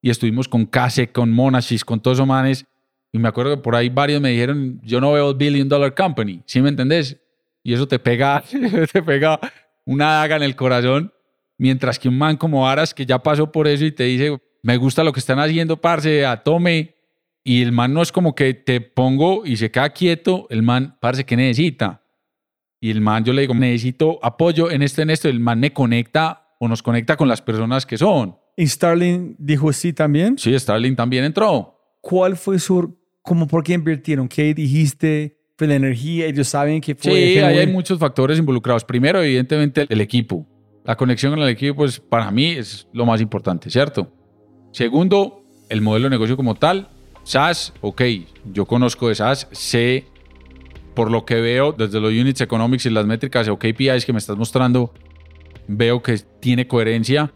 y 0.01 0.11
estuvimos 0.11 0.49
con 0.49 0.67
Case, 0.67 1.11
con 1.11 1.31
Monashis, 1.31 1.85
con 1.85 2.01
todos 2.01 2.19
esos 2.19 2.27
manes. 2.27 2.67
Y 3.13 3.19
me 3.19 3.29
acuerdo 3.29 3.57
que 3.57 3.63
por 3.63 3.75
ahí 3.75 3.89
varios 3.89 4.21
me 4.21 4.31
dijeron, 4.31 4.81
yo 4.83 5.01
no 5.01 5.13
veo 5.13 5.35
Billion 5.35 5.69
Dollar 5.69 5.95
Company, 5.95 6.43
¿sí 6.47 6.61
me 6.61 6.69
entendés? 6.69 7.21
Y 7.63 7.73
eso 7.73 7.89
te 7.89 7.99
pega, 7.99 8.43
te 8.93 9.03
pega 9.03 9.41
una 9.85 10.19
daga 10.19 10.37
en 10.37 10.43
el 10.43 10.57
corazón, 10.57 11.13
mientras 11.57 11.99
que 11.99 12.09
un 12.09 12.19
man 12.19 12.37
como 12.37 12.69
Aras, 12.69 12.93
que 12.93 13.07
ya 13.07 13.19
pasó 13.19 13.51
por 13.51 13.67
eso 13.67 13.85
y 13.85 13.93
te 13.93 14.05
dice, 14.05 14.39
me 14.63 14.77
gusta 14.77 15.05
lo 15.05 15.13
que 15.13 15.21
están 15.21 15.39
haciendo, 15.39 15.81
parce, 15.81 16.27
a 16.27 16.43
tome. 16.43 16.95
Y 17.45 17.63
el 17.63 17.73
man 17.73 17.95
no 17.95 18.03
es 18.03 18.13
como 18.13 18.35
que 18.35 18.53
te 18.53 18.83
pongo 18.83 19.47
y 19.47 19.57
se 19.57 19.71
queda 19.71 19.89
quieto, 19.91 20.47
el 20.51 20.63
man, 20.63 20.99
parce, 21.01 21.25
¿qué 21.25 21.37
necesita? 21.37 22.03
Y 22.81 22.91
el 22.91 23.01
man, 23.01 23.25
yo 23.25 23.33
le 23.33 23.43
digo, 23.43 23.55
necesito 23.55 24.19
apoyo 24.23 24.71
en 24.71 24.83
esto, 24.83 25.03
en 25.03 25.11
esto. 25.11 25.29
El 25.29 25.41
man 25.41 25.59
me 25.59 25.73
conecta 25.73 26.55
o 26.61 26.69
nos 26.69 26.83
conecta 26.83 27.17
con 27.17 27.29
las 27.29 27.43
personas 27.43 27.87
que 27.87 27.99
son. 27.99 28.37
¿Y 28.59 28.67
Starling 28.67 29.37
dijo 29.39 29.73
sí 29.73 29.93
también? 29.93 30.37
Sí, 30.37 30.59
Starling 30.59 30.97
también 30.97 31.23
entró. 31.23 31.79
¿Cuál 32.01 32.37
fue 32.37 32.59
su, 32.59 32.99
como 33.23 33.47
por 33.47 33.63
qué 33.63 33.75
invirtieron? 33.75 34.27
¿Qué 34.27 34.53
dijiste? 34.53 35.39
¿Fue 35.57 35.69
la 35.69 35.77
energía? 35.77 36.27
Ellos 36.27 36.49
saben 36.49 36.81
que 36.81 36.97
fue 36.97 37.13
Sí, 37.13 37.39
ahí 37.39 37.59
hay 37.59 37.69
muchos 37.69 38.01
factores 38.01 38.37
involucrados. 38.37 38.85
Primero, 38.85 39.23
evidentemente, 39.23 39.87
el 39.89 40.01
equipo. 40.01 40.45
La 40.85 40.97
conexión 40.97 41.35
con 41.35 41.41
el 41.41 41.49
equipo, 41.51 41.77
pues 41.77 42.01
para 42.01 42.33
mí 42.33 42.47
es 42.47 42.89
lo 42.93 43.07
más 43.07 43.21
importante, 43.21 43.71
¿cierto? 43.71 44.13
Segundo, 44.73 45.45
el 45.69 45.81
modelo 45.81 46.07
de 46.07 46.11
negocio 46.11 46.37
como 46.37 46.57
tal. 46.57 46.89
SaaS, 47.23 47.73
ok, 47.81 48.03
yo 48.53 48.67
conozco 48.67 49.07
de 49.09 49.15
SaaS, 49.15 49.47
sé 49.53 50.07
por 50.97 51.13
lo 51.13 51.25
que 51.25 51.37
veo 51.37 51.71
desde 51.71 52.01
los 52.01 52.11
units 52.11 52.41
economics 52.41 52.87
y 52.87 52.91
las 52.91 53.07
métricas 53.07 53.47
o 53.47 53.57
KPIs 53.57 54.05
que 54.05 54.13
me 54.13 54.19
estás 54.19 54.37
mostrando, 54.37 54.93
veo 55.69 56.03
que 56.03 56.19
tiene 56.41 56.67
coherencia. 56.67 57.33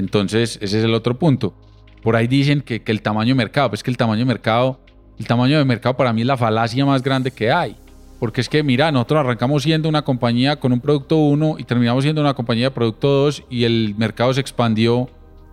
Entonces, 0.00 0.58
ese 0.62 0.78
es 0.78 0.84
el 0.84 0.94
otro 0.94 1.18
punto. 1.18 1.54
Por 2.02 2.16
ahí 2.16 2.26
dicen 2.26 2.62
que, 2.62 2.82
el 2.86 3.02
tamaño 3.02 3.28
de 3.28 3.34
mercado, 3.34 3.68
pues 3.68 3.82
que 3.82 3.90
el 3.90 3.98
tamaño 3.98 4.20
de 4.20 4.24
mercado, 4.24 4.80
el 5.18 5.26
tamaño 5.26 5.58
de 5.58 5.64
mercado 5.64 5.96
para 5.96 6.12
mí 6.12 6.22
es 6.22 6.26
la 6.26 6.38
falacia 6.38 6.86
más 6.86 7.02
grande 7.02 7.30
que 7.30 7.52
hay. 7.52 7.76
Porque 8.18 8.40
es 8.40 8.48
que, 8.48 8.62
mira, 8.62 8.90
nosotros 8.90 9.20
arrancamos 9.20 9.62
siendo 9.62 9.88
una 9.88 10.02
compañía 10.02 10.56
con 10.56 10.72
un 10.72 10.80
producto 10.80 11.16
1 11.16 11.56
y 11.58 11.64
terminamos 11.64 12.02
siendo 12.02 12.22
una 12.22 12.32
compañía 12.32 12.66
de 12.66 12.70
producto 12.70 13.08
2 13.24 13.44
y 13.50 13.64
el 13.64 13.94
mercado 13.98 14.32
se 14.32 14.40
expandió 14.40 15.10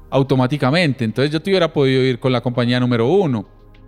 automáticamente. 0.10 1.04
Entonces 1.04 1.32
yo 1.32 1.42
te 1.42 1.50
hubiera 1.50 1.72
podido 1.74 2.02
ir 2.02 2.20
con 2.20 2.32
la 2.32 2.40
compañía 2.40 2.80
número 2.80 3.08
1. 3.08 3.46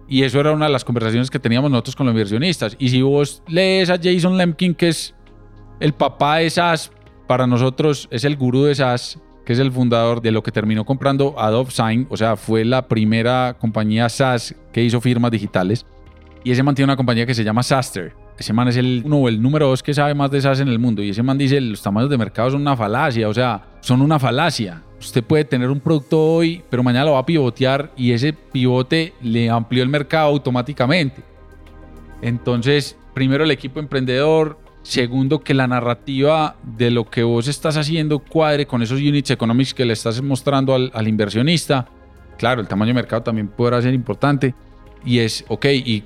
Y 0.09 0.23
eso 0.23 0.39
era 0.39 0.51
una 0.51 0.65
de 0.65 0.71
las 0.71 0.83
conversaciones 0.83 1.29
que 1.29 1.39
teníamos 1.39 1.71
nosotros 1.71 1.95
con 1.95 2.05
los 2.05 2.13
inversionistas. 2.13 2.75
Y 2.79 2.89
si 2.89 3.01
vos 3.01 3.43
lees 3.47 3.89
a 3.89 3.97
Jason 4.01 4.37
Lemkin, 4.37 4.75
que 4.75 4.89
es 4.89 5.15
el 5.79 5.93
papá 5.93 6.37
de 6.37 6.49
SaaS, 6.49 6.91
para 7.27 7.47
nosotros 7.47 8.07
es 8.11 8.25
el 8.25 8.35
gurú 8.35 8.63
de 8.63 8.75
SaaS, 8.75 9.19
que 9.49 9.53
es 9.53 9.59
el 9.59 9.71
fundador 9.71 10.21
de 10.21 10.31
lo 10.31 10.43
que 10.43 10.51
terminó 10.51 10.85
comprando 10.85 11.33
Adobe 11.35 11.71
Sign, 11.71 12.05
o 12.11 12.17
sea, 12.17 12.35
fue 12.35 12.63
la 12.63 12.87
primera 12.87 13.55
compañía 13.59 14.07
SaaS 14.07 14.53
que 14.71 14.83
hizo 14.83 15.01
firmas 15.01 15.31
digitales. 15.31 15.87
Y 16.43 16.51
ese 16.51 16.61
man 16.61 16.75
tiene 16.75 16.85
una 16.85 16.95
compañía 16.95 17.25
que 17.25 17.33
se 17.33 17.43
llama 17.43 17.63
Saster. 17.63 18.13
Ese 18.37 18.53
man 18.53 18.67
es 18.67 18.77
el 18.77 19.01
uno 19.03 19.17
o 19.17 19.27
el 19.27 19.41
número 19.41 19.67
dos 19.67 19.81
que 19.81 19.91
sabe 19.91 20.13
más 20.13 20.29
de 20.29 20.39
SaaS 20.39 20.59
en 20.59 20.67
el 20.67 20.77
mundo. 20.77 21.01
Y 21.01 21.09
ese 21.09 21.23
man 21.23 21.35
dice, 21.35 21.59
los 21.59 21.81
tamaños 21.81 22.11
de 22.11 22.19
mercado 22.19 22.51
son 22.51 22.61
una 22.61 22.77
falacia, 22.77 23.27
o 23.27 23.33
sea, 23.33 23.63
son 23.79 24.03
una 24.03 24.19
falacia. 24.19 24.83
Usted 24.99 25.23
puede 25.23 25.45
tener 25.45 25.71
un 25.71 25.79
producto 25.79 26.23
hoy, 26.23 26.61
pero 26.69 26.83
mañana 26.83 27.05
lo 27.05 27.13
va 27.13 27.19
a 27.21 27.25
pivotear 27.25 27.91
y 27.97 28.11
ese 28.11 28.33
pivote 28.33 29.15
le 29.19 29.49
amplió 29.49 29.81
el 29.81 29.89
mercado 29.89 30.27
automáticamente. 30.27 31.23
Entonces, 32.21 32.95
primero 33.15 33.45
el 33.45 33.49
equipo 33.49 33.79
emprendedor, 33.79 34.59
segundo 34.81 35.41
que 35.41 35.53
la 35.53 35.67
narrativa 35.67 36.55
de 36.63 36.91
lo 36.91 37.09
que 37.09 37.23
vos 37.23 37.47
estás 37.47 37.77
haciendo 37.77 38.19
cuadre 38.19 38.65
con 38.65 38.81
esos 38.81 38.99
units 38.99 39.31
economics 39.31 39.73
que 39.73 39.85
le 39.85 39.93
estás 39.93 40.21
mostrando 40.21 40.73
al, 40.73 40.91
al 40.93 41.07
inversionista. 41.07 41.87
Claro, 42.37 42.61
el 42.61 42.67
tamaño 42.67 42.89
de 42.89 42.95
mercado 42.95 43.23
también 43.23 43.47
podrá 43.47 43.81
ser 43.81 43.93
importante. 43.93 44.55
Y 45.05 45.19
es, 45.19 45.45
ok, 45.47 45.65
¿y 45.65 46.03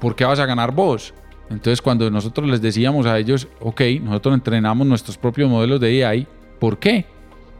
por 0.00 0.16
qué 0.16 0.24
vas 0.24 0.38
a 0.38 0.46
ganar 0.46 0.72
vos? 0.72 1.14
Entonces, 1.50 1.82
cuando 1.82 2.10
nosotros 2.10 2.48
les 2.48 2.60
decíamos 2.60 3.06
a 3.06 3.18
ellos, 3.18 3.48
ok, 3.60 3.80
nosotros 4.02 4.34
entrenamos 4.34 4.86
nuestros 4.86 5.18
propios 5.18 5.50
modelos 5.50 5.80
de 5.80 6.04
AI, 6.04 6.26
¿por 6.58 6.78
qué? 6.78 7.06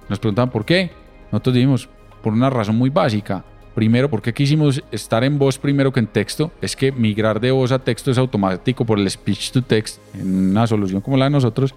Nos 0.08 0.18
preguntaban 0.18 0.50
por 0.50 0.64
qué. 0.64 0.90
Nosotros 1.30 1.54
dijimos, 1.54 1.88
por 2.22 2.32
una 2.32 2.50
razón 2.50 2.76
muy 2.76 2.90
básica. 2.90 3.44
Primero, 3.74 4.08
¿por 4.08 4.22
qué 4.22 4.32
quisimos 4.32 4.82
estar 4.92 5.24
en 5.24 5.36
voz 5.38 5.58
primero 5.58 5.92
que 5.92 5.98
en 5.98 6.06
texto? 6.06 6.52
Es 6.60 6.76
que 6.76 6.92
migrar 6.92 7.40
de 7.40 7.50
voz 7.50 7.72
a 7.72 7.80
texto 7.80 8.12
es 8.12 8.18
automático 8.18 8.84
por 8.84 8.98
el 8.98 9.10
speech 9.10 9.50
to 9.50 9.62
text 9.62 10.00
en 10.14 10.50
una 10.50 10.66
solución 10.66 11.00
como 11.00 11.16
la 11.16 11.24
de 11.24 11.32
nosotros. 11.32 11.74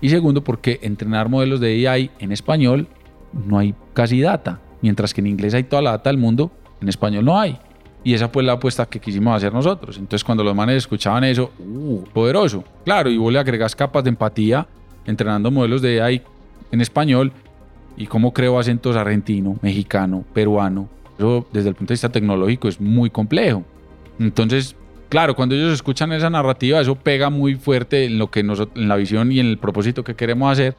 Y 0.00 0.10
segundo, 0.10 0.44
porque 0.44 0.78
entrenar 0.82 1.28
modelos 1.28 1.58
de 1.60 1.88
AI 1.88 2.10
en 2.18 2.32
español 2.32 2.86
no 3.32 3.58
hay 3.58 3.74
casi 3.94 4.20
data. 4.20 4.60
Mientras 4.82 5.14
que 5.14 5.22
en 5.22 5.26
inglés 5.26 5.54
hay 5.54 5.64
toda 5.64 5.82
la 5.82 5.92
data 5.92 6.10
del 6.10 6.18
mundo, 6.18 6.52
en 6.80 6.88
español 6.88 7.24
no 7.24 7.38
hay. 7.38 7.58
Y 8.04 8.14
esa 8.14 8.28
fue 8.28 8.42
la 8.42 8.52
apuesta 8.52 8.86
que 8.86 9.00
quisimos 9.00 9.34
hacer 9.34 9.52
nosotros. 9.52 9.96
Entonces, 9.96 10.22
cuando 10.22 10.44
los 10.44 10.54
manes 10.54 10.76
escuchaban 10.76 11.24
eso, 11.24 11.50
¡uh! 11.58 12.04
Poderoso. 12.12 12.62
Claro, 12.84 13.10
y 13.10 13.16
vos 13.16 13.32
le 13.32 13.38
agregas 13.38 13.74
capas 13.74 14.04
de 14.04 14.10
empatía 14.10 14.66
entrenando 15.04 15.50
modelos 15.50 15.82
de 15.82 16.00
AI 16.00 16.22
en 16.70 16.80
español 16.80 17.32
y 17.96 18.06
cómo 18.06 18.32
creo 18.32 18.58
acentos 18.58 18.94
argentino, 18.94 19.56
mexicano, 19.62 20.24
peruano. 20.32 20.88
Eso 21.18 21.46
desde 21.52 21.70
el 21.70 21.74
punto 21.74 21.90
de 21.90 21.94
vista 21.94 22.08
tecnológico 22.08 22.68
es 22.68 22.80
muy 22.80 23.10
complejo. 23.10 23.64
Entonces, 24.18 24.76
claro, 25.08 25.34
cuando 25.34 25.54
ellos 25.54 25.72
escuchan 25.72 26.12
esa 26.12 26.30
narrativa, 26.30 26.80
eso 26.80 26.94
pega 26.94 27.30
muy 27.30 27.56
fuerte 27.56 28.04
en 28.04 28.18
lo 28.18 28.30
que 28.30 28.42
nosotros, 28.42 28.80
en 28.80 28.88
la 28.88 28.96
visión 28.96 29.30
y 29.32 29.40
en 29.40 29.46
el 29.46 29.58
propósito 29.58 30.04
que 30.04 30.14
queremos 30.14 30.52
hacer. 30.52 30.76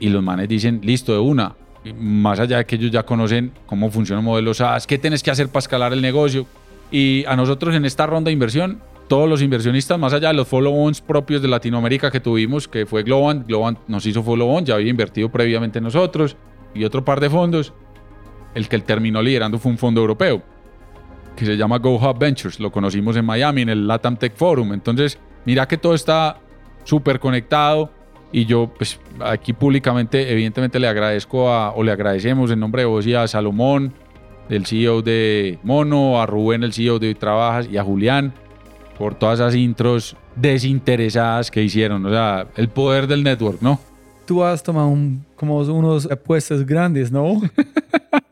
Y 0.00 0.10
los 0.10 0.22
manes 0.22 0.48
dicen, 0.48 0.80
listo, 0.82 1.12
de 1.12 1.18
una. 1.18 1.54
Más 1.98 2.38
allá 2.38 2.58
de 2.58 2.66
que 2.66 2.76
ellos 2.76 2.90
ya 2.90 3.04
conocen 3.04 3.52
cómo 3.66 3.90
funciona 3.90 4.20
el 4.20 4.26
modelo 4.26 4.52
SaaS, 4.52 4.86
qué 4.86 4.98
tienes 4.98 5.22
que 5.22 5.30
hacer 5.30 5.48
para 5.48 5.60
escalar 5.60 5.92
el 5.92 6.02
negocio. 6.02 6.46
Y 6.90 7.24
a 7.26 7.36
nosotros 7.36 7.74
en 7.74 7.84
esta 7.84 8.06
ronda 8.06 8.28
de 8.28 8.32
inversión, 8.32 8.80
todos 9.08 9.28
los 9.28 9.42
inversionistas, 9.42 9.98
más 9.98 10.12
allá 10.12 10.28
de 10.28 10.34
los 10.34 10.46
follow-ons 10.46 11.00
propios 11.00 11.40
de 11.40 11.48
Latinoamérica 11.48 12.10
que 12.10 12.20
tuvimos, 12.20 12.68
que 12.68 12.84
fue 12.84 13.02
Globant, 13.02 13.46
Globant 13.46 13.78
nos 13.88 14.04
hizo 14.06 14.22
follow-on, 14.22 14.66
ya 14.66 14.74
había 14.74 14.90
invertido 14.90 15.30
previamente 15.30 15.78
en 15.78 15.84
nosotros, 15.84 16.36
y 16.74 16.84
otro 16.84 17.04
par 17.04 17.20
de 17.20 17.30
fondos. 17.30 17.72
El 18.54 18.68
que 18.68 18.76
él 18.76 18.82
terminó 18.84 19.22
liderando 19.22 19.58
fue 19.58 19.70
un 19.72 19.78
fondo 19.78 20.00
europeo, 20.00 20.42
que 21.36 21.44
se 21.44 21.56
llama 21.56 21.78
Go 21.78 21.96
Hub 21.96 22.18
Ventures. 22.18 22.58
Lo 22.60 22.70
conocimos 22.72 23.16
en 23.16 23.24
Miami, 23.24 23.62
en 23.62 23.68
el 23.68 23.86
Latam 23.86 24.16
Tech 24.16 24.34
Forum. 24.34 24.72
Entonces, 24.72 25.18
mira 25.44 25.66
que 25.68 25.76
todo 25.78 25.94
está 25.94 26.38
súper 26.84 27.20
conectado. 27.20 27.90
Y 28.32 28.44
yo, 28.44 28.70
pues, 28.76 29.00
aquí 29.24 29.52
públicamente, 29.54 30.30
evidentemente 30.30 30.78
le 30.78 30.86
agradezco 30.88 31.50
a, 31.50 31.70
o 31.72 31.82
le 31.82 31.92
agradecemos 31.92 32.50
en 32.50 32.60
nombre 32.60 32.82
de 32.82 32.86
vos 32.86 33.06
y 33.06 33.14
a 33.14 33.26
Salomón, 33.26 33.94
el 34.50 34.66
CEO 34.66 35.00
de 35.02 35.58
Mono, 35.62 36.20
a 36.20 36.26
Rubén, 36.26 36.62
el 36.62 36.72
CEO 36.74 36.98
de 36.98 37.08
Hoy 37.08 37.14
Trabajas, 37.14 37.68
y 37.70 37.78
a 37.78 37.84
Julián, 37.84 38.34
por 38.98 39.14
todas 39.14 39.38
esas 39.40 39.54
intros 39.54 40.14
desinteresadas 40.36 41.50
que 41.50 41.62
hicieron. 41.62 42.04
O 42.04 42.10
sea, 42.10 42.48
el 42.56 42.68
poder 42.68 43.06
del 43.06 43.22
network, 43.22 43.62
¿no? 43.62 43.80
Tú 44.26 44.44
has 44.44 44.62
tomado 44.62 44.88
un- 44.88 45.24
como 45.36 45.58
unos 45.60 46.10
apuestas 46.10 46.66
grandes, 46.66 47.10
¿no? 47.10 47.40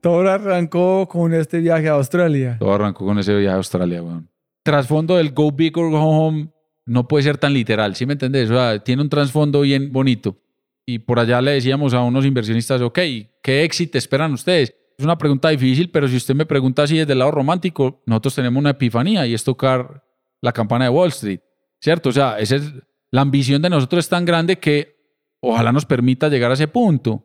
Todo 0.00 0.30
arrancó 0.30 1.08
con 1.08 1.34
este 1.34 1.58
viaje 1.58 1.88
a 1.88 1.92
Australia. 1.92 2.56
Todo 2.58 2.72
arrancó 2.72 3.04
con 3.04 3.18
ese 3.18 3.34
viaje 3.34 3.54
a 3.54 3.56
Australia, 3.56 4.02
weón. 4.02 4.30
Trasfondo 4.62 5.16
del 5.16 5.32
Go 5.32 5.52
Big 5.52 5.76
or 5.78 5.90
Go 5.90 6.00
Home 6.00 6.48
no 6.86 7.08
puede 7.08 7.24
ser 7.24 7.38
tan 7.38 7.52
literal, 7.52 7.96
¿sí 7.96 8.06
me 8.06 8.12
entendés? 8.12 8.50
O 8.50 8.54
sea, 8.54 8.78
tiene 8.78 9.02
un 9.02 9.08
trasfondo 9.08 9.62
bien 9.62 9.92
bonito. 9.92 10.36
Y 10.86 11.00
por 11.00 11.18
allá 11.18 11.40
le 11.40 11.52
decíamos 11.52 11.92
a 11.94 12.02
unos 12.02 12.24
inversionistas, 12.24 12.80
ok, 12.80 12.98
¿qué 13.42 13.64
éxito 13.64 13.98
esperan 13.98 14.32
ustedes? 14.32 14.72
Es 14.96 15.04
una 15.04 15.18
pregunta 15.18 15.48
difícil, 15.48 15.90
pero 15.90 16.06
si 16.06 16.16
usted 16.16 16.34
me 16.34 16.46
pregunta 16.46 16.84
así 16.84 16.96
desde 16.96 17.12
el 17.12 17.18
lado 17.18 17.32
romántico, 17.32 18.02
nosotros 18.06 18.36
tenemos 18.36 18.60
una 18.60 18.70
epifanía 18.70 19.26
y 19.26 19.34
es 19.34 19.42
tocar 19.42 20.04
la 20.40 20.52
campana 20.52 20.84
de 20.84 20.90
Wall 20.90 21.08
Street, 21.08 21.40
¿cierto? 21.80 22.10
O 22.10 22.12
sea, 22.12 22.38
esa 22.38 22.56
es, 22.56 22.72
la 23.10 23.20
ambición 23.20 23.60
de 23.60 23.70
nosotros 23.70 24.04
es 24.04 24.08
tan 24.08 24.24
grande 24.24 24.58
que 24.58 24.96
ojalá 25.40 25.72
nos 25.72 25.84
permita 25.84 26.28
llegar 26.28 26.52
a 26.52 26.54
ese 26.54 26.68
punto. 26.68 27.24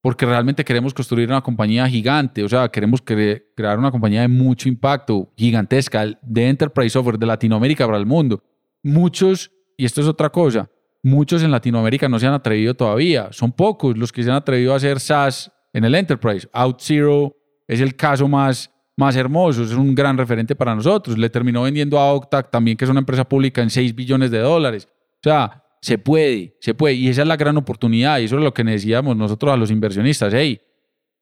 Porque 0.00 0.26
realmente 0.26 0.64
queremos 0.64 0.94
construir 0.94 1.28
una 1.28 1.40
compañía 1.42 1.88
gigante, 1.88 2.44
o 2.44 2.48
sea, 2.48 2.68
queremos 2.68 3.04
cre- 3.04 3.42
crear 3.56 3.78
una 3.78 3.90
compañía 3.90 4.22
de 4.22 4.28
mucho 4.28 4.68
impacto, 4.68 5.32
gigantesca, 5.36 6.06
de 6.22 6.48
enterprise 6.48 6.90
software 6.90 7.18
de 7.18 7.26
Latinoamérica 7.26 7.84
para 7.86 7.98
el 7.98 8.06
mundo. 8.06 8.42
Muchos, 8.82 9.50
y 9.76 9.84
esto 9.84 10.00
es 10.00 10.06
otra 10.06 10.30
cosa, 10.30 10.70
muchos 11.02 11.42
en 11.42 11.50
Latinoamérica 11.50 12.08
no 12.08 12.18
se 12.18 12.26
han 12.26 12.34
atrevido 12.34 12.74
todavía, 12.74 13.28
son 13.32 13.52
pocos 13.52 13.96
los 13.98 14.12
que 14.12 14.22
se 14.22 14.30
han 14.30 14.36
atrevido 14.36 14.72
a 14.72 14.76
hacer 14.76 15.00
SaaS 15.00 15.50
en 15.72 15.84
el 15.84 15.94
enterprise. 15.94 16.48
OutZero 16.52 17.36
es 17.66 17.80
el 17.80 17.96
caso 17.96 18.28
más, 18.28 18.70
más 18.96 19.16
hermoso, 19.16 19.62
es 19.64 19.72
un 19.72 19.94
gran 19.94 20.16
referente 20.16 20.56
para 20.56 20.74
nosotros. 20.74 21.18
Le 21.18 21.28
terminó 21.28 21.62
vendiendo 21.62 21.98
a 21.98 22.12
Octac 22.12 22.50
también, 22.50 22.76
que 22.76 22.84
es 22.84 22.90
una 22.90 23.00
empresa 23.00 23.28
pública, 23.28 23.62
en 23.62 23.70
6 23.70 23.94
billones 23.94 24.30
de 24.30 24.38
dólares. 24.38 24.88
O 24.90 25.20
sea, 25.22 25.64
se 25.80 25.98
puede, 25.98 26.56
se 26.60 26.74
puede. 26.74 26.94
Y 26.94 27.08
esa 27.08 27.22
es 27.22 27.28
la 27.28 27.36
gran 27.36 27.56
oportunidad. 27.56 28.18
Y 28.18 28.24
eso 28.24 28.36
es 28.36 28.42
lo 28.42 28.52
que 28.52 28.64
decíamos 28.64 29.16
nosotros 29.16 29.52
a 29.52 29.56
los 29.56 29.70
inversionistas. 29.70 30.32
Hey, 30.34 30.60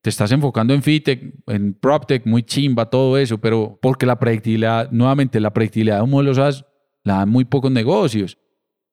te 0.03 0.11
estás 0.11 0.31
enfocando 0.33 0.73
en 0.73 0.83
FinTech, 0.83 1.35
en 1.49 1.75
PropTech, 1.75 2.27
muy 2.27 2.43
chimba, 2.43 2.89
todo 2.89 3.19
eso, 3.19 3.39
pero 3.39 3.79
porque 3.83 4.07
la 4.07 4.19
predictibilidad, 4.19 4.91
nuevamente, 4.91 5.41
la 5.41 5.53
predictibilidad 5.53 5.97
de 5.97 6.03
un 6.03 6.11
modelo 6.11 6.35
SaaS 6.35 6.65
la 7.03 7.19
dan 7.19 7.29
muy 7.29 7.45
pocos 7.45 7.71
negocios. 7.71 8.39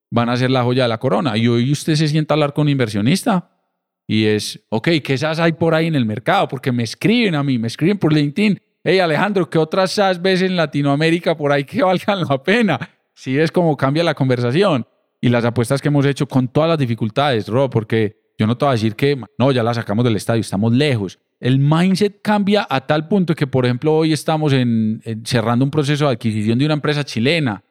Van 0.10 0.30
a 0.30 0.38
ser 0.38 0.49
la 0.52 0.64
joya 0.64 0.84
de 0.84 0.90
la 0.90 0.99
corona. 0.99 1.38
Y 1.38 1.48
hoy 1.48 1.72
usted 1.72 1.95
se 1.95 2.07
sienta 2.07 2.34
a 2.34 2.35
hablar 2.35 2.53
con 2.53 2.64
un 2.64 2.69
inversionista 2.69 3.52
y 4.07 4.26
es, 4.26 4.65
ok, 4.69 4.90
¿qué 5.03 5.18
SaaS 5.18 5.40
hay 5.40 5.53
por 5.53 5.73
ahí 5.73 5.88
en 5.88 5.95
el 5.95 6.06
mercado? 6.06 6.48
Porque 6.48 6.72
me 6.72 6.84
escriben 6.84 7.35
a 7.35 7.44
mí, 7.44 7.57
me 7.57 7.68
escriben 7.68 7.98
por 7.98 8.14
LinkedIn. 8.14 8.60
Hey 8.84 8.99
Alejandro, 8.99 9.49
¿qué 9.49 9.57
otras 9.57 9.91
SaaS 9.91 10.22
ves 10.22 10.41
en 10.41 10.56
Latinoamérica 10.56 11.38
por 11.38 11.52
ahí 11.52 11.64
que 11.64 11.84
valgan 11.84 12.22
la 12.27 12.41
pena? 12.44 12.80
Sí, 13.14 13.38
es 13.38 13.52
como 13.52 13.77
cambia 13.77 14.03
la 14.03 14.14
conversación. 14.14 14.85
Y 15.23 15.29
las 15.29 15.45
apuestas 15.45 15.81
que 15.81 15.87
hemos 15.87 16.05
hecho 16.05 16.27
con 16.27 16.49
todas 16.49 16.67
las 16.67 16.77
dificultades, 16.77 17.47
Rob, 17.47 17.71
porque 17.71 18.17
yo 18.37 18.45
no 18.45 18.57
te 18.57 18.65
voy 18.65 18.71
a 18.71 18.73
decir 18.73 18.93
que, 18.93 19.17
no, 19.37 19.53
ya 19.53 19.63
la 19.63 19.73
sacamos 19.73 20.03
del 20.03 20.17
estadio, 20.17 20.41
estamos 20.41 20.73
lejos. 20.73 21.17
El 21.39 21.59
mindset 21.59 22.21
cambia 22.21 22.67
a 22.69 22.81
tal 22.85 23.07
punto 23.07 23.33
que, 23.33 23.47
por 23.47 23.63
ejemplo, 23.63 23.95
hoy 23.95 24.11
estamos 24.11 24.51
en, 24.51 25.01
en 25.05 25.25
cerrando 25.25 25.63
un 25.63 25.71
proceso 25.71 26.07
de 26.07 26.11
adquisición 26.15 26.59
de 26.59 26.65
una 26.65 26.73
empresa 26.73 27.05
chilena 27.05 27.63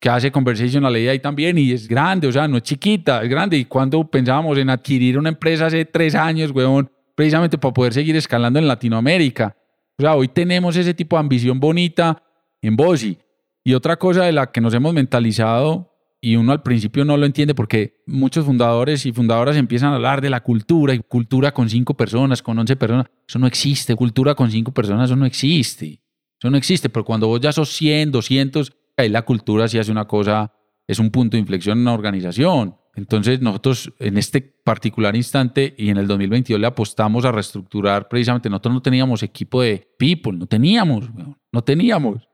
que 0.00 0.08
hace 0.08 0.32
conversational 0.32 0.92
AI 0.92 1.20
también 1.20 1.56
y 1.58 1.70
es 1.70 1.86
grande, 1.86 2.26
o 2.26 2.32
sea, 2.32 2.48
no 2.48 2.56
es 2.56 2.64
chiquita, 2.64 3.22
es 3.22 3.28
grande. 3.28 3.56
Y 3.56 3.66
cuando 3.66 4.02
pensábamos 4.02 4.58
en 4.58 4.68
adquirir 4.68 5.16
una 5.16 5.28
empresa 5.28 5.66
hace 5.66 5.84
tres 5.84 6.16
años, 6.16 6.50
weón, 6.50 6.90
precisamente 7.14 7.56
para 7.56 7.72
poder 7.72 7.92
seguir 7.92 8.16
escalando 8.16 8.58
en 8.58 8.66
Latinoamérica. 8.66 9.56
O 9.96 10.02
sea, 10.02 10.16
hoy 10.16 10.26
tenemos 10.26 10.76
ese 10.76 10.92
tipo 10.92 11.14
de 11.14 11.20
ambición 11.20 11.60
bonita 11.60 12.20
en 12.60 12.74
Bosi. 12.74 13.16
Y 13.62 13.74
otra 13.74 13.96
cosa 13.96 14.24
de 14.24 14.32
la 14.32 14.50
que 14.50 14.60
nos 14.60 14.74
hemos 14.74 14.92
mentalizado 14.92 15.92
y 16.20 16.36
uno 16.36 16.52
al 16.52 16.62
principio 16.62 17.04
no 17.04 17.16
lo 17.16 17.26
entiende 17.26 17.54
porque 17.54 18.02
muchos 18.06 18.44
fundadores 18.44 19.06
y 19.06 19.12
fundadoras 19.12 19.56
empiezan 19.56 19.92
a 19.92 19.96
hablar 19.96 20.20
de 20.20 20.30
la 20.30 20.42
cultura 20.42 20.94
y 20.94 20.98
cultura 20.98 21.52
con 21.52 21.68
cinco 21.68 21.94
personas, 21.94 22.42
con 22.42 22.58
once 22.58 22.74
personas. 22.76 23.06
Eso 23.28 23.38
no 23.38 23.46
existe, 23.46 23.94
cultura 23.94 24.34
con 24.34 24.50
cinco 24.50 24.72
personas, 24.72 25.10
eso 25.10 25.16
no 25.16 25.26
existe. 25.26 26.00
Eso 26.40 26.50
no 26.50 26.56
existe, 26.56 26.88
pero 26.88 27.04
cuando 27.04 27.28
vos 27.28 27.40
ya 27.40 27.52
sos 27.52 27.70
100, 27.70 28.12
200, 28.12 28.72
ahí 28.96 29.08
la 29.08 29.22
cultura 29.22 29.68
sí 29.68 29.78
hace 29.78 29.92
una 29.92 30.06
cosa, 30.06 30.52
es 30.86 30.98
un 30.98 31.10
punto 31.10 31.36
de 31.36 31.40
inflexión 31.40 31.78
en 31.78 31.82
una 31.82 31.94
organización. 31.94 32.76
Entonces 32.94 33.42
nosotros 33.42 33.92
en 33.98 34.16
este 34.16 34.40
particular 34.40 35.14
instante 35.16 35.74
y 35.76 35.90
en 35.90 35.98
el 35.98 36.06
2022 36.06 36.58
le 36.58 36.66
apostamos 36.66 37.24
a 37.26 37.32
reestructurar 37.32 38.08
precisamente, 38.08 38.48
nosotros 38.48 38.74
no 38.74 38.82
teníamos 38.82 39.22
equipo 39.22 39.60
de 39.60 39.94
people, 39.98 40.32
no 40.32 40.46
teníamos, 40.46 41.10
no 41.52 41.62
teníamos. 41.62 42.26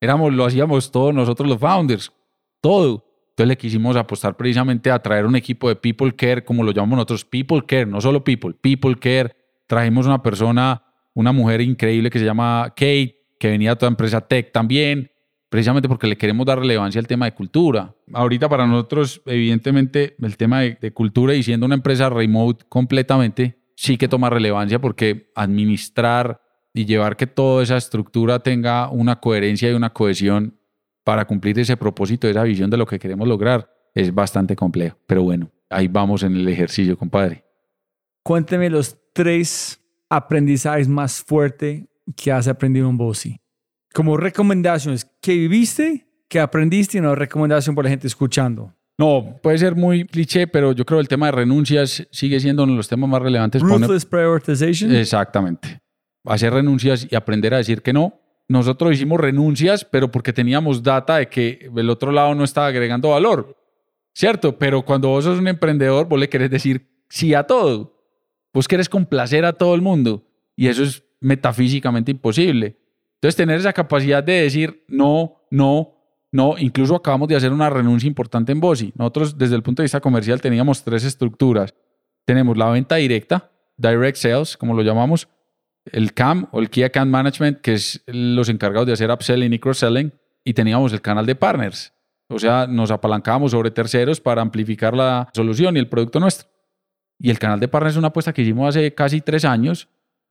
Éramos, 0.00 0.32
lo 0.34 0.44
hacíamos 0.44 0.90
todos 0.90 1.14
nosotros 1.14 1.48
los 1.48 1.58
founders, 1.60 2.12
todo. 2.60 3.11
Entonces 3.32 3.48
le 3.48 3.56
quisimos 3.56 3.96
apostar 3.96 4.36
precisamente 4.36 4.90
a 4.90 4.98
traer 4.98 5.24
un 5.24 5.36
equipo 5.36 5.70
de 5.70 5.76
people 5.76 6.14
care, 6.14 6.44
como 6.44 6.62
lo 6.62 6.70
llamamos 6.70 6.96
nosotros, 6.96 7.24
people 7.24 7.62
care, 7.66 7.86
no 7.86 7.98
solo 7.98 8.22
people, 8.22 8.52
people 8.60 8.94
care. 8.96 9.34
Trajimos 9.66 10.04
una 10.04 10.22
persona, 10.22 10.82
una 11.14 11.32
mujer 11.32 11.62
increíble 11.62 12.10
que 12.10 12.18
se 12.18 12.26
llama 12.26 12.74
Kate, 12.76 13.16
que 13.38 13.48
venía 13.48 13.70
de 13.70 13.76
toda 13.76 13.88
empresa 13.88 14.20
tech 14.20 14.52
también, 14.52 15.10
precisamente 15.48 15.88
porque 15.88 16.06
le 16.06 16.18
queremos 16.18 16.44
dar 16.44 16.58
relevancia 16.58 16.98
al 16.98 17.06
tema 17.06 17.24
de 17.24 17.32
cultura. 17.32 17.94
Ahorita 18.12 18.50
para 18.50 18.66
nosotros, 18.66 19.22
evidentemente, 19.24 20.14
el 20.20 20.36
tema 20.36 20.60
de, 20.60 20.76
de 20.78 20.92
cultura 20.92 21.34
y 21.34 21.42
siendo 21.42 21.64
una 21.64 21.76
empresa 21.76 22.10
remote 22.10 22.66
completamente, 22.68 23.62
sí 23.76 23.96
que 23.96 24.08
toma 24.08 24.28
relevancia 24.28 24.78
porque 24.78 25.32
administrar 25.34 26.42
y 26.74 26.84
llevar 26.84 27.16
que 27.16 27.26
toda 27.26 27.62
esa 27.62 27.78
estructura 27.78 28.40
tenga 28.40 28.90
una 28.90 29.20
coherencia 29.20 29.70
y 29.70 29.74
una 29.74 29.90
cohesión 29.90 30.58
para 31.04 31.24
cumplir 31.24 31.58
ese 31.58 31.76
propósito, 31.76 32.28
esa 32.28 32.42
visión 32.42 32.70
de 32.70 32.76
lo 32.76 32.86
que 32.86 32.98
queremos 32.98 33.26
lograr, 33.26 33.68
es 33.94 34.14
bastante 34.14 34.56
complejo. 34.56 34.96
Pero 35.06 35.22
bueno, 35.22 35.50
ahí 35.68 35.88
vamos 35.88 36.22
en 36.22 36.34
el 36.36 36.48
ejercicio, 36.48 36.96
compadre. 36.96 37.44
Cuénteme 38.22 38.70
los 38.70 38.96
tres 39.12 39.80
aprendizajes 40.08 40.88
más 40.88 41.22
fuertes 41.22 41.84
que 42.16 42.32
has 42.32 42.48
aprendido 42.48 42.88
en 42.88 42.96
Bosi. 42.96 43.40
Como 43.92 44.16
recomendaciones, 44.16 45.06
¿qué 45.20 45.32
viviste? 45.32 46.06
¿Qué 46.28 46.40
aprendiste? 46.40 46.96
Y 46.96 47.00
una 47.00 47.14
recomendación 47.14 47.74
para 47.74 47.84
la 47.84 47.90
gente 47.90 48.06
escuchando. 48.06 48.74
No, 48.98 49.38
puede 49.42 49.58
ser 49.58 49.74
muy 49.74 50.06
cliché, 50.06 50.46
pero 50.46 50.72
yo 50.72 50.84
creo 50.84 50.98
que 50.98 51.02
el 51.02 51.08
tema 51.08 51.26
de 51.26 51.32
renuncias 51.32 52.06
sigue 52.10 52.38
siendo 52.40 52.62
uno 52.62 52.72
de 52.72 52.76
los 52.76 52.88
temas 52.88 53.10
más 53.10 53.20
relevantes. 53.20 53.60
Ruthless 53.62 54.06
prioritization. 54.06 54.94
Exactamente. 54.94 55.80
Hacer 56.24 56.52
renuncias 56.52 57.06
y 57.10 57.14
aprender 57.14 57.54
a 57.54 57.58
decir 57.58 57.82
que 57.82 57.92
no. 57.92 58.21
Nosotros 58.52 58.92
hicimos 58.92 59.18
renuncias, 59.18 59.82
pero 59.82 60.10
porque 60.10 60.30
teníamos 60.30 60.82
data 60.82 61.16
de 61.16 61.26
que 61.30 61.70
el 61.74 61.88
otro 61.88 62.12
lado 62.12 62.34
no 62.34 62.44
estaba 62.44 62.66
agregando 62.66 63.08
valor. 63.08 63.56
¿Cierto? 64.12 64.58
Pero 64.58 64.82
cuando 64.82 65.08
vos 65.08 65.24
sos 65.24 65.38
un 65.38 65.48
emprendedor, 65.48 66.06
vos 66.06 66.20
le 66.20 66.28
querés 66.28 66.50
decir 66.50 66.86
sí 67.08 67.32
a 67.32 67.44
todo. 67.44 67.96
Vos 68.52 68.68
querés 68.68 68.90
complacer 68.90 69.46
a 69.46 69.54
todo 69.54 69.74
el 69.74 69.80
mundo. 69.80 70.26
Y 70.54 70.68
eso 70.68 70.82
es 70.82 71.02
metafísicamente 71.18 72.10
imposible. 72.10 72.76
Entonces, 73.14 73.36
tener 73.36 73.58
esa 73.58 73.72
capacidad 73.72 74.22
de 74.22 74.42
decir 74.42 74.84
no, 74.86 75.46
no, 75.50 75.94
no. 76.30 76.56
Incluso 76.58 76.94
acabamos 76.94 77.28
de 77.28 77.36
hacer 77.36 77.52
una 77.52 77.70
renuncia 77.70 78.06
importante 78.06 78.52
en 78.52 78.60
Bosi. 78.60 78.92
Nosotros, 78.96 79.38
desde 79.38 79.56
el 79.56 79.62
punto 79.62 79.80
de 79.80 79.84
vista 79.84 80.00
comercial, 80.02 80.42
teníamos 80.42 80.84
tres 80.84 81.04
estructuras. 81.04 81.74
Tenemos 82.26 82.54
la 82.58 82.68
venta 82.68 82.96
directa, 82.96 83.50
direct 83.78 84.18
sales, 84.18 84.58
como 84.58 84.74
lo 84.74 84.82
llamamos, 84.82 85.26
el 85.86 86.14
CAM 86.14 86.48
o 86.52 86.60
el 86.60 86.70
Key 86.70 86.84
Account 86.84 87.10
Management, 87.10 87.60
que 87.60 87.74
es 87.74 88.02
los 88.06 88.48
encargados 88.48 88.86
de 88.86 88.92
hacer 88.92 89.10
upselling 89.10 89.52
y 89.52 89.58
cross-selling, 89.58 90.12
y 90.44 90.54
teníamos 90.54 90.92
el 90.92 91.00
canal 91.00 91.26
de 91.26 91.34
partners. 91.34 91.92
O 92.28 92.38
sea, 92.38 92.66
nos 92.66 92.90
apalancábamos 92.90 93.50
sobre 93.50 93.70
terceros 93.70 94.20
para 94.20 94.42
amplificar 94.42 94.94
la 94.94 95.28
solución 95.34 95.76
y 95.76 95.80
el 95.80 95.88
producto 95.88 96.18
nuestro. 96.20 96.48
Y 97.18 97.30
el 97.30 97.38
canal 97.38 97.60
de 97.60 97.68
partners 97.68 97.94
es 97.94 97.98
una 97.98 98.08
apuesta 98.08 98.32
que 98.32 98.42
hicimos 98.42 98.68
hace 98.68 98.94
casi 98.94 99.20
tres 99.20 99.44
años 99.44 99.88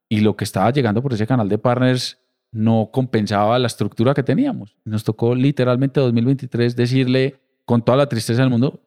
y 0.10 0.22
lo 0.22 0.36
que 0.36 0.44
estaba 0.44 0.72
llegando 0.72 1.02
por 1.02 1.14
ese 1.14 1.28
canal 1.28 1.48
de 1.48 1.57
partners 1.57 2.18
no 2.52 2.90
compensaba 2.91 3.57
la 3.60 3.68
estructura 3.68 4.14
que 4.14 4.23
teníamos. 4.23 4.76
Nos 4.84 5.03
tocó 5.03 5.36
literalmente 5.36 6.02
2023 6.02 6.76
decirle 6.76 7.40
con 7.65 7.84
toda 7.84 7.98
la 7.98 8.07
tristeza 8.07 8.41
del 8.41 8.49
mundo, 8.49 8.82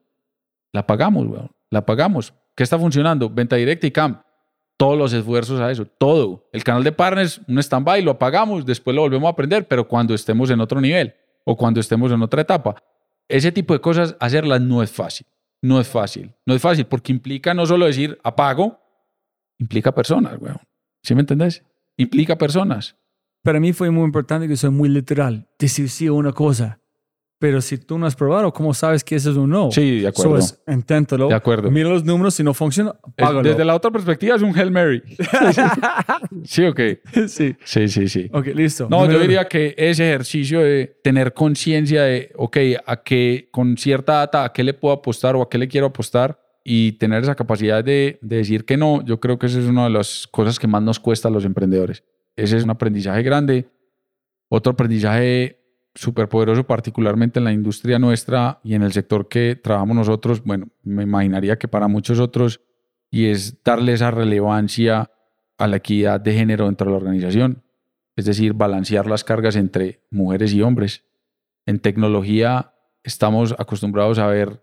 la 0.73 0.87
pagamos, 0.87 1.27
weón, 1.27 1.51
la 1.71 1.87
pagamos. 1.87 2.35
¿Qué 2.55 2.63
está 2.63 2.79
funcionando? 2.79 3.31
Venta 3.31 3.57
directa 3.57 3.87
y 3.87 3.91
CAM 3.91 4.24
todos 4.77 4.99
los 4.99 5.13
esfuerzos 5.13 5.61
a 5.61 5.71
eso, 5.71 5.87
todo. 5.87 6.49
El 6.53 6.65
canal 6.65 6.85
de 6.85 6.93
partners, 6.93 7.41
un 7.47 7.59
stand-by, 7.59 8.03
lo 8.03 8.13
apagamos, 8.13 8.67
después 8.67 8.95
lo 8.95 9.03
volvemos 9.03 9.27
a 9.27 9.31
aprender, 9.31 9.67
pero 9.69 9.87
cuando 9.87 10.15
estemos 10.15 10.51
en 10.51 10.61
otro 10.61 10.81
nivel 10.81 11.15
o 11.45 11.57
cuando 11.57 11.81
estemos 11.81 12.11
en 12.13 12.23
otra 12.23 12.43
etapa. 12.43 12.77
Ese 13.29 13.53
tipo 13.53 13.73
de 13.75 13.81
cosas, 13.81 14.17
hacerlas 14.21 14.61
no 14.61 14.83
es 14.83 14.91
fácil. 14.91 15.27
No 15.63 15.81
es 15.81 15.89
fácil. 15.89 16.33
No 16.45 16.55
es 16.55 16.61
fácil 16.61 16.87
porque 16.87 17.13
implica 17.13 17.55
no 17.55 17.65
solo 17.65 17.87
decir 17.87 18.19
apago, 18.23 18.81
implica 19.59 19.95
personas, 19.95 20.39
weón. 20.41 20.61
¿Sí 21.03 21.15
me 21.15 21.21
entendés? 21.21 21.65
Implica 21.97 22.37
personas. 22.37 22.97
Para 23.43 23.61
mí 23.61 23.73
fue 23.73 23.91
muy 23.91 24.05
importante 24.05 24.49
que 24.49 24.57
soy 24.57 24.71
muy 24.71 24.89
literal. 24.89 25.49
Decir 25.59 25.89
sí 25.89 26.07
a 26.07 26.13
una 26.13 26.33
cosa. 26.33 26.81
Pero 27.39 27.61
si 27.61 27.77
tú 27.79 27.99
no 27.99 28.07
has 28.07 28.15
probado, 28.17 28.53
¿cómo 28.53 28.73
sabes 28.73 29.03
que 29.05 29.17
eso 29.17 29.31
es 29.31 29.37
un 29.37 29.51
no? 29.51 29.71
Sí, 29.71 30.01
de 30.01 30.09
acuerdo. 30.09 30.41
So 30.41 30.47
es, 30.47 30.63
inténtalo. 30.67 31.29
De 31.29 31.35
acuerdo. 31.35 31.71
Mira 31.71 31.89
los 31.91 32.05
números, 32.05 32.35
si 32.35 32.43
no 32.43 32.55
funciona, 32.55 32.95
págalo. 33.17 33.43
desde 33.43 33.65
la 33.65 33.75
otra 33.75 33.91
perspectiva 33.91 34.37
es 34.37 34.43
un 34.43 34.57
Hail 34.57 34.71
Mary. 34.71 35.03
sí, 36.45 36.65
ok. 36.65 36.81
sí. 37.27 37.57
Sí, 37.65 37.89
sí, 37.89 38.09
sí. 38.09 38.31
Ok, 38.33 38.47
listo. 38.55 38.87
No, 38.89 38.99
yo 39.01 39.07
Número- 39.07 39.21
diría 39.21 39.45
que 39.47 39.75
ese 39.77 40.09
ejercicio 40.09 40.61
de 40.61 40.97
tener 41.03 41.35
conciencia 41.35 42.03
de, 42.05 42.33
ok, 42.37 42.57
a 42.87 43.03
qué, 43.03 43.49
con 43.51 43.77
cierta 43.77 44.15
data, 44.15 44.45
a 44.45 44.53
qué 44.53 44.63
le 44.65 44.73
puedo 44.75 44.95
apostar 44.95 45.37
o 45.37 45.43
a 45.43 45.49
qué 45.51 45.59
le 45.59 45.69
quiero 45.69 45.89
apostar 45.89 46.41
y 46.65 46.93
tener 46.93 47.23
esa 47.23 47.35
capacidad 47.35 47.85
de, 47.85 48.19
de 48.23 48.37
decir 48.37 48.65
que 48.65 48.77
no, 48.77 49.05
yo 49.05 49.21
creo 49.21 49.39
que 49.39 49.47
esa 49.47 49.59
es 49.59 49.67
una 49.67 49.85
de 49.85 49.91
las 49.91 50.27
cosas 50.29 50.59
que 50.59 50.67
más 50.67 50.83
nos 50.83 50.99
cuesta 50.99 51.29
a 51.29 51.31
los 51.31 51.45
emprendedores. 51.45 52.05
Ese 52.37 52.57
es 52.57 52.65
un 52.65 52.71
aprendizaje 52.71 53.23
grande. 53.23 53.69
Otro 54.49 54.73
aprendizaje 54.73 55.61
súper 55.95 56.29
poderoso, 56.29 56.65
particularmente 56.65 57.39
en 57.39 57.45
la 57.45 57.53
industria 57.53 57.99
nuestra 57.99 58.61
y 58.65 58.75
en 58.75 58.83
el 58.83 58.93
sector 58.93 59.29
que 59.29 59.57
trabajamos 59.57 59.97
nosotros, 59.97 60.43
bueno, 60.43 60.69
me 60.83 61.05
imaginaría 61.05 61.59
que 61.59 61.69
para 61.69 61.89
muchos 61.89 62.19
otros, 62.19 62.61
y 63.11 63.27
es 63.27 63.63
darle 63.63 63.93
esa 63.93 64.11
relevancia 64.11 65.11
a 65.57 65.69
la 65.69 65.77
equidad 65.77 66.21
de 66.21 66.35
género 66.35 66.67
dentro 66.67 66.87
de 66.87 66.91
la 66.93 66.97
organización 66.97 67.65
es 68.17 68.25
decir, 68.25 68.55
balancear 68.55 69.07
las 69.07 69.25
cargas 69.25 69.57
entre 69.57 70.05
mujeres 70.11 70.53
y 70.53 70.63
hombres. 70.63 71.05
En 71.67 71.81
tecnología 71.81 72.75
estamos 73.03 73.55
acostumbrados 73.59 74.19
a 74.19 74.27
ver 74.27 74.63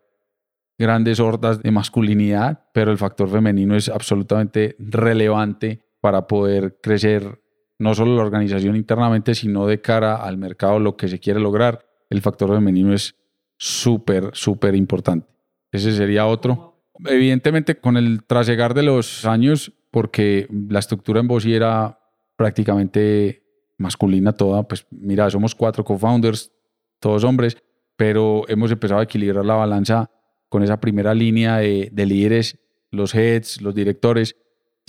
grandes 0.78 1.20
hordas 1.20 1.62
de 1.62 1.72
masculinidad, 1.72 2.70
pero 2.74 2.92
el 2.92 2.98
factor 2.98 3.30
femenino 3.30 3.76
es 3.76 3.90
absolutamente 3.90 4.76
relevante 4.80 5.86
para 6.00 6.28
poder 6.28 6.80
crecer 6.82 7.42
no 7.82 7.96
solo 7.96 8.16
la 8.16 8.22
organización 8.22 8.76
internamente, 8.76 9.34
sino 9.34 9.66
de 9.66 9.82
cara 9.82 10.18
al 10.18 10.38
mercado, 10.38 10.80
lo 10.80 10.96
que 10.96 11.08
se 11.08 11.20
quiere 11.20 11.40
lograr. 11.40 11.84
El 12.12 12.22
factor 12.22 12.54
femenino 12.54 12.94
es 12.94 13.16
súper, 13.58 14.30
súper 14.34 14.76
importante. 14.76 15.28
Ese 15.72 15.92
sería 15.92 16.28
otro. 16.28 16.84
Evidentemente, 17.06 17.80
con 17.80 17.98
el 17.98 18.24
trasegar 18.24 18.76
de 18.76 18.84
los 18.84 19.26
años, 19.26 19.74
porque 19.90 20.48
la 20.70 20.78
estructura 20.78 21.22
en 21.22 21.28
Bosi 21.28 21.56
era 21.56 22.00
prácticamente 22.36 23.44
masculina 23.80 24.34
toda, 24.34 24.62
pues 24.68 24.86
mira, 24.92 25.28
somos 25.32 25.56
cuatro 25.56 25.84
co-founders, 25.84 26.52
todos 27.00 27.24
hombres, 27.24 27.58
pero 27.96 28.44
hemos 28.48 28.72
empezado 28.72 29.00
a 29.00 29.06
equilibrar 29.06 29.44
la 29.44 29.56
balanza 29.56 30.12
con 30.50 30.62
esa 30.62 30.80
primera 30.80 31.16
línea 31.16 31.58
de, 31.58 31.90
de 31.92 32.06
líderes, 32.06 32.60
los 32.92 33.16
heads, 33.16 33.60
los 33.60 33.74
directores, 33.74 34.36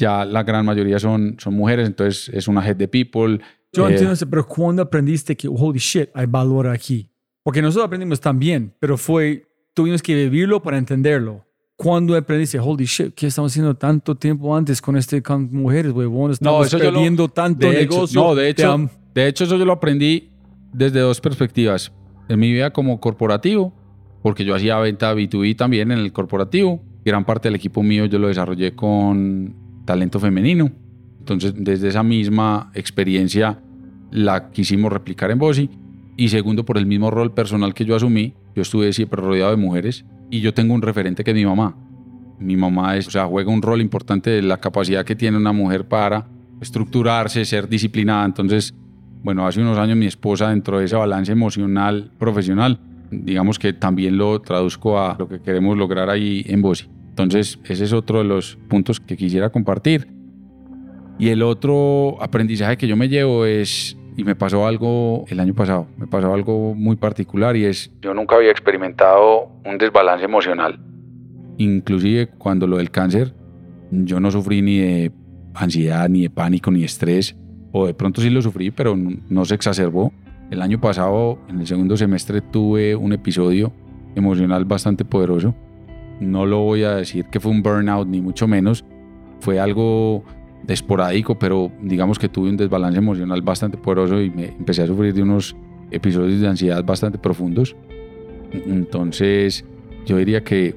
ya 0.02 0.24
la 0.24 0.42
gran 0.42 0.66
mayoría 0.66 0.98
son, 0.98 1.36
son 1.38 1.54
mujeres, 1.54 1.86
entonces 1.86 2.28
es 2.34 2.48
una 2.48 2.66
head 2.66 2.76
de 2.76 2.88
people. 2.88 3.38
Yo 3.72 3.86
eh, 3.86 3.90
entiendo, 3.92 4.12
eso, 4.12 4.28
pero 4.28 4.46
¿cuándo 4.46 4.82
aprendiste 4.82 5.36
que, 5.36 5.48
holy 5.48 5.78
shit, 5.78 6.08
hay 6.14 6.26
valor 6.26 6.66
aquí? 6.68 7.08
Porque 7.44 7.62
nosotros 7.62 7.86
aprendimos 7.86 8.20
también, 8.20 8.74
pero 8.80 8.96
fue, 8.96 9.46
tuvimos 9.74 10.02
que 10.02 10.14
vivirlo 10.14 10.60
para 10.60 10.76
entenderlo. 10.78 11.44
¿Cuándo 11.76 12.14
aprendiste, 12.16 12.58
holy 12.58 12.84
shit, 12.84 13.14
qué 13.14 13.26
estamos 13.28 13.52
haciendo 13.52 13.74
tanto 13.74 14.14
tiempo 14.14 14.54
antes 14.56 14.80
con 14.82 14.96
este 14.96 15.22
con 15.22 15.48
mujeres, 15.52 15.92
huevón? 15.92 16.30
Estamos 16.32 16.66
eso 16.66 16.78
yo 16.78 16.84
lo- 16.84 16.92
perdiendo 16.92 17.28
tanto 17.28 17.66
de 17.68 17.80
hecho, 17.82 17.94
negocio. 17.94 18.20
no, 18.20 18.34
de 18.34 18.48
hecho, 18.50 18.70
am- 18.72 18.88
de 19.14 19.26
hecho, 19.28 19.44
eso 19.44 19.56
yo 19.56 19.64
lo 19.64 19.72
aprendí 19.72 20.30
desde 20.72 21.00
dos 21.00 21.20
perspectivas. 21.20 21.92
En 22.28 22.38
mi 22.40 22.52
vida 22.52 22.72
como 22.72 23.00
corporativo, 23.00 23.72
porque 24.22 24.44
yo 24.44 24.54
hacía 24.54 24.78
venta 24.78 25.14
B2B 25.14 25.56
también 25.56 25.90
en 25.90 25.98
el 25.98 26.12
corporativo. 26.12 26.80
Gran 27.04 27.24
parte 27.24 27.48
del 27.48 27.56
equipo 27.56 27.82
mío 27.82 28.04
yo 28.06 28.18
lo 28.20 28.28
desarrollé 28.28 28.76
con 28.76 29.56
talento 29.84 30.20
femenino. 30.20 30.70
Entonces, 31.18 31.54
desde 31.56 31.88
esa 31.88 32.02
misma 32.02 32.70
experiencia 32.74 33.60
la 34.10 34.50
quisimos 34.50 34.92
replicar 34.92 35.30
en 35.30 35.38
Bosi. 35.38 35.70
Y 36.16 36.28
segundo, 36.28 36.64
por 36.64 36.76
el 36.76 36.86
mismo 36.86 37.10
rol 37.10 37.32
personal 37.32 37.74
que 37.74 37.84
yo 37.84 37.96
asumí, 37.96 38.34
yo 38.54 38.62
estuve 38.62 38.92
siempre 38.92 39.20
rodeado 39.20 39.50
de 39.50 39.56
mujeres 39.56 40.04
y 40.30 40.40
yo 40.40 40.52
tengo 40.52 40.74
un 40.74 40.82
referente 40.82 41.24
que 41.24 41.30
es 41.30 41.36
mi 41.36 41.46
mamá. 41.46 41.76
Mi 42.38 42.56
mamá 42.56 42.96
es, 42.96 43.06
o 43.08 43.10
sea, 43.10 43.26
juega 43.26 43.50
un 43.50 43.62
rol 43.62 43.80
importante 43.80 44.30
de 44.30 44.42
la 44.42 44.58
capacidad 44.58 45.04
que 45.04 45.16
tiene 45.16 45.36
una 45.36 45.52
mujer 45.52 45.86
para 45.86 46.26
estructurarse, 46.60 47.44
ser 47.44 47.68
disciplinada. 47.68 48.24
Entonces, 48.24 48.74
bueno, 49.22 49.46
hace 49.46 49.60
unos 49.60 49.78
años 49.78 49.96
mi 49.96 50.06
esposa 50.06 50.50
dentro 50.50 50.78
de 50.78 50.84
esa 50.84 50.98
balance 50.98 51.32
emocional, 51.32 52.10
profesional, 52.18 52.80
digamos 53.10 53.58
que 53.58 53.72
también 53.72 54.18
lo 54.18 54.40
traduzco 54.40 54.98
a 54.98 55.16
lo 55.18 55.28
que 55.28 55.40
queremos 55.40 55.76
lograr 55.76 56.10
ahí 56.10 56.44
en 56.46 56.60
Bosi. 56.62 56.88
Entonces, 57.12 57.58
ese 57.64 57.84
es 57.84 57.92
otro 57.92 58.18
de 58.18 58.24
los 58.24 58.56
puntos 58.68 58.98
que 58.98 59.18
quisiera 59.18 59.50
compartir. 59.50 60.08
Y 61.18 61.28
el 61.28 61.42
otro 61.42 62.16
aprendizaje 62.22 62.78
que 62.78 62.86
yo 62.86 62.96
me 62.96 63.10
llevo 63.10 63.44
es, 63.44 63.98
y 64.16 64.24
me 64.24 64.34
pasó 64.34 64.66
algo 64.66 65.26
el 65.28 65.40
año 65.40 65.52
pasado, 65.52 65.86
me 65.98 66.06
pasó 66.06 66.32
algo 66.32 66.74
muy 66.74 66.96
particular 66.96 67.54
y 67.54 67.66
es, 67.66 67.92
yo 68.00 68.14
nunca 68.14 68.36
había 68.36 68.50
experimentado 68.50 69.50
un 69.64 69.76
desbalance 69.76 70.24
emocional. 70.24 70.80
Inclusive 71.58 72.28
cuando 72.38 72.66
lo 72.66 72.78
del 72.78 72.90
cáncer, 72.90 73.34
yo 73.90 74.20
no 74.20 74.30
sufrí 74.30 74.62
ni 74.62 74.78
de 74.78 75.12
ansiedad, 75.54 76.08
ni 76.08 76.22
de 76.22 76.30
pánico, 76.30 76.70
ni 76.70 76.80
de 76.80 76.86
estrés, 76.86 77.36
o 77.72 77.86
de 77.86 77.92
pronto 77.92 78.22
sí 78.22 78.30
lo 78.30 78.40
sufrí, 78.40 78.70
pero 78.70 78.96
no, 78.96 79.10
no 79.28 79.44
se 79.44 79.54
exacerbó. 79.54 80.14
El 80.50 80.62
año 80.62 80.80
pasado, 80.80 81.38
en 81.48 81.60
el 81.60 81.66
segundo 81.66 81.96
semestre, 81.96 82.40
tuve 82.40 82.96
un 82.96 83.12
episodio 83.12 83.70
emocional 84.14 84.64
bastante 84.64 85.04
poderoso. 85.04 85.54
No 86.22 86.46
lo 86.46 86.60
voy 86.60 86.84
a 86.84 86.94
decir 86.96 87.26
que 87.26 87.40
fue 87.40 87.50
un 87.50 87.62
burnout, 87.62 88.06
ni 88.06 88.20
mucho 88.20 88.46
menos. 88.46 88.84
Fue 89.40 89.58
algo 89.58 90.24
esporádico, 90.68 91.38
pero 91.38 91.72
digamos 91.82 92.18
que 92.18 92.28
tuve 92.28 92.48
un 92.48 92.56
desbalance 92.56 92.98
emocional 92.98 93.42
bastante 93.42 93.76
poderoso 93.76 94.20
y 94.20 94.30
me 94.30 94.46
empecé 94.46 94.82
a 94.82 94.86
sufrir 94.86 95.12
de 95.12 95.22
unos 95.22 95.56
episodios 95.90 96.40
de 96.40 96.48
ansiedad 96.48 96.84
bastante 96.84 97.18
profundos. 97.18 97.74
Entonces, 98.52 99.64
yo 100.06 100.16
diría 100.16 100.44
que 100.44 100.76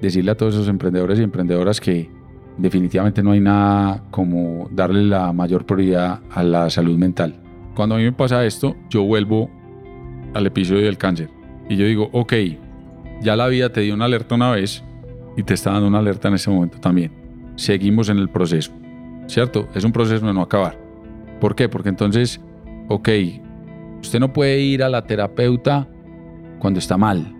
decirle 0.00 0.30
a 0.30 0.34
todos 0.36 0.54
esos 0.54 0.68
emprendedores 0.68 1.18
y 1.18 1.22
emprendedoras 1.22 1.80
que 1.80 2.08
definitivamente 2.56 3.22
no 3.22 3.32
hay 3.32 3.40
nada 3.40 4.02
como 4.10 4.68
darle 4.72 5.02
la 5.02 5.32
mayor 5.32 5.66
prioridad 5.66 6.20
a 6.30 6.42
la 6.42 6.70
salud 6.70 6.96
mental. 6.96 7.42
Cuando 7.74 7.96
a 7.96 7.98
mí 7.98 8.04
me 8.04 8.12
pasa 8.12 8.46
esto, 8.46 8.74
yo 8.88 9.04
vuelvo 9.04 9.50
al 10.32 10.46
episodio 10.46 10.86
del 10.86 10.96
cáncer 10.96 11.28
y 11.68 11.76
yo 11.76 11.84
digo, 11.84 12.08
ok, 12.12 12.32
ya 13.20 13.36
la 13.36 13.48
vida 13.48 13.70
te 13.70 13.82
dio 13.82 13.94
una 13.94 14.06
alerta 14.06 14.34
una 14.34 14.50
vez 14.50 14.82
y 15.36 15.42
te 15.42 15.54
está 15.54 15.72
dando 15.72 15.88
una 15.88 15.98
alerta 15.98 16.28
en 16.28 16.34
ese 16.34 16.50
momento 16.50 16.78
también. 16.78 17.12
Seguimos 17.56 18.08
en 18.08 18.18
el 18.18 18.28
proceso, 18.28 18.72
¿cierto? 19.26 19.68
Es 19.74 19.84
un 19.84 19.92
proceso 19.92 20.26
de 20.26 20.32
no 20.32 20.42
acabar. 20.42 20.78
¿Por 21.40 21.54
qué? 21.54 21.68
Porque 21.68 21.88
entonces, 21.88 22.40
ok, 22.88 23.08
usted 24.00 24.20
no 24.20 24.32
puede 24.32 24.60
ir 24.60 24.82
a 24.82 24.88
la 24.88 25.06
terapeuta 25.06 25.88
cuando 26.58 26.78
está 26.78 26.96
mal. 26.96 27.34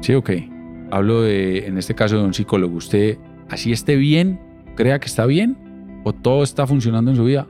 ¿Sí 0.00 0.14
o 0.14 0.22
qué? 0.22 0.48
Hablo 0.90 1.22
de, 1.22 1.66
en 1.66 1.78
este 1.78 1.94
caso, 1.94 2.16
de 2.16 2.24
un 2.24 2.34
psicólogo. 2.34 2.76
Usted, 2.76 3.18
así 3.48 3.72
esté 3.72 3.96
bien, 3.96 4.40
crea 4.76 4.98
que 4.98 5.06
está 5.06 5.26
bien 5.26 5.56
o 6.04 6.12
todo 6.12 6.42
está 6.42 6.66
funcionando 6.66 7.10
en 7.10 7.16
su 7.16 7.24
vida, 7.24 7.46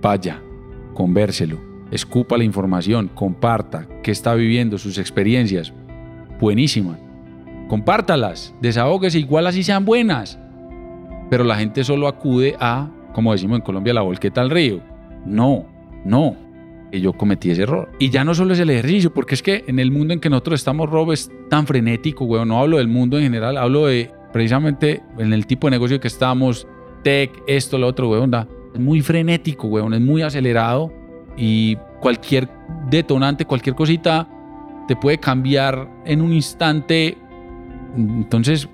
vaya, 0.00 0.42
convérselo, 0.94 1.58
escupa 1.90 2.36
la 2.36 2.44
información, 2.44 3.08
comparta 3.14 3.86
qué 4.02 4.10
está 4.10 4.34
viviendo, 4.34 4.78
sus 4.78 4.98
experiencias. 4.98 5.72
Buenísimas. 6.40 6.98
Compártalas, 7.72 8.54
desahóguese, 8.60 9.18
igual 9.18 9.46
así 9.46 9.62
sean 9.62 9.86
buenas. 9.86 10.38
Pero 11.30 11.42
la 11.42 11.56
gente 11.56 11.82
solo 11.84 12.06
acude 12.06 12.54
a, 12.60 12.90
como 13.14 13.32
decimos 13.32 13.60
en 13.60 13.64
Colombia, 13.64 13.94
la 13.94 14.02
volqueta 14.02 14.42
al 14.42 14.50
río. 14.50 14.82
No, 15.24 15.64
no, 16.04 16.36
yo 16.92 17.14
cometí 17.14 17.50
ese 17.50 17.62
error. 17.62 17.90
Y 17.98 18.10
ya 18.10 18.24
no 18.24 18.34
solo 18.34 18.52
es 18.52 18.60
el 18.60 18.68
ejercicio, 18.68 19.14
porque 19.14 19.34
es 19.34 19.42
que 19.42 19.64
en 19.68 19.78
el 19.78 19.90
mundo 19.90 20.12
en 20.12 20.20
que 20.20 20.28
nosotros 20.28 20.60
estamos, 20.60 20.90
Rob, 20.90 21.12
es 21.12 21.30
tan 21.48 21.66
frenético, 21.66 22.26
weón. 22.26 22.48
No 22.48 22.60
hablo 22.60 22.76
del 22.76 22.88
mundo 22.88 23.16
en 23.16 23.22
general, 23.22 23.56
hablo 23.56 23.86
de 23.86 24.10
precisamente 24.34 25.02
en 25.16 25.32
el 25.32 25.46
tipo 25.46 25.66
de 25.66 25.70
negocio 25.70 25.98
que 25.98 26.08
estamos, 26.08 26.66
tech, 27.02 27.30
esto, 27.46 27.78
lo 27.78 27.86
otro, 27.86 28.10
weón. 28.10 28.34
Es 28.74 28.80
muy 28.80 29.00
frenético, 29.00 29.68
weón, 29.68 29.94
es 29.94 30.00
muy 30.02 30.20
acelerado 30.20 30.92
y 31.38 31.76
cualquier 32.02 32.50
detonante, 32.90 33.46
cualquier 33.46 33.74
cosita 33.74 34.28
te 34.86 34.94
puede 34.94 35.16
cambiar 35.16 35.88
en 36.04 36.20
un 36.20 36.34
instante. 36.34 37.16
Entonces, 37.96 38.68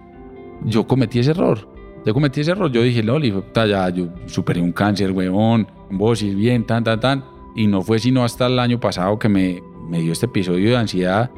yo 0.65 0.87
cometí 0.87 1.19
ese 1.19 1.33
error. 1.33 1.69
Yo 2.05 2.15
cometí 2.15 2.41
ese 2.41 2.53
error. 2.53 2.71
Yo 2.71 2.83
dije, 2.83 3.03
Loli, 3.03 3.33
puta, 3.33 3.67
ya, 3.67 3.89
yo 3.91 4.09
superé 4.27 4.61
un 4.61 4.73
cáncer, 4.73 5.13
weón, 5.13 5.67
vos 5.91 6.23
y 6.23 6.35
bien, 6.35 6.65
tan, 6.65 6.85
tan, 6.85 7.01
tan. 7.01 7.25
Y 7.57 7.67
no 7.67 7.83
fue 7.83 7.99
sino 7.99 8.25
hasta 8.25 8.47
el 8.47 8.59
año 8.59 8.79
pasado 8.79 9.19
que 9.19 9.29
me, 9.29 9.63
me 9.89 10.01
dio 10.01 10.13
este 10.13 10.27
episodio 10.27 10.71
de 10.71 10.77
ansiedad 10.77 11.31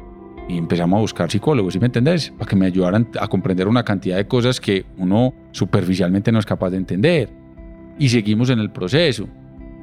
y 0.47 0.57
empezamos 0.57 0.97
a 0.97 1.01
buscar 1.01 1.31
psicólogos, 1.31 1.73
¿sí 1.73 1.79
me 1.79 1.85
entendés? 1.85 2.31
Para 2.31 2.49
que 2.49 2.55
me 2.55 2.65
ayudaran 2.65 3.07
a 3.19 3.27
comprender 3.27 3.67
una 3.67 3.83
cantidad 3.83 4.17
de 4.17 4.27
cosas 4.27 4.59
que 4.59 4.85
uno 4.97 5.33
superficialmente 5.51 6.31
no 6.31 6.39
es 6.39 6.45
capaz 6.45 6.71
de 6.71 6.77
entender. 6.77 7.29
Y 7.97 8.09
seguimos 8.09 8.49
en 8.49 8.59
el 8.59 8.71
proceso. 8.71 9.27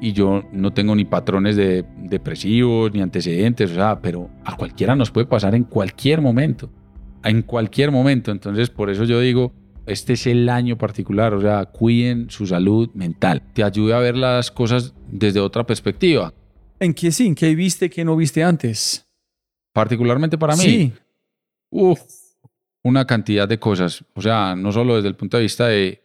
Y 0.01 0.13
yo 0.13 0.43
no 0.53 0.71
tengo 0.71 0.95
ni 0.95 1.05
patrones 1.05 1.55
de 1.55 1.83
depresivos 1.97 2.93
ni 2.93 3.01
antecedentes, 3.01 3.71
o 3.71 3.75
sea, 3.75 3.99
pero 3.99 4.29
a 4.45 4.55
cualquiera 4.55 4.95
nos 4.95 5.11
puede 5.11 5.25
pasar 5.25 5.55
en 5.55 5.63
cualquier 5.63 6.21
momento. 6.21 6.69
En 7.23 7.41
cualquier 7.41 7.91
momento. 7.91 8.31
Entonces, 8.31 8.69
por 8.69 8.89
eso 8.89 9.03
yo 9.03 9.19
digo, 9.19 9.53
este 9.85 10.13
es 10.13 10.27
el 10.27 10.47
año 10.49 10.77
particular, 10.77 11.33
o 11.33 11.41
sea, 11.41 11.65
cuiden 11.65 12.29
su 12.29 12.45
salud 12.45 12.89
mental. 12.93 13.41
Te 13.53 13.63
ayude 13.63 13.93
a 13.93 13.99
ver 13.99 14.15
las 14.15 14.51
cosas 14.51 14.93
desde 15.11 15.39
otra 15.39 15.65
perspectiva. 15.65 16.33
¿En 16.79 16.93
qué 16.93 17.11
sí? 17.11 17.25
¿En 17.25 17.35
qué 17.35 17.55
viste 17.55 17.89
que 17.89 18.05
no 18.05 18.15
viste 18.15 18.43
antes? 18.43 19.05
Particularmente 19.73 20.37
para 20.37 20.55
mí. 20.55 20.63
Sí. 20.63 20.93
Uf, 21.71 21.99
una 22.83 23.05
cantidad 23.05 23.47
de 23.47 23.59
cosas. 23.59 24.05
O 24.13 24.21
sea, 24.21 24.55
no 24.55 24.71
solo 24.71 24.95
desde 24.95 25.09
el 25.09 25.15
punto 25.15 25.37
de 25.37 25.43
vista 25.43 25.67
de 25.67 26.03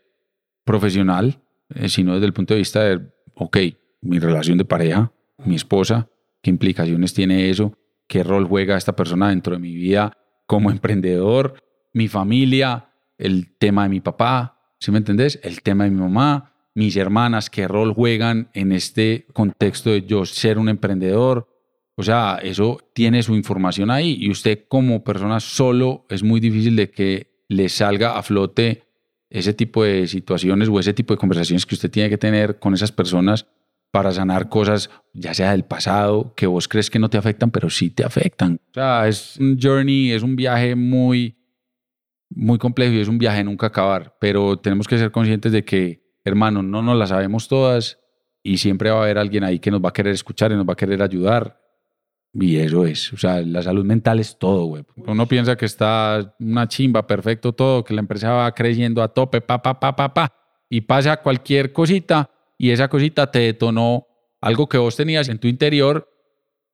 profesional, 0.64 1.40
eh, 1.74 1.88
sino 1.88 2.14
desde 2.14 2.26
el 2.26 2.32
punto 2.32 2.54
de 2.54 2.58
vista 2.58 2.82
de, 2.82 3.00
ok, 3.34 3.58
mi 4.00 4.18
relación 4.18 4.58
de 4.58 4.64
pareja, 4.64 5.12
mi 5.44 5.54
esposa, 5.54 6.08
qué 6.42 6.50
implicaciones 6.50 7.14
tiene 7.14 7.50
eso, 7.50 7.76
qué 8.08 8.22
rol 8.22 8.46
juega 8.46 8.76
esta 8.76 8.96
persona 8.96 9.28
dentro 9.28 9.54
de 9.54 9.60
mi 9.60 9.74
vida 9.74 10.16
como 10.46 10.70
emprendedor, 10.70 11.54
mi 11.92 12.08
familia, 12.08 12.90
el 13.18 13.56
tema 13.56 13.84
de 13.84 13.88
mi 13.88 14.00
papá, 14.00 14.58
¿sí 14.78 14.90
me 14.90 14.98
entendés? 14.98 15.38
El 15.42 15.62
tema 15.62 15.84
de 15.84 15.90
mi 15.90 16.00
mamá, 16.00 16.52
mis 16.74 16.96
hermanas, 16.96 17.50
qué 17.50 17.68
rol 17.68 17.94
juegan 17.94 18.50
en 18.52 18.72
este 18.72 19.26
contexto 19.32 19.90
de 19.90 20.02
yo 20.02 20.26
ser 20.26 20.58
un 20.58 20.68
emprendedor. 20.68 21.48
O 21.96 22.02
sea, 22.02 22.38
eso 22.42 22.80
tiene 22.92 23.22
su 23.22 23.34
información 23.36 23.90
ahí 23.90 24.16
y 24.18 24.30
usted 24.30 24.64
como 24.68 25.04
persona 25.04 25.38
solo 25.38 26.04
es 26.10 26.22
muy 26.22 26.40
difícil 26.40 26.74
de 26.74 26.90
que 26.90 27.44
le 27.48 27.68
salga 27.68 28.18
a 28.18 28.22
flote 28.22 28.82
ese 29.30 29.54
tipo 29.54 29.84
de 29.84 30.06
situaciones 30.08 30.68
o 30.68 30.80
ese 30.80 30.92
tipo 30.92 31.14
de 31.14 31.18
conversaciones 31.18 31.66
que 31.66 31.74
usted 31.76 31.90
tiene 31.90 32.10
que 32.10 32.18
tener 32.18 32.58
con 32.58 32.74
esas 32.74 32.90
personas 32.90 33.46
para 33.94 34.10
sanar 34.10 34.48
cosas, 34.48 34.90
ya 35.12 35.34
sea 35.34 35.52
del 35.52 35.64
pasado, 35.64 36.34
que 36.34 36.48
vos 36.48 36.66
crees 36.66 36.90
que 36.90 36.98
no 36.98 37.08
te 37.08 37.16
afectan, 37.16 37.52
pero 37.52 37.70
sí 37.70 37.90
te 37.90 38.02
afectan. 38.02 38.60
O 38.70 38.74
sea, 38.74 39.06
es 39.06 39.36
un 39.36 39.56
journey, 39.56 40.10
es 40.10 40.24
un 40.24 40.34
viaje 40.34 40.74
muy 40.74 41.36
muy 42.28 42.58
complejo 42.58 42.92
y 42.92 42.98
es 42.98 43.06
un 43.06 43.18
viaje 43.18 43.44
nunca 43.44 43.68
acabar, 43.68 44.16
pero 44.18 44.56
tenemos 44.56 44.88
que 44.88 44.98
ser 44.98 45.12
conscientes 45.12 45.52
de 45.52 45.64
que, 45.64 46.02
hermano, 46.24 46.60
no 46.60 46.82
nos 46.82 46.98
la 46.98 47.06
sabemos 47.06 47.46
todas 47.46 48.00
y 48.42 48.58
siempre 48.58 48.90
va 48.90 48.98
a 48.98 49.02
haber 49.04 49.16
alguien 49.16 49.44
ahí 49.44 49.60
que 49.60 49.70
nos 49.70 49.80
va 49.80 49.90
a 49.90 49.92
querer 49.92 50.12
escuchar 50.12 50.50
y 50.50 50.56
nos 50.56 50.66
va 50.66 50.72
a 50.72 50.76
querer 50.76 51.00
ayudar. 51.00 51.60
Y 52.32 52.56
eso 52.56 52.84
es, 52.86 53.12
o 53.12 53.16
sea, 53.16 53.42
la 53.42 53.62
salud 53.62 53.84
mental 53.84 54.18
es 54.18 54.36
todo, 54.40 54.64
güey. 54.64 54.84
Uno 54.96 55.28
piensa 55.28 55.54
que 55.54 55.66
está 55.66 56.34
una 56.40 56.66
chimba, 56.66 57.06
perfecto 57.06 57.52
todo, 57.52 57.84
que 57.84 57.94
la 57.94 58.00
empresa 58.00 58.32
va 58.32 58.52
creciendo 58.56 59.04
a 59.04 59.14
tope, 59.14 59.40
pa, 59.40 59.62
pa, 59.62 59.78
pa, 59.78 59.94
pa, 59.94 60.12
pa, 60.12 60.32
y 60.68 60.80
pasa 60.80 61.18
cualquier 61.18 61.72
cosita 61.72 62.28
y 62.58 62.70
esa 62.70 62.88
cosita 62.88 63.30
te 63.30 63.40
detonó 63.40 64.06
algo 64.40 64.68
que 64.68 64.78
vos 64.78 64.96
tenías 64.96 65.28
en 65.28 65.38
tu 65.38 65.48
interior 65.48 66.10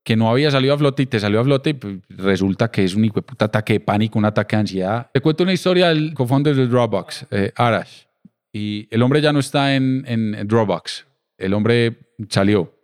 que 0.03 0.17
no 0.17 0.31
había 0.31 0.51
salido 0.51 0.75
a 0.75 0.79
flote 0.79 1.03
y 1.03 1.07
te 1.07 1.21
salió 1.21 1.41
a 1.41 1.45
flote 1.45 1.71
y 1.71 1.75
pues, 1.75 1.99
resulta 2.09 2.71
que 2.71 2.85
es 2.85 2.95
un 2.95 3.09
puta 3.11 3.45
ataque 3.45 3.75
de 3.75 3.81
pánico, 3.81 4.19
un 4.19 4.25
ataque 4.25 4.57
de 4.57 4.61
ansiedad. 4.61 5.11
Te 5.13 5.21
cuento 5.21 5.43
una 5.43 5.53
historia 5.53 5.89
del 5.89 6.15
cofounder 6.15 6.57
de 6.57 6.67
Dropbox, 6.67 7.27
eh, 7.31 7.53
Arash, 7.55 8.05
y 8.53 8.89
el 8.91 9.03
hombre 9.03 9.21
ya 9.21 9.33
no 9.33 9.41
está 9.41 9.77
en, 9.77 10.05
en 10.07 10.49
Dropbox, 10.49 11.07
el 11.39 11.55
hombre 11.55 11.99
salió 12.29 12.75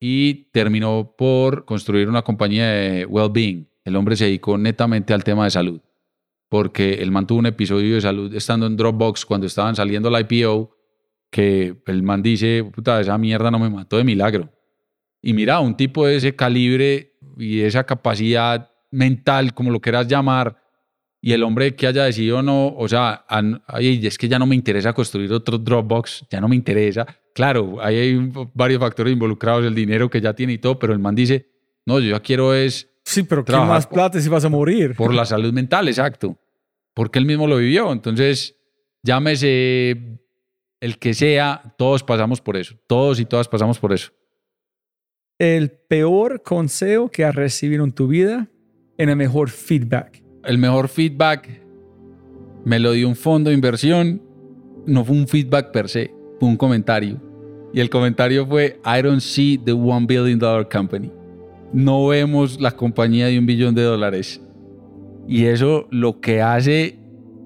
y 0.00 0.50
terminó 0.52 1.14
por 1.16 1.64
construir 1.64 2.08
una 2.08 2.22
compañía 2.22 2.68
de 2.68 3.06
well-being. 3.06 3.66
El 3.84 3.96
hombre 3.96 4.16
se 4.16 4.26
dedicó 4.26 4.58
netamente 4.58 5.14
al 5.14 5.24
tema 5.24 5.44
de 5.44 5.50
salud, 5.50 5.80
porque 6.48 6.94
él 6.94 7.10
mantuvo 7.10 7.38
un 7.38 7.46
episodio 7.46 7.94
de 7.94 8.00
salud 8.00 8.34
estando 8.34 8.66
en 8.66 8.76
Dropbox 8.76 9.24
cuando 9.24 9.46
estaban 9.46 9.76
saliendo 9.76 10.10
la 10.10 10.20
IPO, 10.20 10.76
que 11.34 11.82
el 11.86 12.04
man 12.04 12.22
dice, 12.22 12.62
puta, 12.72 13.00
esa 13.00 13.18
mierda 13.18 13.50
no 13.50 13.58
me 13.58 13.68
mató 13.68 13.96
de 13.96 14.04
milagro. 14.04 14.52
Y 15.20 15.32
mira, 15.32 15.58
un 15.58 15.76
tipo 15.76 16.06
de 16.06 16.14
ese 16.14 16.36
calibre 16.36 17.16
y 17.36 17.62
esa 17.62 17.82
capacidad 17.82 18.70
mental, 18.92 19.52
como 19.52 19.72
lo 19.72 19.80
quieras 19.80 20.06
llamar, 20.06 20.62
y 21.20 21.32
el 21.32 21.42
hombre 21.42 21.74
que 21.74 21.88
haya 21.88 22.04
decidido 22.04 22.40
no, 22.40 22.68
o 22.68 22.86
sea, 22.86 23.24
es 23.80 24.16
que 24.16 24.28
ya 24.28 24.38
no 24.38 24.46
me 24.46 24.54
interesa 24.54 24.92
construir 24.92 25.32
otro 25.32 25.58
Dropbox, 25.58 26.24
ya 26.30 26.40
no 26.40 26.46
me 26.46 26.54
interesa. 26.54 27.04
Claro, 27.34 27.78
ahí 27.82 27.96
hay 27.96 28.32
varios 28.54 28.78
factores 28.78 29.12
involucrados, 29.12 29.64
el 29.64 29.74
dinero 29.74 30.08
que 30.08 30.20
ya 30.20 30.34
tiene 30.34 30.52
y 30.52 30.58
todo, 30.58 30.78
pero 30.78 30.92
el 30.92 31.00
man 31.00 31.16
dice, 31.16 31.48
no, 31.84 31.98
yo 31.98 32.10
ya 32.12 32.20
quiero 32.20 32.54
es... 32.54 32.88
Sí, 33.02 33.24
pero 33.24 33.44
¿qué 33.44 33.52
más 33.54 33.88
plata 33.88 34.20
si 34.20 34.28
vas 34.28 34.44
a 34.44 34.48
morir? 34.48 34.94
Por 34.94 35.12
la 35.12 35.24
salud 35.24 35.52
mental, 35.52 35.88
exacto. 35.88 36.38
Porque 36.94 37.18
él 37.18 37.26
mismo 37.26 37.48
lo 37.48 37.56
vivió. 37.56 37.90
Entonces, 37.90 38.54
llámese 39.02 40.20
el 40.84 40.98
que 40.98 41.14
sea, 41.14 41.74
todos 41.78 42.02
pasamos 42.02 42.40
por 42.40 42.56
eso. 42.56 42.74
Todos 42.86 43.18
y 43.20 43.24
todas 43.24 43.48
pasamos 43.48 43.78
por 43.78 43.92
eso 43.92 44.12
el 45.38 45.70
peor 45.70 46.42
consejo 46.42 47.10
que 47.10 47.24
has 47.24 47.34
recibido 47.34 47.84
en 47.84 47.92
tu 47.92 48.06
vida 48.06 48.48
en 48.98 49.08
el 49.08 49.16
mejor 49.16 49.50
feedback? 49.50 50.22
El 50.44 50.58
mejor 50.58 50.88
feedback 50.88 51.60
me 52.64 52.78
lo 52.78 52.92
dio 52.92 53.08
un 53.08 53.16
fondo 53.16 53.50
de 53.50 53.54
inversión. 53.54 54.22
No 54.86 55.04
fue 55.04 55.16
un 55.16 55.26
feedback 55.26 55.72
per 55.72 55.88
se, 55.88 56.14
fue 56.38 56.48
un 56.48 56.56
comentario. 56.56 57.20
Y 57.72 57.80
el 57.80 57.90
comentario 57.90 58.46
fue, 58.46 58.80
I 58.84 59.02
don't 59.02 59.20
see 59.20 59.58
the 59.58 59.72
one 59.72 60.06
billion 60.06 60.38
dollar 60.38 60.68
company. 60.68 61.10
No 61.72 62.06
vemos 62.06 62.60
la 62.60 62.70
compañía 62.70 63.26
de 63.26 63.38
un 63.38 63.46
billón 63.46 63.74
de 63.74 63.82
dólares. 63.82 64.40
Y 65.26 65.46
eso 65.46 65.88
lo 65.90 66.20
que 66.20 66.40
hace, 66.40 66.98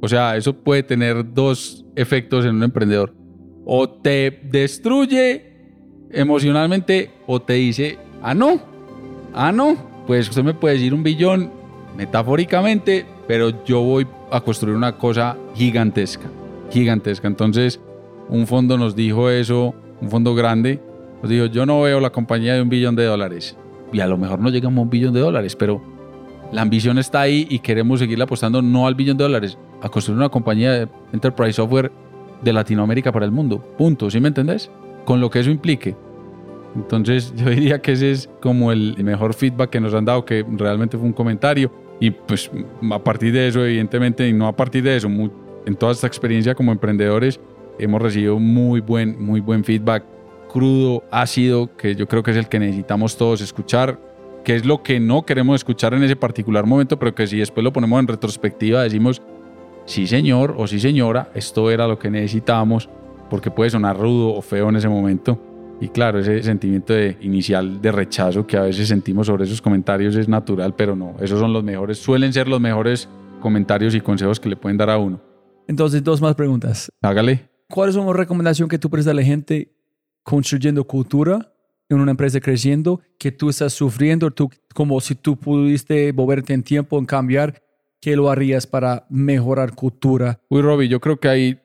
o 0.03 0.09
sea, 0.09 0.37
eso 0.37 0.53
puede 0.53 0.83
tener 0.83 1.33
dos 1.33 1.87
efectos 1.97 2.45
en 2.45 2.57
un 2.57 2.65
emprendedor. 2.65 3.15
O 3.71 3.87
te 3.87 4.41
destruye 4.45 5.53
emocionalmente 6.11 7.11
o 7.27 7.41
te 7.41 7.53
dice, 7.53 7.99
ah, 8.23 8.33
no, 8.35 8.63
ah, 9.35 9.53
no, 9.53 9.77
pues 10.07 10.27
usted 10.27 10.43
me 10.43 10.55
puede 10.55 10.77
decir 10.77 10.95
un 10.95 11.03
billón 11.03 11.53
metafóricamente, 11.95 13.05
pero 13.27 13.63
yo 13.67 13.83
voy 13.83 14.07
a 14.31 14.41
construir 14.41 14.75
una 14.75 14.97
cosa 14.97 15.37
gigantesca, 15.55 16.31
gigantesca. 16.71 17.29
Entonces, 17.29 17.79
un 18.31 18.47
fondo 18.47 18.79
nos 18.79 18.97
dijo 18.97 19.29
eso, 19.29 19.75
un 20.01 20.09
fondo 20.09 20.35
grande, 20.35 20.81
nos 21.21 21.31
dijo, 21.31 21.45
yo 21.45 21.67
no 21.67 21.83
veo 21.83 22.01
la 22.01 22.09
compañía 22.09 22.55
de 22.55 22.63
un 22.63 22.71
billón 22.71 22.97
de 22.97 23.05
dólares. 23.05 23.55
Y 23.93 24.01
a 24.01 24.07
lo 24.07 24.17
mejor 24.17 24.39
no 24.41 24.49
llegamos 24.49 24.79
a 24.79 24.83
un 24.83 24.91
billón 24.91 25.13
de 25.13 25.21
dólares, 25.21 25.55
pero 25.57 25.83
la 26.53 26.63
ambición 26.63 26.97
está 26.97 27.21
ahí 27.21 27.47
y 27.51 27.59
queremos 27.59 27.99
seguir 28.01 28.23
apostando 28.23 28.63
no 28.63 28.87
al 28.87 28.95
billón 28.95 29.19
de 29.19 29.25
dólares, 29.25 29.59
a 29.83 29.91
construir 29.91 30.19
una 30.19 30.31
compañía 30.31 30.73
de 30.73 30.89
enterprise 31.13 31.53
software 31.53 31.93
de 32.43 32.53
Latinoamérica 32.53 33.13
para 33.13 33.25
el 33.25 33.33
mundo. 33.33 33.59
Punto, 33.77 34.11
¿sí 34.11 34.21
me 34.21 34.29
entendés? 34.29 34.71
con 35.09 35.23
lo 35.23 35.31
que 35.31 35.41
eso 35.41 35.51
implique. 35.51 35.97
Entonces 36.77 37.33
yo 37.37 37.49
diría 37.49 37.81
que 37.81 37.93
ese 37.93 38.11
es 38.11 38.29
como 38.43 38.73
el 38.73 38.95
mejor 39.03 39.33
feedback 39.33 39.71
que 39.71 39.81
nos 39.81 39.95
han 39.95 40.05
dado, 40.05 40.27
que 40.27 40.45
realmente 40.47 40.99
fue 40.99 41.07
un 41.07 41.15
comentario. 41.15 41.73
Y 41.99 42.11
pues 42.11 42.51
a 42.91 42.99
partir 43.03 43.33
de 43.33 43.49
eso, 43.49 43.65
evidentemente, 43.65 44.29
y 44.29 44.35
no 44.35 44.47
a 44.47 44.55
partir 44.55 44.83
de 44.83 44.97
eso, 44.97 45.09
en 45.09 45.77
toda 45.77 45.93
esta 45.93 46.07
experiencia 46.07 46.55
como 46.55 46.73
emprendedores, 46.73 47.41
hemos 47.79 48.03
recibido 48.03 48.39
muy 48.39 48.81
buen, 48.81 49.19
muy 49.19 49.41
buen 49.41 49.65
feedback, 49.65 50.05
crudo, 50.53 51.03
ácido, 51.11 51.75
que 51.75 51.95
yo 51.95 52.07
creo 52.07 52.23
que 52.23 52.33
es 52.33 52.37
el 52.37 52.49
que 52.51 52.59
necesitamos 52.59 53.17
todos 53.17 53.41
escuchar, 53.41 53.99
que 54.45 54.57
es 54.57 54.67
lo 54.67 54.83
que 54.83 55.01
no 55.01 55.25
queremos 55.25 55.57
escuchar 55.57 55.95
en 55.95 56.03
ese 56.03 56.17
particular 56.17 56.67
momento, 56.67 56.99
pero 56.99 57.15
que 57.15 57.27
si 57.27 57.39
después 57.39 57.65
lo 57.65 57.73
ponemos 57.73 57.99
en 57.99 58.09
retrospectiva, 58.09 58.83
decimos, 58.83 59.23
sí 59.89 60.07
señor 60.07 60.55
o 60.59 60.67
sí 60.67 60.79
señora, 60.79 61.31
esto 61.35 61.71
era 61.71 61.89
lo 61.89 61.99
que 61.99 62.11
necesitábamos 62.11 62.89
porque 63.31 63.51
puede 63.51 63.71
sonar 63.71 63.99
rudo 63.99 64.35
o 64.35 64.43
feo 64.43 64.69
en 64.69 64.77
ese 64.77 64.89
momento. 64.89 65.43
Y 65.81 65.89
claro, 65.89 66.19
ese 66.19 66.43
sentimiento 66.43 66.93
de, 66.93 67.17
inicial 67.21 67.81
de 67.81 67.93
rechazo 67.93 68.47
que 68.47 68.57
a 68.57 68.63
veces 68.63 68.89
sentimos 68.89 69.29
sobre 69.29 69.45
esos 69.45 69.63
comentarios 69.63 70.15
es 70.17 70.29
natural, 70.29 70.75
pero 70.75 70.95
no, 70.95 71.15
esos 71.21 71.41
son 71.41 71.53
los 71.53 71.65
mejores, 71.65 71.99
suelen 71.99 72.33
ser 72.33 72.49
los 72.49 72.61
mejores 72.61 73.09
comentarios 73.41 73.95
y 73.95 74.01
consejos 74.01 74.39
que 74.41 74.49
le 74.49 74.57
pueden 74.57 74.77
dar 74.77 74.91
a 74.91 74.99
uno. 74.99 75.21
Entonces, 75.67 76.03
dos 76.03 76.21
más 76.21 76.35
preguntas. 76.35 76.91
Hágale. 77.01 77.49
¿Cuál 77.69 77.91
es 77.91 77.97
una 77.97 78.13
recomendación 78.13 78.69
que 78.69 78.79
tú 78.79 78.91
prestas 78.91 79.13
a 79.13 79.15
la 79.15 79.23
gente 79.23 79.73
construyendo 80.23 80.85
cultura 80.85 81.53
en 81.89 82.01
una 82.01 82.11
empresa 82.11 82.41
creciendo 82.41 83.01
que 83.19 83.33
tú 83.33 83.49
estás 83.49 83.73
sufriendo, 83.73 84.31
tú, 84.31 84.51
como 84.75 85.01
si 85.01 85.15
tú 85.15 85.37
pudiste 85.37 86.13
moverte 86.13 86.53
en 86.53 86.63
tiempo, 86.63 86.99
en 86.99 87.07
cambiar, 87.07 87.63
¿qué 88.01 88.17
lo 88.17 88.31
harías 88.31 88.67
para 88.67 89.05
mejorar 89.09 89.75
cultura? 89.75 90.41
Uy, 90.49 90.63
Robbie, 90.63 90.89
yo 90.89 91.01
creo 91.01 91.19
que 91.19 91.29
hay, 91.29 91.61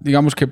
digamos 0.00 0.34
que 0.34 0.48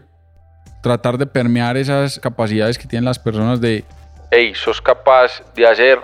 tratar 0.83 1.19
de 1.19 1.27
permear 1.27 1.77
esas 1.77 2.19
capacidades 2.19 2.79
que 2.79 2.87
tienen 2.87 3.05
las 3.05 3.19
personas 3.19 3.61
de, 3.61 3.85
hey, 4.31 4.53
sos 4.55 4.81
capaz 4.81 5.43
de 5.55 5.67
hacer 5.67 5.99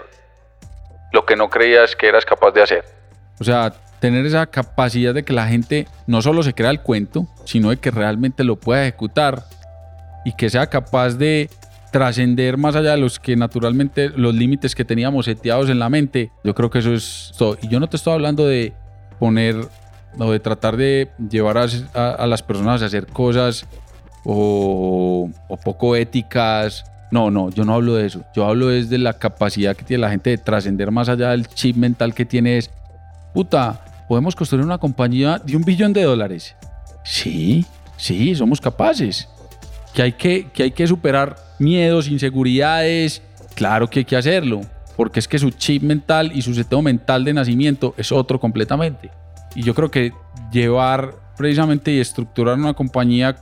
lo 1.13 1.25
que 1.25 1.37
no 1.37 1.49
creías 1.49 1.95
que 1.95 2.09
eras 2.09 2.25
capaz 2.25 2.51
de 2.53 2.63
hacer. 2.63 2.85
O 3.41 3.45
sea, 3.45 3.73
tener 4.01 4.27
esa 4.27 4.47
capacidad 4.47 5.15
de 5.15 5.25
que 5.25 5.33
la 5.33 5.47
gente 5.47 5.87
no 6.07 6.23
solo 6.23 6.43
se 6.43 6.55
crea 6.55 6.71
el 6.71 6.81
cuento, 6.81 7.27
sino 7.45 7.71
de 7.71 7.77
que 7.77 7.91
realmente 7.91 8.45
lo 8.45 8.57
pueda 8.57 8.83
ejecutar 8.83 9.45
y 10.25 10.35
que 10.35 10.51
sea 10.51 10.67
capaz 10.67 11.15
de 11.15 11.51
trascender 11.93 12.57
más 12.57 12.75
allá 12.75 12.93
de 12.93 12.99
los 12.99 13.21
que 13.21 13.37
naturalmente 13.37 14.09
los 14.09 14.35
límites 14.35 14.75
que 14.75 14.85
teníamos 14.85 15.27
seteados 15.27 15.71
en 15.71 15.79
la 15.79 15.89
mente. 15.89 16.33
Yo 16.43 16.55
creo 16.55 16.69
que 16.69 16.81
eso 16.81 16.93
es 16.93 17.33
todo. 17.39 17.57
Y 17.63 17.69
yo 17.69 17.79
no 17.79 17.89
te 17.89 17.97
estoy 17.97 18.15
hablando 18.15 18.47
de 18.47 18.73
poner 19.19 19.57
o 20.19 20.31
de 20.31 20.41
tratar 20.41 20.77
de 20.77 21.11
llevar 21.31 21.59
a, 21.59 22.11
a 22.11 22.27
las 22.27 22.43
personas 22.43 22.83
a 22.83 22.87
hacer 22.87 23.07
cosas 23.07 23.67
o, 24.25 25.31
poco 25.65 25.97
éticas. 25.97 26.85
No, 27.11 27.31
no, 27.31 27.51
yo 27.51 27.65
no 27.65 27.75
hablo 27.75 27.95
de 27.95 28.07
eso. 28.07 28.25
Yo 28.35 28.47
hablo 28.47 28.71
es 28.71 28.91
de 28.91 28.99
la 28.99 29.15
capacidad 29.15 29.77
que 29.77 29.85
tiene 29.85 30.01
la 30.01 30.11
gente 30.11 30.31
de 30.31 30.39
trascender 30.39 30.91
más 30.91 31.09
allá 31.09 31.31
del 31.31 31.47
chip 31.47 31.77
mental 31.77 32.15
que 32.15 32.25
tiene. 32.25 32.59
Es, 32.59 32.71
puta, 33.33 33.85
podemos 34.09 34.35
construir 34.35 34.65
una 34.65 34.79
compañía 34.79 35.41
de 35.45 35.57
un 35.57 35.63
billón 35.63 35.93
de 35.93 36.03
dólares. 36.03 36.57
Sí, 37.05 37.65
sí, 37.97 38.35
somos 38.35 38.61
capaces. 38.61 39.29
Que 39.93 40.03
hay 40.03 40.13
que, 40.13 40.49
que 40.53 40.65
hay 40.65 40.71
que 40.73 40.87
superar 40.87 41.37
miedos, 41.59 42.09
inseguridades. 42.09 43.23
Claro 43.55 43.89
que 43.89 44.01
hay 44.01 44.05
que 44.05 44.17
hacerlo. 44.17 44.63
Porque 44.97 45.21
es 45.21 45.29
que 45.29 45.39
su 45.39 45.51
chip 45.51 45.83
mental 45.83 46.33
y 46.35 46.43
su 46.43 46.55
seteo 46.55 46.83
mental 46.83 47.25
de 47.25 47.35
nacimiento 47.35 47.95
es 47.97 48.13
otro 48.13 48.39
completamente. 48.39 49.11
Y 49.55 49.63
yo 49.63 49.75
creo 49.75 49.91
que 49.91 50.13
llevar 50.53 51.15
precisamente 51.37 51.93
y 51.93 52.01
estructurar 52.01 52.57
una 52.57 52.75
compañía 52.75 53.37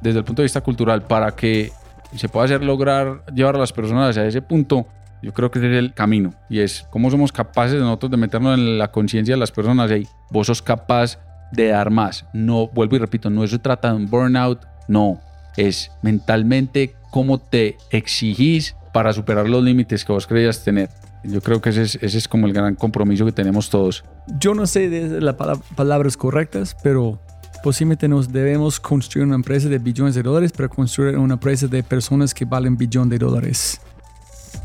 desde 0.00 0.18
el 0.18 0.24
punto 0.24 0.42
de 0.42 0.44
vista 0.44 0.60
cultural 0.60 1.02
para 1.02 1.34
que 1.34 1.72
se 2.14 2.28
pueda 2.28 2.44
hacer 2.46 2.62
lograr 2.62 3.24
llevar 3.34 3.56
a 3.56 3.58
las 3.58 3.72
personas 3.72 4.10
hacia 4.10 4.26
ese 4.26 4.42
punto, 4.42 4.86
yo 5.22 5.32
creo 5.32 5.50
que 5.50 5.58
ese 5.58 5.70
es 5.72 5.78
el 5.78 5.92
camino. 5.92 6.34
Y 6.48 6.60
es 6.60 6.86
cómo 6.90 7.10
somos 7.10 7.32
capaces 7.32 7.72
de 7.72 7.80
nosotros 7.80 8.10
de 8.10 8.16
meternos 8.16 8.58
en 8.58 8.78
la 8.78 8.90
conciencia 8.92 9.34
de 9.34 9.40
las 9.40 9.50
personas. 9.50 9.90
y 9.90 10.06
vos 10.30 10.46
sos 10.46 10.62
capaz 10.62 11.18
de 11.52 11.68
dar 11.68 11.90
más. 11.90 12.26
No, 12.32 12.68
vuelvo 12.68 12.96
y 12.96 12.98
repito, 12.98 13.30
no 13.30 13.46
se 13.46 13.58
trata 13.58 13.90
de 13.90 13.96
un 13.96 14.10
burnout, 14.10 14.60
no. 14.88 15.20
Es 15.56 15.90
mentalmente 16.02 16.94
cómo 17.10 17.38
te 17.38 17.76
exigís 17.90 18.76
para 18.96 19.12
superar 19.12 19.46
los 19.46 19.62
límites 19.62 20.06
que 20.06 20.10
vos 20.10 20.26
creías 20.26 20.64
tener. 20.64 20.88
Yo 21.22 21.42
creo 21.42 21.60
que 21.60 21.68
ese 21.68 21.82
es, 21.82 21.96
ese 21.96 22.16
es 22.16 22.26
como 22.26 22.46
el 22.46 22.54
gran 22.54 22.74
compromiso 22.76 23.26
que 23.26 23.32
tenemos 23.32 23.68
todos. 23.68 24.02
Yo 24.38 24.54
no 24.54 24.66
sé 24.66 24.88
de 24.88 25.20
las 25.20 25.34
palabras 25.74 26.16
correctas, 26.16 26.74
pero 26.82 27.20
Posiblemente 27.62 28.06
nos 28.06 28.30
debemos 28.32 28.78
construir 28.78 29.26
una 29.26 29.34
empresa 29.34 29.68
de 29.68 29.78
billones 29.78 30.14
de 30.14 30.22
dólares, 30.22 30.52
pero 30.56 30.70
construir 30.70 31.16
una 31.16 31.34
empresa 31.34 31.66
de 31.66 31.82
personas 31.82 32.32
que 32.32 32.44
valen 32.44 32.76
billón 32.76 33.08
de 33.08 33.18
dólares. 33.18 33.80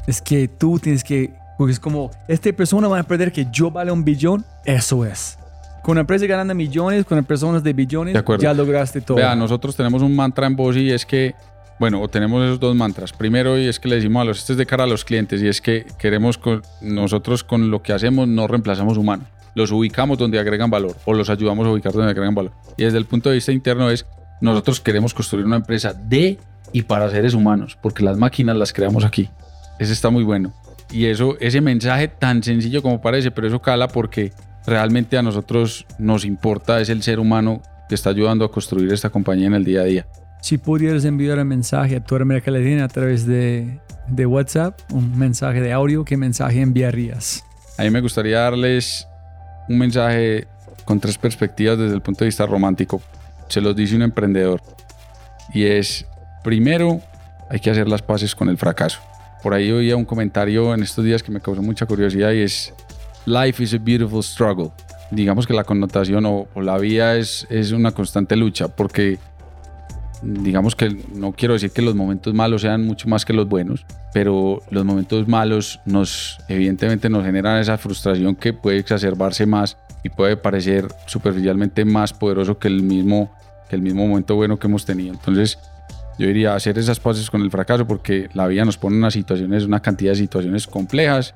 Es 0.06 0.22
que 0.22 0.48
tú 0.48 0.78
tienes 0.78 1.04
que, 1.04 1.34
porque 1.58 1.74
es 1.74 1.80
como, 1.80 2.12
esta 2.28 2.54
persona 2.54 2.88
va 2.88 3.00
a 3.00 3.04
perder 3.04 3.32
que 3.32 3.48
yo 3.52 3.72
vale 3.72 3.92
un 3.92 4.06
billón, 4.06 4.46
eso 4.66 5.04
es. 5.04 5.40
Con 5.82 5.98
empresas 5.98 6.28
ganando 6.28 6.54
millones, 6.54 7.04
con 7.06 7.24
personas 7.24 7.64
de 7.64 7.74
billones, 7.74 8.14
De 8.14 8.38
ya 8.38 8.54
lograste 8.54 9.02
todo. 9.02 9.18
Vea, 9.18 9.36
nosotros 9.36 9.76
tenemos 9.76 10.04
un 10.04 10.16
mantra 10.16 10.46
en 10.46 10.56
voz 10.56 10.78
y 10.78 10.92
es 10.92 11.04
que, 11.04 11.34
bueno, 11.82 12.00
o 12.00 12.08
tenemos 12.08 12.44
esos 12.44 12.60
dos 12.60 12.76
mantras. 12.76 13.12
Primero, 13.12 13.58
y 13.58 13.68
es 13.68 13.80
que 13.80 13.90
le 13.90 13.96
decimos 13.96 14.22
a 14.22 14.26
los, 14.26 14.38
este 14.38 14.54
es 14.54 14.58
de 14.60 14.68
cara 14.68 14.84
a 14.84 14.88
los 14.88 15.04
clientes, 15.04 15.42
y 15.42 15.48
es 15.48 15.62
que 15.62 15.88
queremos, 15.98 16.38
con, 16.38 16.62
nosotros 16.80 17.44
con 17.44 17.72
lo 17.72 17.82
que 17.82 17.92
hacemos 17.92 18.28
no 18.28 18.46
reemplazamos 18.46 19.00
humanos. 19.00 19.26
Los 19.56 19.72
ubicamos 19.72 20.20
donde 20.20 20.38
agregan 20.38 20.70
valor 20.70 20.96
o 21.06 21.16
los 21.16 21.32
ayudamos 21.32 21.66
a 21.66 21.72
ubicar 21.72 21.92
donde 21.92 22.12
agregan 22.12 22.36
valor. 22.36 22.52
Y 22.78 22.84
desde 22.84 23.00
el 23.00 23.06
punto 23.06 23.30
de 23.30 23.36
vista 23.36 23.52
interno 23.52 23.90
es, 23.90 24.06
nosotros 24.42 24.80
queremos 24.80 25.16
construir 25.16 25.44
una 25.44 25.56
empresa 25.56 25.92
de 25.92 26.38
y 26.72 26.84
para 26.84 27.10
seres 27.10 27.34
humanos, 27.34 27.80
porque 27.82 28.04
las 28.04 28.16
máquinas 28.16 28.56
las 28.56 28.74
creamos 28.74 29.04
aquí. 29.04 29.28
Ese 29.80 29.94
está 29.94 30.12
muy 30.12 30.24
bueno. 30.24 30.54
Y 30.92 31.08
eso, 31.08 31.36
ese 31.40 31.62
mensaje 31.62 32.10
tan 32.10 32.44
sencillo 32.44 32.84
como 32.84 33.02
parece, 33.02 33.32
pero 33.32 33.48
eso 33.48 33.60
cala 33.60 33.88
porque 33.88 34.34
realmente 34.68 35.18
a 35.18 35.24
nosotros 35.24 35.88
nos 35.98 36.26
importa 36.26 36.80
es 36.80 36.90
el 36.90 37.02
ser 37.02 37.20
humano 37.20 37.64
que 37.90 37.96
está 37.96 38.12
ayudando 38.12 38.46
a 38.46 38.52
construir 38.52 38.94
esta 38.94 39.10
compañía 39.10 39.48
en 39.48 39.56
el 39.56 39.64
día 39.64 39.82
a 39.82 39.86
día. 39.86 40.06
Si 40.42 40.58
pudieras 40.58 41.06
enviar 41.06 41.38
un 41.38 41.48
mensaje 41.48 41.96
a 41.96 42.04
tu 42.04 42.16
América 42.16 42.50
Latina 42.50 42.86
a 42.86 42.88
través 42.88 43.28
de, 43.28 43.80
de 44.08 44.26
WhatsApp, 44.26 44.80
un 44.92 45.18
mensaje 45.18 45.62
de 45.62 45.72
audio, 45.72 46.04
¿qué 46.04 46.18
mensaje 46.18 46.62
enviarías? 46.62 47.46
A 47.78 47.84
mí 47.84 47.92
me 47.92 48.02
gustaría 48.02 48.40
darles 48.40 49.08
un 49.70 49.78
mensaje 49.78 50.48
con 50.84 51.00
tres 51.00 51.18
perspectivas 51.20 51.78
desde 51.78 51.94
el 51.94 52.02
punto 52.02 52.26
de 52.26 52.30
vista 52.30 52.48
romántico. 52.48 53.02
Se 53.50 53.62
los 53.62 53.76
dice 53.76 53.96
un 53.96 54.02
emprendedor. 54.02 54.62
Y 55.54 55.66
es, 55.66 56.08
primero, 56.44 57.02
hay 57.50 57.60
que 57.60 57.70
hacer 57.70 57.88
las 57.88 58.02
paces 58.02 58.34
con 58.34 58.50
el 58.50 58.58
fracaso. 58.58 59.00
Por 59.44 59.54
ahí 59.54 59.72
oía 59.72 59.96
un 59.96 60.06
comentario 60.06 60.74
en 60.74 60.82
estos 60.82 61.06
días 61.06 61.22
que 61.22 61.32
me 61.32 61.40
causó 61.40 61.62
mucha 61.62 61.86
curiosidad 61.86 62.32
y 62.32 62.42
es, 62.42 62.74
Life 63.26 63.62
is 63.62 63.76
a 63.76 63.78
beautiful 63.78 64.24
struggle. 64.24 64.72
Digamos 65.12 65.46
que 65.46 65.54
la 65.54 65.64
connotación 65.64 66.26
o, 66.26 66.48
o 66.56 66.62
la 66.62 66.80
vida 66.80 67.16
es, 67.16 67.46
es 67.50 67.72
una 67.72 67.92
constante 67.92 68.36
lucha 68.36 68.70
porque 68.70 69.20
digamos 70.22 70.76
que 70.76 70.96
no 71.14 71.32
quiero 71.32 71.54
decir 71.54 71.72
que 71.72 71.82
los 71.82 71.96
momentos 71.96 72.34
malos 72.34 72.62
sean 72.62 72.86
mucho 72.86 73.08
más 73.08 73.26
que 73.26 73.34
los 73.34 73.48
buenos, 73.48 73.86
pero 74.14 74.62
los 74.70 74.86
momentos 74.86 75.28
malos 75.28 75.80
nos 75.86 76.38
evidentemente 76.48 77.10
nos 77.10 77.26
generan 77.26 77.60
esa 77.60 77.78
frustración 77.78 78.36
que 78.36 78.54
puede 78.54 78.78
exacerbarse 78.78 79.46
más 79.46 79.78
y 80.04 80.10
puede 80.10 80.38
parecer 80.38 80.88
superficialmente 81.08 81.86
más 81.86 82.14
poderoso 82.14 82.58
que 82.58 82.68
el 82.68 82.84
mismo 82.84 83.32
que 83.70 83.76
el 83.78 83.82
mismo 83.82 84.06
momento 84.06 84.36
bueno 84.36 84.60
que 84.60 84.68
hemos 84.68 84.86
tenido. 84.86 85.14
Entonces, 85.14 85.58
yo 86.20 86.28
diría 86.28 86.56
hacer 86.56 86.78
esas 86.78 87.00
paces 87.00 87.30
con 87.30 87.42
el 87.42 87.50
fracaso 87.50 87.88
porque 87.88 88.30
la 88.34 88.46
vida 88.48 88.66
nos 88.66 88.78
pone 88.78 88.98
unas 88.98 89.14
situaciones, 89.14 89.64
una 89.64 89.82
cantidad 89.82 90.12
de 90.12 90.18
situaciones 90.18 90.68
complejas 90.68 91.34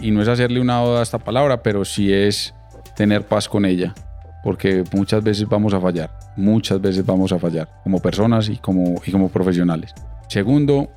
y 0.00 0.10
no 0.10 0.20
es 0.20 0.28
hacerle 0.28 0.60
una 0.60 0.82
oda 0.82 1.00
a 1.00 1.02
esta 1.02 1.18
palabra, 1.18 1.62
pero 1.62 1.84
sí 1.84 2.12
es 2.12 2.52
tener 2.96 3.26
paz 3.26 3.48
con 3.48 3.64
ella, 3.64 3.94
porque 4.42 4.84
muchas 4.92 5.22
veces 5.22 5.48
vamos 5.48 5.74
a 5.74 5.80
fallar, 5.80 6.10
muchas 6.36 6.80
veces 6.80 7.04
vamos 7.04 7.32
a 7.32 7.38
fallar, 7.38 7.68
como 7.82 8.00
personas 8.00 8.48
y 8.48 8.56
como, 8.56 9.00
y 9.04 9.10
como 9.10 9.28
profesionales. 9.28 9.94
Segundo, 10.28 10.90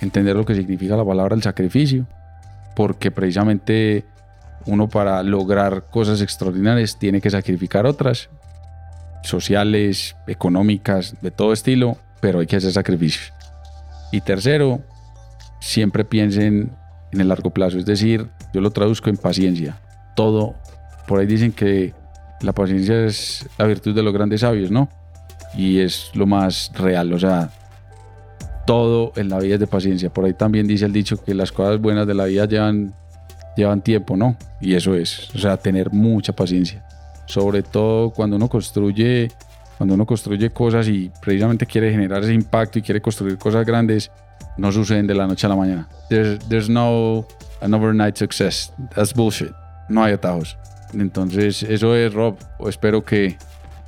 entender 0.00 0.36
lo 0.36 0.44
que 0.44 0.54
significa 0.54 0.96
la 0.96 1.04
palabra 1.04 1.34
el 1.34 1.42
sacrificio, 1.42 2.06
porque 2.74 3.10
precisamente 3.10 4.04
uno 4.66 4.88
para 4.88 5.22
lograr 5.22 5.86
cosas 5.90 6.20
extraordinarias 6.20 6.98
tiene 6.98 7.20
que 7.20 7.30
sacrificar 7.30 7.86
otras, 7.86 8.30
sociales, 9.22 10.16
económicas, 10.26 11.16
de 11.20 11.30
todo 11.30 11.52
estilo, 11.52 11.96
pero 12.20 12.40
hay 12.40 12.46
que 12.46 12.56
hacer 12.56 12.72
sacrificios. 12.72 13.32
Y 14.10 14.20
tercero, 14.20 14.80
siempre 15.60 16.04
piensen 16.04 16.72
en 17.12 17.20
el 17.20 17.28
largo 17.28 17.50
plazo, 17.50 17.78
es 17.78 17.86
decir, 17.86 18.28
yo 18.52 18.60
lo 18.60 18.70
traduzco 18.70 19.10
en 19.10 19.16
paciencia. 19.16 19.80
Todo, 20.16 20.54
por 21.06 21.20
ahí 21.20 21.26
dicen 21.26 21.52
que 21.52 21.94
la 22.42 22.52
paciencia 22.52 23.04
es 23.04 23.48
la 23.58 23.66
virtud 23.66 23.94
de 23.94 24.02
los 24.02 24.12
grandes 24.12 24.40
sabios, 24.40 24.70
¿no? 24.70 24.88
Y 25.56 25.80
es 25.80 26.10
lo 26.14 26.26
más 26.26 26.72
real, 26.74 27.12
o 27.12 27.18
sea, 27.18 27.50
todo 28.66 29.12
en 29.16 29.28
la 29.28 29.38
vida 29.38 29.54
es 29.54 29.60
de 29.60 29.66
paciencia. 29.66 30.10
Por 30.10 30.24
ahí 30.24 30.34
también 30.34 30.66
dice 30.66 30.84
el 30.84 30.92
dicho 30.92 31.22
que 31.22 31.34
las 31.34 31.52
cosas 31.52 31.80
buenas 31.80 32.06
de 32.06 32.14
la 32.14 32.24
vida 32.24 32.46
llevan, 32.46 32.94
llevan 33.56 33.82
tiempo, 33.82 34.16
¿no? 34.16 34.36
Y 34.60 34.74
eso 34.74 34.94
es, 34.94 35.34
o 35.34 35.38
sea, 35.38 35.56
tener 35.56 35.92
mucha 35.92 36.32
paciencia. 36.32 36.84
Sobre 37.26 37.62
todo 37.62 38.10
cuando 38.10 38.36
uno 38.36 38.48
construye, 38.48 39.30
cuando 39.78 39.94
uno 39.94 40.06
construye 40.06 40.50
cosas 40.50 40.88
y 40.88 41.10
precisamente 41.20 41.66
quiere 41.66 41.90
generar 41.90 42.22
ese 42.22 42.34
impacto 42.34 42.78
y 42.78 42.82
quiere 42.82 43.00
construir 43.00 43.38
cosas 43.38 43.64
grandes, 43.66 44.10
no 44.56 44.70
suceden 44.70 45.06
de 45.06 45.14
la 45.14 45.26
noche 45.26 45.46
a 45.46 45.50
la 45.50 45.56
mañana. 45.56 45.88
There's, 46.08 46.38
there's 46.48 46.68
no 46.68 47.26
an 47.60 47.74
overnight 47.74 48.16
success. 48.16 48.72
That's 48.94 49.14
bullshit. 49.14 49.52
No 49.88 50.02
hay 50.04 50.12
atajos. 50.12 50.56
Entonces, 50.92 51.62
eso 51.62 51.94
es 51.94 52.12
Rob. 52.12 52.36
Espero 52.66 53.04
que, 53.04 53.36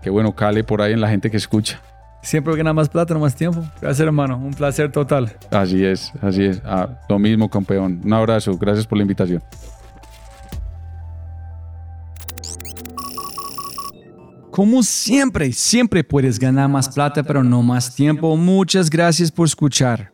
que 0.03 0.11
bueno, 0.11 0.35
cale 0.35 0.65
por 0.65 0.83
ahí 0.83 0.93
en 0.93 1.01
la 1.01 1.09
gente 1.09 1.31
que 1.31 1.37
escucha. 1.37 1.81
Siempre 2.23 2.57
gana 2.57 2.73
más 2.73 2.89
plata, 2.89 3.13
no 3.13 3.21
más 3.21 3.37
tiempo. 3.37 3.61
Gracias, 3.81 4.01
hermano. 4.01 4.39
Un 4.39 4.55
placer 4.55 4.91
total. 4.91 5.37
Así 5.51 5.85
es, 5.85 6.11
así 6.23 6.45
es. 6.45 6.63
Ah, 6.65 6.89
lo 7.09 7.19
mismo, 7.19 7.51
campeón. 7.51 8.01
Un 8.03 8.13
abrazo. 8.15 8.57
Gracias 8.57 8.87
por 8.87 8.97
la 8.97 9.03
invitación. 9.03 9.43
Como 14.51 14.83
siempre, 14.85 15.53
siempre 15.53 16.05
puedes 16.05 16.39
ganar 16.39 16.69
más 16.69 16.89
plata, 16.89 17.23
pero 17.23 17.43
no 17.43 17.61
más 17.61 17.95
tiempo. 17.95 18.37
Muchas 18.37 18.89
gracias 18.89 19.31
por 19.31 19.47
escuchar. 19.47 20.13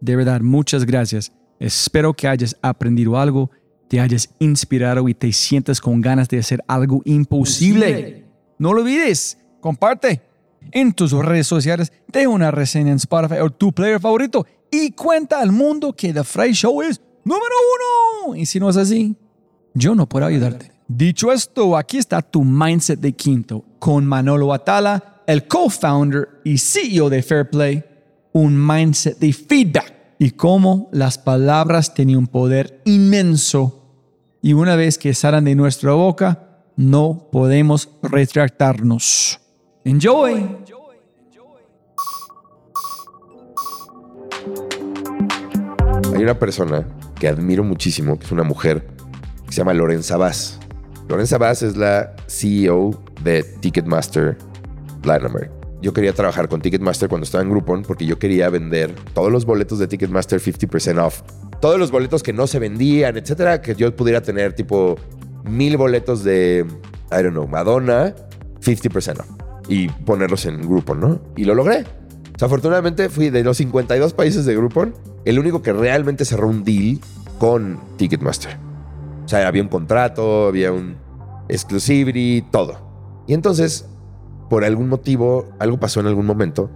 De 0.00 0.14
verdad, 0.14 0.42
muchas 0.42 0.84
gracias. 0.84 1.32
Espero 1.58 2.12
que 2.12 2.28
hayas 2.28 2.56
aprendido 2.60 3.18
algo, 3.18 3.50
te 3.92 4.00
hayas 4.00 4.30
inspirado 4.38 5.06
y 5.06 5.12
te 5.12 5.30
sientas 5.34 5.78
con 5.78 6.00
ganas 6.00 6.26
de 6.30 6.38
hacer 6.38 6.64
algo 6.66 7.02
imposible. 7.04 8.24
No 8.56 8.72
lo 8.72 8.80
olvides, 8.80 9.36
comparte 9.60 10.22
en 10.70 10.94
tus 10.94 11.12
redes 11.12 11.46
sociales, 11.46 11.92
deja 12.08 12.30
una 12.30 12.50
reseña 12.50 12.92
en 12.92 12.96
Spotify 12.96 13.40
o 13.42 13.50
tu 13.50 13.70
player 13.70 14.00
favorito 14.00 14.46
y 14.70 14.92
cuenta 14.92 15.40
al 15.40 15.52
mundo 15.52 15.92
que 15.92 16.14
The 16.14 16.24
Fry 16.24 16.54
Show 16.54 16.80
es 16.80 17.02
número 17.22 17.54
uno. 18.24 18.34
Y 18.34 18.46
si 18.46 18.58
no 18.58 18.70
es 18.70 18.78
así, 18.78 19.14
yo 19.74 19.94
no 19.94 20.08
puedo 20.08 20.24
ayudarte. 20.24 20.72
Dicho 20.88 21.30
esto, 21.30 21.76
aquí 21.76 21.98
está 21.98 22.22
tu 22.22 22.44
Mindset 22.44 22.98
de 22.98 23.12
Quinto 23.12 23.62
con 23.78 24.06
Manolo 24.06 24.54
Atala, 24.54 25.22
el 25.26 25.46
co-founder 25.46 26.40
y 26.44 26.56
CEO 26.56 27.10
de 27.10 27.22
Fairplay, 27.22 27.84
un 28.32 28.66
mindset 28.66 29.18
de 29.18 29.34
feedback 29.34 29.94
y 30.18 30.30
cómo 30.30 30.88
las 30.92 31.18
palabras 31.18 31.92
tienen 31.92 32.16
un 32.16 32.26
poder 32.26 32.80
inmenso 32.86 33.80
y 34.42 34.54
una 34.54 34.74
vez 34.74 34.98
que 34.98 35.14
salen 35.14 35.44
de 35.44 35.54
nuestra 35.54 35.92
boca, 35.92 36.64
no 36.76 37.28
podemos 37.30 37.88
retractarnos. 38.02 39.40
Enjoy. 39.84 40.56
Hay 46.14 46.22
una 46.22 46.38
persona 46.38 46.86
que 47.18 47.28
admiro 47.28 47.62
muchísimo, 47.62 48.18
que 48.18 48.26
es 48.26 48.32
una 48.32 48.42
mujer, 48.42 48.86
que 49.46 49.52
se 49.52 49.58
llama 49.58 49.72
Lorenza 49.72 50.16
Vaz. 50.16 50.58
Lorenza 51.08 51.38
Vaz 51.38 51.62
es 51.62 51.76
la 51.76 52.14
CEO 52.26 53.00
de 53.22 53.44
Ticketmaster 53.44 54.36
Latin 55.04 55.26
America. 55.28 55.61
Yo 55.82 55.92
quería 55.92 56.12
trabajar 56.12 56.48
con 56.48 56.62
Ticketmaster 56.62 57.08
cuando 57.08 57.24
estaba 57.24 57.42
en 57.42 57.50
Groupon 57.50 57.82
porque 57.82 58.06
yo 58.06 58.16
quería 58.16 58.48
vender 58.48 58.94
todos 59.14 59.32
los 59.32 59.44
boletos 59.44 59.80
de 59.80 59.88
Ticketmaster 59.88 60.40
50% 60.40 61.04
off. 61.04 61.22
Todos 61.60 61.78
los 61.78 61.90
boletos 61.90 62.22
que 62.22 62.32
no 62.32 62.46
se 62.46 62.60
vendían, 62.60 63.16
etcétera, 63.16 63.60
que 63.60 63.74
yo 63.74 63.94
pudiera 63.94 64.22
tener 64.22 64.52
tipo 64.52 64.96
mil 65.44 65.76
boletos 65.76 66.22
de, 66.22 66.64
I 67.10 67.22
don't 67.22 67.32
know, 67.32 67.48
Madonna, 67.48 68.14
50% 68.60 69.20
off. 69.20 69.26
Y 69.68 69.88
ponerlos 69.88 70.46
en 70.46 70.62
Groupon, 70.62 71.00
¿no? 71.00 71.20
Y 71.36 71.44
lo 71.44 71.54
logré. 71.56 71.84
O 72.40 72.44
afortunadamente 72.44 73.08
fui 73.08 73.30
de 73.30 73.44
los 73.44 73.56
52 73.56 74.14
países 74.14 74.44
de 74.44 74.54
Groupon, 74.54 74.94
el 75.24 75.38
único 75.38 75.62
que 75.62 75.72
realmente 75.72 76.24
cerró 76.24 76.48
un 76.48 76.64
deal 76.64 76.98
con 77.38 77.80
Ticketmaster. 77.96 78.56
O 79.24 79.28
sea, 79.28 79.46
había 79.46 79.62
un 79.62 79.68
contrato, 79.68 80.46
había 80.46 80.72
un 80.72 80.96
exclusivity, 81.48 82.44
todo. 82.50 83.24
Y 83.26 83.34
entonces, 83.34 83.86
por 84.52 84.66
algún 84.66 84.90
motivo, 84.90 85.48
algo 85.60 85.80
pasó 85.80 86.00
en 86.00 86.08
algún 86.08 86.26
momento 86.26 86.70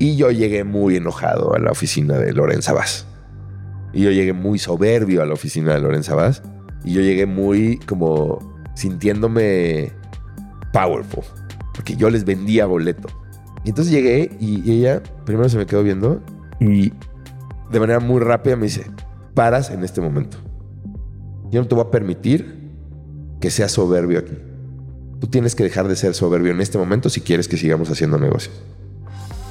y 0.00 0.16
yo 0.16 0.32
llegué 0.32 0.64
muy 0.64 0.96
enojado 0.96 1.54
a 1.54 1.60
la 1.60 1.70
oficina 1.70 2.18
de 2.18 2.32
Lorenza 2.32 2.72
Vaz. 2.72 3.06
Y 3.92 4.02
yo 4.02 4.10
llegué 4.10 4.32
muy 4.32 4.58
soberbio 4.58 5.22
a 5.22 5.26
la 5.26 5.34
oficina 5.34 5.72
de 5.72 5.80
Lorenza 5.80 6.16
Vaz. 6.16 6.42
Y 6.82 6.94
yo 6.94 7.00
llegué 7.00 7.26
muy 7.26 7.78
como 7.86 8.40
sintiéndome 8.74 9.92
powerful. 10.72 11.22
Porque 11.72 11.94
yo 11.94 12.10
les 12.10 12.24
vendía 12.24 12.66
boleto. 12.66 13.08
Y 13.62 13.68
entonces 13.68 13.92
llegué 13.92 14.36
y 14.40 14.72
ella 14.72 15.00
primero 15.24 15.48
se 15.48 15.58
me 15.58 15.66
quedó 15.66 15.84
viendo 15.84 16.20
y 16.58 16.92
de 17.70 17.78
manera 17.78 18.00
muy 18.00 18.20
rápida 18.20 18.56
me 18.56 18.64
dice, 18.64 18.90
paras 19.34 19.70
en 19.70 19.84
este 19.84 20.00
momento. 20.00 20.38
Yo 21.52 21.62
no 21.62 21.68
te 21.68 21.76
voy 21.76 21.84
a 21.86 21.90
permitir 21.92 22.72
que 23.40 23.48
seas 23.48 23.70
soberbio 23.70 24.18
aquí. 24.18 24.36
Tú 25.22 25.28
tienes 25.28 25.54
que 25.54 25.62
dejar 25.62 25.86
de 25.86 25.94
ser 25.96 26.14
soberbio 26.14 26.50
en 26.50 26.60
este 26.60 26.76
momento 26.76 27.08
si 27.08 27.20
quieres 27.20 27.46
que 27.46 27.56
sigamos 27.56 27.88
haciendo 27.88 28.18
negocios. 28.18 28.54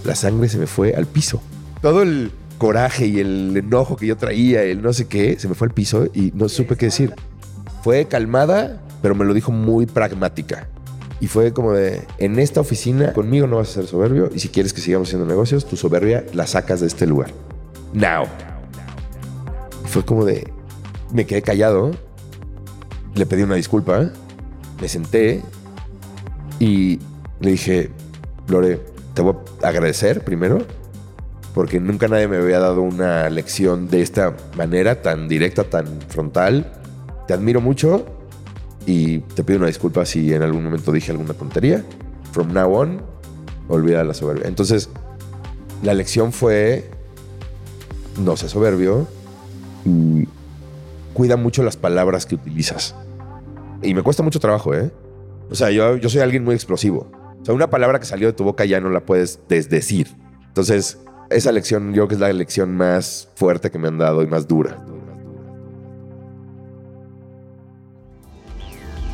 La 0.04 0.16
sangre 0.16 0.50
se 0.50 0.58
me 0.58 0.68
fue 0.68 0.94
al 0.94 1.08
piso. 1.08 1.42
Todo 1.82 2.02
el 2.04 2.32
coraje 2.58 3.08
y 3.08 3.20
el 3.20 3.56
enojo 3.56 3.96
que 3.96 4.06
yo 4.06 4.18
traía, 4.18 4.62
el 4.64 4.84
no 4.84 4.92
sé 4.92 5.08
qué, 5.08 5.40
se 5.40 5.48
me 5.48 5.56
fue 5.56 5.68
al 5.68 5.74
piso 5.74 6.08
y 6.14 6.32
no 6.36 6.50
supe 6.50 6.76
qué 6.76 6.88
decir. 6.88 7.16
Fue 7.84 8.06
calmada 8.06 8.82
pero 9.02 9.16
me 9.16 9.26
lo 9.26 9.34
dijo 9.34 9.52
muy 9.52 9.86
pragmática. 9.86 10.68
Y 11.20 11.28
fue 11.28 11.54
como 11.54 11.74
de, 11.74 12.08
en 12.18 12.40
esta 12.40 12.62
oficina 12.62 13.14
conmigo 13.14 13.48
no 13.48 13.58
vas 13.58 13.70
a 13.70 13.74
ser 13.74 13.88
soberbio 13.88 14.30
y 14.34 14.40
si 14.40 14.50
quieres 14.50 14.74
que 14.74 14.82
sigamos 14.82 15.08
haciendo 15.08 15.26
negocios, 15.26 15.66
tu 15.66 15.78
soberbia 15.78 16.26
la 16.34 16.48
sacas 16.48 16.82
de 16.82 16.88
este 16.88 17.06
lugar. 17.06 17.32
Now. 17.94 18.26
Y 19.86 19.88
fue 19.88 20.04
como 20.04 20.26
de, 20.26 20.52
me 21.14 21.26
quedé 21.26 21.42
callado, 21.42 21.92
le 23.14 23.26
pedí 23.26 23.44
una 23.44 23.56
disculpa, 23.56 24.12
me 24.82 24.88
senté 24.88 25.42
y 26.62 27.00
le 27.40 27.52
dije, 27.52 27.90
Lore, 28.48 28.80
te 29.16 29.24
voy 29.24 29.36
a 29.64 29.68
agradecer 29.68 30.24
primero 30.24 30.60
porque 31.56 31.80
nunca 31.80 32.08
nadie 32.08 32.28
me 32.28 32.38
había 32.38 32.60
dado 32.60 32.84
una 32.84 33.28
lección 33.32 33.90
de 33.90 34.04
esta 34.04 34.38
manera, 34.56 35.02
tan 35.02 35.28
directa, 35.28 35.64
tan 35.64 35.88
frontal. 36.08 36.72
Te 37.28 37.34
admiro 37.34 37.62
mucho 37.62 38.06
y 38.86 39.20
te 39.20 39.44
pido 39.44 39.58
una 39.58 39.68
disculpa 39.68 40.06
si 40.06 40.32
en 40.34 40.44
algún 40.44 40.64
momento 40.64 40.92
dije 40.92 41.12
alguna 41.12 41.34
tontería. 41.34 41.84
From 42.32 42.54
now 42.54 42.72
on, 42.72 43.02
olvida 43.68 44.04
la 44.04 44.14
soberbia. 44.14 44.48
Entonces, 44.48 44.90
la 45.82 45.96
lección 45.96 46.32
fue, 46.32 46.92
no 48.24 48.38
seas 48.38 48.52
soberbio 48.52 49.08
y 49.84 50.28
cuida 51.16 51.38
mucho 51.38 51.64
las 51.64 51.76
palabras 51.76 52.28
que 52.28 52.36
utilizas. 52.36 52.94
Y 53.82 53.96
me 53.96 54.04
cuesta 54.04 54.22
mucho 54.22 54.40
trabajo, 54.40 54.76
¿eh? 54.76 54.92
O 55.52 55.56
sea, 55.56 55.70
yo, 55.70 55.98
yo 55.98 56.10
soy 56.10 56.22
alguien 56.22 56.46
muy 56.46 56.56
explosivo. 56.56 57.12
O 57.42 57.46
sea, 57.46 57.54
una 57.54 57.70
palabra 57.70 58.00
que 58.00 58.06
salió 58.06 58.28
de 58.28 58.34
tu 58.34 58.46
boca 58.46 58.64
ya 58.64 58.80
no 58.80 58.90
la 58.90 59.02
puedes 59.02 59.42
desdecir. 59.50 60.08
Entonces, 60.48 60.98
esa 61.30 61.52
lección 61.52 61.90
yo 61.90 61.94
creo 61.94 62.08
que 62.08 62.14
es 62.16 62.22
la 62.22 62.32
lección 62.32 62.76
más 62.76 63.30
fuerte 63.36 63.70
que 63.70 63.78
me 63.78 63.90
han 63.90 63.98
dado 63.98 64.24
y 64.24 64.28
más 64.28 64.48
dura. 64.48 64.78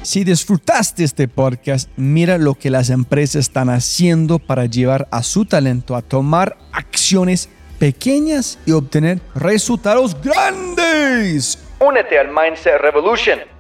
Si 0.03 0.23
disfrutaste 0.23 1.03
este 1.03 1.27
podcast, 1.27 1.89
mira 1.97 2.37
lo 2.37 2.53
que 2.53 2.69
las 2.69 2.91
empresas 2.91 3.47
están 3.47 3.69
haciendo 3.69 4.39
para 4.39 4.65
llevar 4.65 5.07
a 5.11 5.23
su 5.23 5.45
talento 5.45 5.95
a 5.95 6.01
tomar 6.01 6.57
acciones 6.71 7.49
pequeñas 7.79 8.59
y 8.65 8.71
obtener 8.71 9.19
resultados 9.35 10.15
grandes. 10.21 11.59
Únete 11.79 12.19
al 12.19 12.27
Mindset 12.29 12.79
Revolution. 12.79 13.56